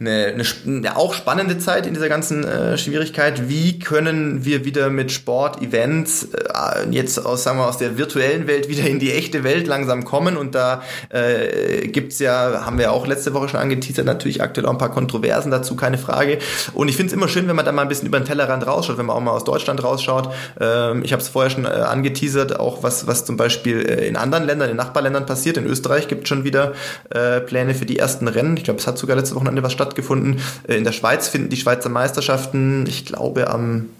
eine, 0.00 0.26
eine, 0.26 0.44
eine 0.64 0.96
auch 0.96 1.12
spannende 1.12 1.58
Zeit 1.58 1.86
in 1.86 1.94
dieser 1.94 2.08
ganzen 2.08 2.44
äh, 2.44 2.78
Schwierigkeit. 2.78 3.48
Wie 3.48 3.80
können 3.80 4.44
wir 4.44 4.64
wieder 4.64 4.90
mit 4.90 5.10
Sport, 5.10 5.60
Events 5.60 6.28
äh, 6.34 6.88
jetzt 6.90 7.24
aus, 7.24 7.42
sagen 7.42 7.58
wir, 7.58 7.66
aus 7.66 7.78
der 7.78 7.98
virtuellen 7.98 8.46
Welt 8.46 8.68
wieder 8.68 8.86
in 8.88 9.00
die 9.00 9.12
echte 9.12 9.42
Welt 9.42 9.66
langsam 9.66 10.04
kommen? 10.04 10.36
Und 10.36 10.54
da 10.54 10.82
äh, 11.12 11.88
gibt's 12.08 12.20
ja, 12.20 12.64
haben 12.64 12.78
wir 12.78 12.90
auch 12.90 13.06
letzte 13.06 13.34
Woche 13.34 13.50
schon 13.50 13.60
angeteasert, 13.60 14.06
natürlich 14.06 14.40
aktuell 14.42 14.66
auch 14.66 14.70
ein 14.70 14.78
paar 14.78 14.90
Kontroversen 14.90 15.50
dazu, 15.50 15.76
keine 15.76 15.98
Frage. 15.98 16.38
Und 16.72 16.88
ich 16.88 16.96
finde 16.96 17.08
es 17.08 17.12
immer 17.12 17.28
schön, 17.28 17.48
wenn 17.48 17.56
man 17.56 17.66
da 17.66 17.72
mal 17.72 17.82
ein 17.82 17.88
bisschen 17.88 18.08
über 18.08 18.18
den 18.18 18.24
Tellerrand 18.24 18.66
rausschaut, 18.66 18.96
wenn 18.96 19.04
man 19.04 19.16
auch 19.16 19.20
mal 19.20 19.32
aus 19.32 19.44
Deutschland 19.44 19.84
rausschaut. 19.84 20.32
Ähm, 20.58 21.02
ich 21.04 21.12
habe 21.12 21.20
es 21.20 21.28
vorher 21.28 21.50
schon 21.50 21.66
äh, 21.66 21.68
angeteasert, 21.68 22.58
auch 22.58 22.82
was, 22.82 23.06
was 23.06 23.26
zum 23.26 23.36
Beispiel 23.36 23.80
äh, 23.82 24.08
in 24.08 24.16
anderen 24.16 24.46
Ländern, 24.46 24.70
in 24.70 24.76
Nachbarländern 24.76 25.26
passiert. 25.26 25.58
In 25.58 25.66
Österreich 25.66 26.08
gibt 26.08 26.28
schon 26.28 26.44
wieder 26.44 26.72
äh, 27.10 27.40
Pläne 27.40 27.74
für 27.74 27.84
die 27.84 27.98
ersten 27.98 28.26
Rennen. 28.26 28.56
Ich 28.56 28.64
glaube, 28.64 28.80
es 28.80 28.86
hat 28.86 28.96
sogar 28.96 29.14
letzte 29.14 29.34
Wochenende 29.34 29.62
was 29.62 29.72
statt 29.74 29.88
stattgefunden. 29.88 30.40
Äh, 30.66 30.76
in 30.76 30.84
der 30.84 30.92
Schweiz 30.92 31.28
finden 31.28 31.50
die 31.50 31.58
Schweizer 31.58 31.90
Meisterschaften, 31.90 32.86
ich 32.88 33.04
glaube, 33.04 33.50
am 33.50 33.90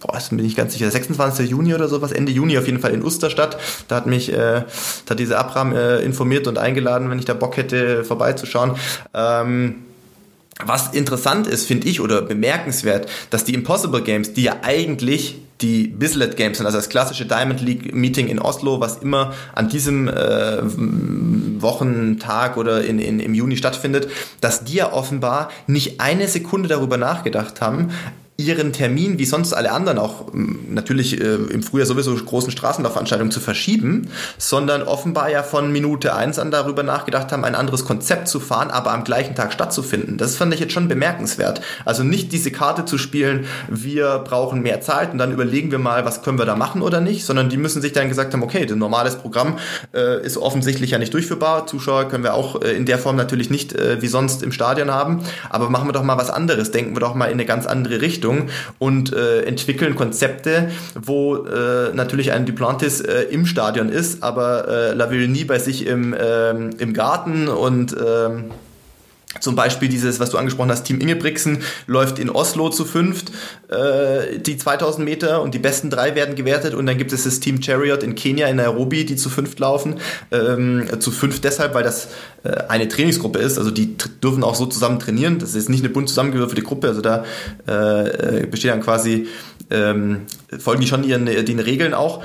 boah, 0.00 0.12
das 0.12 0.30
bin 0.30 0.44
ich 0.44 0.56
ganz 0.56 0.72
sicher, 0.72 0.90
26. 0.90 1.50
Juni 1.50 1.74
oder 1.74 1.88
sowas, 1.88 2.12
Ende 2.12 2.32
Juni 2.32 2.58
auf 2.58 2.66
jeden 2.66 2.80
Fall 2.80 2.92
in 2.92 3.04
Uster 3.04 3.30
statt. 3.30 3.58
Da 3.88 3.96
hat 3.96 4.06
mich, 4.06 4.32
äh, 4.32 4.62
da 5.06 5.10
hat 5.10 5.18
diese 5.18 5.38
Abram 5.38 5.74
äh, 5.74 5.98
informiert 6.00 6.46
und 6.46 6.58
eingeladen, 6.58 7.10
wenn 7.10 7.18
ich 7.18 7.24
da 7.24 7.34
Bock 7.34 7.56
hätte, 7.56 8.04
vorbeizuschauen. 8.04 8.76
Ähm, 9.14 9.76
was 10.64 10.92
interessant 10.92 11.46
ist, 11.46 11.66
finde 11.66 11.86
ich, 11.86 12.00
oder 12.00 12.22
bemerkenswert, 12.22 13.08
dass 13.30 13.44
die 13.44 13.54
Impossible 13.54 14.02
Games, 14.02 14.32
die 14.32 14.42
ja 14.42 14.56
eigentlich 14.62 15.36
die 15.60 15.88
Bislett 15.88 16.36
Games 16.36 16.58
sind, 16.58 16.66
also 16.66 16.78
das 16.78 16.88
klassische 16.88 17.26
Diamond 17.26 17.60
League 17.60 17.94
Meeting 17.94 18.28
in 18.28 18.38
Oslo, 18.38 18.80
was 18.80 18.98
immer 18.98 19.34
an 19.54 19.68
diesem 19.68 20.08
äh, 20.08 20.58
Wochentag 21.60 22.56
oder 22.56 22.84
in, 22.84 22.98
in, 22.98 23.20
im 23.20 23.34
Juni 23.34 23.56
stattfindet, 23.56 24.08
dass 24.40 24.64
die 24.64 24.74
ja 24.74 24.92
offenbar 24.92 25.50
nicht 25.66 26.00
eine 26.00 26.28
Sekunde 26.28 26.68
darüber 26.68 26.96
nachgedacht 26.96 27.60
haben, 27.60 27.90
ihren 28.40 28.72
Termin, 28.72 29.18
wie 29.18 29.24
sonst 29.24 29.52
alle 29.52 29.72
anderen 29.72 29.98
auch 29.98 30.32
ähm, 30.32 30.60
natürlich 30.70 31.20
äh, 31.20 31.24
im 31.24 31.64
Frühjahr 31.64 31.86
sowieso 31.86 32.14
großen 32.14 32.52
Straßenlaufveranstaltungen 32.52 33.32
zu 33.32 33.40
verschieben, 33.40 34.10
sondern 34.38 34.84
offenbar 34.84 35.28
ja 35.28 35.42
von 35.42 35.72
Minute 35.72 36.14
eins 36.14 36.38
an 36.38 36.52
darüber 36.52 36.84
nachgedacht 36.84 37.32
haben, 37.32 37.44
ein 37.44 37.56
anderes 37.56 37.84
Konzept 37.84 38.28
zu 38.28 38.38
fahren, 38.38 38.70
aber 38.70 38.92
am 38.92 39.02
gleichen 39.02 39.34
Tag 39.34 39.52
stattzufinden. 39.52 40.18
Das 40.18 40.36
fand 40.36 40.54
ich 40.54 40.60
jetzt 40.60 40.72
schon 40.72 40.86
bemerkenswert. 40.86 41.62
Also 41.84 42.04
nicht 42.04 42.30
diese 42.30 42.52
Karte 42.52 42.84
zu 42.84 42.96
spielen, 42.96 43.46
wir 43.68 44.20
brauchen 44.20 44.62
mehr 44.62 44.80
Zeit 44.80 45.10
und 45.10 45.18
dann 45.18 45.32
überlegen 45.32 45.72
wir 45.72 45.80
mal, 45.80 46.04
was 46.04 46.22
können 46.22 46.38
wir 46.38 46.46
da 46.46 46.54
machen 46.54 46.80
oder 46.80 47.00
nicht, 47.00 47.26
sondern 47.26 47.48
die 47.48 47.56
müssen 47.56 47.82
sich 47.82 47.92
dann 47.92 48.08
gesagt 48.08 48.34
haben, 48.34 48.44
okay, 48.44 48.66
das 48.66 48.76
normales 48.76 49.16
Programm 49.16 49.58
äh, 49.92 50.24
ist 50.24 50.36
offensichtlich 50.36 50.92
ja 50.92 50.98
nicht 50.98 51.12
durchführbar. 51.12 51.66
Zuschauer 51.66 52.04
können 52.04 52.22
wir 52.22 52.34
auch 52.34 52.62
äh, 52.62 52.70
in 52.70 52.86
der 52.86 53.00
Form 53.00 53.16
natürlich 53.16 53.50
nicht 53.50 53.72
äh, 53.72 54.00
wie 54.00 54.06
sonst 54.06 54.44
im 54.44 54.52
Stadion 54.52 54.92
haben, 54.92 55.24
aber 55.50 55.70
machen 55.70 55.88
wir 55.88 55.92
doch 55.92 56.04
mal 56.04 56.18
was 56.18 56.30
anderes, 56.30 56.70
denken 56.70 56.94
wir 56.94 57.00
doch 57.00 57.16
mal 57.16 57.26
in 57.26 57.32
eine 57.32 57.44
ganz 57.44 57.66
andere 57.66 58.00
Richtung. 58.00 58.27
Richtung 58.28 58.48
und 58.78 59.12
äh, 59.12 59.42
entwickeln 59.42 59.94
Konzepte, 59.96 60.70
wo 60.94 61.36
äh, 61.36 61.92
natürlich 61.94 62.32
ein 62.32 62.46
Duplantis 62.46 63.00
äh, 63.00 63.22
im 63.30 63.46
Stadion 63.46 63.88
ist, 63.88 64.22
aber 64.22 64.68
äh, 64.68 64.94
Laville 64.94 65.28
nie 65.28 65.44
bei 65.44 65.58
sich 65.58 65.86
im, 65.86 66.14
ähm, 66.18 66.70
im 66.78 66.92
Garten 66.92 67.48
und 67.48 67.96
ähm, 68.04 68.50
zum 69.40 69.54
Beispiel 69.56 69.88
dieses, 69.88 70.20
was 70.20 70.30
du 70.30 70.38
angesprochen 70.38 70.70
hast, 70.70 70.84
Team 70.84 71.00
Ingebrigtsen 71.00 71.62
läuft 71.86 72.18
in 72.18 72.30
Oslo 72.30 72.70
zu 72.70 72.84
fünft 72.86 73.30
äh, 73.68 74.38
die 74.38 74.56
2000 74.56 75.04
Meter 75.04 75.42
und 75.42 75.54
die 75.54 75.58
besten 75.58 75.90
drei 75.90 76.14
werden 76.14 76.34
gewertet 76.34 76.74
und 76.74 76.86
dann 76.86 76.96
gibt 76.96 77.12
es 77.12 77.24
das 77.24 77.38
Team 77.38 77.62
Chariot 77.62 78.02
in 78.02 78.14
Kenia 78.14 78.48
in 78.48 78.56
Nairobi, 78.56 79.04
die 79.04 79.16
zu 79.16 79.28
fünft 79.28 79.58
laufen. 79.58 79.96
Ähm, 80.32 80.86
zu 80.98 81.10
fünft 81.10 81.44
deshalb, 81.44 81.74
weil 81.74 81.82
das 81.82 82.08
äh, 82.42 82.56
eine 82.68 82.88
Trainingsgruppe 82.88 83.38
ist, 83.38 83.58
also 83.58 83.70
die 83.70 83.96
dürfen 84.22 84.42
auch 84.42 84.54
so 84.54 84.64
zusammen 84.64 84.98
trainieren. 84.98 85.38
Das 85.38 85.54
ist 85.54 85.68
nicht 85.68 85.84
eine 85.84 85.90
bunt 85.90 86.08
zusammengewürfelte 86.08 86.62
Gruppe, 86.62 86.88
also 86.88 87.02
da 87.02 87.24
äh, 87.66 88.46
besteht 88.46 88.70
dann 88.70 88.80
quasi, 88.80 89.26
ähm, 89.70 90.22
folgen 90.58 90.80
die 90.80 90.86
schon 90.86 91.04
ihren, 91.04 91.26
den 91.26 91.58
Regeln 91.58 91.92
auch. 91.92 92.24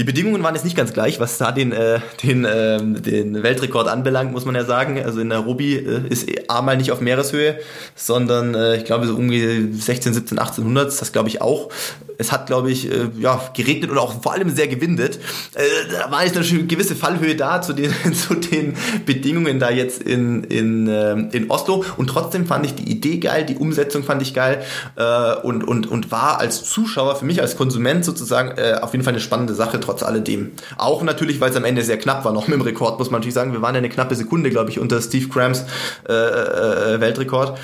Die 0.00 0.04
Bedingungen 0.04 0.42
waren 0.42 0.54
jetzt 0.54 0.64
nicht 0.64 0.78
ganz 0.78 0.94
gleich, 0.94 1.20
was 1.20 1.36
da 1.36 1.52
den, 1.52 1.72
äh, 1.72 2.00
den, 2.22 2.46
äh, 2.46 2.78
den 2.82 3.42
Weltrekord 3.42 3.86
anbelangt, 3.86 4.32
muss 4.32 4.46
man 4.46 4.54
ja 4.54 4.64
sagen. 4.64 4.98
Also 5.04 5.20
in 5.20 5.28
Nairobi 5.28 5.74
äh, 5.74 6.08
ist 6.08 6.26
mal 6.48 6.78
nicht 6.78 6.90
auf 6.90 7.02
Meereshöhe, 7.02 7.58
sondern 7.94 8.54
äh, 8.54 8.76
ich 8.76 8.86
glaube 8.86 9.06
so 9.06 9.12
irgendwie 9.12 9.70
16, 9.78 10.14
17, 10.14 10.38
1800, 10.38 10.86
das 10.98 11.12
glaube 11.12 11.28
ich 11.28 11.42
auch. 11.42 11.68
Es 12.16 12.32
hat, 12.32 12.46
glaube 12.46 12.70
ich, 12.70 12.90
äh, 12.90 13.08
ja, 13.18 13.40
geregnet 13.54 13.90
und 13.90 13.98
auch 13.98 14.22
vor 14.22 14.32
allem 14.32 14.48
sehr 14.48 14.68
gewindet. 14.68 15.18
Äh, 15.54 15.62
da 15.92 16.10
war 16.10 16.24
jetzt 16.24 16.36
eine 16.36 16.64
gewisse 16.64 16.96
Fallhöhe 16.96 17.36
da 17.36 17.60
zu 17.60 17.74
den, 17.74 17.92
zu 18.14 18.34
den 18.34 18.76
Bedingungen 19.04 19.58
da 19.58 19.70
jetzt 19.70 20.02
in, 20.02 20.44
in, 20.44 20.88
äh, 20.88 21.12
in 21.32 21.50
Oslo. 21.50 21.84
Und 21.98 22.08
trotzdem 22.08 22.46
fand 22.46 22.64
ich 22.64 22.74
die 22.74 22.90
Idee 22.90 23.18
geil, 23.18 23.44
die 23.44 23.56
Umsetzung 23.56 24.02
fand 24.02 24.22
ich 24.22 24.32
geil 24.32 24.62
äh, 24.96 25.34
und, 25.42 25.62
und, 25.62 25.86
und 25.86 26.10
war 26.10 26.40
als 26.40 26.64
Zuschauer, 26.64 27.16
für 27.16 27.26
mich 27.26 27.42
als 27.42 27.56
Konsument 27.56 28.04
sozusagen, 28.04 28.56
äh, 28.56 28.78
auf 28.80 28.92
jeden 28.92 29.04
Fall 29.04 29.12
eine 29.12 29.20
spannende 29.20 29.54
Sache 29.54 29.78
trotz 29.90 30.02
alledem. 30.02 30.52
Auch 30.76 31.02
natürlich, 31.02 31.40
weil 31.40 31.50
es 31.50 31.56
am 31.56 31.64
Ende 31.64 31.82
sehr 31.82 31.98
knapp 31.98 32.24
war, 32.24 32.32
noch 32.32 32.46
mit 32.48 32.54
dem 32.54 32.62
Rekord, 32.62 32.98
muss 32.98 33.10
man 33.10 33.20
natürlich 33.20 33.34
sagen. 33.34 33.52
Wir 33.52 33.62
waren 33.62 33.74
ja 33.74 33.78
eine 33.78 33.88
knappe 33.88 34.14
Sekunde, 34.14 34.50
glaube 34.50 34.70
ich, 34.70 34.78
unter 34.78 35.00
Steve 35.00 35.28
Krams 35.28 35.64
äh, 36.08 36.12
äh, 36.12 36.94
äh, 36.94 37.00
Weltrekord. 37.00 37.58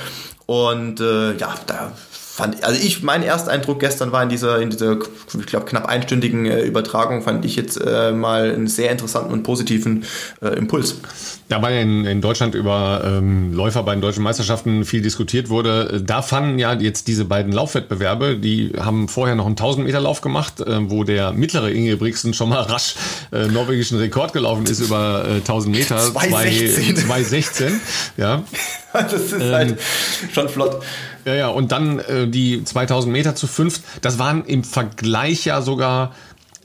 Und 0.46 1.00
äh, 1.00 1.36
ja, 1.36 1.54
da 1.66 1.92
fand 2.36 2.62
also 2.62 2.78
ich 2.78 3.02
mein 3.02 3.22
Ersteindruck 3.22 3.80
gestern 3.80 4.12
war 4.12 4.22
in 4.22 4.28
dieser 4.28 4.60
in 4.60 4.68
dieser 4.68 4.98
ich 5.38 5.46
glaube 5.46 5.64
knapp 5.64 5.86
einstündigen 5.86 6.44
äh, 6.44 6.60
Übertragung 6.60 7.22
fand 7.22 7.46
ich 7.46 7.56
jetzt 7.56 7.80
äh, 7.80 8.12
mal 8.12 8.52
einen 8.52 8.66
sehr 8.66 8.90
interessanten 8.90 9.32
und 9.32 9.42
positiven 9.42 10.04
äh, 10.42 10.48
Impuls. 10.48 10.96
Ja, 11.48 11.62
weil 11.62 11.80
in, 11.80 12.04
in 12.04 12.20
Deutschland 12.20 12.54
über 12.54 13.02
ähm, 13.06 13.54
Läufer 13.54 13.84
bei 13.84 13.94
den 13.94 14.02
deutschen 14.02 14.22
Meisterschaften 14.22 14.84
viel 14.84 15.00
diskutiert 15.00 15.48
wurde, 15.48 16.02
da 16.04 16.20
fanden 16.20 16.58
ja 16.58 16.74
jetzt 16.74 17.08
diese 17.08 17.24
beiden 17.24 17.52
Laufwettbewerbe, 17.52 18.36
die 18.36 18.72
haben 18.78 19.08
vorher 19.08 19.34
noch 19.34 19.46
einen 19.46 19.52
1000 19.52 19.86
Meter 19.86 20.00
Lauf 20.00 20.20
gemacht, 20.20 20.60
äh, 20.60 20.90
wo 20.90 21.04
der 21.04 21.32
mittlere 21.32 21.70
Ingebrigtsen 21.70 22.34
schon 22.34 22.50
mal 22.50 22.60
rasch 22.60 22.96
äh, 23.32 23.46
norwegischen 23.46 23.96
Rekord 23.96 24.34
gelaufen 24.34 24.66
ist 24.66 24.80
über 24.80 25.24
äh, 25.26 25.36
1000 25.36 25.74
Meter. 25.74 25.98
216 26.12 26.96
216 26.96 27.80
ja. 28.18 28.42
Das 28.92 29.12
ist 29.12 29.40
halt 29.40 29.70
ähm, 29.70 29.76
schon 30.32 30.48
flott 30.48 30.82
Ja, 31.26 31.34
ja, 31.34 31.48
und 31.48 31.72
dann 31.72 31.98
äh, 31.98 32.28
die 32.28 32.62
2000 32.62 33.12
Meter 33.12 33.34
zu 33.34 33.48
fünft, 33.48 33.82
das 34.00 34.18
waren 34.18 34.44
im 34.44 34.62
Vergleich 34.62 35.44
ja 35.44 35.60
sogar 35.60 36.14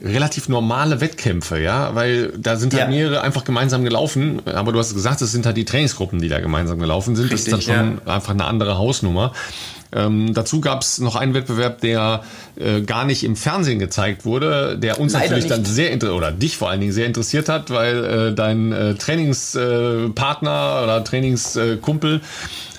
relativ 0.03 0.49
normale 0.49 1.01
Wettkämpfe, 1.01 1.59
ja, 1.59 1.93
weil 1.95 2.34
da 2.38 2.55
sind 2.55 2.74
halt 2.74 2.84
ja. 2.84 2.89
mehrere 2.89 3.22
einfach 3.22 3.43
gemeinsam 3.43 3.84
gelaufen, 3.84 4.41
aber 4.45 4.72
du 4.72 4.80
hast 4.80 4.93
gesagt, 4.93 5.22
es 5.22 5.32
sind 5.32 5.45
halt 5.45 5.57
die 5.57 5.66
Trainingsgruppen, 5.66 6.22
die 6.22 6.28
da 6.28 6.39
gemeinsam 6.39 6.80
gelaufen 6.80 7.16
sind. 7.16 7.26
Richtig, 7.32 7.51
das 7.51 7.59
ist 7.59 7.68
dann 7.68 7.76
schon 7.76 7.99
ja. 8.05 8.14
einfach 8.16 8.34
eine 8.34 8.45
andere 8.45 8.78
Hausnummer. 8.78 9.34
Ähm, 9.93 10.34
dazu 10.34 10.62
gab 10.62 10.82
es 10.82 10.99
noch 10.99 11.16
einen 11.16 11.34
Wettbewerb, 11.34 11.82
der 11.82 12.24
äh, 12.55 12.82
gar 12.82 13.05
nicht 13.05 13.24
im 13.24 13.36
Fernsehen 13.36 13.80
gezeigt 13.80 14.26
wurde, 14.26 14.78
der 14.78 14.99
uns 14.99 15.14
Leider 15.14 15.26
natürlich 15.26 15.43
nicht. 15.45 15.57
dann 15.57 15.66
sehr 15.66 16.14
oder 16.16 16.32
dich 16.32 16.57
vor 16.57 16.70
allen 16.70 16.80
Dingen 16.80 16.93
sehr 16.93 17.07
interessiert 17.07 17.49
hat, 17.49 17.70
weil 17.72 18.05
äh, 18.05 18.34
dein 18.34 18.72
äh, 18.72 18.95
Trainingspartner 18.95 20.80
äh, 20.80 20.84
oder 20.84 21.03
Trainingskumpel 21.03 22.22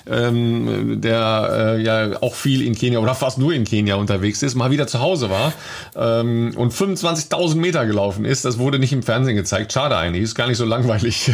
ähm, 0.09 1.01
der 1.01 1.75
äh, 1.77 1.81
ja 1.81 2.21
auch 2.21 2.35
viel 2.35 2.65
in 2.65 2.75
Kenia 2.75 2.99
oder 2.99 3.15
fast 3.15 3.37
nur 3.37 3.53
in 3.53 3.63
Kenia 3.63 3.95
unterwegs 3.95 4.43
ist, 4.43 4.55
mal 4.55 4.71
wieder 4.71 4.87
zu 4.87 4.99
Hause 4.99 5.29
war 5.29 5.53
ähm, 5.95 6.53
und 6.55 6.73
25.000 6.73 7.55
Meter 7.55 7.85
gelaufen 7.85 8.25
ist. 8.25 8.45
Das 8.45 8.57
wurde 8.57 8.79
nicht 8.79 8.93
im 8.93 9.03
Fernsehen 9.03 9.35
gezeigt. 9.35 9.73
Schade 9.73 9.97
eigentlich, 9.97 10.23
ist 10.23 10.35
gar 10.35 10.47
nicht 10.47 10.57
so 10.57 10.65
langweilig. 10.65 11.31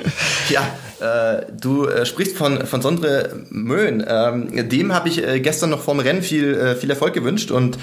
ja, 0.50 0.62
äh, 1.00 1.46
du 1.60 1.86
äh, 1.86 2.06
sprichst 2.06 2.36
von, 2.36 2.66
von 2.66 2.82
Sondre 2.82 3.30
Möhn. 3.50 4.04
Ähm, 4.06 4.68
dem 4.68 4.94
habe 4.94 5.08
ich 5.08 5.26
äh, 5.26 5.40
gestern 5.40 5.70
noch 5.70 5.80
vorm 5.80 6.00
Rennen 6.00 6.22
viel, 6.22 6.54
äh, 6.54 6.76
viel 6.76 6.90
Erfolg 6.90 7.14
gewünscht 7.14 7.50
und 7.50 7.78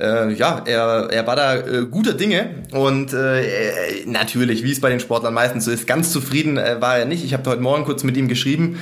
äh, 0.00 0.32
ja, 0.32 0.62
er, 0.64 1.08
er 1.10 1.26
war 1.26 1.36
da 1.36 1.56
äh, 1.56 1.86
guter 1.88 2.14
Dinge 2.14 2.50
und 2.72 3.12
äh, 3.12 4.04
natürlich, 4.06 4.64
wie 4.64 4.72
es 4.72 4.80
bei 4.80 4.90
den 4.90 4.98
Sportlern 4.98 5.34
meistens 5.34 5.66
so 5.66 5.70
ist, 5.70 5.86
ganz 5.86 6.10
zufrieden 6.10 6.58
äh, 6.58 6.80
war 6.80 6.98
er 6.98 7.04
nicht. 7.04 7.24
Ich 7.24 7.32
habe 7.32 7.48
heute 7.48 7.62
Morgen 7.62 7.84
kurz 7.84 8.02
mit 8.02 8.16
ihm 8.16 8.26
geschrieben. 8.26 8.80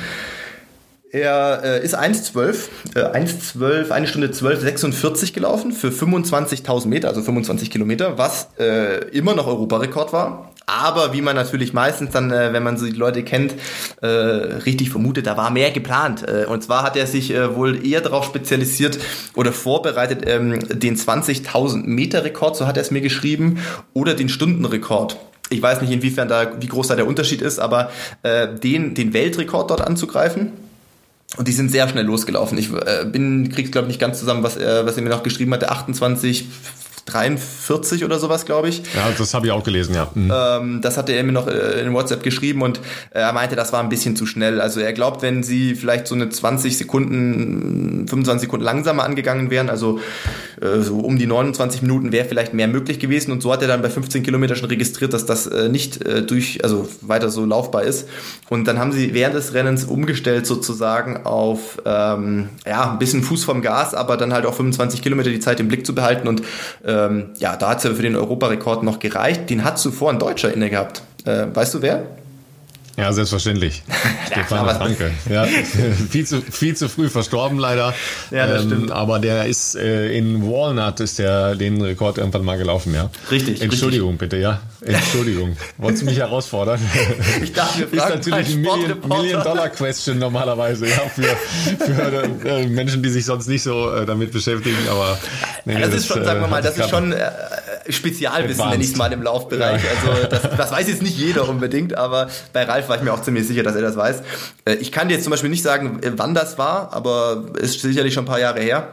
Er 1.13 1.61
äh, 1.63 1.85
ist 1.85 1.95
1,12, 1.95 2.69
äh, 2.95 3.01
1,12, 3.01 3.91
eine 3.91 4.07
Stunde 4.07 4.31
12, 4.31 4.63
46 4.63 5.35
gelaufen 5.35 5.73
für 5.73 5.89
25.000 5.89 6.89
Meter, 6.89 7.09
also 7.09 7.21
25 7.21 7.71
Kilometer, 7.71 8.17
was 8.17 8.49
äh, 8.59 9.05
immer 9.11 9.35
noch 9.35 9.47
Europarekord 9.47 10.15
war. 10.15 10.53
Aber 10.65 11.13
wie 11.13 11.21
man 11.21 11.37
natürlich 11.37 11.75
meistens 11.75 12.13
dann, 12.13 12.31
äh, 12.31 12.55
wenn 12.55 12.63
man 12.63 12.79
so 12.79 12.87
die 12.87 12.93
Leute 12.93 13.25
kennt, 13.25 13.53
äh, 14.01 14.07
richtig 14.07 14.89
vermutet, 14.89 15.27
da 15.27 15.37
war 15.37 15.51
mehr 15.51 15.71
geplant. 15.71 16.27
Äh, 16.27 16.47
und 16.47 16.63
zwar 16.63 16.83
hat 16.83 16.97
er 16.97 17.07
sich 17.07 17.31
äh, 17.31 17.55
wohl 17.55 17.85
eher 17.87 18.01
darauf 18.01 18.25
spezialisiert 18.25 18.99
oder 19.35 19.53
vorbereitet, 19.53 20.23
ähm, 20.27 20.61
den 20.67 20.97
20.000 20.97 21.85
Meter 21.85 22.25
Rekord, 22.25 22.57
so 22.57 22.67
hat 22.67 22.79
er 22.79 22.83
es 22.83 22.91
mir 22.91 23.03
geschrieben, 23.03 23.59
oder 23.93 24.15
den 24.15 24.31
Stundenrekord 24.31 25.19
ich 25.51 25.61
weiß 25.61 25.83
nicht, 25.83 25.91
inwiefern 25.91 26.29
da, 26.29 26.53
wie 26.61 26.67
groß 26.67 26.89
da 26.89 26.97
der 26.97 27.07
Unterschied 27.07 27.43
ist, 27.43 27.59
aber 27.59 27.91
äh, 28.23 28.49
den, 28.49 28.95
den 28.95 29.13
Weltrekord 29.13 29.71
dort 29.71 29.83
anzugreifen. 29.83 30.53
Und 31.37 31.49
die 31.49 31.53
sind 31.53 31.71
sehr 31.71 31.89
schnell 31.89 32.05
losgelaufen. 32.05 32.59
Ich 32.59 32.71
äh, 32.73 33.05
bin, 33.05 33.51
krieg's 33.51 33.71
glaube 33.71 33.87
ich 33.87 33.93
nicht 33.93 34.01
ganz 34.01 34.19
zusammen, 34.19 34.43
was 34.43 34.57
er, 34.57 34.85
was 34.85 34.97
er 34.97 35.03
mir 35.03 35.09
noch 35.09 35.23
geschrieben 35.23 35.53
hatte. 35.55 35.71
28, 35.71 36.47
43 37.07 38.05
oder 38.05 38.19
sowas, 38.19 38.45
glaube 38.45 38.69
ich. 38.69 38.79
Ja, 38.95 39.11
das 39.17 39.35
habe 39.35 39.47
ich 39.47 39.53
auch 39.53 39.65
gelesen, 39.65 39.95
ja. 39.95 40.11
Mhm. 40.15 40.33
Ähm, 40.35 40.81
das 40.83 40.97
hatte 40.97 41.13
er 41.13 41.25
mir 41.25 41.33
noch 41.33 41.49
äh, 41.49 41.81
in 41.81 41.93
WhatsApp 41.93 42.23
geschrieben 42.23 42.63
und 42.63 42.79
äh, 43.11 43.21
er 43.21 43.33
meinte, 43.33 43.57
das 43.57 43.73
war 43.73 43.81
ein 43.81 43.89
bisschen 43.89 44.15
zu 44.15 44.27
schnell. 44.27 44.61
Also 44.61 44.81
er 44.81 44.93
glaubt, 44.93 45.23
wenn 45.23 45.43
sie 45.43 45.75
vielleicht 45.75 46.07
so 46.07 46.15
eine 46.15 46.29
20 46.29 46.77
Sekunden, 46.77 48.07
25 48.09 48.43
Sekunden 48.43 48.65
langsamer 48.65 49.05
angegangen 49.05 49.51
wären, 49.51 49.69
also 49.69 49.99
äh, 49.99 50.52
so 50.81 50.99
um 50.99 51.19
die 51.19 51.27
29 51.27 51.83
Minuten 51.83 52.13
wäre 52.13 52.25
vielleicht 52.25 52.55
mehr 52.55 52.69
möglich 52.69 52.99
gewesen. 52.99 53.33
Und 53.33 53.43
so 53.43 53.53
hat 53.53 53.63
er 53.63 53.69
dann 53.69 53.83
bei 53.83 53.91
15 53.91 54.23
Kilometern 54.23 54.57
schon 54.57 54.69
registriert, 54.69 55.13
dass 55.13 55.27
das 55.27 55.47
äh, 55.47 55.69
nicht 55.69 56.07
äh, 56.07 56.23
durch, 56.23 56.63
also 56.63 56.89
weiter 57.01 57.31
so 57.31 57.45
laufbar 57.45 57.83
ist. 57.83 58.09
Und 58.49 58.67
dann 58.69 58.79
haben 58.79 58.93
sie 58.93 59.15
während 59.15 59.35
des 59.35 59.55
Rennens 59.55 59.85
umgestellt 59.85 60.47
sozusagen 60.47 61.25
auf 61.25 61.83
ähm, 61.85 62.49
ja, 62.67 62.93
ein 62.93 62.99
bisschen 62.99 63.23
Fuß 63.23 63.45
vom 63.45 63.63
Gas, 63.63 63.95
aber 63.95 64.17
dann 64.17 64.33
halt 64.33 64.47
auch 64.47 64.55
25 64.55 65.03
Kilometer 65.03 65.31
die 65.31 65.41
Zeit 65.41 65.61
im 65.61 65.69
Blick 65.69 65.85
zu 65.85 65.95
behalten 65.95 66.29
und 66.29 66.43
ähm, 66.85 67.31
ja, 67.39 67.57
da 67.57 67.71
hat 67.71 67.79
es 67.79 67.85
ja 67.85 67.95
für 67.95 68.03
den 68.03 68.17
Europarekord 68.17 68.83
noch 68.83 68.99
gereicht. 68.99 69.51
Den 69.51 69.65
hat 69.65 69.79
zuvor 69.79 70.11
ein 70.11 70.19
Deutscher 70.19 70.53
inne 70.53 70.71
gehabt. 70.71 71.03
Äh, 71.25 71.47
weißt 71.53 71.75
du 71.75 71.83
wer? 71.83 72.07
Ja, 73.03 73.13
selbstverständlich. 73.13 73.83
Stefan 74.31 74.77
Franke. 74.77 75.11
Ja, 75.29 75.45
viel, 76.11 76.25
zu, 76.25 76.41
viel 76.41 76.77
zu 76.77 76.89
früh 76.89 77.09
verstorben 77.09 77.59
leider. 77.59 77.95
Ja, 78.31 78.47
das 78.47 78.63
ähm, 78.63 78.69
stimmt. 78.69 78.91
Aber 78.93 79.19
der 79.19 79.47
ist 79.47 79.75
äh, 79.75 80.17
in 80.17 80.49
Walnut 80.49 81.01
ist 81.01 81.19
der 81.19 81.57
den 81.57 81.83
Rekord 81.83 82.19
irgendwann 82.19 82.45
mal 82.45 82.59
gelaufen, 82.59 82.95
ja. 82.95 83.11
Richtig. 83.29 83.61
Entschuldigung 83.61 84.11
richtig. 84.11 84.31
bitte, 84.31 84.37
ja. 84.37 84.61
Entschuldigung. 84.85 85.57
Wolltest 85.79 86.03
du 86.03 86.07
mich 86.07 86.19
herausfordern? 86.19 86.79
Ich 87.43 87.53
dachte, 87.53 87.91
wir 87.91 88.01
fragen 88.01 88.21
Ist 88.21 88.29
natürlich 88.29 88.55
ein 88.55 88.61
Million, 88.61 89.09
Million, 89.09 89.43
Dollar 89.43 89.69
Question 89.69 90.19
normalerweise, 90.19 90.87
ja, 90.87 91.01
für, 91.13 91.85
für 91.85 92.49
äh, 92.49 92.67
Menschen, 92.67 93.03
die 93.03 93.09
sich 93.09 93.25
sonst 93.25 93.49
nicht 93.49 93.63
so 93.63 93.93
äh, 93.93 94.07
damit 94.07 94.33
beschäftigen, 94.33 94.77
aber 94.89 95.19
nee, 95.65 95.75
das, 95.75 95.91
das, 95.91 95.95
ist 96.01 96.07
schon, 96.07 96.25
sagen 96.25 96.41
wir 96.41 96.47
mal, 96.47 96.61
äh, 96.61 96.63
das, 96.63 96.75
das 96.77 96.87
ist 96.87 96.91
schon 96.91 97.13
äh, 97.13 97.31
Spezialwissen, 97.89 98.69
nenne 98.69 98.83
ich 98.83 98.91
es 98.91 98.97
mal 98.97 99.13
im 99.13 99.23
Laufbereich. 99.23 99.83
Ja. 99.83 99.91
Also 99.91 100.27
das, 100.29 100.43
das 100.57 100.73
weiß 100.73 100.89
jetzt 100.89 101.03
nicht 101.03 101.17
jeder 101.17 101.49
unbedingt, 101.49 101.97
aber 101.97 102.29
bei 102.53 102.65
Ralf 102.65 102.89
war 102.89 102.97
ich 102.97 103.03
mir 103.03 103.13
auch 103.13 103.23
ziemlich 103.23 103.47
sicher, 103.47 103.63
dass 103.63 103.75
er 103.75 103.83
das 103.83 103.97
weiß. 103.97 104.23
Äh, 104.65 104.75
ich 104.75 104.93
kann 104.93 105.09
dir 105.09 105.15
jetzt 105.15 105.25
zum 105.25 105.31
Beispiel 105.31 105.51
nicht 105.51 105.63
sagen, 105.63 106.01
wann 106.17 106.35
das 106.35 106.59
war, 106.59 106.93
aber 106.93 107.45
ist 107.61 107.81
sicherlich 107.81 108.15
schon 108.15 108.25
ein 108.25 108.29
paar 108.29 108.41
Jahre 108.41 108.61
her 108.61 108.89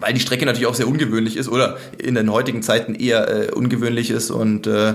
weil 0.00 0.14
die 0.14 0.20
Strecke 0.20 0.46
natürlich 0.46 0.66
auch 0.66 0.74
sehr 0.74 0.88
ungewöhnlich 0.88 1.36
ist 1.36 1.48
oder 1.48 1.76
in 1.98 2.14
den 2.14 2.32
heutigen 2.32 2.62
Zeiten 2.62 2.94
eher 2.94 3.28
äh, 3.28 3.50
ungewöhnlich 3.50 4.10
ist 4.10 4.30
und 4.30 4.66
äh, 4.66 4.94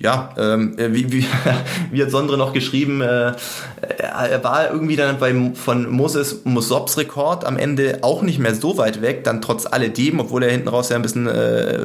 ja, 0.00 0.30
ähm, 0.38 0.78
äh, 0.78 0.94
wie, 0.94 1.10
wie, 1.12 1.26
wie 1.90 2.02
hat 2.02 2.10
Sondre 2.10 2.38
noch 2.38 2.52
geschrieben, 2.52 3.00
äh, 3.00 3.32
er 3.80 4.44
war 4.44 4.70
irgendwie 4.70 4.94
dann 4.94 5.18
bei 5.18 5.34
von 5.54 5.90
Moses 5.90 6.42
Musobs 6.44 6.96
Rekord 6.96 7.44
am 7.44 7.56
Ende 7.56 7.98
auch 8.02 8.22
nicht 8.22 8.38
mehr 8.38 8.54
so 8.54 8.78
weit 8.78 9.02
weg, 9.02 9.24
dann 9.24 9.42
trotz 9.42 9.66
alledem, 9.66 10.20
obwohl 10.20 10.44
er 10.44 10.50
hinten 10.50 10.68
raus 10.68 10.88
ja 10.90 10.96
ein 10.96 11.02
bisschen 11.02 11.26
äh, 11.26 11.76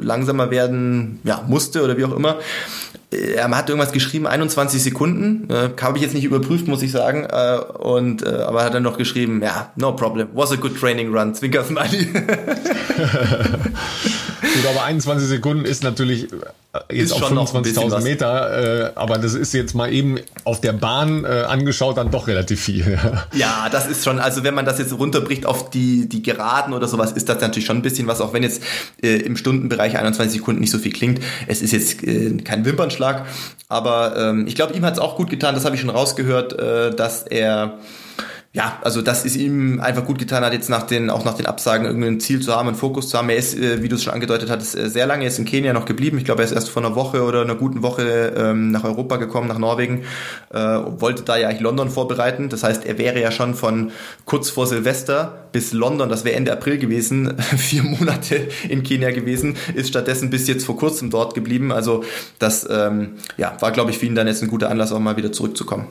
langsamer 0.00 0.50
werden 0.50 1.18
ja, 1.24 1.44
musste 1.48 1.82
oder 1.82 1.96
wie 1.96 2.04
auch 2.04 2.14
immer, 2.14 2.36
er 3.36 3.50
hat 3.50 3.68
irgendwas 3.68 3.92
geschrieben, 3.92 4.26
21 4.26 4.82
Sekunden. 4.82 5.50
Äh, 5.50 5.70
Habe 5.80 5.98
ich 5.98 6.02
jetzt 6.02 6.14
nicht 6.14 6.24
überprüft, 6.24 6.68
muss 6.68 6.82
ich 6.82 6.92
sagen. 6.92 7.24
Äh, 7.24 7.58
und 7.78 8.22
äh, 8.22 8.42
aber 8.42 8.64
hat 8.64 8.74
er 8.74 8.80
noch 8.80 8.98
geschrieben, 8.98 9.42
ja, 9.42 9.72
no 9.76 9.92
problem. 9.92 10.28
Was 10.34 10.52
a 10.52 10.56
good 10.56 10.78
training 10.78 11.14
run. 11.14 11.34
Zwinker 11.34 11.64
Smiley. 11.64 12.06
Gut, 14.56 14.66
aber 14.70 14.84
21 14.84 15.28
Sekunden 15.28 15.64
ist 15.64 15.82
natürlich 15.82 16.32
äh, 16.32 16.96
jetzt 16.98 17.12
ist 17.12 17.22
auf 17.22 17.32
25.000 17.32 18.02
Meter, 18.02 18.86
äh, 18.86 18.92
aber 18.94 19.18
das 19.18 19.34
ist 19.34 19.52
jetzt 19.54 19.74
mal 19.74 19.92
eben 19.92 20.18
auf 20.44 20.60
der 20.60 20.72
Bahn 20.72 21.24
äh, 21.24 21.44
angeschaut 21.46 21.96
dann 21.96 22.10
doch 22.10 22.26
relativ 22.26 22.60
viel. 22.60 22.98
ja, 23.32 23.68
das 23.70 23.86
ist 23.86 24.04
schon, 24.04 24.18
also 24.18 24.44
wenn 24.44 24.54
man 24.54 24.64
das 24.64 24.78
jetzt 24.78 24.92
runterbricht 24.98 25.46
auf 25.46 25.70
die, 25.70 26.08
die 26.08 26.22
Geraden 26.22 26.74
oder 26.74 26.88
sowas, 26.88 27.12
ist 27.12 27.28
das 27.28 27.40
natürlich 27.40 27.66
schon 27.66 27.78
ein 27.78 27.82
bisschen 27.82 28.06
was, 28.06 28.20
auch 28.20 28.32
wenn 28.32 28.42
jetzt 28.42 28.62
äh, 29.02 29.16
im 29.16 29.36
Stundenbereich 29.36 29.96
21 29.96 30.38
Sekunden 30.38 30.60
nicht 30.60 30.70
so 30.70 30.78
viel 30.78 30.92
klingt. 30.92 31.20
Es 31.46 31.62
ist 31.62 31.72
jetzt 31.72 32.02
äh, 32.04 32.36
kein 32.38 32.64
Wimpernschlag, 32.64 33.05
aber 33.68 34.16
ähm, 34.16 34.46
ich 34.46 34.54
glaube, 34.54 34.74
ihm 34.74 34.84
hat 34.84 34.94
es 34.94 34.98
auch 34.98 35.16
gut 35.16 35.30
getan, 35.30 35.54
das 35.54 35.64
habe 35.64 35.74
ich 35.74 35.80
schon 35.80 35.90
rausgehört, 35.90 36.58
äh, 36.58 36.94
dass 36.94 37.22
er 37.22 37.78
ja, 38.56 38.78
also 38.80 39.02
das 39.02 39.26
ist 39.26 39.36
ihm 39.36 39.80
einfach 39.80 40.06
gut 40.06 40.18
getan 40.18 40.42
hat, 40.42 40.54
jetzt 40.54 40.70
nach 40.70 40.84
den, 40.84 41.10
auch 41.10 41.26
nach 41.26 41.34
den 41.34 41.44
Absagen 41.44 41.84
irgendein 41.84 42.20
Ziel 42.20 42.40
zu 42.40 42.56
haben, 42.56 42.68
einen 42.68 42.76
Fokus 42.78 43.10
zu 43.10 43.18
haben. 43.18 43.28
Er 43.28 43.36
ist, 43.36 43.54
äh, 43.54 43.82
wie 43.82 43.88
du 43.90 43.96
es 43.96 44.02
schon 44.02 44.14
angedeutet 44.14 44.48
hattest, 44.48 44.78
äh, 44.78 44.88
sehr 44.88 45.06
lange 45.06 45.24
jetzt 45.24 45.38
in 45.38 45.44
Kenia 45.44 45.74
noch 45.74 45.84
geblieben. 45.84 46.16
Ich 46.16 46.24
glaube, 46.24 46.40
er 46.40 46.46
ist 46.46 46.52
erst 46.52 46.70
vor 46.70 46.82
einer 46.82 46.96
Woche 46.96 47.22
oder 47.22 47.42
einer 47.42 47.54
guten 47.54 47.82
Woche 47.82 48.32
ähm, 48.34 48.70
nach 48.70 48.84
Europa 48.84 49.18
gekommen, 49.18 49.46
nach 49.46 49.58
Norwegen, 49.58 50.04
äh, 50.54 50.58
wollte 50.58 51.22
da 51.22 51.36
ja 51.36 51.48
eigentlich 51.48 51.60
London 51.60 51.90
vorbereiten. 51.90 52.48
Das 52.48 52.62
heißt, 52.62 52.86
er 52.86 52.96
wäre 52.96 53.20
ja 53.20 53.30
schon 53.30 53.54
von 53.54 53.90
kurz 54.24 54.48
vor 54.48 54.66
Silvester 54.66 55.34
bis 55.52 55.74
London, 55.74 56.08
das 56.08 56.24
wäre 56.24 56.34
Ende 56.34 56.50
April 56.50 56.78
gewesen, 56.78 57.34
vier 57.58 57.82
Monate 57.82 58.48
in 58.70 58.82
Kenia 58.82 59.10
gewesen, 59.10 59.56
ist 59.74 59.90
stattdessen 59.90 60.30
bis 60.30 60.48
jetzt 60.48 60.64
vor 60.64 60.78
kurzem 60.78 61.10
dort 61.10 61.34
geblieben. 61.34 61.72
Also 61.72 62.04
das 62.38 62.66
ähm, 62.70 63.16
ja, 63.36 63.54
war, 63.60 63.70
glaube 63.72 63.90
ich, 63.90 63.98
für 63.98 64.06
ihn 64.06 64.14
dann 64.14 64.28
jetzt 64.28 64.42
ein 64.42 64.48
guter 64.48 64.70
Anlass, 64.70 64.92
auch 64.92 64.98
mal 64.98 65.18
wieder 65.18 65.30
zurückzukommen. 65.30 65.88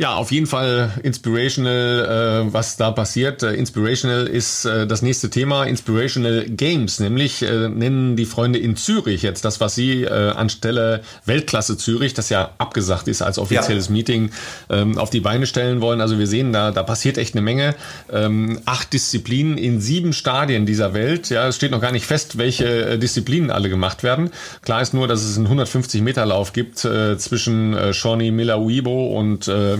Ja, 0.00 0.14
auf 0.14 0.32
jeden 0.32 0.46
Fall 0.46 0.92
inspirational, 1.02 2.46
äh, 2.48 2.54
was 2.54 2.78
da 2.78 2.90
passiert. 2.90 3.42
Äh, 3.42 3.52
inspirational 3.52 4.26
ist 4.26 4.64
äh, 4.64 4.86
das 4.86 5.02
nächste 5.02 5.28
Thema. 5.28 5.64
Inspirational 5.64 6.46
Games, 6.48 7.00
nämlich 7.00 7.42
äh, 7.42 7.68
nennen 7.68 8.16
die 8.16 8.24
Freunde 8.24 8.58
in 8.58 8.76
Zürich 8.76 9.20
jetzt 9.20 9.44
das, 9.44 9.60
was 9.60 9.74
sie 9.74 10.04
äh, 10.04 10.30
anstelle 10.30 11.02
Weltklasse 11.26 11.76
Zürich, 11.76 12.14
das 12.14 12.30
ja 12.30 12.52
abgesagt 12.56 13.08
ist 13.08 13.20
als 13.20 13.38
offizielles 13.38 13.88
ja. 13.88 13.92
Meeting, 13.92 14.30
ähm, 14.70 14.96
auf 14.96 15.10
die 15.10 15.20
Beine 15.20 15.44
stellen 15.44 15.82
wollen. 15.82 16.00
Also 16.00 16.18
wir 16.18 16.26
sehen, 16.26 16.54
da, 16.54 16.70
da 16.70 16.82
passiert 16.82 17.18
echt 17.18 17.34
eine 17.34 17.42
Menge. 17.42 17.74
Ähm, 18.10 18.58
acht 18.64 18.94
Disziplinen 18.94 19.58
in 19.58 19.82
sieben 19.82 20.14
Stadien 20.14 20.64
dieser 20.64 20.94
Welt. 20.94 21.28
Ja, 21.28 21.46
es 21.46 21.56
steht 21.56 21.72
noch 21.72 21.82
gar 21.82 21.92
nicht 21.92 22.06
fest, 22.06 22.38
welche 22.38 22.92
äh, 22.92 22.98
Disziplinen 22.98 23.50
alle 23.50 23.68
gemacht 23.68 24.02
werden. 24.02 24.30
Klar 24.62 24.80
ist 24.80 24.94
nur, 24.94 25.08
dass 25.08 25.22
es 25.22 25.36
einen 25.36 25.44
150 25.44 26.00
Meter 26.00 26.24
Lauf 26.24 26.54
gibt 26.54 26.86
äh, 26.86 27.18
zwischen 27.18 27.74
äh, 27.74 27.92
Shawnee 27.92 28.30
Miller 28.30 28.62
Weibo 28.62 29.18
und 29.18 29.46
äh, 29.46 29.76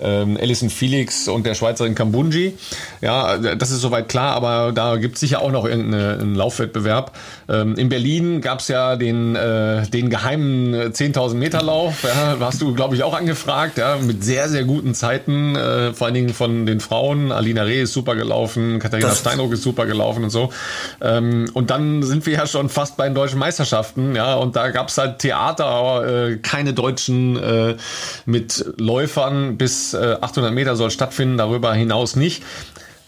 ähm, 0.00 0.36
Alison 0.40 0.70
Felix 0.70 1.28
und 1.28 1.46
der 1.46 1.54
Schweizerin 1.54 1.94
Kambunji. 1.94 2.56
Ja, 3.00 3.38
das 3.38 3.70
ist 3.70 3.80
soweit 3.80 4.08
klar, 4.08 4.34
aber 4.34 4.72
da 4.72 4.96
gibt 4.96 5.14
es 5.14 5.20
sicher 5.20 5.40
auch 5.42 5.50
noch 5.50 5.64
irgendeinen 5.64 6.34
Laufwettbewerb. 6.34 7.12
Ähm, 7.48 7.76
in 7.76 7.88
Berlin 7.88 8.40
gab 8.40 8.60
es 8.60 8.68
ja 8.68 8.96
den, 8.96 9.36
äh, 9.36 9.86
den 9.88 10.10
geheimen 10.10 10.74
10.000 10.74 11.34
Meter 11.34 11.62
Lauf. 11.62 12.02
Ja, 12.02 12.36
hast 12.40 12.60
du, 12.60 12.74
glaube 12.74 12.94
ich, 12.94 13.02
auch 13.02 13.14
angefragt, 13.14 13.78
ja, 13.78 13.96
mit 13.96 14.24
sehr, 14.24 14.48
sehr 14.48 14.64
guten 14.64 14.94
Zeiten, 14.94 15.56
äh, 15.56 15.92
vor 15.92 16.06
allen 16.06 16.14
Dingen 16.14 16.34
von 16.34 16.66
den 16.66 16.80
Frauen. 16.80 17.32
Alina 17.32 17.62
Reh 17.62 17.82
ist 17.82 17.92
super 17.92 18.16
gelaufen, 18.16 18.78
Katharina 18.78 19.08
das 19.08 19.20
Steinruck 19.20 19.52
ist 19.52 19.62
super 19.62 19.86
gelaufen 19.86 20.24
und 20.24 20.30
so. 20.30 20.50
Ähm, 21.00 21.48
und 21.52 21.70
dann 21.70 22.02
sind 22.02 22.26
wir 22.26 22.34
ja 22.34 22.46
schon 22.46 22.68
fast 22.68 22.96
bei 22.96 23.04
den 23.06 23.14
deutschen 23.14 23.38
Meisterschaften, 23.38 24.14
ja, 24.14 24.34
und 24.34 24.56
da 24.56 24.70
gab 24.70 24.88
es 24.88 24.98
halt 24.98 25.20
Theater, 25.20 25.66
aber 25.66 26.06
äh, 26.06 26.36
keine 26.36 26.74
deutschen 26.74 27.36
äh, 27.36 27.76
mit 28.24 28.64
Läufern 29.16 29.56
bis 29.56 29.94
äh, 29.94 30.16
800 30.20 30.52
Meter 30.52 30.76
soll 30.76 30.90
stattfinden, 30.90 31.38
darüber 31.38 31.72
hinaus 31.74 32.16
nicht. 32.16 32.42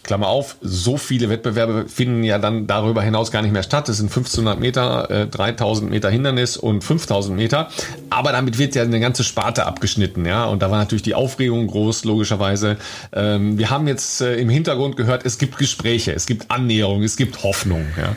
Klammer 0.01 0.27
auf, 0.27 0.55
so 0.61 0.97
viele 0.97 1.29
Wettbewerbe 1.29 1.85
finden 1.87 2.23
ja 2.23 2.39
dann 2.39 2.65
darüber 2.65 3.03
hinaus 3.03 3.31
gar 3.31 3.43
nicht 3.43 3.51
mehr 3.51 3.61
statt. 3.61 3.89
Es 3.89 3.97
sind 3.97 4.07
1500 4.07 4.59
Meter, 4.59 5.11
äh, 5.11 5.27
3000 5.27 5.91
Meter 5.91 6.09
Hindernis 6.09 6.57
und 6.57 6.83
5000 6.83 7.37
Meter. 7.37 7.69
Aber 8.09 8.31
damit 8.31 8.57
wird 8.57 8.73
ja 8.73 8.81
eine 8.81 8.99
ganze 8.99 9.23
Sparte 9.23 9.67
abgeschnitten, 9.67 10.25
ja. 10.25 10.45
Und 10.45 10.63
da 10.63 10.71
war 10.71 10.79
natürlich 10.79 11.03
die 11.03 11.13
Aufregung 11.13 11.67
groß, 11.67 12.05
logischerweise. 12.05 12.77
Ähm, 13.13 13.59
wir 13.59 13.69
haben 13.69 13.87
jetzt 13.87 14.21
äh, 14.21 14.37
im 14.37 14.49
Hintergrund 14.49 14.95
gehört, 14.95 15.25
es 15.25 15.37
gibt 15.37 15.59
Gespräche, 15.59 16.13
es 16.13 16.25
gibt 16.25 16.49
Annäherung, 16.49 17.03
es 17.03 17.15
gibt 17.15 17.43
Hoffnung, 17.43 17.85
ja. 17.95 18.15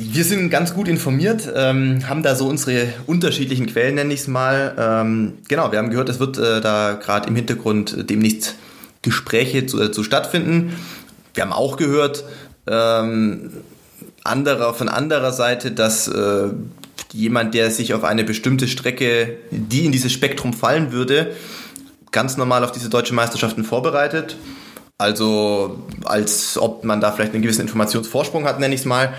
Wir 0.00 0.22
sind 0.22 0.48
ganz 0.50 0.74
gut 0.74 0.86
informiert, 0.86 1.52
ähm, 1.56 2.08
haben 2.08 2.22
da 2.22 2.36
so 2.36 2.46
unsere 2.46 2.86
unterschiedlichen 3.06 3.66
Quellen, 3.66 3.96
nenne 3.96 4.14
ich 4.14 4.20
es 4.20 4.28
mal. 4.28 4.72
Ähm, 4.78 5.38
genau, 5.48 5.72
wir 5.72 5.78
haben 5.80 5.90
gehört, 5.90 6.08
es 6.08 6.20
wird 6.20 6.38
äh, 6.38 6.60
da 6.60 6.92
gerade 6.92 7.28
im 7.28 7.34
Hintergrund 7.34 8.08
demnächst 8.08 8.54
Gespräche 9.02 9.66
zu, 9.66 9.82
äh, 9.82 9.90
zu 9.90 10.04
stattfinden. 10.04 10.76
Wir 11.34 11.42
haben 11.42 11.52
auch 11.52 11.76
gehört, 11.76 12.22
ähm, 12.68 13.50
anderer, 14.22 14.72
von 14.72 14.88
anderer 14.88 15.32
Seite, 15.32 15.72
dass 15.72 16.06
äh, 16.06 16.50
jemand, 17.12 17.54
der 17.54 17.72
sich 17.72 17.92
auf 17.92 18.04
eine 18.04 18.22
bestimmte 18.22 18.68
Strecke, 18.68 19.38
die 19.50 19.84
in 19.84 19.90
dieses 19.90 20.12
Spektrum 20.12 20.52
fallen 20.52 20.92
würde, 20.92 21.34
ganz 22.12 22.36
normal 22.36 22.62
auf 22.62 22.70
diese 22.70 22.88
deutschen 22.88 23.16
Meisterschaften 23.16 23.64
vorbereitet. 23.64 24.36
Also 25.00 25.78
als 26.06 26.58
ob 26.58 26.82
man 26.82 27.00
da 27.00 27.12
vielleicht 27.12 27.32
einen 27.32 27.42
gewissen 27.42 27.60
Informationsvorsprung 27.60 28.46
hat, 28.46 28.58
nenne 28.58 28.74
ich 28.74 28.80
es 28.80 28.84
mal. 28.84 29.14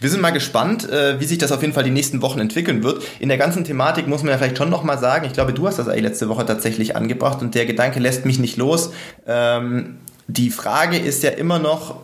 Wir 0.00 0.08
sind 0.08 0.22
mal 0.22 0.30
gespannt, 0.30 0.88
äh, 0.88 1.20
wie 1.20 1.26
sich 1.26 1.36
das 1.36 1.52
auf 1.52 1.60
jeden 1.60 1.74
Fall 1.74 1.84
die 1.84 1.90
nächsten 1.90 2.22
Wochen 2.22 2.40
entwickeln 2.40 2.82
wird. 2.82 3.02
In 3.20 3.28
der 3.28 3.36
ganzen 3.36 3.62
Thematik 3.62 4.08
muss 4.08 4.22
man 4.22 4.30
ja 4.30 4.38
vielleicht 4.38 4.56
schon 4.56 4.70
nochmal 4.70 4.96
sagen, 4.96 5.26
ich 5.26 5.34
glaube, 5.34 5.52
du 5.52 5.66
hast 5.66 5.78
das 5.78 5.86
eigentlich 5.86 6.04
letzte 6.04 6.30
Woche 6.30 6.46
tatsächlich 6.46 6.96
angebracht 6.96 7.42
und 7.42 7.54
der 7.54 7.66
Gedanke 7.66 8.00
lässt 8.00 8.24
mich 8.24 8.38
nicht 8.38 8.56
los. 8.56 8.90
Ähm, 9.26 9.98
die 10.28 10.48
Frage 10.48 10.96
ist 10.96 11.22
ja 11.22 11.30
immer 11.30 11.58
noch, 11.58 11.96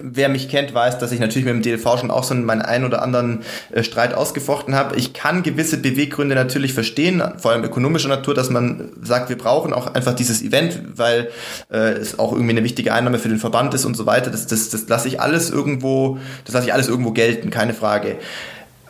wer 0.00 0.28
mich 0.28 0.48
kennt, 0.48 0.74
weiß, 0.74 0.98
dass 0.98 1.12
ich 1.12 1.20
natürlich 1.20 1.46
mit 1.46 1.54
dem 1.54 1.62
DLV 1.62 2.00
schon 2.00 2.10
auch 2.10 2.24
so 2.24 2.34
meinen 2.34 2.62
einen 2.62 2.84
oder 2.84 3.02
anderen 3.02 3.42
äh, 3.72 3.82
Streit 3.82 4.14
ausgefochten 4.14 4.74
habe. 4.74 4.96
Ich 4.96 5.12
kann 5.12 5.42
gewisse 5.42 5.78
Beweggründe 5.78 6.34
natürlich 6.34 6.72
verstehen, 6.72 7.22
vor 7.38 7.52
allem 7.52 7.64
ökonomischer 7.64 8.08
Natur, 8.08 8.34
dass 8.34 8.50
man 8.50 8.90
sagt, 9.02 9.28
wir 9.28 9.38
brauchen 9.38 9.72
auch 9.72 9.94
einfach 9.94 10.14
dieses 10.14 10.42
Event, 10.42 10.80
weil 10.96 11.30
äh, 11.70 11.92
es 11.92 12.18
auch 12.18 12.32
irgendwie 12.32 12.52
eine 12.52 12.64
wichtige 12.64 12.92
Einnahme 12.92 13.18
für 13.18 13.28
den 13.28 13.38
Verband 13.38 13.74
ist 13.74 13.84
und 13.84 13.96
so 13.96 14.06
weiter. 14.06 14.30
Das, 14.30 14.46
das, 14.46 14.70
das 14.70 14.88
lasse 14.88 15.08
ich 15.08 15.20
alles 15.20 15.50
irgendwo, 15.50 16.18
das 16.44 16.54
lasse 16.54 16.66
ich 16.66 16.72
alles 16.72 16.88
irgendwo 16.88 17.12
gelten, 17.12 17.50
keine 17.50 17.74
Frage. 17.74 18.16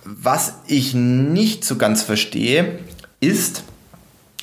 Was 0.05 0.55
ich 0.66 0.95
nicht 0.95 1.64
so 1.64 1.76
ganz 1.76 2.03
verstehe, 2.03 2.78
ist, 3.20 3.64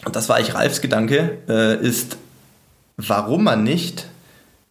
und 0.06 0.16
das 0.16 0.30
war 0.30 0.40
ich 0.40 0.56
Ralfs 0.56 0.82
Gedanke, 0.82 1.38
äh, 1.48 1.78
ist, 1.78 2.18
warum 2.98 3.44
man 3.44 3.64
nicht 3.64 4.08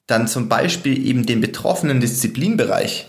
dann 0.06 0.28
zum 0.28 0.48
Beispiel 0.48 1.06
eben 1.06 1.26
den 1.26 1.40
betroffenen 1.40 2.00
Disziplinbereich 2.00 3.06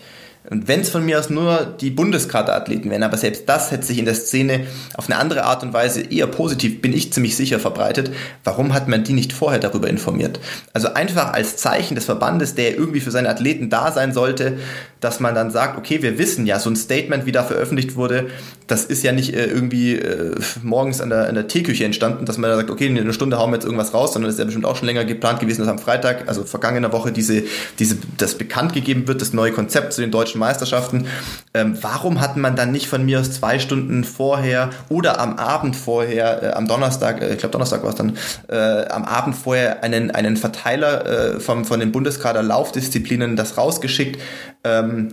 und 0.50 0.68
wenn 0.68 0.80
es 0.80 0.90
von 0.90 1.04
mir 1.06 1.18
aus 1.18 1.30
nur 1.30 1.74
die 1.80 1.88
Bundeskaderathleten 1.88 2.90
wären, 2.90 3.02
aber 3.02 3.16
selbst 3.16 3.48
das 3.48 3.70
hätte 3.70 3.86
sich 3.86 3.98
in 3.98 4.04
der 4.04 4.14
Szene 4.14 4.66
auf 4.94 5.08
eine 5.08 5.18
andere 5.18 5.44
Art 5.44 5.62
und 5.62 5.72
Weise 5.72 6.02
eher 6.02 6.26
positiv, 6.26 6.82
bin 6.82 6.92
ich 6.92 7.14
ziemlich 7.14 7.34
sicher, 7.34 7.58
verbreitet. 7.58 8.10
Warum 8.44 8.74
hat 8.74 8.86
man 8.86 9.04
die 9.04 9.14
nicht 9.14 9.32
vorher 9.32 9.58
darüber 9.58 9.88
informiert? 9.88 10.40
Also 10.74 10.92
einfach 10.92 11.32
als 11.32 11.56
Zeichen 11.56 11.94
des 11.94 12.04
Verbandes, 12.04 12.54
der 12.54 12.76
irgendwie 12.76 13.00
für 13.00 13.10
seine 13.10 13.30
Athleten 13.30 13.70
da 13.70 13.90
sein 13.90 14.12
sollte, 14.12 14.58
dass 15.00 15.18
man 15.20 15.34
dann 15.34 15.50
sagt, 15.50 15.78
okay, 15.78 16.02
wir 16.02 16.18
wissen 16.18 16.46
ja, 16.46 16.58
so 16.58 16.70
ein 16.70 16.76
Statement, 16.76 17.26
wie 17.26 17.32
da 17.32 17.42
veröffentlicht 17.42 17.96
wurde, 17.96 18.28
das 18.66 18.84
ist 18.84 19.02
ja 19.02 19.12
nicht 19.12 19.34
äh, 19.34 19.46
irgendwie 19.46 19.96
äh, 19.96 20.34
morgens 20.62 21.00
an 21.00 21.10
der, 21.10 21.28
an 21.28 21.34
der 21.34 21.46
Teeküche 21.46 21.84
entstanden, 21.84 22.24
dass 22.24 22.38
man 22.38 22.50
da 22.50 22.56
sagt, 22.56 22.70
okay, 22.70 22.86
in 22.86 22.98
einer 22.98 23.12
Stunde 23.12 23.38
hauen 23.38 23.50
wir 23.50 23.56
jetzt 23.56 23.64
irgendwas 23.64 23.92
raus, 23.92 24.14
sondern 24.14 24.28
das 24.28 24.36
ist 24.36 24.38
ja 24.38 24.44
bestimmt 24.46 24.64
auch 24.64 24.76
schon 24.76 24.86
länger 24.86 25.04
geplant 25.04 25.40
gewesen, 25.40 25.60
dass 25.60 25.68
am 25.68 25.78
Freitag, 25.78 26.26
also 26.26 26.44
vergangener 26.44 26.92
Woche, 26.92 27.12
diese, 27.12 27.42
diese, 27.78 27.96
das 28.16 28.36
bekannt 28.36 28.72
gegeben 28.72 29.06
wird, 29.06 29.20
das 29.20 29.34
neue 29.34 29.52
Konzept 29.52 29.92
zu 29.92 30.00
den 30.00 30.10
deutschen 30.10 30.33
Meisterschaften. 30.38 31.06
Ähm, 31.52 31.78
warum 31.80 32.20
hat 32.20 32.36
man 32.36 32.56
dann 32.56 32.72
nicht 32.72 32.88
von 32.88 33.04
mir 33.04 33.20
aus 33.20 33.32
zwei 33.32 33.58
Stunden 33.58 34.04
vorher 34.04 34.70
oder 34.88 35.20
am 35.20 35.36
Abend 35.38 35.76
vorher, 35.76 36.42
äh, 36.42 36.52
am 36.52 36.66
Donnerstag, 36.66 37.20
äh, 37.22 37.32
ich 37.32 37.38
glaube 37.38 37.52
Donnerstag 37.52 37.82
war 37.82 37.90
es 37.90 37.96
dann, 37.96 38.16
äh, 38.48 38.86
am 38.88 39.04
Abend 39.04 39.36
vorher 39.36 39.82
einen, 39.82 40.10
einen 40.10 40.36
Verteiler 40.36 41.06
äh, 41.36 41.40
vom, 41.40 41.64
von 41.64 41.80
den 41.80 41.92
Bundeskader 41.92 42.42
Laufdisziplinen 42.42 43.36
das 43.36 43.56
rausgeschickt? 43.56 44.20
Ähm, 44.64 45.12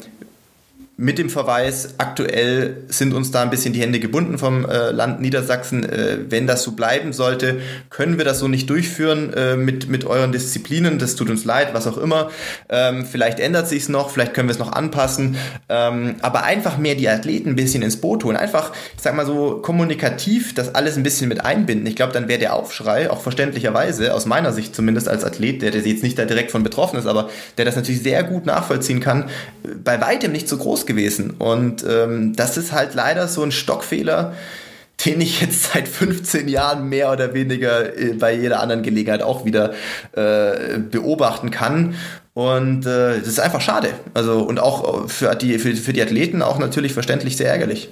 mit 1.01 1.17
dem 1.17 1.31
Verweis, 1.31 1.95
aktuell 1.97 2.83
sind 2.87 3.15
uns 3.15 3.31
da 3.31 3.41
ein 3.41 3.49
bisschen 3.49 3.73
die 3.73 3.81
Hände 3.81 3.99
gebunden 3.99 4.37
vom 4.37 4.69
äh, 4.69 4.91
Land 4.91 5.19
Niedersachsen. 5.19 5.83
Äh, 5.83 6.29
wenn 6.29 6.45
das 6.45 6.61
so 6.61 6.73
bleiben 6.73 7.11
sollte, 7.11 7.59
können 7.89 8.19
wir 8.19 8.23
das 8.23 8.37
so 8.37 8.47
nicht 8.47 8.69
durchführen 8.69 9.33
äh, 9.33 9.55
mit, 9.55 9.89
mit 9.89 10.05
euren 10.05 10.31
Disziplinen. 10.31 10.99
Das 10.99 11.15
tut 11.15 11.31
uns 11.31 11.43
leid, 11.43 11.69
was 11.73 11.87
auch 11.87 11.97
immer. 11.97 12.29
Ähm, 12.69 13.03
vielleicht 13.03 13.39
ändert 13.39 13.67
sich 13.67 13.81
es 13.81 13.89
noch, 13.89 14.11
vielleicht 14.11 14.35
können 14.35 14.47
wir 14.47 14.53
es 14.53 14.59
noch 14.59 14.73
anpassen. 14.73 15.37
Ähm, 15.69 16.17
aber 16.21 16.43
einfach 16.43 16.77
mehr 16.77 16.93
die 16.93 17.09
Athleten 17.09 17.49
ein 17.49 17.55
bisschen 17.55 17.81
ins 17.81 17.97
Boot 17.97 18.23
holen. 18.23 18.37
Einfach, 18.37 18.71
ich 18.95 19.01
sag 19.01 19.15
mal 19.15 19.25
so, 19.25 19.55
kommunikativ 19.55 20.53
das 20.53 20.75
alles 20.75 20.97
ein 20.97 21.03
bisschen 21.03 21.29
mit 21.29 21.43
einbinden. 21.43 21.87
Ich 21.87 21.95
glaube, 21.95 22.13
dann 22.13 22.27
wäre 22.27 22.37
der 22.37 22.53
Aufschrei, 22.53 23.09
auch 23.09 23.21
verständlicherweise, 23.21 24.13
aus 24.13 24.27
meiner 24.27 24.53
Sicht 24.53 24.75
zumindest 24.75 25.09
als 25.09 25.23
Athlet, 25.23 25.63
der, 25.63 25.71
der 25.71 25.81
jetzt 25.81 26.03
nicht 26.03 26.19
da 26.19 26.25
direkt 26.25 26.51
von 26.51 26.61
betroffen 26.61 26.99
ist, 26.99 27.07
aber 27.07 27.31
der 27.57 27.65
das 27.65 27.75
natürlich 27.75 28.03
sehr 28.03 28.23
gut 28.23 28.45
nachvollziehen 28.45 28.99
kann, 28.99 29.31
bei 29.83 29.99
weitem 29.99 30.31
nicht 30.31 30.47
so 30.47 30.57
groß 30.57 30.85
gewesen. 30.85 30.90
Und 31.31 31.85
ähm, 31.87 32.35
das 32.35 32.57
ist 32.57 32.71
halt 32.71 32.93
leider 32.93 33.27
so 33.27 33.43
ein 33.43 33.51
Stockfehler, 33.51 34.33
den 35.05 35.21
ich 35.21 35.41
jetzt 35.41 35.63
seit 35.73 35.87
15 35.87 36.47
Jahren 36.47 36.87
mehr 36.89 37.11
oder 37.11 37.33
weniger 37.33 37.97
äh, 37.97 38.13
bei 38.13 38.33
jeder 38.33 38.59
anderen 38.59 38.83
Gelegenheit 38.83 39.21
auch 39.21 39.45
wieder 39.45 39.73
äh, 40.13 40.77
beobachten 40.79 41.51
kann. 41.51 41.95
Und 42.33 42.85
äh, 42.85 43.19
das 43.19 43.27
ist 43.27 43.39
einfach 43.39 43.61
schade. 43.61 43.89
Also 44.13 44.39
und 44.39 44.59
auch 44.59 45.09
für 45.09 45.35
die, 45.35 45.59
für, 45.59 45.75
für 45.75 45.93
die 45.93 46.01
Athleten 46.01 46.41
auch 46.41 46.59
natürlich 46.59 46.93
verständlich 46.93 47.35
sehr 47.35 47.49
ärgerlich. 47.49 47.89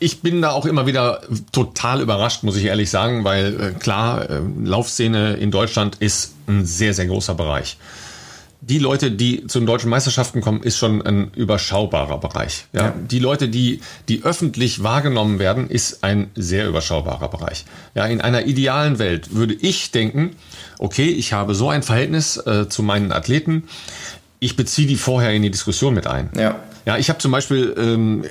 Ich 0.00 0.20
bin 0.20 0.42
da 0.42 0.50
auch 0.50 0.66
immer 0.66 0.86
wieder 0.86 1.22
total 1.52 2.02
überrascht, 2.02 2.42
muss 2.42 2.56
ich 2.56 2.64
ehrlich 2.64 2.90
sagen, 2.90 3.24
weil 3.24 3.54
äh, 3.58 3.78
klar, 3.78 4.28
äh, 4.28 4.40
Laufszene 4.62 5.34
in 5.34 5.50
Deutschland 5.50 5.96
ist 6.00 6.34
ein 6.46 6.66
sehr, 6.66 6.92
sehr 6.92 7.06
großer 7.06 7.34
Bereich 7.34 7.78
die 8.68 8.78
Leute, 8.78 9.10
die 9.10 9.46
zu 9.46 9.58
den 9.58 9.66
deutschen 9.66 9.90
Meisterschaften 9.90 10.40
kommen, 10.40 10.62
ist 10.62 10.78
schon 10.78 11.02
ein 11.02 11.30
überschaubarer 11.34 12.18
Bereich. 12.18 12.66
Ja? 12.72 12.82
ja? 12.82 12.94
Die 13.10 13.18
Leute, 13.18 13.48
die, 13.48 13.80
die 14.08 14.22
öffentlich 14.24 14.82
wahrgenommen 14.82 15.38
werden, 15.38 15.68
ist 15.68 16.02
ein 16.02 16.30
sehr 16.34 16.66
überschaubarer 16.66 17.28
Bereich. 17.28 17.64
Ja, 17.94 18.06
in 18.06 18.20
einer 18.20 18.46
idealen 18.46 18.98
Welt 18.98 19.34
würde 19.34 19.54
ich 19.54 19.90
denken, 19.90 20.36
okay, 20.78 21.08
ich 21.08 21.32
habe 21.32 21.54
so 21.54 21.68
ein 21.68 21.82
Verhältnis 21.82 22.36
äh, 22.38 22.68
zu 22.68 22.82
meinen 22.82 23.12
Athleten, 23.12 23.64
ich 24.40 24.56
beziehe 24.56 24.88
die 24.88 24.96
vorher 24.96 25.32
in 25.32 25.42
die 25.42 25.50
Diskussion 25.50 25.94
mit 25.94 26.06
ein. 26.06 26.30
Ja. 26.36 26.60
Ja, 26.86 26.98
ich 26.98 27.08
habe 27.08 27.18
zum 27.18 27.32
Beispiel, 27.32 27.74
ähm, 27.78 28.24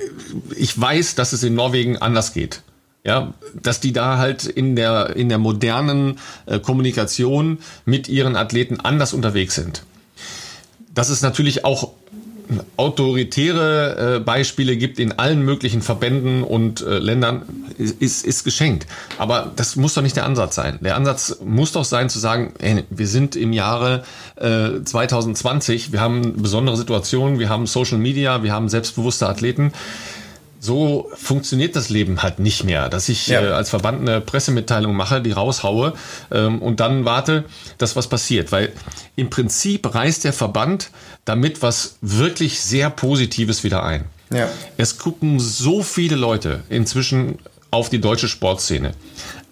ich 0.56 0.80
weiß, 0.80 1.16
dass 1.16 1.32
es 1.32 1.42
in 1.42 1.54
Norwegen 1.54 1.98
anders 1.98 2.32
geht. 2.32 2.62
Ja, 3.04 3.34
dass 3.60 3.80
die 3.80 3.92
da 3.92 4.16
halt 4.16 4.46
in 4.46 4.76
der, 4.76 5.14
in 5.16 5.28
der 5.28 5.38
modernen 5.38 6.18
äh, 6.46 6.58
Kommunikation 6.58 7.58
mit 7.84 8.08
ihren 8.08 8.34
Athleten 8.34 8.80
anders 8.80 9.12
unterwegs 9.12 9.56
sind 9.56 9.82
dass 10.94 11.08
es 11.08 11.22
natürlich 11.22 11.64
auch 11.64 11.92
autoritäre 12.76 14.16
äh, 14.16 14.20
Beispiele 14.20 14.76
gibt 14.76 14.98
in 14.98 15.12
allen 15.12 15.42
möglichen 15.42 15.82
Verbänden 15.82 16.42
und 16.42 16.82
äh, 16.82 16.98
Ländern, 16.98 17.42
ist, 17.78 18.24
ist 18.24 18.44
geschenkt. 18.44 18.86
Aber 19.18 19.52
das 19.56 19.76
muss 19.76 19.94
doch 19.94 20.02
nicht 20.02 20.16
der 20.16 20.26
Ansatz 20.26 20.54
sein. 20.54 20.78
Der 20.80 20.96
Ansatz 20.96 21.38
muss 21.44 21.72
doch 21.72 21.84
sein 21.84 22.08
zu 22.08 22.18
sagen, 22.18 22.52
ey, 22.58 22.84
wir 22.90 23.08
sind 23.08 23.34
im 23.34 23.52
Jahre 23.52 24.04
äh, 24.36 24.82
2020, 24.84 25.92
wir 25.92 26.00
haben 26.00 26.42
besondere 26.42 26.76
Situationen, 26.76 27.38
wir 27.38 27.48
haben 27.48 27.66
Social 27.66 27.98
Media, 27.98 28.42
wir 28.42 28.52
haben 28.52 28.68
selbstbewusste 28.68 29.28
Athleten 29.28 29.72
so 30.64 31.10
funktioniert 31.14 31.76
das 31.76 31.90
Leben 31.90 32.22
halt 32.22 32.38
nicht 32.38 32.64
mehr, 32.64 32.88
dass 32.88 33.10
ich 33.10 33.26
ja. 33.26 33.42
äh, 33.42 33.48
als 33.48 33.68
Verband 33.68 34.00
eine 34.00 34.22
Pressemitteilung 34.22 34.96
mache, 34.96 35.20
die 35.20 35.32
raushaue 35.32 35.92
ähm, 36.32 36.62
und 36.62 36.80
dann 36.80 37.04
warte, 37.04 37.44
dass 37.76 37.96
was 37.96 38.08
passiert. 38.08 38.50
Weil 38.50 38.72
im 39.14 39.28
Prinzip 39.28 39.94
reißt 39.94 40.24
der 40.24 40.32
Verband 40.32 40.90
damit 41.26 41.60
was 41.60 41.96
wirklich 42.00 42.60
sehr 42.60 42.88
Positives 42.88 43.62
wieder 43.62 43.84
ein. 43.84 44.06
Ja. 44.32 44.48
Es 44.78 44.96
gucken 44.96 45.38
so 45.38 45.82
viele 45.82 46.16
Leute 46.16 46.62
inzwischen 46.70 47.38
auf 47.70 47.90
die 47.90 48.00
deutsche 48.00 48.28
Sportszene. 48.28 48.92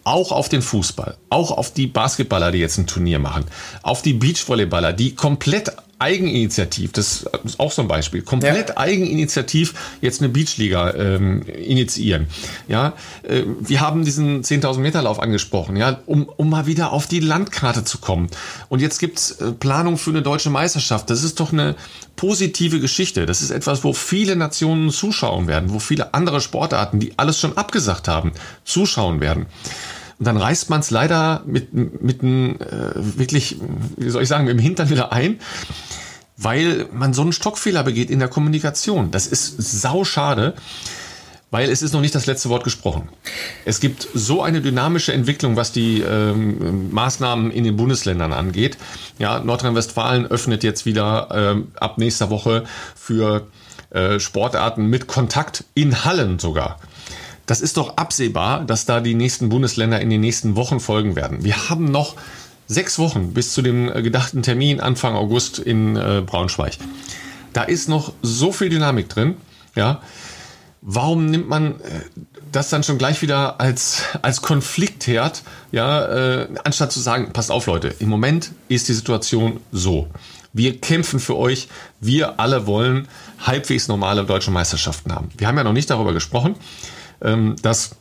auch 0.04 0.32
auf 0.32 0.48
den 0.48 0.62
Fußball, 0.62 1.16
auch 1.28 1.52
auf 1.52 1.72
die 1.72 1.86
Basketballer, 1.86 2.50
die 2.50 2.58
jetzt 2.58 2.76
ein 2.76 2.88
Turnier 2.88 3.20
machen, 3.20 3.44
auf 3.82 4.02
die 4.02 4.14
Beachvolleyballer, 4.14 4.92
die 4.92 5.14
komplett 5.14 5.70
Eigeninitiativ, 6.03 6.92
das 6.92 7.24
ist 7.44 7.61
auch 7.61 7.70
so 7.70 7.82
ein 7.82 7.88
Beispiel, 7.88 8.22
komplett 8.22 8.70
ja. 8.70 8.76
Eigeninitiativ 8.76 9.74
jetzt 10.00 10.20
eine 10.20 10.28
Beachliga 10.28 10.92
ähm, 10.94 11.42
initiieren. 11.42 12.26
Ja, 12.66 12.94
äh, 13.22 13.42
wir 13.61 13.80
haben 13.80 14.05
diesen 14.05 14.42
10.000 14.42 14.80
Meter 14.80 15.00
Lauf 15.03 15.20
angesprochen, 15.20 15.76
ja, 15.76 16.00
um, 16.07 16.28
um 16.28 16.50
mal 16.50 16.66
wieder 16.66 16.92
auf 16.92 17.07
die 17.07 17.20
Landkarte 17.20 17.84
zu 17.84 17.98
kommen. 17.98 18.28
Und 18.68 18.80
jetzt 18.80 18.98
gibt's 18.98 19.30
äh, 19.32 19.53
Planung 19.53 19.96
für 19.96 20.11
eine 20.11 20.22
deutsche 20.22 20.50
Meisterschaft. 20.50 21.09
Das 21.09 21.22
ist 21.22 21.38
doch 21.38 21.53
eine 21.53 21.76
positive 22.16 22.80
Geschichte. 22.80 23.24
Das 23.24 23.40
ist 23.40 23.50
etwas, 23.50 23.84
wo 23.84 23.92
viele 23.92 24.34
Nationen 24.34 24.90
zuschauen 24.90 25.46
werden, 25.46 25.72
wo 25.72 25.78
viele 25.78 26.14
andere 26.14 26.40
Sportarten, 26.40 26.98
die 26.98 27.16
alles 27.16 27.38
schon 27.38 27.57
abgesagt 27.57 28.09
haben, 28.09 28.32
zuschauen 28.64 29.20
werden. 29.20 29.46
Und 30.22 30.26
dann 30.26 30.36
reißt 30.36 30.70
man 30.70 30.78
es 30.78 30.92
leider 30.92 31.42
mit, 31.46 31.74
mit 31.74 32.22
einem 32.22 32.54
äh, 32.60 32.92
wirklich, 32.94 33.56
wie 33.96 34.08
soll 34.08 34.22
ich 34.22 34.28
sagen, 34.28 34.44
mit 34.44 34.52
dem 34.52 34.60
Hintern 34.60 34.88
wieder 34.88 35.12
ein, 35.12 35.40
weil 36.36 36.86
man 36.92 37.12
so 37.12 37.22
einen 37.22 37.32
Stockfehler 37.32 37.82
begeht 37.82 38.08
in 38.08 38.20
der 38.20 38.28
Kommunikation. 38.28 39.10
Das 39.10 39.26
ist 39.26 39.56
sau 39.56 40.04
schade 40.04 40.54
weil 41.50 41.70
es 41.70 41.82
ist 41.82 41.92
noch 41.92 42.00
nicht 42.00 42.14
das 42.14 42.24
letzte 42.24 42.48
Wort 42.48 42.64
gesprochen. 42.64 43.10
Es 43.66 43.78
gibt 43.80 44.08
so 44.14 44.42
eine 44.42 44.62
dynamische 44.62 45.12
Entwicklung, 45.12 45.54
was 45.54 45.70
die 45.70 46.00
ähm, 46.00 46.90
Maßnahmen 46.92 47.50
in 47.50 47.64
den 47.64 47.76
Bundesländern 47.76 48.32
angeht. 48.32 48.78
Ja, 49.18 49.38
Nordrhein-Westfalen 49.40 50.24
öffnet 50.26 50.64
jetzt 50.64 50.86
wieder 50.86 51.28
ähm, 51.30 51.72
ab 51.74 51.98
nächster 51.98 52.30
Woche 52.30 52.64
für 52.96 53.48
äh, 53.90 54.18
Sportarten 54.18 54.86
mit 54.86 55.08
Kontakt 55.08 55.64
in 55.74 56.06
Hallen 56.06 56.38
sogar. 56.38 56.78
Das 57.47 57.61
ist 57.61 57.76
doch 57.76 57.97
absehbar, 57.97 58.64
dass 58.64 58.84
da 58.84 59.01
die 59.01 59.14
nächsten 59.14 59.49
Bundesländer 59.49 60.01
in 60.01 60.11
den 60.11 60.20
nächsten 60.20 60.57
Wochen 60.57 60.80
folgen 60.80 61.16
werden. 61.16 61.45
Wir 61.45 61.68
haben 61.68 61.90
noch 61.90 62.16
sechs 62.66 62.99
Wochen 62.99 63.34
bis 63.34 63.53
zu 63.53 63.62
dem 63.62 63.90
äh, 63.90 64.03
gedachten 64.03 64.43
Termin 64.43 64.80
Anfang 64.80 65.14
August 65.14 65.59
in 65.59 65.97
äh, 65.97 66.22
Braunschweig. 66.24 66.78
Da 67.53 67.64
ist 67.64 67.88
noch 67.88 68.12
so 68.22 68.53
viel 68.53 68.68
Dynamik 68.68 69.09
drin. 69.09 69.36
Ja, 69.74 70.01
warum 70.82 71.26
nimmt 71.26 71.49
man 71.49 71.80
äh, 71.80 72.01
das 72.51 72.68
dann 72.68 72.82
schon 72.82 72.99
gleich 72.99 73.22
wieder 73.22 73.61
als, 73.61 74.03
als 74.20 74.43
Konfliktherd, 74.43 75.43
ja, 75.70 76.05
äh, 76.05 76.49
anstatt 76.64 76.93
zu 76.93 77.01
sagen, 77.01 77.32
passt 77.32 77.51
auf 77.51 77.66
Leute, 77.66 77.95
im 77.99 78.09
Moment 78.09 78.53
ist 78.68 78.88
die 78.88 78.93
Situation 78.93 79.61
so. 79.70 80.09
Wir 80.53 80.78
kämpfen 80.78 81.18
für 81.18 81.36
euch, 81.38 81.68
wir 82.01 82.38
alle 82.38 82.66
wollen 82.66 83.09
halbwegs 83.38 83.88
normale 83.88 84.24
deutsche 84.24 84.51
Meisterschaften 84.51 85.14
haben. 85.14 85.30
Wir 85.38 85.47
haben 85.47 85.57
ja 85.57 85.64
noch 85.64 85.72
nicht 85.72 85.88
darüber 85.88 86.12
gesprochen, 86.12 86.57
dass 87.62 87.96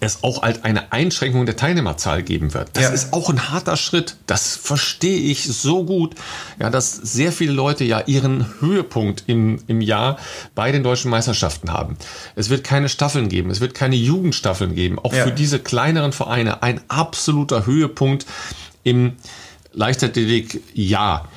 es 0.00 0.22
auch 0.22 0.42
halt 0.42 0.64
eine 0.64 0.92
Einschränkung 0.92 1.46
der 1.46 1.56
Teilnehmerzahl 1.56 2.22
geben 2.22 2.54
wird. 2.54 2.70
Das 2.74 2.84
ja. 2.84 2.90
ist 2.90 3.12
auch 3.12 3.30
ein 3.30 3.50
harter 3.50 3.76
Schritt. 3.76 4.16
Das 4.26 4.56
verstehe 4.56 5.18
ich 5.18 5.44
so 5.44 5.84
gut. 5.84 6.14
Ja, 6.58 6.70
dass 6.70 6.94
sehr 6.94 7.32
viele 7.32 7.52
Leute 7.52 7.84
ja 7.84 8.00
ihren 8.06 8.46
Höhepunkt 8.60 9.24
im, 9.26 9.58
im 9.66 9.80
Jahr 9.80 10.18
bei 10.54 10.72
den 10.72 10.82
deutschen 10.82 11.10
Meisterschaften 11.10 11.72
haben. 11.72 11.96
Es 12.34 12.50
wird 12.50 12.64
keine 12.64 12.88
Staffeln 12.88 13.28
geben. 13.28 13.50
Es 13.50 13.60
wird 13.60 13.74
keine 13.74 13.96
Jugendstaffeln 13.96 14.74
geben. 14.74 14.98
Auch 14.98 15.12
ja. 15.12 15.24
für 15.24 15.32
diese 15.32 15.58
kleineren 15.58 16.12
Vereine 16.12 16.62
ein 16.62 16.80
absoluter 16.88 17.66
Höhepunkt 17.66 18.26
im 18.82 19.16
Leichtathletik-Jahr. 19.72 21.28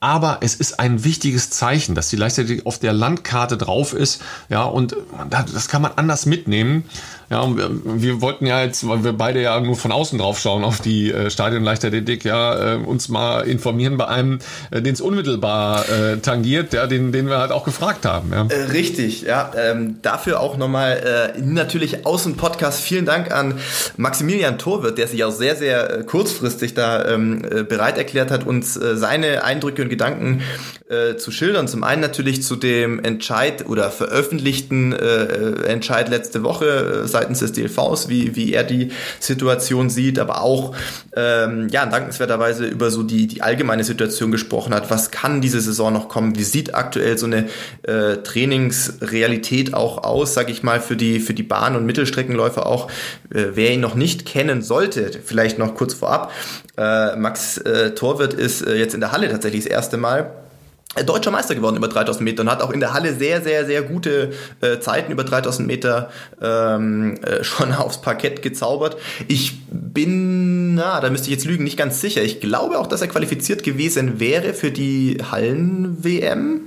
Aber 0.00 0.38
es 0.42 0.54
ist 0.54 0.78
ein 0.78 1.02
wichtiges 1.02 1.50
Zeichen, 1.50 1.96
dass 1.96 2.08
die 2.08 2.16
Leichtathletik 2.16 2.66
auf 2.66 2.78
der 2.78 2.92
Landkarte 2.92 3.56
drauf 3.56 3.92
ist. 3.92 4.22
Ja, 4.48 4.62
und 4.62 4.96
das 5.28 5.68
kann 5.68 5.82
man 5.82 5.92
anders 5.96 6.24
mitnehmen. 6.24 6.84
Ja, 7.30 7.46
wir, 7.54 7.70
wir, 7.84 8.22
wollten 8.22 8.46
ja 8.46 8.62
jetzt, 8.62 8.88
weil 8.88 9.04
wir 9.04 9.12
beide 9.12 9.42
ja 9.42 9.60
nur 9.60 9.76
von 9.76 9.92
außen 9.92 10.18
drauf 10.18 10.38
schauen 10.40 10.64
auf 10.64 10.80
die 10.80 11.12
äh, 11.12 11.30
Stadien 11.30 11.62
Leichtathletik, 11.62 12.24
ja, 12.24 12.74
äh, 12.74 12.76
uns 12.76 13.10
mal 13.10 13.42
informieren 13.42 13.98
bei 13.98 14.08
einem, 14.08 14.38
äh, 14.70 14.80
den 14.80 14.94
es 14.94 15.02
unmittelbar 15.02 15.86
äh, 15.90 16.16
tangiert, 16.18 16.72
ja, 16.72 16.86
den, 16.86 17.12
den 17.12 17.28
wir 17.28 17.38
halt 17.38 17.52
auch 17.52 17.64
gefragt 17.64 18.06
haben. 18.06 18.32
Ja. 18.32 18.46
Äh, 18.48 18.70
richtig, 18.70 19.22
ja. 19.22 19.50
Ähm, 19.56 19.96
dafür 20.00 20.40
auch 20.40 20.56
nochmal 20.56 21.34
äh, 21.36 21.40
natürlich 21.42 22.06
aus 22.06 22.22
dem 22.22 22.36
Podcast 22.36 22.80
vielen 22.80 23.04
Dank 23.04 23.30
an 23.30 23.58
Maximilian 23.98 24.58
Torwirt, 24.58 24.96
der 24.96 25.06
sich 25.06 25.22
auch 25.24 25.30
sehr, 25.30 25.54
sehr 25.54 25.98
äh, 25.98 26.04
kurzfristig 26.04 26.72
da 26.72 27.04
ähm, 27.08 27.44
äh, 27.44 27.62
bereit 27.62 27.98
erklärt 27.98 28.30
hat, 28.30 28.46
uns 28.46 28.78
äh, 28.78 28.96
seine 28.96 29.44
Eindrücke 29.44 29.82
und 29.82 29.90
Gedanken 29.90 30.40
äh, 30.88 31.16
zu 31.16 31.30
schildern. 31.30 31.68
Zum 31.68 31.84
einen 31.84 32.00
natürlich 32.00 32.42
zu 32.42 32.56
dem 32.56 33.04
Entscheid 33.04 33.66
oder 33.68 33.90
veröffentlichten 33.90 34.94
äh, 34.94 35.64
Entscheid 35.66 36.08
letzte 36.08 36.42
Woche 36.42 37.02
äh, 37.04 37.06
seitens 37.18 37.40
des 37.40 37.52
DLVs, 37.52 38.08
wie, 38.08 38.36
wie 38.36 38.52
er 38.52 38.64
die 38.64 38.90
Situation 39.20 39.90
sieht, 39.90 40.18
aber 40.18 40.42
auch 40.42 40.74
ähm, 41.16 41.68
ja, 41.70 41.86
dankenswerterweise 41.86 42.66
über 42.66 42.90
so 42.90 43.02
die, 43.02 43.26
die 43.26 43.42
allgemeine 43.42 43.84
Situation 43.84 44.30
gesprochen 44.30 44.74
hat. 44.74 44.90
Was 44.90 45.10
kann 45.10 45.40
diese 45.40 45.60
Saison 45.60 45.92
noch 45.92 46.08
kommen? 46.08 46.38
Wie 46.38 46.44
sieht 46.44 46.74
aktuell 46.74 47.18
so 47.18 47.26
eine 47.26 47.48
äh, 47.82 48.18
Trainingsrealität 48.18 49.74
auch 49.74 50.04
aus, 50.04 50.34
sag 50.34 50.48
ich 50.48 50.62
mal, 50.62 50.80
für 50.80 50.96
die, 50.96 51.20
für 51.20 51.34
die 51.34 51.42
Bahn- 51.42 51.76
und 51.76 51.86
Mittelstreckenläufer 51.86 52.66
auch? 52.66 52.88
Äh, 53.34 53.46
wer 53.54 53.72
ihn 53.72 53.80
noch 53.80 53.94
nicht 53.94 54.24
kennen 54.24 54.62
sollte, 54.62 55.10
vielleicht 55.24 55.58
noch 55.58 55.74
kurz 55.74 55.94
vorab, 55.94 56.32
äh, 56.76 57.16
Max 57.16 57.58
äh, 57.58 57.94
Torwirt 57.94 58.34
ist 58.34 58.62
äh, 58.62 58.76
jetzt 58.76 58.94
in 58.94 59.00
der 59.00 59.12
Halle 59.12 59.28
tatsächlich 59.28 59.64
das 59.64 59.72
erste 59.72 59.96
Mal 59.96 60.30
deutscher 61.04 61.30
Meister 61.30 61.54
geworden 61.54 61.76
über 61.76 61.88
3000 61.88 62.24
Meter 62.24 62.42
und 62.42 62.50
hat 62.50 62.62
auch 62.62 62.70
in 62.70 62.80
der 62.80 62.94
Halle 62.94 63.14
sehr, 63.14 63.42
sehr, 63.42 63.66
sehr 63.66 63.82
gute 63.82 64.32
äh, 64.60 64.78
Zeiten 64.80 65.12
über 65.12 65.24
3000 65.24 65.66
Meter 65.66 66.10
ähm, 66.40 67.16
äh, 67.22 67.44
schon 67.44 67.72
aufs 67.74 68.00
Parkett 68.00 68.42
gezaubert. 68.42 68.96
Ich 69.26 69.60
bin, 69.70 70.74
na, 70.74 71.00
da 71.00 71.10
müsste 71.10 71.28
ich 71.28 71.34
jetzt 71.34 71.44
lügen, 71.44 71.64
nicht 71.64 71.76
ganz 71.76 72.00
sicher. 72.00 72.22
Ich 72.22 72.40
glaube 72.40 72.78
auch, 72.78 72.86
dass 72.86 73.00
er 73.00 73.08
qualifiziert 73.08 73.62
gewesen 73.62 74.20
wäre 74.20 74.54
für 74.54 74.70
die 74.70 75.18
Hallen-WM 75.30 76.60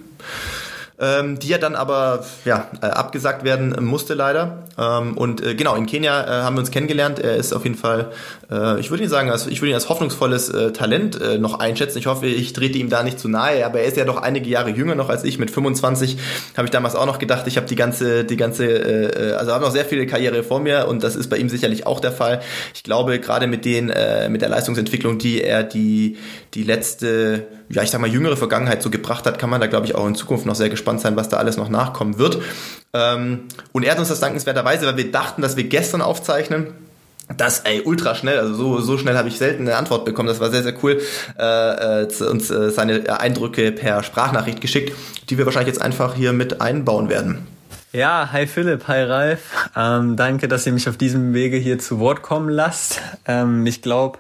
ähm, 1.02 1.40
die 1.40 1.48
ja 1.48 1.58
dann 1.58 1.76
aber 1.76 2.24
ja, 2.46 2.68
äh, 2.82 2.86
abgesagt 2.86 3.44
werden 3.44 3.84
musste 3.84 4.14
leider. 4.14 4.60
Ähm, 4.78 5.18
und 5.18 5.44
äh, 5.44 5.56
genau, 5.56 5.76
in 5.76 5.88
Kenia 5.88 6.24
äh, 6.24 6.44
haben 6.44 6.56
wir 6.56 6.60
uns 6.60 6.70
kennengelernt. 6.70 7.20
Er 7.20 7.36
ist 7.36 7.54
auf 7.54 7.64
jeden 7.64 7.76
Fall, 7.76 8.12
äh, 8.52 8.80
ich 8.80 8.92
würde 8.92 9.04
ihn 9.04 9.10
sagen, 9.10 9.32
als, 9.32 9.48
ich 9.48 9.62
würde 9.62 9.72
ihn 9.72 9.76
als 9.76 9.90
hoffnungsvolles 9.90 10.50
äh, 10.50 10.72
Talent 10.72 11.20
äh, 11.20 11.40
noch 11.40 11.60
einschätzen. 11.60 11.98
Ich 11.98 12.06
hoffe, 12.06 12.28
ich 12.28 12.54
trete 12.54 12.78
ihm 12.78 12.90
da 12.90 13.02
nicht 13.02 13.20
zu 13.20 13.28
nahe, 13.28 13.66
aber 13.66 13.80
er 13.80 13.86
ist 13.86 13.98
ja 13.98 14.06
doch 14.06 14.18
einige 14.18 14.48
Jahre 14.48 14.70
jünger 14.70 14.94
noch 14.94 15.10
als 15.10 15.24
ich. 15.24 15.40
Mit 15.40 15.50
25 15.50 16.18
habe 16.56 16.66
ich 16.66 16.72
damals 16.72 16.96
auch 16.96 17.08
noch 17.08 17.18
gedacht, 17.18 17.48
ich 17.48 17.58
habe 17.58 17.68
die 17.68 17.76
ganze, 17.76 18.24
die 18.24 18.38
ganze, 18.38 18.66
äh, 18.68 19.34
also 19.34 19.54
habe 19.54 19.66
noch 19.66 19.72
sehr 19.72 19.86
viele 19.86 20.06
Karriere 20.06 20.44
vor 20.44 20.60
mir 20.60 20.88
und 20.88 21.04
das 21.04 21.16
ist 21.16 21.30
bei 21.30 21.38
ihm 21.38 21.50
sicherlich 21.50 21.88
auch 21.88 22.00
der 22.00 22.12
Fall. 22.12 22.42
Ich 22.76 22.84
glaube, 22.84 23.20
gerade 23.20 23.48
mit 23.48 23.66
den, 23.66 23.90
äh, 23.90 24.30
mit 24.30 24.44
der 24.44 24.50
Leistungsentwicklung, 24.50 25.18
die 25.18 25.42
er 25.42 25.64
die, 25.64 26.18
die 26.54 26.64
letzte, 26.64 27.48
ja, 27.70 27.82
ich 27.82 27.92
sag 27.92 28.02
mal, 28.02 28.10
jüngere 28.10 28.36
Vergangenheit 28.36 28.82
so 28.82 28.90
gebracht 28.90 29.26
hat, 29.26 29.40
kann 29.40 29.50
man 29.50 29.62
da, 29.62 29.68
glaube 29.68 29.86
ich, 29.86 29.96
auch 29.96 30.06
in 30.06 30.16
Zukunft 30.16 30.46
noch 30.46 30.56
sehr 30.56 30.70
gespannt 30.70 31.00
sein, 31.00 31.16
was 31.16 31.30
da 31.30 31.38
alles 31.38 31.58
noch 31.58 31.70
nachkommen 31.70 32.18
wird. 32.18 32.42
Ähm, 32.94 33.44
und 33.72 33.84
er 33.84 33.92
hat 33.92 34.00
uns 34.00 34.10
das 34.10 34.20
dankenswerterweise, 34.20 34.86
weil 34.86 34.98
wir 34.98 35.12
dachten, 35.12 35.42
dass 35.42 35.56
wir 35.56 35.64
gestern 35.64 36.02
aufzeichnen, 36.02 36.68
das, 37.38 37.62
ey, 37.62 37.82
ultra 37.86 38.16
schnell, 38.16 38.40
also 38.40 38.54
so, 38.54 38.82
so 38.82 38.98
schnell 38.98 39.18
habe 39.18 39.30
ich 39.30 39.38
selten 39.38 39.64
eine 39.64 39.78
Antwort 39.78 40.04
bekommen. 40.04 40.28
Das 40.28 40.40
war 40.42 40.50
sehr, 40.50 40.64
sehr 40.64 40.74
cool. 40.84 41.02
Äh, 41.40 42.04
äh, 42.04 42.24
uns 42.26 42.50
äh, 42.50 42.72
seine 42.72 43.20
Eindrücke 43.20 43.72
per 43.72 44.04
Sprachnachricht 44.04 44.60
geschickt, 44.60 44.94
die 45.30 45.38
wir 45.38 45.46
wahrscheinlich 45.46 45.74
jetzt 45.74 45.82
einfach 45.82 46.16
hier 46.16 46.34
mit 46.34 46.60
einbauen 46.60 47.08
werden. 47.08 47.48
Ja, 47.94 48.30
hi 48.32 48.48
Philipp, 48.48 48.88
hi 48.88 49.04
Ralf. 49.04 49.70
Ähm, 49.76 50.16
danke, 50.16 50.48
dass 50.48 50.66
ihr 50.66 50.72
mich 50.72 50.88
auf 50.88 50.96
diesem 50.96 51.34
Wege 51.34 51.58
hier 51.58 51.78
zu 51.78 52.00
Wort 52.00 52.22
kommen 52.22 52.48
lasst. 52.48 53.02
Ähm, 53.28 53.66
ich 53.68 53.82
glaube, 53.82 54.18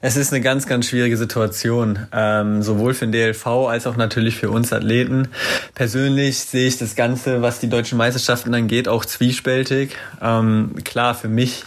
es 0.00 0.16
ist 0.16 0.32
eine 0.32 0.42
ganz, 0.42 0.66
ganz 0.66 0.88
schwierige 0.88 1.16
Situation, 1.16 2.00
ähm, 2.12 2.62
sowohl 2.62 2.94
für 2.94 3.06
den 3.06 3.12
DLV 3.12 3.46
als 3.68 3.86
auch 3.86 3.96
natürlich 3.96 4.36
für 4.36 4.50
uns 4.50 4.72
Athleten. 4.72 5.28
Persönlich 5.74 6.40
sehe 6.40 6.66
ich 6.66 6.78
das 6.78 6.96
Ganze, 6.96 7.42
was 7.42 7.60
die 7.60 7.68
deutschen 7.68 7.96
Meisterschaften 7.96 8.52
angeht, 8.54 8.88
auch 8.88 9.04
zwiespältig. 9.04 9.94
Ähm, 10.20 10.74
klar, 10.84 11.14
für 11.14 11.28
mich 11.28 11.62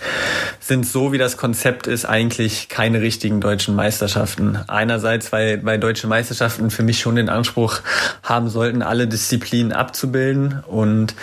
sind 0.59 0.85
so, 0.85 1.11
wie 1.13 1.17
das 1.17 1.37
Konzept 1.37 1.87
ist, 1.87 2.03
eigentlich 2.05 2.67
keine 2.67 3.01
richtigen 3.01 3.39
deutschen 3.39 3.75
Meisterschaften. 3.75 4.59
Einerseits, 4.67 5.31
weil, 5.31 5.63
weil 5.65 5.79
deutsche 5.79 6.07
Meisterschaften 6.07 6.69
für 6.69 6.83
mich 6.83 6.99
schon 6.99 7.15
den 7.15 7.29
Anspruch 7.29 7.79
haben 8.23 8.49
sollten, 8.49 8.81
alle 8.81 9.07
Disziplinen 9.07 9.71
abzubilden 9.71 10.63
und 10.67 11.15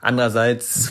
Andererseits 0.00 0.90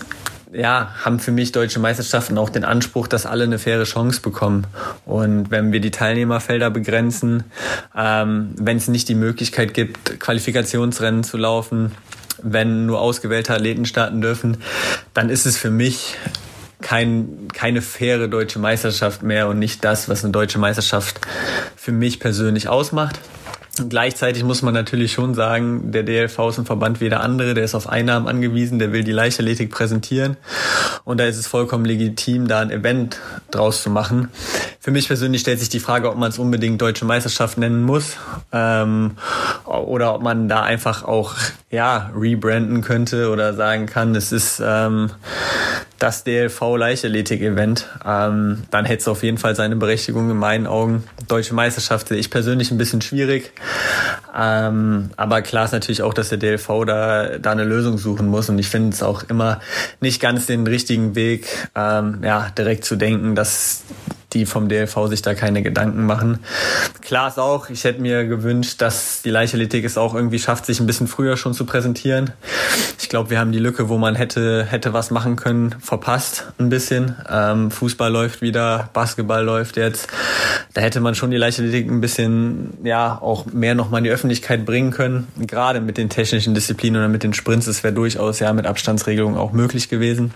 ja, 0.53 0.93
haben 1.03 1.19
für 1.19 1.31
mich 1.31 1.51
deutsche 1.51 1.79
Meisterschaften 1.79 2.37
auch 2.37 2.49
den 2.49 2.65
Anspruch, 2.65 3.07
dass 3.07 3.25
alle 3.25 3.45
eine 3.45 3.57
faire 3.57 3.83
Chance 3.83 4.21
bekommen. 4.21 4.67
Und 5.05 5.49
wenn 5.49 5.71
wir 5.71 5.79
die 5.79 5.91
Teilnehmerfelder 5.91 6.69
begrenzen, 6.69 7.45
ähm, 7.95 8.53
wenn 8.57 8.77
es 8.77 8.87
nicht 8.87 9.07
die 9.07 9.15
Möglichkeit 9.15 9.73
gibt, 9.73 10.19
Qualifikationsrennen 10.19 11.23
zu 11.23 11.37
laufen, 11.37 11.91
wenn 12.43 12.85
nur 12.85 12.99
ausgewählte 12.99 13.53
Athleten 13.53 13.85
starten 13.85 14.21
dürfen, 14.21 14.57
dann 15.13 15.29
ist 15.29 15.45
es 15.45 15.57
für 15.57 15.69
mich 15.69 16.17
kein, 16.81 17.47
keine 17.53 17.81
faire 17.81 18.27
deutsche 18.27 18.59
Meisterschaft 18.59 19.23
mehr 19.23 19.47
und 19.47 19.59
nicht 19.59 19.83
das, 19.85 20.09
was 20.09 20.23
eine 20.23 20.31
deutsche 20.31 20.57
Meisterschaft 20.57 21.21
für 21.75 21.91
mich 21.91 22.19
persönlich 22.19 22.67
ausmacht. 22.67 23.19
Gleichzeitig 23.89 24.43
muss 24.43 24.61
man 24.61 24.73
natürlich 24.73 25.11
schon 25.11 25.33
sagen, 25.33 25.91
der 25.91 26.03
DLV 26.03 26.39
ist 26.49 26.57
ein 26.59 26.65
Verband 26.65 27.01
wie 27.01 27.09
der 27.09 27.21
andere, 27.21 27.53
der 27.53 27.63
ist 27.63 27.75
auf 27.75 27.87
Einnahmen 27.87 28.27
angewiesen, 28.27 28.79
der 28.79 28.91
will 28.91 29.03
die 29.03 29.11
Leichtathletik 29.11 29.71
präsentieren 29.71 30.37
und 31.03 31.19
da 31.19 31.25
ist 31.25 31.37
es 31.37 31.47
vollkommen 31.47 31.85
legitim, 31.85 32.47
da 32.47 32.59
ein 32.59 32.71
Event 32.71 33.19
draus 33.51 33.83
zu 33.83 33.89
machen. 33.89 34.29
Für 34.79 34.91
mich 34.91 35.07
persönlich 35.07 35.41
stellt 35.41 35.59
sich 35.59 35.69
die 35.69 35.79
Frage, 35.79 36.09
ob 36.09 36.17
man 36.17 36.29
es 36.29 36.39
unbedingt 36.39 36.81
Deutsche 36.81 37.05
Meisterschaft 37.05 37.57
nennen 37.57 37.83
muss 37.83 38.17
ähm, 38.51 39.11
oder 39.65 40.15
ob 40.15 40.21
man 40.21 40.49
da 40.49 40.63
einfach 40.63 41.03
auch 41.03 41.35
ja 41.69 42.11
rebranden 42.15 42.81
könnte 42.81 43.29
oder 43.29 43.53
sagen 43.53 43.85
kann, 43.85 44.15
es 44.15 44.31
ist 44.31 44.61
ähm, 44.63 45.11
das 46.01 46.23
DLV 46.23 46.77
Leichtathletik-Event, 46.77 47.87
ähm, 48.03 48.63
dann 48.71 48.85
hätte 48.85 49.01
es 49.01 49.07
auf 49.07 49.21
jeden 49.21 49.37
Fall 49.37 49.55
seine 49.55 49.75
Berechtigung 49.75 50.31
in 50.31 50.37
meinen 50.37 50.65
Augen. 50.65 51.03
Deutsche 51.27 51.53
Meisterschaft 51.53 52.07
sehe 52.07 52.17
ich 52.17 52.31
persönlich 52.31 52.71
ein 52.71 52.79
bisschen 52.79 53.01
schwierig. 53.01 53.53
Ähm, 54.35 55.11
aber 55.15 55.43
klar 55.43 55.65
ist 55.65 55.73
natürlich 55.73 56.01
auch, 56.01 56.15
dass 56.15 56.29
der 56.29 56.39
DLV 56.39 56.85
da, 56.87 57.37
da 57.37 57.51
eine 57.51 57.65
Lösung 57.65 57.99
suchen 57.99 58.27
muss. 58.27 58.49
Und 58.49 58.57
ich 58.57 58.67
finde 58.67 58.89
es 58.89 59.03
auch 59.03 59.23
immer 59.29 59.59
nicht 59.99 60.19
ganz 60.19 60.47
den 60.47 60.65
richtigen 60.65 61.13
Weg, 61.13 61.45
ähm, 61.75 62.21
ja, 62.23 62.49
direkt 62.57 62.83
zu 62.83 62.95
denken, 62.95 63.35
dass 63.35 63.83
die 64.33 64.45
vom 64.45 64.69
DLV 64.69 65.07
sich 65.07 65.21
da 65.21 65.33
keine 65.33 65.61
Gedanken 65.61 66.05
machen. 66.05 66.39
Klar 67.01 67.27
ist 67.27 67.39
auch, 67.39 67.69
ich 67.69 67.83
hätte 67.83 68.01
mir 68.01 68.25
gewünscht, 68.25 68.81
dass 68.81 69.21
die 69.21 69.29
Leichtathletik 69.29 69.83
es 69.83 69.97
auch 69.97 70.15
irgendwie 70.15 70.39
schafft, 70.39 70.65
sich 70.65 70.79
ein 70.79 70.85
bisschen 70.85 71.07
früher 71.07 71.37
schon 71.37 71.53
zu 71.53 71.65
präsentieren. 71.65 72.31
Ich 72.99 73.09
glaube, 73.09 73.29
wir 73.29 73.39
haben 73.39 73.51
die 73.51 73.59
Lücke, 73.59 73.89
wo 73.89 73.97
man 73.97 74.15
hätte, 74.15 74.65
hätte 74.65 74.93
was 74.93 75.11
machen 75.11 75.35
können, 75.35 75.75
verpasst 75.81 76.45
ein 76.59 76.69
bisschen. 76.69 77.15
Ähm, 77.29 77.71
Fußball 77.71 78.11
läuft 78.11 78.41
wieder, 78.41 78.89
Basketball 78.93 79.43
läuft 79.43 79.75
jetzt. 79.77 80.07
Da 80.73 80.81
hätte 80.81 81.01
man 81.01 81.15
schon 81.15 81.31
die 81.31 81.37
Leichtathletik 81.37 81.89
ein 81.89 81.99
bisschen, 81.99 82.77
ja, 82.83 83.17
auch 83.21 83.45
mehr 83.47 83.75
nochmal 83.75 83.99
in 83.99 84.05
die 84.05 84.11
Öffentlichkeit 84.11 84.65
bringen 84.65 84.91
können. 84.91 85.27
Gerade 85.37 85.81
mit 85.81 85.97
den 85.97 86.09
technischen 86.09 86.53
Disziplinen 86.53 87.01
oder 87.01 87.09
mit 87.09 87.23
den 87.23 87.33
Sprints, 87.33 87.65
das 87.65 87.83
wäre 87.83 87.93
durchaus 87.93 88.39
ja 88.39 88.53
mit 88.53 88.65
Abstandsregelungen 88.65 89.37
auch 89.37 89.51
möglich 89.51 89.89
gewesen. 89.89 90.33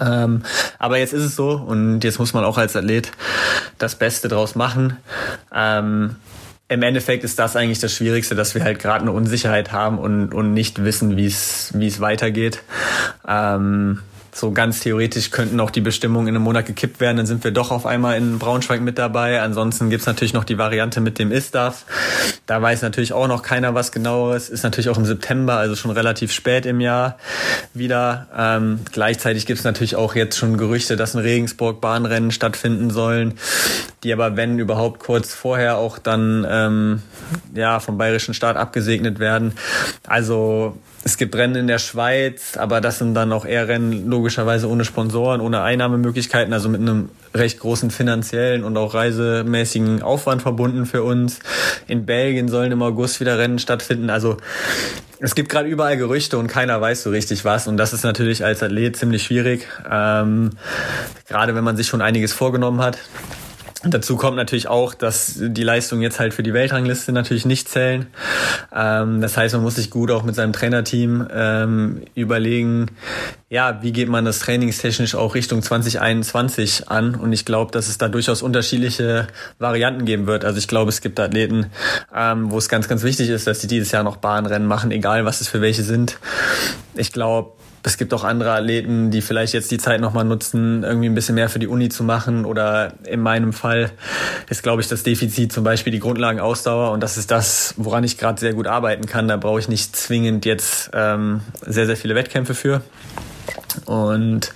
Ähm, 0.00 0.42
aber 0.78 0.98
jetzt 0.98 1.12
ist 1.12 1.24
es 1.24 1.36
so 1.36 1.50
und 1.50 2.02
jetzt 2.04 2.18
muss 2.18 2.34
man 2.34 2.44
auch 2.44 2.58
als 2.58 2.76
Athlet 2.76 3.12
das 3.78 3.94
Beste 3.94 4.28
draus 4.28 4.54
machen. 4.54 4.96
Ähm, 5.54 6.16
im 6.68 6.82
Endeffekt 6.82 7.22
ist 7.22 7.38
das 7.38 7.54
eigentlich 7.54 7.80
das 7.80 7.94
Schwierigste, 7.94 8.34
dass 8.34 8.54
wir 8.54 8.64
halt 8.64 8.78
gerade 8.78 9.02
eine 9.02 9.12
Unsicherheit 9.12 9.72
haben 9.72 9.98
und, 9.98 10.32
und 10.32 10.54
nicht 10.54 10.82
wissen, 10.82 11.16
wie 11.16 11.26
es 11.26 12.00
weitergeht. 12.00 12.62
Ähm, 13.28 14.00
so 14.34 14.50
ganz 14.50 14.80
theoretisch 14.80 15.30
könnten 15.30 15.60
auch 15.60 15.70
die 15.70 15.82
Bestimmungen 15.82 16.28
in 16.28 16.34
einem 16.34 16.44
Monat 16.44 16.66
gekippt 16.66 17.00
werden, 17.00 17.18
dann 17.18 17.26
sind 17.26 17.44
wir 17.44 17.50
doch 17.50 17.70
auf 17.70 17.84
einmal 17.84 18.16
in 18.16 18.38
Braunschweig 18.38 18.80
mit 18.80 18.98
dabei. 18.98 19.42
Ansonsten 19.42 19.90
gibt's 19.90 20.06
natürlich 20.06 20.32
noch 20.32 20.44
die 20.44 20.56
Variante 20.56 21.00
mit 21.00 21.18
dem 21.18 21.30
ISTAF. 21.30 21.84
Da 22.46 22.60
weiß 22.62 22.80
natürlich 22.82 23.12
auch 23.12 23.28
noch 23.28 23.42
keiner 23.42 23.74
was 23.74 23.92
genaueres. 23.92 24.48
Ist 24.48 24.62
natürlich 24.62 24.88
auch 24.88 24.96
im 24.96 25.04
September, 25.04 25.56
also 25.56 25.76
schon 25.76 25.90
relativ 25.90 26.32
spät 26.32 26.64
im 26.64 26.80
Jahr 26.80 27.18
wieder. 27.74 28.26
Ähm, 28.36 28.80
gleichzeitig 28.90 29.44
gibt's 29.44 29.64
natürlich 29.64 29.96
auch 29.96 30.14
jetzt 30.14 30.38
schon 30.38 30.56
Gerüchte, 30.56 30.96
dass 30.96 31.14
in 31.14 31.20
Regensburg 31.20 31.82
Bahnrennen 31.82 32.30
stattfinden 32.30 32.90
sollen, 32.90 33.34
die 34.02 34.12
aber, 34.14 34.36
wenn 34.36 34.58
überhaupt, 34.58 35.00
kurz 35.00 35.34
vorher 35.34 35.76
auch 35.76 35.98
dann 35.98 36.46
ähm, 36.48 37.02
ja 37.54 37.80
vom 37.80 37.98
bayerischen 37.98 38.32
Staat 38.32 38.56
abgesegnet 38.56 39.18
werden. 39.18 39.52
Also 40.06 40.78
es 41.04 41.16
gibt 41.16 41.34
Rennen 41.34 41.56
in 41.56 41.66
der 41.66 41.78
Schweiz, 41.78 42.56
aber 42.56 42.80
das 42.80 42.98
sind 42.98 43.14
dann 43.14 43.32
auch 43.32 43.44
eher 43.44 43.66
Rennen 43.66 44.08
logischerweise 44.08 44.68
ohne 44.68 44.84
Sponsoren, 44.84 45.40
ohne 45.40 45.62
Einnahmemöglichkeiten, 45.62 46.52
also 46.52 46.68
mit 46.68 46.80
einem 46.80 47.08
recht 47.34 47.58
großen 47.58 47.90
finanziellen 47.90 48.62
und 48.62 48.76
auch 48.76 48.94
reisemäßigen 48.94 50.02
Aufwand 50.02 50.42
verbunden 50.42 50.86
für 50.86 51.02
uns. 51.02 51.40
In 51.88 52.06
Belgien 52.06 52.48
sollen 52.48 52.70
im 52.70 52.82
August 52.82 53.18
wieder 53.20 53.36
Rennen 53.36 53.58
stattfinden. 53.58 54.10
Also 54.10 54.36
es 55.18 55.34
gibt 55.34 55.48
gerade 55.48 55.68
überall 55.68 55.96
Gerüchte 55.96 56.38
und 56.38 56.46
keiner 56.46 56.80
weiß 56.80 57.02
so 57.02 57.10
richtig 57.10 57.44
was. 57.44 57.66
Und 57.66 57.78
das 57.78 57.92
ist 57.92 58.04
natürlich 58.04 58.44
als 58.44 58.62
Athlet 58.62 58.96
ziemlich 58.96 59.24
schwierig, 59.24 59.66
ähm, 59.90 60.50
gerade 61.26 61.56
wenn 61.56 61.64
man 61.64 61.76
sich 61.76 61.88
schon 61.88 62.00
einiges 62.00 62.32
vorgenommen 62.32 62.80
hat. 62.80 62.98
Dazu 63.84 64.16
kommt 64.16 64.36
natürlich 64.36 64.68
auch, 64.68 64.94
dass 64.94 65.34
die 65.38 65.64
Leistungen 65.64 66.02
jetzt 66.02 66.20
halt 66.20 66.34
für 66.34 66.44
die 66.44 66.54
Weltrangliste 66.54 67.10
natürlich 67.10 67.44
nicht 67.44 67.68
zählen. 67.68 68.06
Ähm, 68.74 69.20
das 69.20 69.36
heißt, 69.36 69.54
man 69.54 69.62
muss 69.64 69.74
sich 69.74 69.90
gut 69.90 70.12
auch 70.12 70.22
mit 70.22 70.36
seinem 70.36 70.52
Trainerteam 70.52 71.26
ähm, 71.32 72.02
überlegen, 72.14 72.86
ja, 73.48 73.82
wie 73.82 73.92
geht 73.92 74.08
man 74.08 74.24
das 74.24 74.38
trainingstechnisch 74.38 75.16
auch 75.16 75.34
Richtung 75.34 75.62
2021 75.62 76.88
an? 76.88 77.16
Und 77.16 77.32
ich 77.32 77.44
glaube, 77.44 77.72
dass 77.72 77.88
es 77.88 77.98
da 77.98 78.08
durchaus 78.08 78.40
unterschiedliche 78.40 79.26
Varianten 79.58 80.04
geben 80.04 80.26
wird. 80.26 80.44
Also 80.44 80.58
ich 80.58 80.68
glaube, 80.68 80.90
es 80.90 81.00
gibt 81.00 81.18
Athleten, 81.18 81.66
ähm, 82.14 82.52
wo 82.52 82.58
es 82.58 82.68
ganz, 82.68 82.86
ganz 82.88 83.02
wichtig 83.02 83.30
ist, 83.30 83.48
dass 83.48 83.60
sie 83.60 83.66
dieses 83.66 83.90
Jahr 83.90 84.04
noch 84.04 84.16
Bahnrennen 84.16 84.68
machen, 84.68 84.92
egal 84.92 85.24
was 85.24 85.40
es 85.40 85.48
für 85.48 85.60
welche 85.60 85.82
sind. 85.82 86.18
Ich 86.94 87.12
glaube, 87.12 87.52
es 87.84 87.96
gibt 87.96 88.14
auch 88.14 88.22
andere 88.22 88.52
Athleten, 88.52 89.10
die 89.10 89.22
vielleicht 89.22 89.54
jetzt 89.54 89.70
die 89.70 89.78
Zeit 89.78 90.00
nochmal 90.00 90.24
nutzen, 90.24 90.84
irgendwie 90.84 91.08
ein 91.08 91.14
bisschen 91.14 91.34
mehr 91.34 91.48
für 91.48 91.58
die 91.58 91.66
Uni 91.66 91.88
zu 91.88 92.04
machen. 92.04 92.44
Oder 92.44 92.92
in 93.04 93.20
meinem 93.20 93.52
Fall 93.52 93.90
ist, 94.48 94.62
glaube 94.62 94.82
ich, 94.82 94.88
das 94.88 95.02
Defizit 95.02 95.52
zum 95.52 95.64
Beispiel 95.64 95.92
die 95.92 95.98
Grundlagenausdauer. 95.98 96.92
Und 96.92 97.02
das 97.02 97.16
ist 97.16 97.30
das, 97.30 97.74
woran 97.76 98.04
ich 98.04 98.18
gerade 98.18 98.38
sehr 98.38 98.54
gut 98.54 98.66
arbeiten 98.66 99.06
kann. 99.06 99.26
Da 99.26 99.36
brauche 99.36 99.58
ich 99.58 99.68
nicht 99.68 99.96
zwingend 99.96 100.44
jetzt 100.44 100.90
ähm, 100.94 101.40
sehr, 101.60 101.86
sehr 101.86 101.96
viele 101.96 102.14
Wettkämpfe 102.14 102.54
für. 102.54 102.82
Und 103.86 104.52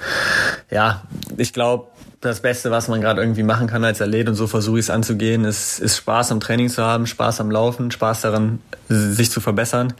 ja, 0.70 1.03
ich 1.37 1.53
glaube, 1.53 1.89
das 2.27 2.41
Beste, 2.41 2.70
was 2.70 2.89
man 2.89 3.01
gerade 3.01 3.20
irgendwie 3.20 3.43
machen 3.43 3.66
kann 3.66 3.85
als 3.85 4.03
Athlet 4.03 4.29
und 4.29 4.35
so 4.35 4.47
versuche 4.47 4.79
ich 4.79 4.87
es 4.87 4.91
anzugehen, 4.91 5.45
ist, 5.45 5.79
ist 5.79 5.97
Spaß 5.97 6.33
am 6.33 6.41
Training 6.41 6.68
zu 6.68 6.83
haben, 6.83 7.07
Spaß 7.07 7.41
am 7.41 7.51
Laufen, 7.51 7.91
Spaß 7.91 8.22
daran, 8.22 8.61
sich 8.89 9.31
zu 9.31 9.41
verbessern. 9.41 9.95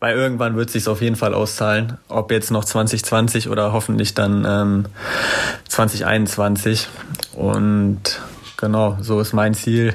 Weil 0.00 0.16
irgendwann 0.16 0.56
wird 0.56 0.68
es 0.68 0.72
sich 0.72 0.88
auf 0.88 1.00
jeden 1.00 1.16
Fall 1.16 1.34
auszahlen, 1.34 1.98
ob 2.08 2.30
jetzt 2.30 2.50
noch 2.50 2.64
2020 2.64 3.48
oder 3.48 3.72
hoffentlich 3.72 4.14
dann 4.14 4.44
ähm, 4.46 4.86
2021. 5.68 6.88
Und 7.34 8.20
genau, 8.62 8.96
so 9.00 9.20
ist 9.20 9.32
mein 9.32 9.54
Ziel, 9.54 9.92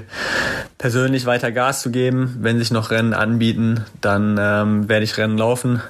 persönlich 0.77 1.25
weiter 1.25 1.51
Gas 1.51 1.81
zu 1.81 1.89
geben. 1.89 2.35
Wenn 2.41 2.59
sich 2.59 2.69
noch 2.69 2.91
Rennen 2.91 3.13
anbieten, 3.13 3.85
dann 4.01 4.37
ähm, 4.39 4.89
werde 4.89 5.05
ich 5.05 5.17
Rennen 5.17 5.37
laufen. 5.37 5.81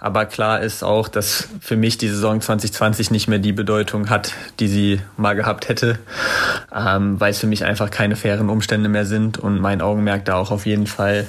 Aber 0.00 0.24
klar 0.24 0.62
ist 0.62 0.82
auch, 0.82 1.08
dass 1.08 1.48
für 1.60 1.76
mich 1.76 1.98
die 1.98 2.08
Saison 2.08 2.40
2020 2.40 3.10
nicht 3.10 3.28
mehr 3.28 3.38
die 3.38 3.52
Bedeutung 3.52 4.08
hat, 4.08 4.32
die 4.58 4.66
sie 4.66 5.00
mal 5.16 5.34
gehabt 5.34 5.68
hätte, 5.68 5.98
ähm, 6.74 7.20
weil 7.20 7.30
es 7.30 7.38
für 7.38 7.46
mich 7.46 7.64
einfach 7.64 7.90
keine 7.90 8.16
fairen 8.16 8.48
Umstände 8.48 8.88
mehr 8.88 9.04
sind 9.04 9.38
und 9.38 9.60
mein 9.60 9.82
Augenmerk 9.82 10.24
da 10.24 10.36
auch 10.36 10.50
auf 10.50 10.66
jeden 10.66 10.86
Fall 10.86 11.26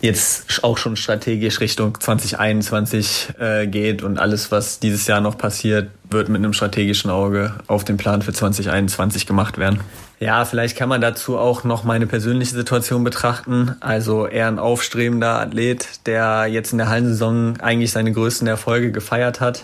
jetzt 0.00 0.62
auch 0.62 0.78
schon 0.78 0.96
strategisch 0.96 1.60
Richtung 1.60 2.00
2021 2.00 3.34
äh, 3.38 3.66
geht 3.66 4.02
und 4.02 4.18
alles, 4.18 4.52
was 4.52 4.78
dieses 4.78 5.06
Jahr 5.08 5.20
noch 5.20 5.36
passiert, 5.36 5.90
wird 6.08 6.28
mit 6.28 6.38
einem 6.38 6.52
strategischen 6.52 7.10
Auge 7.10 7.54
auf 7.66 7.82
den 7.84 7.96
Plan 7.96 8.22
für 8.22 8.32
2021 8.32 9.26
gemacht 9.26 9.58
werden. 9.58 9.80
Ja, 10.18 10.46
vielleicht 10.46 10.78
kann 10.78 10.88
man 10.88 11.02
dazu 11.02 11.36
auch 11.36 11.62
noch 11.62 11.84
meine 11.84 12.06
persönliche 12.06 12.54
Situation 12.54 13.04
betrachten. 13.04 13.76
Also 13.80 14.26
eher 14.26 14.48
ein 14.48 14.58
aufstrebender 14.58 15.40
Athlet, 15.40 16.06
der 16.06 16.46
jetzt 16.46 16.72
in 16.72 16.78
der 16.78 16.88
Hallensaison 16.88 17.60
eigentlich 17.60 17.92
seine 17.92 18.12
größten 18.12 18.48
Erfolge 18.48 18.92
gefeiert 18.92 19.42
hat. 19.42 19.60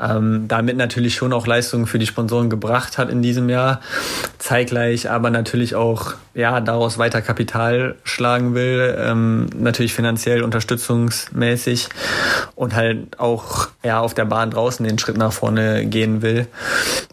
Ähm, 0.00 0.46
damit 0.48 0.76
natürlich 0.76 1.14
schon 1.14 1.32
auch 1.32 1.46
Leistungen 1.46 1.86
für 1.86 2.00
die 2.00 2.06
Sponsoren 2.06 2.50
gebracht 2.50 2.98
hat 2.98 3.08
in 3.08 3.22
diesem 3.22 3.48
Jahr. 3.48 3.80
Zeitgleich 4.38 5.10
aber 5.10 5.30
natürlich 5.30 5.76
auch 5.76 6.14
ja 6.34 6.60
daraus 6.60 6.98
weiter 6.98 7.22
Kapital 7.22 7.94
schlagen 8.02 8.56
will. 8.56 8.96
Ähm, 8.98 9.46
natürlich 9.56 9.94
finanziell 9.94 10.42
unterstützungsmäßig 10.42 11.88
und 12.56 12.74
halt 12.74 13.20
auch 13.20 13.68
ja 13.84 14.00
auf 14.00 14.14
der 14.14 14.24
Bahn 14.24 14.50
draußen 14.50 14.84
den 14.84 14.98
Schritt 14.98 15.16
nach 15.16 15.32
vorne 15.32 15.86
gehen 15.86 16.20
will. 16.20 16.48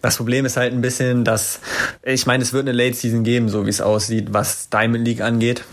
Das 0.01 0.17
Problem 0.17 0.45
ist 0.45 0.57
halt 0.57 0.73
ein 0.73 0.81
bisschen, 0.81 1.23
dass 1.23 1.59
ich 2.01 2.25
meine, 2.25 2.41
es 2.41 2.53
wird 2.53 2.67
eine 2.67 2.70
Late 2.71 2.95
Season 2.95 3.23
geben, 3.23 3.49
so 3.49 3.65
wie 3.65 3.69
es 3.69 3.81
aussieht, 3.81 4.33
was 4.33 4.69
Diamond 4.69 5.05
League 5.05 5.21
angeht 5.21 5.63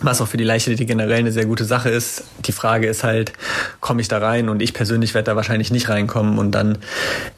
was 0.00 0.20
auch 0.20 0.26
für 0.26 0.36
die 0.36 0.44
Leichtathletik 0.44 0.88
generell 0.88 1.18
eine 1.18 1.32
sehr 1.32 1.46
gute 1.46 1.64
Sache 1.64 1.88
ist. 1.88 2.24
Die 2.44 2.52
Frage 2.52 2.88
ist 2.88 3.04
halt, 3.04 3.32
komme 3.80 4.00
ich 4.00 4.08
da 4.08 4.18
rein? 4.18 4.48
Und 4.48 4.60
ich 4.60 4.74
persönlich 4.74 5.14
werde 5.14 5.26
da 5.26 5.36
wahrscheinlich 5.36 5.70
nicht 5.70 5.88
reinkommen. 5.88 6.38
Und 6.38 6.50
dann 6.52 6.78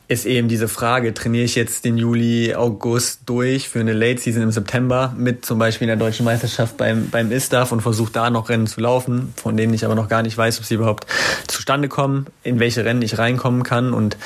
ist 0.09 0.25
eben 0.25 0.49
diese 0.49 0.67
Frage, 0.67 1.13
trainiere 1.13 1.45
ich 1.45 1.55
jetzt 1.55 1.85
den 1.85 1.99
Juli, 1.99 2.55
August 2.55 3.21
durch 3.27 3.69
für 3.69 3.81
eine 3.81 3.93
Late 3.93 4.21
Season 4.21 4.43
im 4.43 4.53
September 4.53 5.15
mit 5.17 5.45
zum 5.45 5.59
Beispiel 5.59 5.87
in 5.87 5.99
der 5.99 6.07
deutschen 6.07 6.25
Meisterschaft 6.25 6.77
beim, 6.77 7.11
beim 7.11 7.31
ISTAF 7.31 7.73
und 7.73 7.83
versuche 7.83 8.13
da 8.13 8.31
noch 8.31 8.49
Rennen 8.49 8.67
zu 8.67 8.81
laufen, 8.81 9.35
von 9.37 9.57
denen 9.57 9.75
ich 9.75 9.85
aber 9.85 9.95
noch 9.95 10.09
gar 10.09 10.23
nicht 10.23 10.39
weiß, 10.39 10.59
ob 10.59 10.65
sie 10.65 10.75
überhaupt 10.77 11.07
zustande 11.49 11.89
kommen, 11.89 12.27
in 12.43 12.59
welche 12.59 12.85
Rennen 12.85 13.03
ich 13.03 13.19
reinkommen 13.19 13.65
kann. 13.65 13.93
Und 13.93 14.17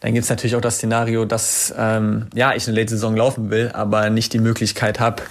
dann 0.00 0.14
gibt 0.14 0.24
es 0.24 0.30
natürlich 0.30 0.56
auch 0.56 0.60
das 0.60 0.76
Szenario, 0.76 1.26
dass 1.26 1.74
ähm, 1.76 2.28
ja 2.34 2.54
ich 2.54 2.66
eine 2.66 2.78
Late 2.78 2.90
Saison 2.90 3.16
laufen 3.16 3.50
will, 3.50 3.70
aber 3.74 4.08
nicht 4.08 4.32
die 4.32 4.38
Möglichkeit 4.38 5.00
habe, 5.00 5.22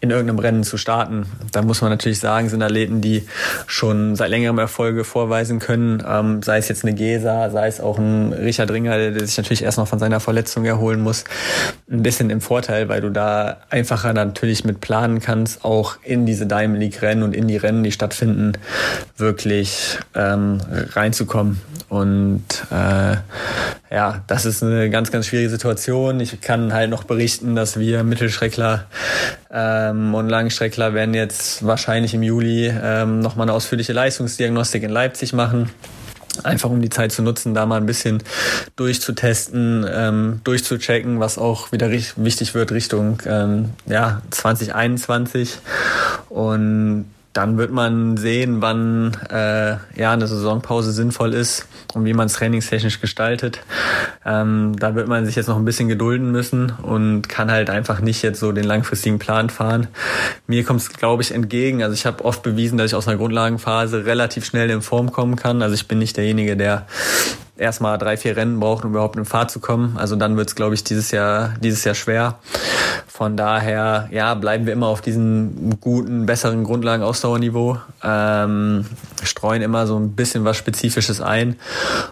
in 0.00 0.10
irgendeinem 0.10 0.38
Rennen 0.38 0.64
zu 0.64 0.76
starten. 0.76 1.26
Da 1.52 1.62
muss 1.62 1.80
man 1.80 1.90
natürlich 1.90 2.20
sagen, 2.20 2.48
sind 2.48 2.62
Athleten, 2.62 3.00
die 3.00 3.26
schon 3.66 4.14
seit 4.16 4.30
längerem 4.30 4.58
Erfolge 4.58 5.04
vorweisen 5.04 5.58
können, 5.58 6.02
ähm, 6.06 6.42
sei 6.42 6.58
es 6.58 6.68
jetzt 6.68 6.84
eine 6.84 6.94
Gesa, 6.94 7.50
sei 7.50 7.66
es 7.66 7.80
auch 7.80 7.98
ein 7.98 8.32
Richard 8.32 8.70
Ringer, 8.70 8.96
der 8.96 9.26
sich 9.26 9.36
natürlich 9.36 9.62
erst 9.62 9.78
noch 9.78 9.88
von 9.88 9.98
seiner 9.98 10.20
Verletzung 10.20 10.64
erholen 10.64 11.00
muss, 11.00 11.24
ein 11.90 12.02
bisschen 12.02 12.30
im 12.30 12.40
Vorteil, 12.40 12.88
weil 12.88 13.00
du 13.00 13.10
da 13.10 13.58
einfacher 13.70 14.12
natürlich 14.12 14.64
mit 14.64 14.80
planen 14.80 15.20
kannst, 15.20 15.64
auch 15.64 15.96
in 16.04 16.26
diese 16.26 16.46
Diamond 16.46 16.80
League 16.80 17.02
Rennen 17.02 17.22
und 17.22 17.34
in 17.34 17.48
die 17.48 17.56
Rennen, 17.56 17.82
die 17.82 17.92
stattfinden, 17.92 18.52
wirklich 19.16 19.98
ähm, 20.14 20.60
reinzukommen. 20.92 21.60
Und 21.88 22.44
äh, 22.70 23.16
ja, 23.90 24.22
das 24.26 24.44
ist 24.44 24.62
eine 24.62 24.90
ganz, 24.90 25.10
ganz 25.10 25.26
schwierige 25.26 25.48
Situation. 25.48 26.20
Ich 26.20 26.40
kann 26.40 26.72
halt 26.72 26.90
noch 26.90 27.04
berichten, 27.04 27.54
dass 27.54 27.78
wir 27.78 28.04
Mittelstreckler 28.04 28.84
ähm, 29.50 30.14
und 30.14 30.28
Langstreckler 30.28 30.92
werden 30.92 31.14
jetzt 31.14 31.64
wahrscheinlich 31.64 32.12
im 32.12 32.22
Juli 32.22 32.68
ähm, 32.68 33.20
nochmal 33.20 33.46
eine 33.46 33.54
ausführliche 33.54 33.94
Leistungsdiagnostik 33.94 34.82
in 34.82 34.90
Leipzig 34.90 35.32
machen. 35.32 35.70
Einfach 36.44 36.70
um 36.70 36.82
die 36.82 36.90
Zeit 36.90 37.12
zu 37.12 37.22
nutzen, 37.22 37.54
da 37.54 37.66
mal 37.66 37.78
ein 37.78 37.86
bisschen 37.86 38.22
durchzutesten, 38.76 39.84
ähm, 39.90 40.40
durchzuchecken, 40.44 41.18
was 41.18 41.36
auch 41.38 41.72
wieder 41.72 41.90
wichtig 41.90 42.54
wird 42.54 42.70
Richtung 42.70 43.20
ähm, 43.26 43.70
ja, 43.86 44.22
2021. 44.30 45.58
Und 46.28 47.06
dann 47.32 47.58
wird 47.58 47.70
man 47.70 48.16
sehen, 48.16 48.60
wann 48.62 49.16
äh, 49.30 49.76
ja 49.96 50.12
eine 50.12 50.26
Saisonpause 50.26 50.92
sinnvoll 50.92 51.34
ist 51.34 51.66
und 51.94 52.04
wie 52.04 52.14
man 52.14 52.26
es 52.26 52.32
trainingstechnisch 52.32 53.00
gestaltet. 53.00 53.60
Ähm, 54.24 54.74
da 54.78 54.94
wird 54.94 55.08
man 55.08 55.24
sich 55.24 55.36
jetzt 55.36 55.46
noch 55.46 55.56
ein 55.56 55.64
bisschen 55.64 55.88
gedulden 55.88 56.32
müssen 56.32 56.70
und 56.82 57.28
kann 57.28 57.50
halt 57.50 57.70
einfach 57.70 58.00
nicht 58.00 58.22
jetzt 58.22 58.40
so 58.40 58.52
den 58.52 58.64
langfristigen 58.64 59.18
Plan 59.18 59.50
fahren. 59.50 59.88
Mir 60.46 60.64
kommt 60.64 60.80
es, 60.80 60.88
glaube 60.90 61.22
ich, 61.22 61.32
entgegen. 61.32 61.82
Also 61.82 61.94
ich 61.94 62.06
habe 62.06 62.24
oft 62.24 62.42
bewiesen, 62.42 62.78
dass 62.78 62.86
ich 62.88 62.94
aus 62.94 63.06
einer 63.06 63.18
Grundlagenphase 63.18 64.04
relativ 64.04 64.44
schnell 64.44 64.70
in 64.70 64.82
Form 64.82 65.12
kommen 65.12 65.36
kann. 65.36 65.62
Also 65.62 65.74
ich 65.74 65.86
bin 65.86 65.98
nicht 65.98 66.16
derjenige, 66.16 66.56
der 66.56 66.86
erstmal 67.58 67.98
drei, 67.98 68.16
vier 68.16 68.36
Rennen 68.36 68.60
braucht, 68.60 68.84
um 68.84 68.92
überhaupt 68.92 69.16
in 69.16 69.24
Fahrt 69.24 69.50
zu 69.50 69.60
kommen. 69.60 69.96
Also 69.98 70.16
dann 70.16 70.36
wird 70.36 70.48
es, 70.48 70.54
glaube 70.54 70.74
ich, 70.74 70.84
dieses 70.84 71.10
Jahr, 71.10 71.54
dieses 71.60 71.84
Jahr 71.84 71.94
schwer. 71.94 72.38
Von 73.06 73.36
daher, 73.36 74.08
ja, 74.12 74.34
bleiben 74.34 74.66
wir 74.66 74.72
immer 74.72 74.86
auf 74.86 75.00
diesem 75.00 75.78
guten, 75.80 76.26
besseren 76.26 76.62
Grundlagen-Ausdauerniveau, 76.62 77.78
ähm, 78.04 78.84
streuen 79.24 79.60
immer 79.60 79.88
so 79.88 79.98
ein 79.98 80.12
bisschen 80.12 80.44
was 80.44 80.56
Spezifisches 80.56 81.20
ein. 81.20 81.56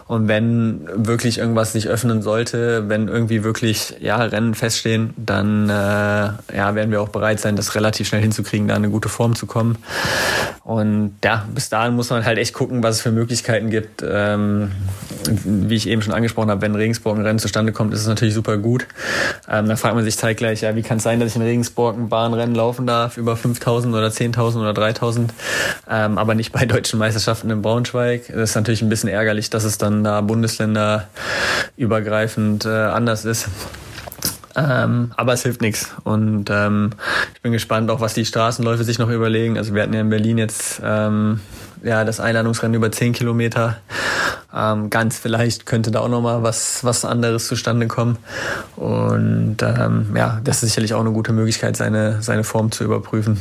Und 0.07 0.27
wenn 0.27 0.87
wirklich 0.93 1.37
irgendwas 1.37 1.71
sich 1.71 1.87
öffnen 1.87 2.21
sollte, 2.21 2.89
wenn 2.89 3.07
irgendwie 3.07 3.45
wirklich, 3.45 3.95
ja, 4.01 4.17
Rennen 4.17 4.53
feststehen, 4.53 5.13
dann, 5.15 5.69
äh, 5.69 5.73
ja, 5.73 6.75
werden 6.75 6.91
wir 6.91 7.01
auch 7.01 7.09
bereit 7.09 7.39
sein, 7.39 7.55
das 7.55 7.75
relativ 7.75 8.09
schnell 8.09 8.21
hinzukriegen, 8.21 8.67
da 8.67 8.75
eine 8.75 8.89
gute 8.89 9.07
Form 9.07 9.35
zu 9.35 9.45
kommen. 9.45 9.77
Und 10.65 11.13
ja, 11.23 11.45
bis 11.55 11.69
dahin 11.69 11.95
muss 11.95 12.09
man 12.09 12.25
halt 12.25 12.37
echt 12.37 12.53
gucken, 12.53 12.83
was 12.83 12.97
es 12.97 13.01
für 13.01 13.11
Möglichkeiten 13.11 13.69
gibt. 13.69 14.03
Ähm, 14.05 14.71
wie 15.43 15.75
ich 15.75 15.87
eben 15.87 16.01
schon 16.01 16.13
angesprochen 16.13 16.49
habe, 16.49 16.61
wenn 16.61 16.75
Regensburg 16.75 17.17
ein 17.17 17.23
Rennen 17.23 17.39
zustande 17.39 17.71
kommt, 17.71 17.93
ist 17.93 18.01
es 18.01 18.07
natürlich 18.07 18.33
super 18.33 18.57
gut. 18.57 18.87
Ähm, 19.49 19.67
dann 19.67 19.77
fragt 19.77 19.95
man 19.95 20.03
sich 20.03 20.17
zeitgleich, 20.17 20.61
ja, 20.61 20.75
wie 20.75 20.81
kann 20.81 20.97
es 20.97 21.03
sein, 21.03 21.19
dass 21.19 21.29
ich 21.29 21.35
in 21.35 21.41
Regensburg 21.41 21.97
ein 21.97 22.09
Bahnrennen 22.09 22.55
laufen 22.55 22.87
darf 22.87 23.17
über 23.17 23.35
5000 23.35 23.93
oder 23.93 24.07
10.000 24.07 24.59
oder 24.59 24.73
3000, 24.73 25.33
ähm, 25.89 26.17
aber 26.17 26.35
nicht 26.35 26.51
bei 26.51 26.65
deutschen 26.65 26.99
Meisterschaften 26.99 27.49
in 27.49 27.61
Braunschweig. 27.61 28.27
Das 28.27 28.51
ist 28.51 28.55
natürlich 28.55 28.81
ein 28.81 28.89
bisschen 28.89 29.09
ärgerlich, 29.09 29.49
dass 29.49 29.63
es 29.63 29.77
dann 29.77 30.03
da 30.03 30.21
bundesländerübergreifend 30.21 32.65
äh, 32.65 32.69
anders 32.69 33.25
ist. 33.25 33.49
Ähm, 34.57 35.11
aber 35.15 35.33
es 35.33 35.43
hilft 35.43 35.61
nichts. 35.61 35.91
Und 36.03 36.49
ähm, 36.49 36.89
ich 37.35 37.41
bin 37.41 37.51
gespannt, 37.51 37.91
auch 37.91 38.01
was 38.01 38.15
die 38.15 38.25
Straßenläufe 38.25 38.83
sich 38.83 38.97
noch 38.97 39.09
überlegen. 39.09 39.57
Also 39.57 39.75
wir 39.75 39.83
hatten 39.83 39.93
ja 39.93 40.01
in 40.01 40.09
Berlin 40.09 40.39
jetzt 40.39 40.81
ähm, 40.83 41.39
ja 41.83 42.03
das 42.03 42.19
Einladungsrennen 42.19 42.73
über 42.73 42.91
10 42.91 43.13
Kilometer. 43.13 43.77
Ähm, 44.53 44.89
ganz 44.89 45.17
vielleicht 45.17 45.65
könnte 45.65 45.91
da 45.91 45.99
auch 46.01 46.09
nochmal 46.09 46.43
was, 46.43 46.83
was 46.83 47.05
anderes 47.05 47.47
zustande 47.47 47.87
kommen. 47.87 48.17
Und 48.75 49.57
ähm, 49.61 50.15
ja, 50.15 50.39
das 50.43 50.63
ist 50.63 50.69
sicherlich 50.69 50.93
auch 50.93 51.01
eine 51.01 51.11
gute 51.11 51.33
Möglichkeit, 51.33 51.75
seine, 51.77 52.21
seine 52.21 52.43
Form 52.43 52.71
zu 52.71 52.83
überprüfen. 52.83 53.39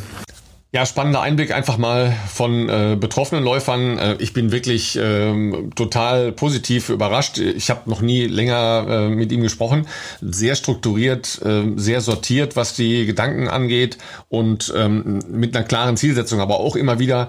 Ja, 0.77 0.85
spannender 0.85 1.23
Einblick 1.23 1.55
einfach 1.55 1.79
mal 1.79 2.15
von 2.29 2.69
äh, 2.69 2.99
betroffenen 3.01 3.43
Läufern. 3.43 3.99
Äh, 3.99 4.17
ich 4.19 4.35
bin 4.35 4.53
wirklich 4.53 4.99
ähm, 5.01 5.71
total 5.75 6.33
positiv 6.33 6.91
überrascht. 6.91 7.39
Ich 7.39 7.71
habe 7.71 7.89
noch 7.89 8.03
nie 8.03 8.27
länger 8.27 8.85
äh, 8.87 9.09
mit 9.09 9.33
ihm 9.33 9.41
gesprochen. 9.41 9.87
Sehr 10.21 10.55
strukturiert, 10.55 11.41
äh, 11.43 11.63
sehr 11.77 12.03
sortiert, 12.03 12.57
was 12.57 12.75
die 12.75 13.07
Gedanken 13.07 13.49
angeht 13.49 13.97
und 14.29 14.71
ähm, 14.77 15.21
mit 15.31 15.57
einer 15.57 15.65
klaren 15.65 15.97
Zielsetzung, 15.97 16.41
aber 16.41 16.61
auch 16.61 16.77
immer 16.77 16.99
wieder 16.99 17.29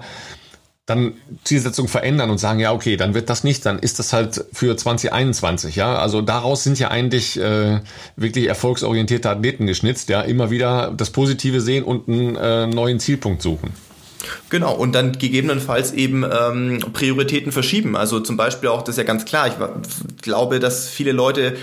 dann 0.88 1.12
Zielsetzung 1.44 1.86
verändern 1.86 2.30
und 2.30 2.38
sagen, 2.38 2.60
ja, 2.60 2.72
okay, 2.72 2.96
dann 2.96 3.12
wird 3.12 3.28
das 3.28 3.44
nicht, 3.44 3.66
dann 3.66 3.78
ist 3.78 3.98
das 3.98 4.14
halt 4.14 4.46
für 4.52 4.74
2021, 4.74 5.76
ja. 5.76 5.98
Also 5.98 6.22
daraus 6.22 6.64
sind 6.64 6.78
ja 6.78 6.88
eigentlich 6.88 7.38
äh, 7.38 7.80
wirklich 8.16 8.48
erfolgsorientierte 8.48 9.28
Athleten 9.28 9.66
geschnitzt, 9.66 10.08
ja, 10.08 10.22
immer 10.22 10.50
wieder 10.50 10.94
das 10.96 11.10
Positive 11.10 11.60
sehen 11.60 11.84
und 11.84 12.08
einen 12.08 12.36
äh, 12.36 12.66
neuen 12.66 13.00
Zielpunkt 13.00 13.42
suchen. 13.42 13.70
Genau, 14.50 14.74
und 14.74 14.92
dann 14.92 15.12
gegebenenfalls 15.12 15.92
eben 15.92 16.24
ähm, 16.24 16.80
Prioritäten 16.92 17.52
verschieben. 17.52 17.96
Also 17.96 18.20
zum 18.20 18.36
Beispiel 18.36 18.68
auch, 18.68 18.82
das 18.82 18.94
ist 18.94 18.98
ja 18.98 19.04
ganz 19.04 19.24
klar, 19.24 19.48
ich 19.48 19.54
glaube, 20.22 20.58
dass 20.60 20.88
viele 20.88 21.12
Leute 21.12 21.56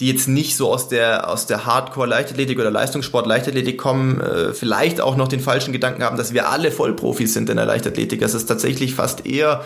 die 0.00 0.08
jetzt 0.08 0.26
nicht 0.26 0.56
so 0.56 0.72
aus 0.72 0.88
der, 0.88 1.30
aus 1.30 1.46
der 1.46 1.66
Hardcore-Leichtathletik 1.66 2.58
oder 2.58 2.70
Leistungssport-Leichtathletik 2.70 3.78
kommen, 3.78 4.20
äh, 4.20 4.52
vielleicht 4.52 5.00
auch 5.00 5.16
noch 5.16 5.28
den 5.28 5.38
falschen 5.38 5.72
Gedanken 5.72 6.02
haben, 6.02 6.16
dass 6.16 6.34
wir 6.34 6.48
alle 6.48 6.72
Vollprofis 6.72 7.32
sind 7.32 7.48
in 7.48 7.56
der 7.56 7.66
Leichtathletik. 7.66 8.20
Das 8.20 8.34
ist 8.34 8.46
tatsächlich 8.46 8.94
fast 8.96 9.24
eher, 9.24 9.64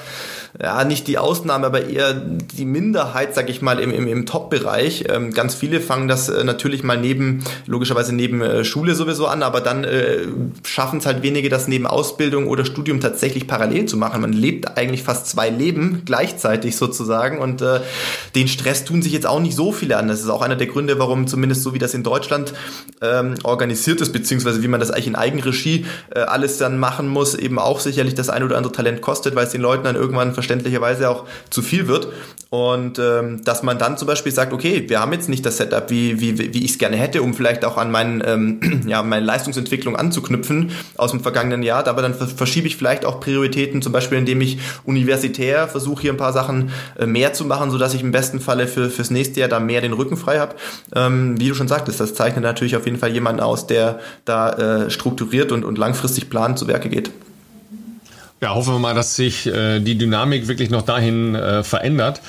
ja, 0.61 0.85
nicht 0.85 1.07
die 1.07 1.19
Ausnahme, 1.19 1.67
aber 1.67 1.87
eher 1.89 2.15
die 2.15 2.65
Minderheit, 2.65 3.35
sag 3.35 3.51
ich 3.51 3.63
mal, 3.63 3.79
im, 3.79 3.91
im, 3.91 4.07
im 4.09 4.27
Top-Bereich. 4.27 5.05
Ähm, 5.09 5.33
ganz 5.33 5.55
viele 5.55 5.81
fangen 5.81 6.09
das 6.09 6.29
äh, 6.29 6.43
natürlich 6.45 6.83
mal 6.83 6.97
neben, 6.97 7.45
logischerweise 7.67 8.15
neben 8.15 8.41
äh, 8.41 8.65
Schule 8.65 8.95
sowieso 8.95 9.27
an, 9.27 9.43
aber 9.43 9.61
dann 9.61 9.85
äh, 9.85 10.27
schaffen 10.65 10.99
es 10.99 11.07
halt 11.07 11.23
wenige, 11.23 11.49
das 11.49 11.69
neben 11.69 11.87
Ausbildung 11.87 12.47
oder 12.49 12.65
Studium 12.65 13.01
tatsächlich 13.01 13.47
parallel 13.47 13.87
zu 13.87 13.97
machen. 13.97 14.21
Man 14.21 14.33
lebt 14.33 14.77
eigentlich 14.77 15.03
fast 15.03 15.27
zwei 15.29 15.51
Leben 15.51 16.03
gleichzeitig 16.05 16.77
sozusagen 16.77 17.39
und 17.39 17.61
äh, 17.63 17.81
den 18.35 18.49
Stress 18.49 18.85
tun 18.85 19.03
sich 19.03 19.13
jetzt 19.13 19.27
auch 19.27 19.41
nicht 19.41 19.55
so 19.55 19.73
viele 19.73 19.97
an. 19.97 20.09
Das 20.09 20.21
ist 20.21 20.29
auch 20.29 20.43
einer 20.43 20.57
der 20.57 20.67
Gründe, 20.67 20.99
warum 20.99 21.27
zumindest 21.27 21.63
so 21.63 21.75
wie 21.75 21.79
das 21.79 21.95
in 21.95 22.03
Deutschland 22.03 22.55
ähm, 23.03 23.35
organisiert 23.45 24.01
ist, 24.01 24.13
beziehungsweise 24.13 24.63
wie 24.63 24.69
man 24.69 24.81
das 24.81 24.91
eigentlich 24.91 25.09
in 25.09 25.17
Eigenregie 25.17 25.85
äh, 26.15 26.21
alles 26.21 26.59
dann 26.59 26.79
machen 26.79 27.09
muss, 27.09 27.35
eben 27.35 27.59
auch 27.59 27.81
sicherlich 27.81 28.15
das 28.15 28.29
ein 28.29 28.43
oder 28.43 28.57
andere 28.57 28.73
Talent 28.73 29.03
kostet, 29.03 29.35
weil 29.35 29.45
es 29.45 29.53
den 29.53 29.61
Leuten 29.61 29.85
dann 29.85 29.97
irgendwann 29.97 30.35
verständlicherweise 30.39 31.11
auch 31.11 31.25
zu 31.51 31.63
viel 31.63 31.89
wird. 31.89 32.07
Und 32.51 32.99
ähm, 32.99 33.45
dass 33.45 33.63
man 33.63 33.79
dann 33.79 33.99
zum 33.99 34.07
Beispiel 34.07 34.33
sagt, 34.33 34.55
okay, 34.55 34.85
wir 34.89 35.01
haben 35.01 35.13
jetzt 35.13 35.29
nicht 35.29 35.45
das 35.45 35.59
Setup, 35.59 35.91
wie, 35.91 36.19
wie, 36.21 36.39
wie 36.55 36.65
ich 36.65 36.71
es 36.71 36.79
gerne 36.79 36.97
hätte, 36.97 37.21
um 37.21 37.35
vielleicht 37.35 37.63
auch 37.65 37.77
an 37.77 37.91
meinen, 37.91 38.23
ähm, 38.25 38.85
ja, 38.87 39.03
meine 39.03 39.27
Leistungsentwicklung 39.27 39.97
anzuknüpfen 39.97 40.71
aus 40.97 41.11
dem 41.11 41.21
vergangenen 41.21 41.63
Jahr, 41.63 41.87
aber 41.87 42.01
dann 42.01 42.15
verschiebe 42.15 42.67
ich 42.67 42.77
vielleicht 42.77 43.05
auch 43.05 43.21
Prioritäten, 43.21 43.83
zum 43.83 43.93
Beispiel 43.93 44.17
indem 44.17 44.41
ich 44.41 44.59
universitär 44.85 45.69
versuche, 45.69 46.03
hier 46.03 46.13
ein 46.13 46.17
paar 46.17 46.33
Sachen 46.33 46.71
äh, 46.99 47.05
mehr 47.05 47.35
zu 47.35 47.45
machen, 47.45 47.71
sodass 47.71 47.93
ich 47.93 48.03
im 48.03 48.13
besten 48.13 48.41
Falle 48.41 48.67
für, 48.67 48.89
fürs 48.89 49.11
nächste 49.11 49.41
Jahr 49.41 49.51
da 49.51 49.61
mehr 49.61 49.83
den 49.83 49.93
Rücken 49.93 50.17
frei 50.17 50.39
habe. 50.39 50.55
Ähm, 50.95 51.39
wie 51.39 51.49
du 51.49 51.55
schon 51.55 51.69
sagtest, 51.69 52.01
das 52.01 52.15
zeichnet 52.15 52.45
natürlich 52.45 52.77
auf 52.77 52.87
jeden 52.87 52.99
Fall 52.99 53.13
jemanden 53.13 53.41
aus, 53.41 53.67
der 53.67 53.99
da 54.25 54.53
äh, 54.85 54.91
strukturiert 54.91 55.53
und, 55.53 55.67
und 55.67 55.77
langfristig 55.77 56.31
planend 56.31 56.59
zu 56.59 56.67
Werke 56.67 56.89
geht. 56.89 57.11
Ja, 58.41 58.55
hoffen 58.55 58.75
wir 58.75 58.79
mal, 58.79 58.95
dass 58.95 59.17
sich 59.17 59.47
äh, 59.47 59.81
die 59.81 59.99
Dynamik 59.99 60.47
wirklich 60.47 60.71
noch 60.71 60.83
dahin 60.83 61.35
äh, 61.35 61.65
verändert 61.65 62.21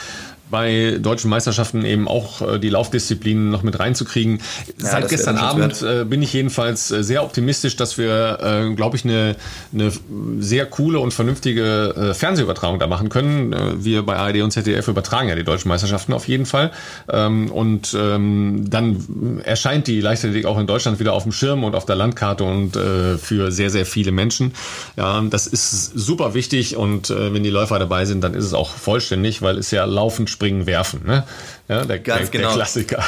bei 0.50 0.98
deutschen 1.00 1.30
Meisterschaften 1.30 1.86
eben 1.86 2.08
auch 2.08 2.42
äh, 2.42 2.60
die 2.60 2.70
Laufdisziplinen 2.70 3.50
noch 3.50 3.64
mit 3.64 3.80
reinzukriegen. 3.80 4.40
Ja, 4.82 4.90
Seit 4.90 5.10
gestern 5.10 5.38
Abend 5.38 5.82
äh, 5.82 6.06
bin 6.06 6.22
ich 6.22 6.34
jedenfalls 6.34 6.92
äh, 6.92 7.04
sehr 7.04 7.24
optimistisch, 7.24 7.76
dass 7.76 7.98
wir, 7.98 8.74
glaube 8.76 8.96
ich, 8.96 9.06
eine, 9.06 9.36
eine 9.74 9.92
sehr 10.40 10.66
coole 10.66 11.00
und 11.00 11.14
vernünftige 11.14 12.14
Fernsehübertragung 12.14 12.80
da 12.80 12.88
machen 12.88 13.10
können. 13.10 13.84
Wir 13.84 14.04
bei 14.04 14.16
ARD 14.16 14.42
und 14.42 14.52
ZDF 14.52 14.88
übertragen 14.88 15.30
ja 15.30 15.36
die 15.36 15.44
deutschen 15.44 15.70
Meisterschaften 15.70 16.14
auf 16.14 16.28
jeden 16.28 16.46
Fall. 16.46 16.72
Ähm, 17.12 17.52
und 17.52 17.96
ähm, 17.98 18.70
dann 18.70 19.42
erscheint 19.44 19.88
die 19.88 20.02
Leichtathletik 20.02 20.46
auch 20.46 20.60
in 20.60 20.68
Deutschland 20.68 21.00
wieder 21.00 21.14
auf 21.14 21.24
dem 21.24 21.32
Schirm 21.32 21.64
und 21.64 21.76
auf 21.76 21.86
der 21.86 21.96
Landkarte 21.96 22.44
und 22.44 22.78
für 23.20 23.52
sehr, 23.52 23.70
sehr 23.70 23.86
viele 23.86 24.12
Menschen. 24.12 24.54
Ja, 24.96 25.22
das 25.30 25.48
ist 25.48 25.92
super 25.96 26.34
wichtig 26.34 26.76
und 26.76 27.10
wenn 27.10 27.44
die 27.44 27.50
Läufer 27.50 27.80
dabei 27.80 28.06
sind, 28.06 28.24
dann 28.24 28.34
ist 28.34 28.46
es 28.46 28.54
auch 28.54 28.70
vollständig, 28.70 29.42
weil 29.42 29.58
es 29.58 29.72
ja 29.72 29.86
laufend 29.86 30.30
Springen, 30.40 30.66
Werfen. 30.66 31.02
Ne? 31.06 31.26
Ja, 31.68 31.84
der, 31.84 32.00
Ganz 32.00 32.32
der, 32.32 32.40
genau. 32.40 32.54
der 32.54 32.56
Klassiker. 32.56 32.98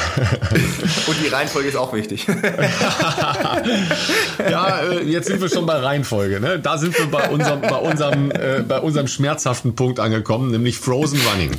Und 1.06 1.16
die 1.24 1.28
Reihenfolge 1.28 1.70
ist 1.70 1.76
auch 1.76 1.94
wichtig. 1.94 2.26
ja, 4.50 4.80
äh, 4.80 5.02
jetzt 5.04 5.28
sind 5.28 5.40
wir 5.40 5.48
schon 5.48 5.64
bei 5.64 5.76
Reihenfolge. 5.76 6.40
Ne? 6.40 6.58
Da 6.58 6.76
sind 6.76 6.98
wir 6.98 7.06
bei 7.06 7.30
unserem, 7.30 7.62
bei, 7.62 7.78
unserem, 7.78 8.30
äh, 8.32 8.62
bei 8.68 8.80
unserem 8.80 9.08
schmerzhaften 9.08 9.74
Punkt 9.74 9.98
angekommen, 9.98 10.50
nämlich 10.50 10.76
Frozen 10.76 11.20
Running. 11.32 11.52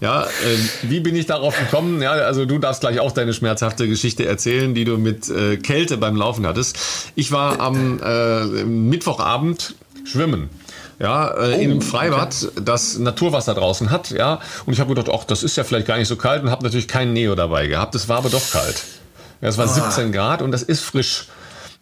Ja, 0.00 0.24
äh, 0.24 0.28
wie 0.82 0.98
bin 0.98 1.14
ich 1.14 1.26
darauf 1.26 1.56
gekommen? 1.56 2.02
Ja, 2.02 2.10
also 2.10 2.44
du 2.44 2.58
darfst 2.58 2.80
gleich 2.80 2.98
auch 2.98 3.12
deine 3.12 3.32
schmerzhafte 3.32 3.86
Geschichte 3.86 4.26
erzählen, 4.26 4.74
die 4.74 4.84
du 4.84 4.98
mit 4.98 5.28
äh, 5.28 5.56
Kälte 5.56 5.98
beim 5.98 6.16
Laufen 6.16 6.48
hattest. 6.48 6.76
Ich 7.14 7.30
war 7.30 7.60
am 7.60 8.00
äh, 8.02 8.64
Mittwochabend 8.64 9.76
schwimmen. 10.04 10.50
Ja, 11.02 11.30
äh, 11.32 11.60
in 11.62 11.72
einem 11.72 11.82
Freibad, 11.82 12.52
das 12.62 12.96
Naturwasser 12.96 13.54
draußen 13.54 13.90
hat, 13.90 14.10
ja. 14.10 14.38
Und 14.66 14.72
ich 14.72 14.78
habe 14.78 14.94
gedacht, 14.94 15.12
ach, 15.12 15.24
das 15.24 15.42
ist 15.42 15.56
ja 15.56 15.64
vielleicht 15.64 15.88
gar 15.88 15.98
nicht 15.98 16.06
so 16.06 16.14
kalt 16.14 16.44
und 16.44 16.50
habe 16.50 16.62
natürlich 16.62 16.86
keinen 16.86 17.12
Neo 17.12 17.34
dabei 17.34 17.66
gehabt. 17.66 17.96
Es 17.96 18.08
war 18.08 18.18
aber 18.18 18.30
doch 18.30 18.50
kalt. 18.52 18.84
Ja, 19.40 19.48
es 19.48 19.58
war 19.58 19.66
17 19.66 20.12
Grad 20.12 20.42
und 20.42 20.52
das 20.52 20.62
ist 20.62 20.82
frisch. 20.82 21.26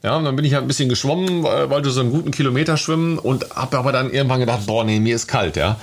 Ja, 0.02 0.16
und 0.16 0.24
dann 0.24 0.34
bin 0.34 0.46
ich 0.46 0.54
halt 0.54 0.64
ein 0.64 0.68
bisschen 0.68 0.88
geschwommen, 0.88 1.42
wollte 1.42 1.90
so 1.90 2.00
einen 2.00 2.10
guten 2.10 2.30
Kilometer 2.30 2.78
schwimmen 2.78 3.18
und 3.18 3.54
habe 3.54 3.76
aber 3.76 3.92
dann 3.92 4.10
irgendwann 4.10 4.40
gedacht, 4.40 4.64
boah, 4.64 4.82
nee, 4.82 4.98
mir 4.98 5.14
ist 5.14 5.28
kalt, 5.28 5.56
ja. 5.56 5.76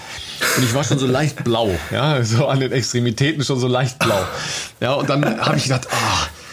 Und 0.57 0.63
ich 0.63 0.73
war 0.73 0.83
schon 0.83 0.97
so 0.97 1.05
leicht 1.05 1.43
blau, 1.43 1.69
ja, 1.91 2.23
so 2.23 2.47
an 2.47 2.59
den 2.59 2.71
Extremitäten 2.71 3.43
schon 3.43 3.59
so 3.59 3.67
leicht 3.67 3.99
blau. 3.99 4.19
Ja, 4.79 4.93
und 4.93 5.07
dann 5.11 5.39
habe 5.39 5.57
ich 5.57 5.65
gedacht, 5.65 5.87
ah, 5.91 6.25
gehst 6.25 6.46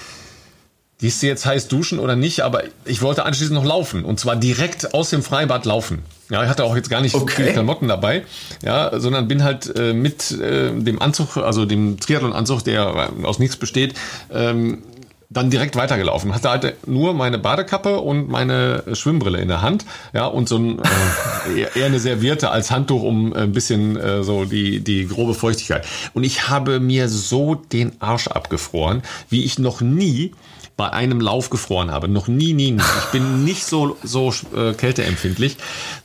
du 1.01 1.26
jetzt 1.26 1.45
heiß 1.45 1.68
duschen 1.68 1.99
oder 1.99 2.16
nicht? 2.16 2.40
Aber 2.42 2.62
ich 2.84 3.03
wollte 3.03 3.24
anschließend 3.26 3.55
noch 3.55 3.64
laufen 3.64 4.05
und 4.05 4.18
zwar 4.20 4.36
direkt 4.36 4.95
aus 4.95 5.11
dem 5.11 5.22
Freibad 5.22 5.64
laufen. 5.66 6.03
Ja, 6.30 6.42
ich 6.42 6.49
hatte 6.49 6.64
auch 6.64 6.74
jetzt 6.76 6.88
gar 6.88 7.03
nicht 7.03 7.14
Okay. 7.14 7.32
viele 7.36 7.53
Klamotten 7.53 7.88
dabei, 7.88 8.22
ja, 8.62 8.99
sondern 8.99 9.28
bin 9.28 9.45
halt 9.45 9.74
äh, 9.76 9.92
mit 9.92 10.30
äh, 10.32 10.70
dem 10.72 11.03
Anzug, 11.03 11.36
also 11.36 11.66
dem 11.66 12.01
Triathlon-Anzug, 12.01 12.64
der 12.64 13.11
äh, 13.22 13.26
aus 13.26 13.38
nichts 13.38 13.57
besteht, 13.57 13.95
ähm, 14.32 14.82
dann 15.28 15.51
direkt 15.51 15.74
weitergelaufen. 15.76 16.32
Hatte 16.34 16.49
halt 16.49 16.86
nur 16.86 17.12
meine 17.12 17.38
Badekappe 17.38 17.99
und 17.99 18.28
meine 18.28 18.84
Schwimmbrille 18.92 19.38
in 19.40 19.49
der 19.49 19.61
Hand, 19.62 19.84
ja, 20.14 20.26
und 20.26 20.49
so 20.49 20.57
ein, 20.59 20.78
äh, 21.55 21.61
eher- 21.61 21.76
eher 21.76 21.86
eine 21.86 21.99
Serviette 21.99 22.51
als 22.51 22.70
Handtuch, 22.70 23.03
um 23.03 23.32
ein 23.34 23.53
bisschen 23.53 23.97
äh, 23.97 24.22
so 24.24 24.45
die, 24.47 24.80
die 24.80 25.07
grobe 25.07 25.34
Feuchtigkeit. 25.34 25.84
Und 26.14 26.24
ich 26.24 26.49
habe 26.49 26.80
mir 26.80 27.09
so 27.11 27.55
den 27.57 27.92
Arsch 28.01 28.28
abgefroren, 28.28 29.03
wie 29.28 29.45
ich 29.45 29.59
noch 29.59 29.80
nie 29.82 30.32
bei 30.77 30.91
einem 30.91 31.20
Lauf 31.20 31.51
gefroren 31.51 31.91
habe. 31.91 32.09
Noch 32.09 32.27
nie, 32.27 32.53
nie, 32.53 32.72
nie. 32.72 32.83
Ich 33.05 33.12
bin 33.12 33.45
nicht 33.45 33.64
so, 33.64 33.97
so 34.03 34.33
äh, 34.57 34.72
kälteempfindlich. 34.72 35.57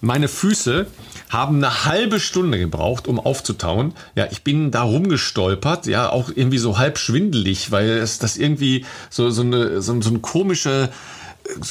Meine 0.01 0.27
Füße 0.27 0.85
haben 1.29 1.57
eine 1.57 1.85
halbe 1.85 2.19
Stunde 2.19 2.59
gebraucht, 2.59 3.07
um 3.07 3.19
aufzutauen. 3.19 3.93
Ja, 4.15 4.27
ich 4.31 4.43
bin 4.43 4.71
da 4.71 4.83
rumgestolpert, 4.83 5.87
ja, 5.87 6.09
auch 6.09 6.29
irgendwie 6.33 6.57
so 6.57 6.77
halb 6.77 6.97
schwindelig, 6.97 7.71
weil 7.71 7.89
es 7.89 8.19
das 8.19 8.37
irgendwie 8.37 8.85
so, 9.09 9.29
so, 9.29 9.41
eine, 9.41 9.81
so, 9.81 9.99
so 10.01 10.09
ein 10.09 10.21
komische, 10.21 10.89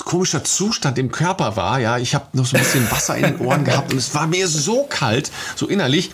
komischer 0.05 0.45
Zustand 0.45 0.99
im 0.99 1.11
Körper 1.11 1.57
war. 1.57 1.81
Ja, 1.81 1.99
ich 1.99 2.15
habe 2.15 2.27
noch 2.33 2.47
so 2.47 2.57
ein 2.57 2.63
bisschen 2.63 2.91
Wasser 2.91 3.17
in 3.17 3.23
den 3.23 3.39
Ohren 3.41 3.65
gehabt 3.65 3.93
und 3.93 3.99
es 3.99 4.15
war 4.15 4.27
mir 4.27 4.49
so 4.49 4.85
kalt, 4.89 5.31
so 5.57 5.67
innerlich, 5.67 6.11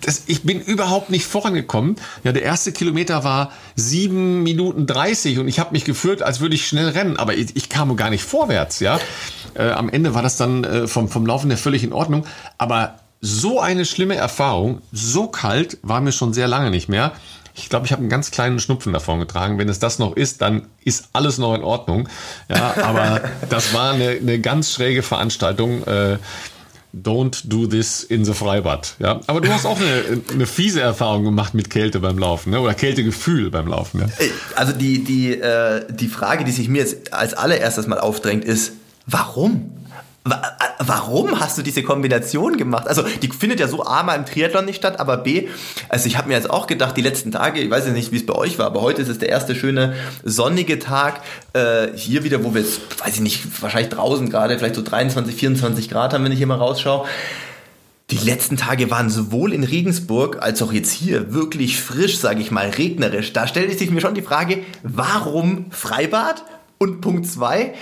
dass 0.00 0.24
ich 0.26 0.42
bin 0.42 0.60
überhaupt 0.60 1.10
nicht 1.10 1.26
vorangekommen. 1.26 1.96
Ja, 2.22 2.32
der 2.32 2.42
erste 2.42 2.72
Kilometer 2.72 3.24
war 3.24 3.52
sieben 3.76 4.42
Minuten 4.42 4.86
30 4.86 5.38
und 5.38 5.48
ich 5.48 5.58
habe 5.58 5.72
mich 5.72 5.84
gefühlt, 5.84 6.22
als 6.22 6.40
würde 6.40 6.54
ich 6.54 6.66
schnell 6.66 6.88
rennen, 6.88 7.16
aber 7.16 7.34
ich, 7.34 7.56
ich 7.56 7.68
kam 7.68 7.94
gar 7.96 8.10
nicht 8.10 8.24
vorwärts. 8.24 8.80
Ja, 8.80 8.98
äh, 9.54 9.70
am 9.70 9.88
Ende 9.88 10.14
war 10.14 10.22
das 10.22 10.36
dann 10.36 10.64
äh, 10.64 10.86
vom 10.88 11.08
vom 11.08 11.26
Laufen 11.26 11.50
her 11.50 11.58
völlig 11.58 11.84
in 11.84 11.92
Ordnung, 11.92 12.26
aber 12.58 12.98
so 13.20 13.58
eine 13.58 13.86
schlimme 13.86 14.16
Erfahrung, 14.16 14.82
so 14.92 15.28
kalt 15.28 15.78
war 15.82 16.02
mir 16.02 16.12
schon 16.12 16.34
sehr 16.34 16.46
lange 16.46 16.70
nicht 16.70 16.88
mehr. 16.88 17.12
Ich 17.56 17.68
glaube, 17.68 17.86
ich 17.86 17.92
habe 17.92 18.00
einen 18.00 18.08
ganz 18.08 18.30
kleinen 18.30 18.58
Schnupfen 18.58 18.92
davon 18.92 19.20
getragen. 19.20 19.58
Wenn 19.58 19.68
es 19.68 19.78
das 19.78 19.98
noch 19.98 20.16
ist, 20.16 20.42
dann 20.42 20.66
ist 20.84 21.08
alles 21.12 21.38
noch 21.38 21.54
in 21.54 21.62
Ordnung. 21.62 22.08
Ja, 22.48 22.74
aber 22.82 23.22
das 23.48 23.72
war 23.72 23.92
eine, 23.92 24.08
eine 24.10 24.40
ganz 24.40 24.72
schräge 24.72 25.02
Veranstaltung. 25.02 25.84
Äh, 25.84 26.18
Don't 26.94 27.42
do 27.48 27.66
this 27.66 28.04
in 28.04 28.24
the 28.24 28.34
Freibad. 28.34 28.94
Ja, 29.00 29.20
aber 29.26 29.40
du 29.40 29.52
hast 29.52 29.66
auch 29.66 29.80
eine, 29.80 30.22
eine 30.32 30.46
fiese 30.46 30.80
Erfahrung 30.80 31.24
gemacht 31.24 31.52
mit 31.52 31.68
Kälte 31.68 31.98
beim 31.98 32.18
Laufen, 32.18 32.50
ne? 32.50 32.60
oder 32.60 32.74
Kältegefühl 32.74 33.50
beim 33.50 33.66
Laufen. 33.66 34.00
Ja? 34.00 34.06
Also 34.54 34.72
die, 34.72 35.02
die, 35.02 35.32
äh, 35.32 35.84
die 35.92 36.06
Frage, 36.06 36.44
die 36.44 36.52
sich 36.52 36.68
mir 36.68 36.78
jetzt 36.82 37.12
als 37.12 37.34
allererstes 37.34 37.88
mal 37.88 37.98
aufdrängt, 37.98 38.44
ist, 38.44 38.74
warum? 39.06 39.72
Wa- 40.24 40.42
Warum 40.86 41.38
hast 41.40 41.56
du 41.56 41.62
diese 41.62 41.82
Kombination 41.82 42.56
gemacht? 42.56 42.88
Also 42.88 43.02
die 43.22 43.28
findet 43.28 43.60
ja 43.60 43.68
so 43.68 43.84
A 43.84 44.02
mal 44.02 44.16
im 44.16 44.26
Triathlon 44.26 44.64
nicht 44.64 44.76
statt, 44.76 44.98
aber 45.00 45.16
B, 45.18 45.48
also 45.88 46.06
ich 46.06 46.18
habe 46.18 46.28
mir 46.28 46.34
jetzt 46.34 46.50
auch 46.50 46.66
gedacht, 46.66 46.96
die 46.96 47.00
letzten 47.02 47.30
Tage, 47.32 47.60
ich 47.60 47.70
weiß 47.70 47.86
ja 47.86 47.92
nicht, 47.92 48.10
wie 48.12 48.16
es 48.16 48.26
bei 48.26 48.34
euch 48.34 48.58
war, 48.58 48.66
aber 48.66 48.82
heute 48.82 49.00
ist 49.00 49.08
es 49.08 49.18
der 49.18 49.28
erste 49.28 49.54
schöne 49.54 49.94
sonnige 50.24 50.78
Tag. 50.78 51.20
Äh, 51.52 51.88
hier 51.94 52.24
wieder, 52.24 52.42
wo 52.44 52.54
wir 52.54 52.62
jetzt, 52.62 52.80
weiß 53.04 53.14
ich 53.14 53.20
nicht, 53.20 53.62
wahrscheinlich 53.62 53.90
draußen 53.90 54.28
gerade, 54.30 54.58
vielleicht 54.58 54.74
so 54.74 54.82
23, 54.82 55.34
24 55.36 55.88
Grad 55.90 56.12
haben, 56.12 56.24
wenn 56.24 56.32
ich 56.32 56.38
hier 56.38 56.46
mal 56.46 56.58
rausschaue. 56.58 57.06
Die 58.10 58.18
letzten 58.18 58.56
Tage 58.58 58.90
waren 58.90 59.08
sowohl 59.08 59.52
in 59.54 59.64
Regensburg 59.64 60.42
als 60.42 60.60
auch 60.60 60.72
jetzt 60.72 60.90
hier 60.92 61.32
wirklich 61.32 61.80
frisch, 61.80 62.18
sage 62.18 62.40
ich 62.40 62.50
mal, 62.50 62.68
regnerisch. 62.68 63.32
Da 63.32 63.46
stellt 63.46 63.76
sich 63.78 63.90
mir 63.90 64.00
schon 64.02 64.14
die 64.14 64.22
Frage, 64.22 64.58
warum 64.82 65.66
Freibad? 65.70 66.44
Und 66.76 67.00
Punkt 67.00 67.26
zwei, 67.26 67.72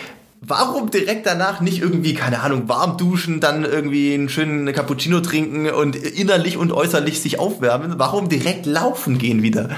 warum 0.43 0.91
direkt 0.91 1.27
danach 1.27 1.61
nicht 1.61 1.81
irgendwie, 1.81 2.15
keine 2.15 2.41
Ahnung, 2.41 2.69
warm 2.69 2.97
duschen, 2.99 3.41
dann 3.41 3.65
irgendwie 3.65 4.13
einen 4.13 4.29
schönen 4.29 4.73
Cappuccino 4.73 5.21
trinken 5.21 5.71
und 5.71 5.97
innerlich 5.97 6.57
und 6.57 6.73
äußerlich 6.73 7.21
sich 7.21 7.39
aufwärmen? 7.39 7.95
Warum 7.99 8.29
direkt 8.29 8.67
laufen 8.67 9.19
gehen 9.19 9.43
wieder? 9.43 9.71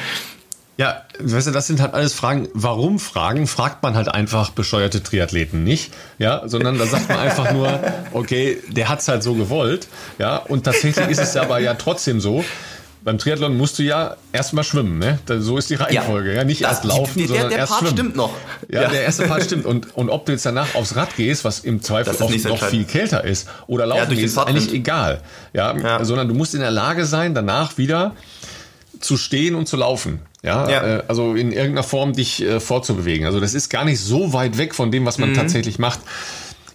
Ja, 0.76 1.02
weißt 1.20 1.46
du, 1.46 1.50
das 1.52 1.68
sind 1.68 1.80
halt 1.80 1.94
alles 1.94 2.14
Fragen. 2.14 2.48
Warum 2.52 2.98
Fragen? 2.98 3.46
Fragt 3.46 3.82
man 3.84 3.94
halt 3.94 4.08
einfach 4.08 4.50
bescheuerte 4.50 5.02
Triathleten 5.02 5.62
nicht, 5.62 5.92
ja, 6.18 6.42
sondern 6.46 6.78
da 6.78 6.86
sagt 6.86 7.08
man 7.08 7.18
einfach 7.18 7.52
nur, 7.52 7.78
okay, 8.12 8.58
der 8.68 8.88
hat's 8.88 9.06
halt 9.06 9.22
so 9.22 9.34
gewollt, 9.34 9.86
ja, 10.18 10.38
und 10.38 10.64
tatsächlich 10.64 11.08
ist 11.08 11.20
es 11.20 11.36
aber 11.36 11.60
ja 11.60 11.74
trotzdem 11.74 12.20
so. 12.20 12.44
Beim 13.04 13.18
Triathlon 13.18 13.56
musst 13.58 13.78
du 13.78 13.82
ja 13.82 14.16
erstmal 14.32 14.64
schwimmen, 14.64 14.98
ne? 14.98 15.18
So 15.40 15.58
ist 15.58 15.68
die 15.68 15.74
Reihenfolge, 15.74 16.34
ja, 16.34 16.42
nicht 16.44 16.62
Das- 16.62 16.70
erst 16.78 16.84
laufen, 16.84 17.18
der, 17.18 17.28
sondern 17.28 17.48
der 17.50 17.58
erst 17.58 17.70
Part 17.72 17.80
schwimmen. 17.82 17.92
stimmt 17.98 18.16
noch. 18.16 18.30
Ja, 18.70 18.88
der 18.88 19.02
erste 19.02 19.26
Part 19.26 19.42
stimmt. 19.44 19.66
Und, 19.66 19.94
und 19.94 20.08
ob 20.08 20.24
du 20.24 20.32
jetzt 20.32 20.46
danach 20.46 20.74
aufs 20.74 20.96
Rad 20.96 21.14
gehst, 21.16 21.44
was 21.44 21.58
im 21.60 21.82
Zweifel 21.82 22.14
oft 22.14 22.44
noch 22.46 22.64
viel 22.64 22.84
kälter 22.84 23.22
ist, 23.24 23.46
oder 23.66 23.84
laufen 23.84 24.08
den 24.08 24.18
gehst, 24.18 24.36
ist 24.36 24.38
eigentlich 24.38 24.72
egal. 24.72 25.20
Ja, 25.52 25.76
Ja. 25.76 26.04
sondern 26.04 26.28
du 26.28 26.34
musst 26.34 26.54
in 26.54 26.60
der 26.60 26.70
Lage 26.70 27.04
sein, 27.04 27.34
danach 27.34 27.76
wieder 27.76 28.14
zu 29.00 29.18
stehen 29.18 29.54
und 29.54 29.68
zu 29.68 29.76
laufen. 29.76 30.20
Ja, 30.42 30.70
Ja. 30.70 30.82
Äh, 30.98 31.02
also 31.06 31.34
in 31.34 31.52
irgendeiner 31.52 31.82
Form 31.82 32.14
dich 32.14 32.42
äh, 32.42 32.58
fortzubewegen. 32.58 33.26
Also 33.26 33.38
das 33.38 33.52
ist 33.52 33.68
gar 33.68 33.84
nicht 33.84 34.00
so 34.00 34.32
weit 34.32 34.56
weg 34.56 34.74
von 34.74 34.90
dem, 34.90 35.04
was 35.04 35.18
Mhm. 35.18 35.26
man 35.26 35.34
tatsächlich 35.34 35.78
macht. 35.78 36.00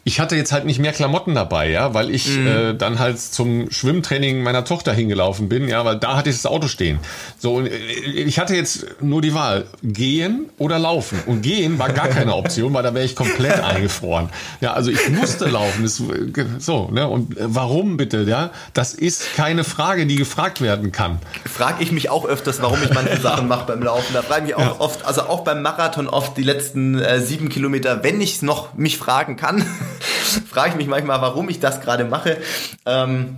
Ich 0.09 0.19
hatte 0.19 0.35
jetzt 0.35 0.51
halt 0.51 0.65
nicht 0.65 0.79
mehr 0.79 0.91
Klamotten 0.91 1.35
dabei, 1.35 1.69
ja, 1.69 1.93
weil 1.93 2.09
ich 2.09 2.35
Mhm. 2.35 2.47
äh, 2.47 2.73
dann 2.73 2.97
halt 2.97 3.19
zum 3.19 3.69
Schwimmtraining 3.69 4.41
meiner 4.41 4.65
Tochter 4.65 4.91
hingelaufen 4.91 5.49
bin, 5.49 5.67
ja, 5.67 5.85
weil 5.85 5.97
da 5.99 6.17
hatte 6.17 6.31
ich 6.31 6.35
das 6.35 6.47
Auto 6.47 6.67
stehen. 6.67 6.97
So, 7.37 7.53
und 7.57 7.67
äh, 7.67 7.77
ich 7.77 8.39
hatte 8.39 8.55
jetzt 8.55 8.87
nur 9.01 9.21
die 9.21 9.35
Wahl, 9.35 9.65
gehen 9.83 10.49
oder 10.57 10.79
laufen. 10.79 11.19
Und 11.27 11.43
gehen 11.43 11.77
war 11.77 11.89
gar 11.93 12.07
keine 12.07 12.33
Option, 12.33 12.73
weil 12.73 12.81
da 12.81 12.95
wäre 12.95 13.05
ich 13.05 13.15
komplett 13.15 13.59
eingefroren. 13.63 14.29
Ja, 14.61 14.73
also 14.73 14.89
ich 14.89 15.09
musste 15.09 15.45
laufen. 15.45 15.83
Das, 15.83 15.99
äh, 15.99 16.45
so, 16.57 16.89
ne? 16.91 17.07
Und 17.07 17.37
äh, 17.37 17.41
warum 17.45 17.95
bitte, 17.97 18.23
ja? 18.23 18.49
Das 18.73 18.95
ist 18.95 19.35
keine 19.35 19.63
Frage, 19.63 20.07
die 20.07 20.15
gefragt 20.15 20.59
werden 20.59 20.91
kann. 20.91 21.19
frage 21.45 21.83
ich 21.83 21.91
mich 21.91 22.09
auch 22.09 22.25
öfters, 22.25 22.63
warum 22.63 22.81
ich 22.81 22.91
manche 22.95 23.17
Sachen 23.21 23.47
mache 23.47 23.67
beim 23.67 23.83
Laufen. 23.83 24.11
Da 24.15 24.23
frage 24.23 24.41
ich 24.41 24.47
mich 24.47 24.55
auch 24.55 24.61
Ja. 24.61 24.75
oft, 24.79 25.05
also 25.05 25.21
auch 25.21 25.41
beim 25.43 25.61
Marathon 25.61 26.07
oft 26.09 26.35
die 26.35 26.41
letzten 26.43 26.97
äh, 26.97 27.21
sieben 27.21 27.49
Kilometer, 27.49 28.03
wenn 28.03 28.19
ich 28.21 28.37
es 28.37 28.41
noch 28.41 28.73
mich 28.73 28.97
fragen 28.97 29.35
kann, 29.35 29.63
frage 30.49 30.71
ich 30.71 30.75
mich 30.75 30.87
manchmal, 30.87 31.21
warum 31.21 31.49
ich 31.49 31.59
das 31.59 31.81
gerade 31.81 32.05
mache. 32.05 32.37
Ähm, 32.85 33.37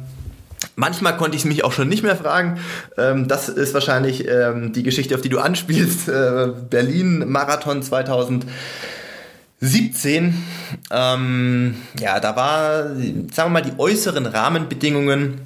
Manchmal 0.76 1.18
konnte 1.18 1.36
ich 1.36 1.44
es 1.44 1.46
mich 1.46 1.64
auch 1.64 1.74
schon 1.74 1.90
nicht 1.90 2.04
mehr 2.04 2.16
fragen. 2.16 2.60
Ähm, 2.98 3.28
das 3.28 3.50
ist 3.50 3.74
wahrscheinlich 3.74 4.28
ähm, 4.28 4.74
die 4.74 4.84
Geschichte, 4.84 5.16
auf 5.16 5.22
die 5.22 5.30
du 5.30 5.40
anspielst. 5.40 6.08
Äh, 6.08 6.50
Berlin-Marathon 6.70 7.84
2017. 7.84 10.44
Ähm, 10.92 11.76
ja, 12.00 12.20
da 12.20 12.36
war, 12.36 12.96
sagen 12.96 13.30
wir 13.36 13.50
mal, 13.50 13.62
die 13.62 13.78
äußeren 13.78 14.26
Rahmenbedingungen 14.26 15.42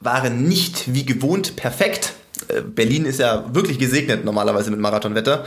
waren 0.00 0.46
nicht 0.46 0.92
wie 0.92 1.06
gewohnt 1.06 1.56
perfekt. 1.56 2.12
Äh, 2.48 2.60
Berlin 2.60 3.06
ist 3.06 3.20
ja 3.20 3.44
wirklich 3.54 3.78
gesegnet 3.78 4.24
normalerweise 4.24 4.70
mit 4.70 4.80
Marathonwetter. 4.80 5.46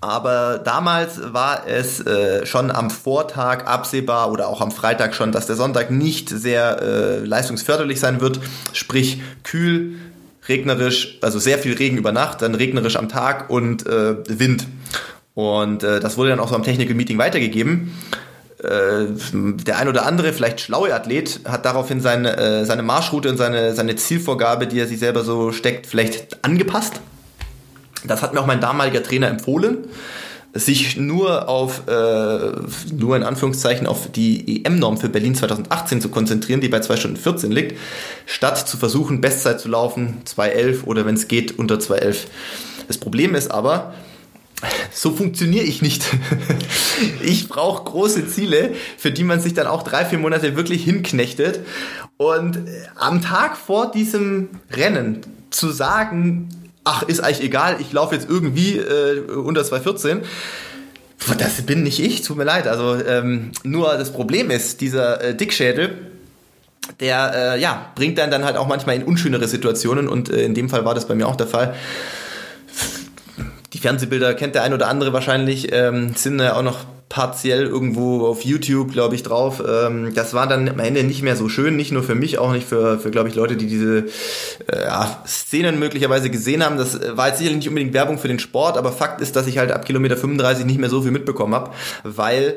Aber 0.00 0.58
damals 0.58 1.32
war 1.32 1.66
es 1.66 2.00
äh, 2.06 2.44
schon 2.44 2.70
am 2.70 2.90
Vortag 2.90 3.66
absehbar 3.66 4.30
oder 4.30 4.48
auch 4.48 4.60
am 4.60 4.70
Freitag 4.70 5.14
schon, 5.14 5.32
dass 5.32 5.46
der 5.46 5.56
Sonntag 5.56 5.90
nicht 5.90 6.28
sehr 6.28 6.80
äh, 6.82 7.24
leistungsförderlich 7.24 7.98
sein 7.98 8.20
wird. 8.20 8.38
Sprich 8.72 9.22
kühl, 9.42 9.96
regnerisch, 10.48 11.18
also 11.22 11.38
sehr 11.38 11.58
viel 11.58 11.74
Regen 11.74 11.96
über 11.96 12.12
Nacht, 12.12 12.42
dann 12.42 12.54
regnerisch 12.54 12.96
am 12.96 13.08
Tag 13.08 13.50
und 13.50 13.86
äh, 13.86 14.16
Wind. 14.28 14.66
Und 15.34 15.82
äh, 15.82 15.98
das 15.98 16.16
wurde 16.16 16.30
dann 16.30 16.40
auch 16.40 16.48
so 16.48 16.54
am 16.54 16.62
Technical 16.62 16.94
Meeting 16.94 17.18
weitergegeben. 17.18 17.94
äh, 18.62 19.06
der 19.32 19.78
ein 19.78 19.88
oder 19.88 20.06
andere, 20.06 20.32
vielleicht 20.32 20.60
schlaue 20.60 20.94
Athlet, 20.94 21.40
hat 21.46 21.64
daraufhin 21.64 22.00
seine, 22.00 22.36
äh, 22.36 22.64
seine 22.64 22.82
Marschroute 22.82 23.28
und 23.30 23.36
seine, 23.36 23.74
seine 23.74 23.96
Zielvorgabe, 23.96 24.66
die 24.66 24.78
er 24.78 24.86
sich 24.86 24.98
selber 24.98 25.24
so 25.24 25.52
steckt, 25.52 25.86
vielleicht 25.86 26.44
angepasst. 26.44 27.00
Das 28.06 28.22
hat 28.22 28.34
mir 28.34 28.40
auch 28.40 28.46
mein 28.46 28.60
damaliger 28.60 29.02
Trainer 29.02 29.28
empfohlen 29.28 29.78
sich 30.58 30.96
nur 30.96 31.48
auf, 31.48 31.86
äh, 31.86 32.52
nur 32.92 33.16
in 33.16 33.22
Anführungszeichen 33.22 33.86
auf 33.86 34.10
die 34.10 34.64
EM-Norm 34.64 34.98
für 34.98 35.08
Berlin 35.08 35.34
2018 35.34 36.00
zu 36.00 36.08
konzentrieren, 36.08 36.60
die 36.60 36.68
bei 36.68 36.80
2 36.80 36.96
Stunden 36.96 37.16
14 37.16 37.52
liegt, 37.52 37.78
statt 38.26 38.56
zu 38.68 38.76
versuchen, 38.76 39.20
Bestzeit 39.20 39.60
zu 39.60 39.68
laufen, 39.68 40.18
2.11 40.24 40.84
oder 40.84 41.06
wenn 41.06 41.14
es 41.14 41.28
geht, 41.28 41.58
unter 41.58 41.76
2.11. 41.76 42.26
Das 42.88 42.98
Problem 42.98 43.34
ist 43.34 43.50
aber, 43.50 43.94
so 44.90 45.12
funktioniere 45.12 45.64
ich 45.64 45.82
nicht. 45.82 46.04
ich 47.22 47.48
brauche 47.48 47.84
große 47.84 48.26
Ziele, 48.28 48.72
für 48.96 49.10
die 49.10 49.24
man 49.24 49.40
sich 49.40 49.54
dann 49.54 49.66
auch 49.66 49.82
drei, 49.82 50.04
vier 50.04 50.18
Monate 50.18 50.56
wirklich 50.56 50.84
hinknechtet. 50.84 51.60
Und 52.16 52.60
am 52.94 53.20
Tag 53.20 53.58
vor 53.58 53.90
diesem 53.90 54.48
Rennen 54.70 55.20
zu 55.50 55.70
sagen, 55.70 56.48
ach, 56.86 57.02
ist 57.02 57.20
eigentlich 57.20 57.42
egal, 57.42 57.76
ich 57.80 57.92
laufe 57.92 58.14
jetzt 58.14 58.28
irgendwie 58.30 58.78
äh, 58.78 59.20
unter 59.30 59.64
214. 59.64 60.22
Das 61.38 61.62
bin 61.62 61.82
nicht 61.82 61.98
ich, 61.98 62.22
tut 62.22 62.36
mir 62.36 62.44
leid. 62.44 62.68
Also 62.68 62.94
ähm, 62.94 63.50
nur 63.64 63.96
das 63.96 64.12
Problem 64.12 64.50
ist, 64.50 64.80
dieser 64.80 65.20
äh, 65.20 65.34
Dickschädel, 65.34 65.98
der 67.00 67.54
äh, 67.54 67.60
ja, 67.60 67.90
bringt 67.96 68.18
dann 68.18 68.30
dann 68.30 68.44
halt 68.44 68.56
auch 68.56 68.68
manchmal 68.68 68.96
in 68.96 69.02
unschönere 69.02 69.48
Situationen 69.48 70.08
und 70.08 70.30
äh, 70.30 70.42
in 70.42 70.54
dem 70.54 70.68
Fall 70.68 70.84
war 70.84 70.94
das 70.94 71.08
bei 71.08 71.14
mir 71.14 71.26
auch 71.26 71.36
der 71.36 71.48
Fall. 71.48 71.74
Die 73.72 73.78
Fernsehbilder 73.78 74.34
kennt 74.34 74.54
der 74.54 74.62
ein 74.62 74.72
oder 74.72 74.88
andere 74.88 75.12
wahrscheinlich, 75.12 75.72
ähm, 75.72 76.14
sind 76.14 76.38
ja 76.38 76.54
auch 76.54 76.62
noch 76.62 76.84
partiell 77.08 77.64
irgendwo 77.64 78.26
auf 78.26 78.44
YouTube, 78.44 78.92
glaube 78.92 79.14
ich, 79.14 79.22
drauf. 79.22 79.62
Ähm, 79.66 80.12
das 80.14 80.34
war 80.34 80.46
dann 80.46 80.68
am 80.68 80.78
Ende 80.80 81.04
nicht 81.04 81.22
mehr 81.22 81.36
so 81.36 81.48
schön, 81.48 81.76
nicht 81.76 81.92
nur 81.92 82.02
für 82.02 82.14
mich, 82.16 82.38
auch 82.38 82.52
nicht 82.52 82.66
für, 82.66 82.98
für 82.98 83.10
glaube 83.10 83.28
ich, 83.28 83.34
Leute, 83.36 83.56
die 83.56 83.66
diese 83.66 84.06
äh, 84.66 85.06
Szenen 85.26 85.78
möglicherweise 85.78 86.30
gesehen 86.30 86.64
haben. 86.64 86.76
Das 86.76 86.96
äh, 86.96 87.16
war 87.16 87.28
jetzt 87.28 87.38
sicherlich 87.38 87.58
nicht 87.58 87.68
unbedingt 87.68 87.94
Werbung 87.94 88.18
für 88.18 88.28
den 88.28 88.40
Sport, 88.40 88.76
aber 88.76 88.90
Fakt 88.90 89.20
ist, 89.20 89.36
dass 89.36 89.46
ich 89.46 89.58
halt 89.58 89.70
ab 89.70 89.84
Kilometer 89.84 90.16
35 90.16 90.66
nicht 90.66 90.80
mehr 90.80 90.90
so 90.90 91.02
viel 91.02 91.12
mitbekommen 91.12 91.54
habe, 91.54 91.70
weil 92.02 92.56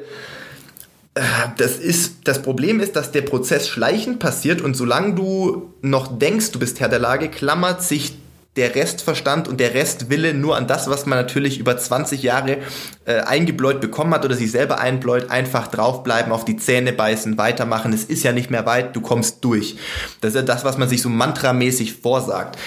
äh, 1.14 1.22
das 1.58 1.78
ist, 1.78 2.28
das 2.28 2.42
Problem 2.42 2.80
ist, 2.80 2.96
dass 2.96 3.12
der 3.12 3.22
Prozess 3.22 3.68
schleichend 3.68 4.20
passiert 4.20 4.62
und 4.62 4.76
solange 4.76 5.14
du 5.14 5.74
noch 5.82 6.18
denkst, 6.18 6.52
du 6.52 6.60
bist 6.60 6.80
Herr 6.80 6.90
der 6.90 7.00
Lage, 7.00 7.30
klammert 7.30 7.84
sich 7.84 8.14
der 8.60 8.76
Restverstand 8.76 9.48
und 9.48 9.60
der 9.62 9.74
Restwille 9.74 10.34
nur 10.34 10.58
an 10.58 10.68
das, 10.68 10.90
was 10.90 11.06
man 11.06 11.18
natürlich 11.18 11.60
über 11.60 11.78
20 11.78 12.22
Jahre 12.22 12.58
äh, 13.06 13.22
eingebläut 13.22 13.80
bekommen 13.80 14.14
hat 14.14 14.26
oder 14.26 14.36
sich 14.36 14.52
selber 14.52 14.80
einbläut, 14.80 15.32
einfach 15.32 15.68
draufbleiben, 15.68 16.34
auf 16.34 16.44
die 16.44 16.58
Zähne 16.58 16.92
beißen, 16.92 17.38
weitermachen. 17.38 17.94
Es 17.94 18.04
ist 18.04 18.24
ja 18.24 18.34
nicht 18.34 18.52
mehr 18.52 18.66
weit, 18.66 18.98
du 18.98 19.02
kommst 19.02 19.46
durch. 19.46 19.78
Das 20.20 20.32
ist 20.32 20.36
ja 20.36 20.42
das, 20.42 20.66
was 20.66 20.78
man 20.78 20.90
sich 20.90 21.02
so 21.02 21.08
mantramäßig 21.08 21.94
vorsagt. 21.94 22.58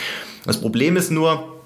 Das 0.46 0.58
Problem 0.58 0.96
ist 0.96 1.10
nur, 1.10 1.60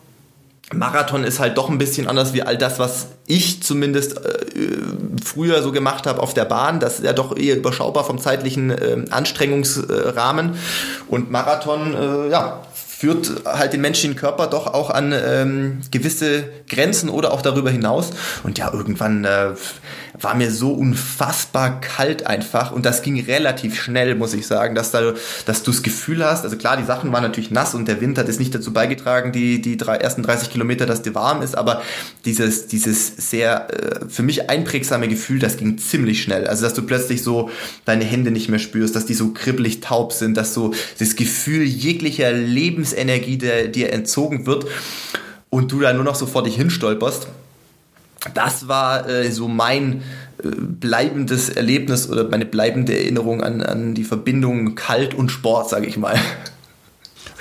Marathon 0.75 1.23
ist 1.23 1.39
halt 1.39 1.57
doch 1.57 1.71
ein 1.71 1.79
bisschen 1.79 2.09
anders 2.09 2.35
wie 2.35 2.43
all 2.43 2.59
das, 2.59 2.81
was 2.81 3.07
ich 3.29 3.63
zumindest 3.63 4.17
äh, 4.17 4.81
früher 5.25 5.63
so 5.63 5.71
gemacht 5.71 6.09
habe 6.09 6.21
auf 6.21 6.35
der 6.35 6.47
Bahn. 6.47 6.81
Das 6.81 6.99
ist 6.99 7.05
ja 7.05 7.13
doch 7.13 7.37
eher 7.37 7.57
überschaubar 7.57 8.03
vom 8.03 8.19
zeitlichen 8.19 8.71
äh, 8.71 9.05
Anstrengungsrahmen. 9.11 10.57
Und 11.07 11.31
Marathon, 11.31 11.95
äh, 11.95 12.31
ja, 12.31 12.66
führt 12.99 13.45
halt 13.45 13.75
den 13.75 13.83
menschlichen 13.83 14.17
Körper 14.17 14.47
doch 14.47 14.73
auch 14.73 14.89
an 14.89 15.13
ähm, 15.13 15.81
gewisse 15.91 16.45
Grenzen 16.69 17.11
oder 17.11 17.33
auch 17.33 17.43
darüber 17.43 17.71
hinaus. 17.71 18.11
Und 18.43 18.59
ja, 18.59 18.73
irgendwann 18.73 19.25
äh, 19.25 19.51
war 20.21 20.35
mir 20.35 20.51
so 20.51 20.73
unfassbar 20.73 21.81
kalt 21.81 22.27
einfach 22.27 22.73
und 22.73 22.87
das 22.87 23.03
ging 23.03 23.21
relativ 23.21 23.81
schnell, 23.81 24.15
muss 24.15 24.35
ich 24.35 24.47
sagen, 24.47 24.75
dass, 24.75 24.91
da, 24.91 25.15
dass 25.45 25.63
du 25.63 25.71
das 25.71 25.83
Gefühl 25.83 26.25
hast, 26.25 26.45
also 26.45 26.57
klar, 26.57 26.77
die 26.77 26.85
Sachen 26.85 27.13
waren 27.13 27.23
natürlich 27.23 27.51
nass 27.51 27.75
und 27.75 27.89
der 27.89 28.01
Wind 28.01 28.19
hat 28.19 28.29
es 28.29 28.39
nicht 28.39 28.55
dazu 28.55 28.73
beigetragen, 28.73 29.33
die, 29.33 29.61
die 29.61 29.77
drei, 29.77 29.97
ersten 29.97 30.23
30 30.23 30.51
Kilometer, 30.51 30.87
dass 30.87 31.03
dir 31.03 31.15
warm 31.15 31.43
ist, 31.43 31.57
aber 31.57 31.83
dieses, 32.25 32.67
dieses 32.67 33.31
sehr 33.31 33.69
äh, 33.71 34.09
für 34.09 34.23
mich 34.23 34.49
einprägsame 34.51 35.09
Gefühl, 35.09 35.39
das 35.39 35.57
ging 35.57 35.79
ziemlich 35.79 36.23
schnell. 36.23 36.47
Also, 36.47 36.65
dass 36.65 36.75
du 36.75 36.83
plötzlich 36.83 37.23
so 37.23 37.51
deine 37.85 38.05
Hände 38.05 38.31
nicht 38.31 38.49
mehr 38.49 38.59
spürst, 38.59 38.97
dass 38.97 39.07
die 39.07 39.15
so 39.15 39.33
kribbelig 39.33 39.81
taub 39.81 40.13
sind, 40.13 40.37
dass 40.37 40.55
so 40.55 40.73
das 40.99 41.17
Gefühl 41.17 41.63
jeglicher 41.65 42.33
Lebensenergie 42.33 43.39
dir 43.39 43.93
entzogen 43.93 44.47
wird 44.47 44.67
und 45.51 45.73
du 45.73 45.81
da 45.81 45.93
nur 45.93 46.05
noch 46.05 46.15
so 46.15 46.27
vor 46.27 46.43
dich 46.43 46.57
hinstolperst 46.57 47.29
das 48.35 48.69
war 48.69 49.09
äh, 49.09 49.31
so 49.31 49.49
mein 49.49 50.03
äh, 50.43 50.49
bleibendes 50.49 51.49
Erlebnis 51.49 52.09
oder 52.09 52.29
meine 52.29 52.47
bleibende 52.47 52.97
Erinnerung 52.97 53.43
an, 53.43 53.63
an 53.63 53.95
die 53.95 54.05
Verbindung 54.05 54.75
Kalt 54.75 55.15
und 55.15 55.31
Sport, 55.31 55.71
sage 55.71 55.87
ich 55.87 55.97
mal. 55.97 56.19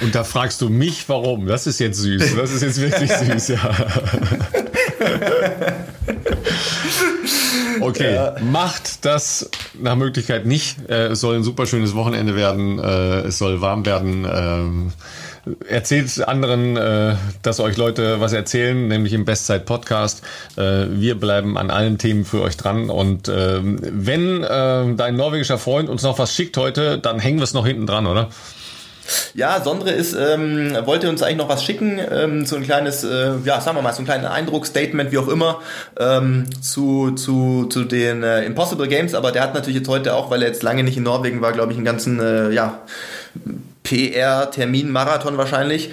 Und 0.02 0.14
da 0.14 0.24
fragst 0.24 0.62
du 0.62 0.70
mich, 0.70 1.08
warum? 1.08 1.48
Das 1.48 1.68
ist 1.68 1.80
jetzt 1.80 2.00
süß. 2.00 2.36
Das 2.36 2.52
ist 2.52 2.62
jetzt 2.62 2.82
wirklich 2.82 3.12
süß, 3.12 3.48
ja. 3.50 3.60
Okay, 7.82 8.16
ja. 8.16 8.36
macht 8.42 9.06
das 9.06 9.50
nach 9.80 9.96
Möglichkeit 9.96 10.46
nicht. 10.46 10.90
Äh, 10.90 11.08
es 11.08 11.20
soll 11.20 11.36
ein 11.36 11.44
super 11.44 11.66
schönes 11.66 11.94
Wochenende 11.96 12.36
werden. 12.36 12.80
Äh, 12.80 13.28
es 13.28 13.38
soll 13.38 13.62
warm 13.62 13.86
werden. 13.86 14.26
Erzählt 15.68 16.28
anderen, 16.28 16.76
äh, 16.76 17.16
dass 17.44 17.60
euch 17.60 17.78
Leute 17.78 18.20
was 18.20 18.34
erzählen, 18.34 18.88
nämlich 18.88 19.14
im 19.14 19.26
Bestzeit-Podcast. 19.26 20.24
Äh, 20.58 20.88
wir 20.90 21.20
bleiben 21.20 21.58
an 21.58 21.70
allen 21.70 21.98
Themen 21.98 22.26
für 22.26 22.42
euch 22.42 22.58
dran. 22.58 22.90
Und 22.90 23.28
äh, 23.28 23.60
wenn 23.62 24.44
äh, 24.44 24.96
dein 24.96 25.16
norwegischer 25.16 25.60
Freund 25.60 25.90
uns 25.90 26.02
noch 26.02 26.18
was 26.18 26.34
schickt 26.34 26.58
heute, 26.58 26.98
dann 26.98 27.20
hängen 27.20 27.38
wir 27.38 27.44
es 27.44 27.54
noch 27.54 27.66
hinten 27.66 27.86
dran, 27.86 28.08
oder? 28.08 28.30
Ja, 29.34 29.62
Sondre 29.64 29.92
ist, 29.92 30.14
ähm, 30.14 30.76
wollte 30.86 31.10
uns 31.10 31.22
eigentlich 31.22 31.38
noch 31.38 31.50
was 31.50 31.64
schicken, 31.64 32.00
ähm, 32.12 32.46
so 32.46 32.56
ein 32.56 32.64
kleines, 32.64 33.04
äh, 33.04 33.34
ja, 33.44 33.62
sagen 33.62 33.78
wir 33.78 33.82
mal, 33.82 33.94
so 33.94 34.02
ein 34.02 34.06
kleines 34.06 34.30
Eindruck, 34.30 34.66
wie 34.74 35.18
auch 35.18 35.28
immer, 35.28 35.62
ähm, 36.00 36.46
zu, 36.62 37.12
zu, 37.12 37.66
zu 37.66 37.84
den 37.84 38.24
äh, 38.24 38.44
Impossible 38.46 38.88
Games, 38.88 39.14
aber 39.14 39.32
der 39.32 39.44
hat 39.44 39.54
natürlich 39.54 39.78
jetzt 39.78 39.90
heute 39.90 40.16
auch, 40.16 40.32
weil 40.32 40.42
er 40.42 40.48
jetzt 40.48 40.64
lange 40.64 40.84
nicht 40.84 40.98
in 40.98 41.04
Norwegen 41.04 41.42
war, 41.42 41.52
glaube 41.52 41.72
ich, 41.72 41.78
einen 41.78 41.86
ganzen, 41.86 42.20
äh, 42.20 42.50
ja, 42.50 42.80
PR-Termin, 43.86 44.92
Marathon 44.92 45.38
wahrscheinlich. 45.38 45.92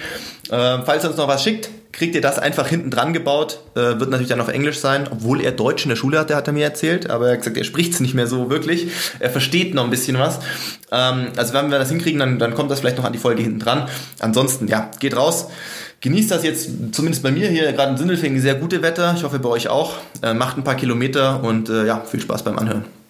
Äh, 0.50 0.78
falls 0.84 1.04
er 1.04 1.10
uns 1.10 1.18
noch 1.18 1.28
was 1.28 1.44
schickt, 1.44 1.70
kriegt 1.92 2.14
ihr 2.14 2.20
das 2.20 2.38
einfach 2.38 2.66
hinten 2.66 2.90
dran 2.90 3.12
gebaut. 3.12 3.60
Äh, 3.74 4.00
wird 4.00 4.10
natürlich 4.10 4.28
dann 4.28 4.40
auf 4.40 4.48
Englisch 4.48 4.80
sein, 4.80 5.06
obwohl 5.10 5.40
er 5.40 5.52
Deutsch 5.52 5.84
in 5.84 5.90
der 5.90 5.96
Schule 5.96 6.18
hatte, 6.18 6.34
hat 6.34 6.46
er 6.46 6.52
mir 6.52 6.64
erzählt. 6.64 7.10
Aber 7.10 7.26
er 7.26 7.32
hat 7.32 7.40
gesagt, 7.40 7.56
er 7.56 7.64
spricht 7.64 7.92
es 7.92 8.00
nicht 8.00 8.14
mehr 8.14 8.26
so 8.26 8.50
wirklich. 8.50 8.88
Er 9.20 9.30
versteht 9.30 9.74
noch 9.74 9.84
ein 9.84 9.90
bisschen 9.90 10.18
was. 10.18 10.40
Ähm, 10.90 11.28
also 11.36 11.54
wenn 11.54 11.70
wir 11.70 11.78
das 11.78 11.90
hinkriegen, 11.90 12.18
dann, 12.18 12.38
dann 12.38 12.54
kommt 12.54 12.70
das 12.70 12.80
vielleicht 12.80 12.96
noch 12.96 13.04
an 13.04 13.12
die 13.12 13.18
Folge 13.18 13.42
hinten 13.42 13.60
dran. 13.60 13.88
Ansonsten, 14.18 14.66
ja, 14.66 14.90
geht 14.98 15.16
raus. 15.16 15.48
Genießt 16.00 16.32
das 16.32 16.42
jetzt, 16.42 16.70
zumindest 16.92 17.22
bei 17.22 17.30
mir 17.30 17.48
hier, 17.48 17.72
gerade 17.72 17.92
in 17.92 17.98
Sindelfingen, 17.98 18.40
sehr 18.40 18.56
gute 18.56 18.82
Wetter. 18.82 19.14
Ich 19.16 19.22
hoffe 19.22 19.38
bei 19.38 19.48
euch 19.48 19.68
auch. 19.68 19.94
Äh, 20.22 20.34
macht 20.34 20.56
ein 20.56 20.64
paar 20.64 20.74
Kilometer 20.74 21.44
und 21.44 21.68
äh, 21.68 21.86
ja, 21.86 22.00
viel 22.00 22.20
Spaß 22.20 22.42
beim 22.42 22.58
Anhören. 22.58 23.01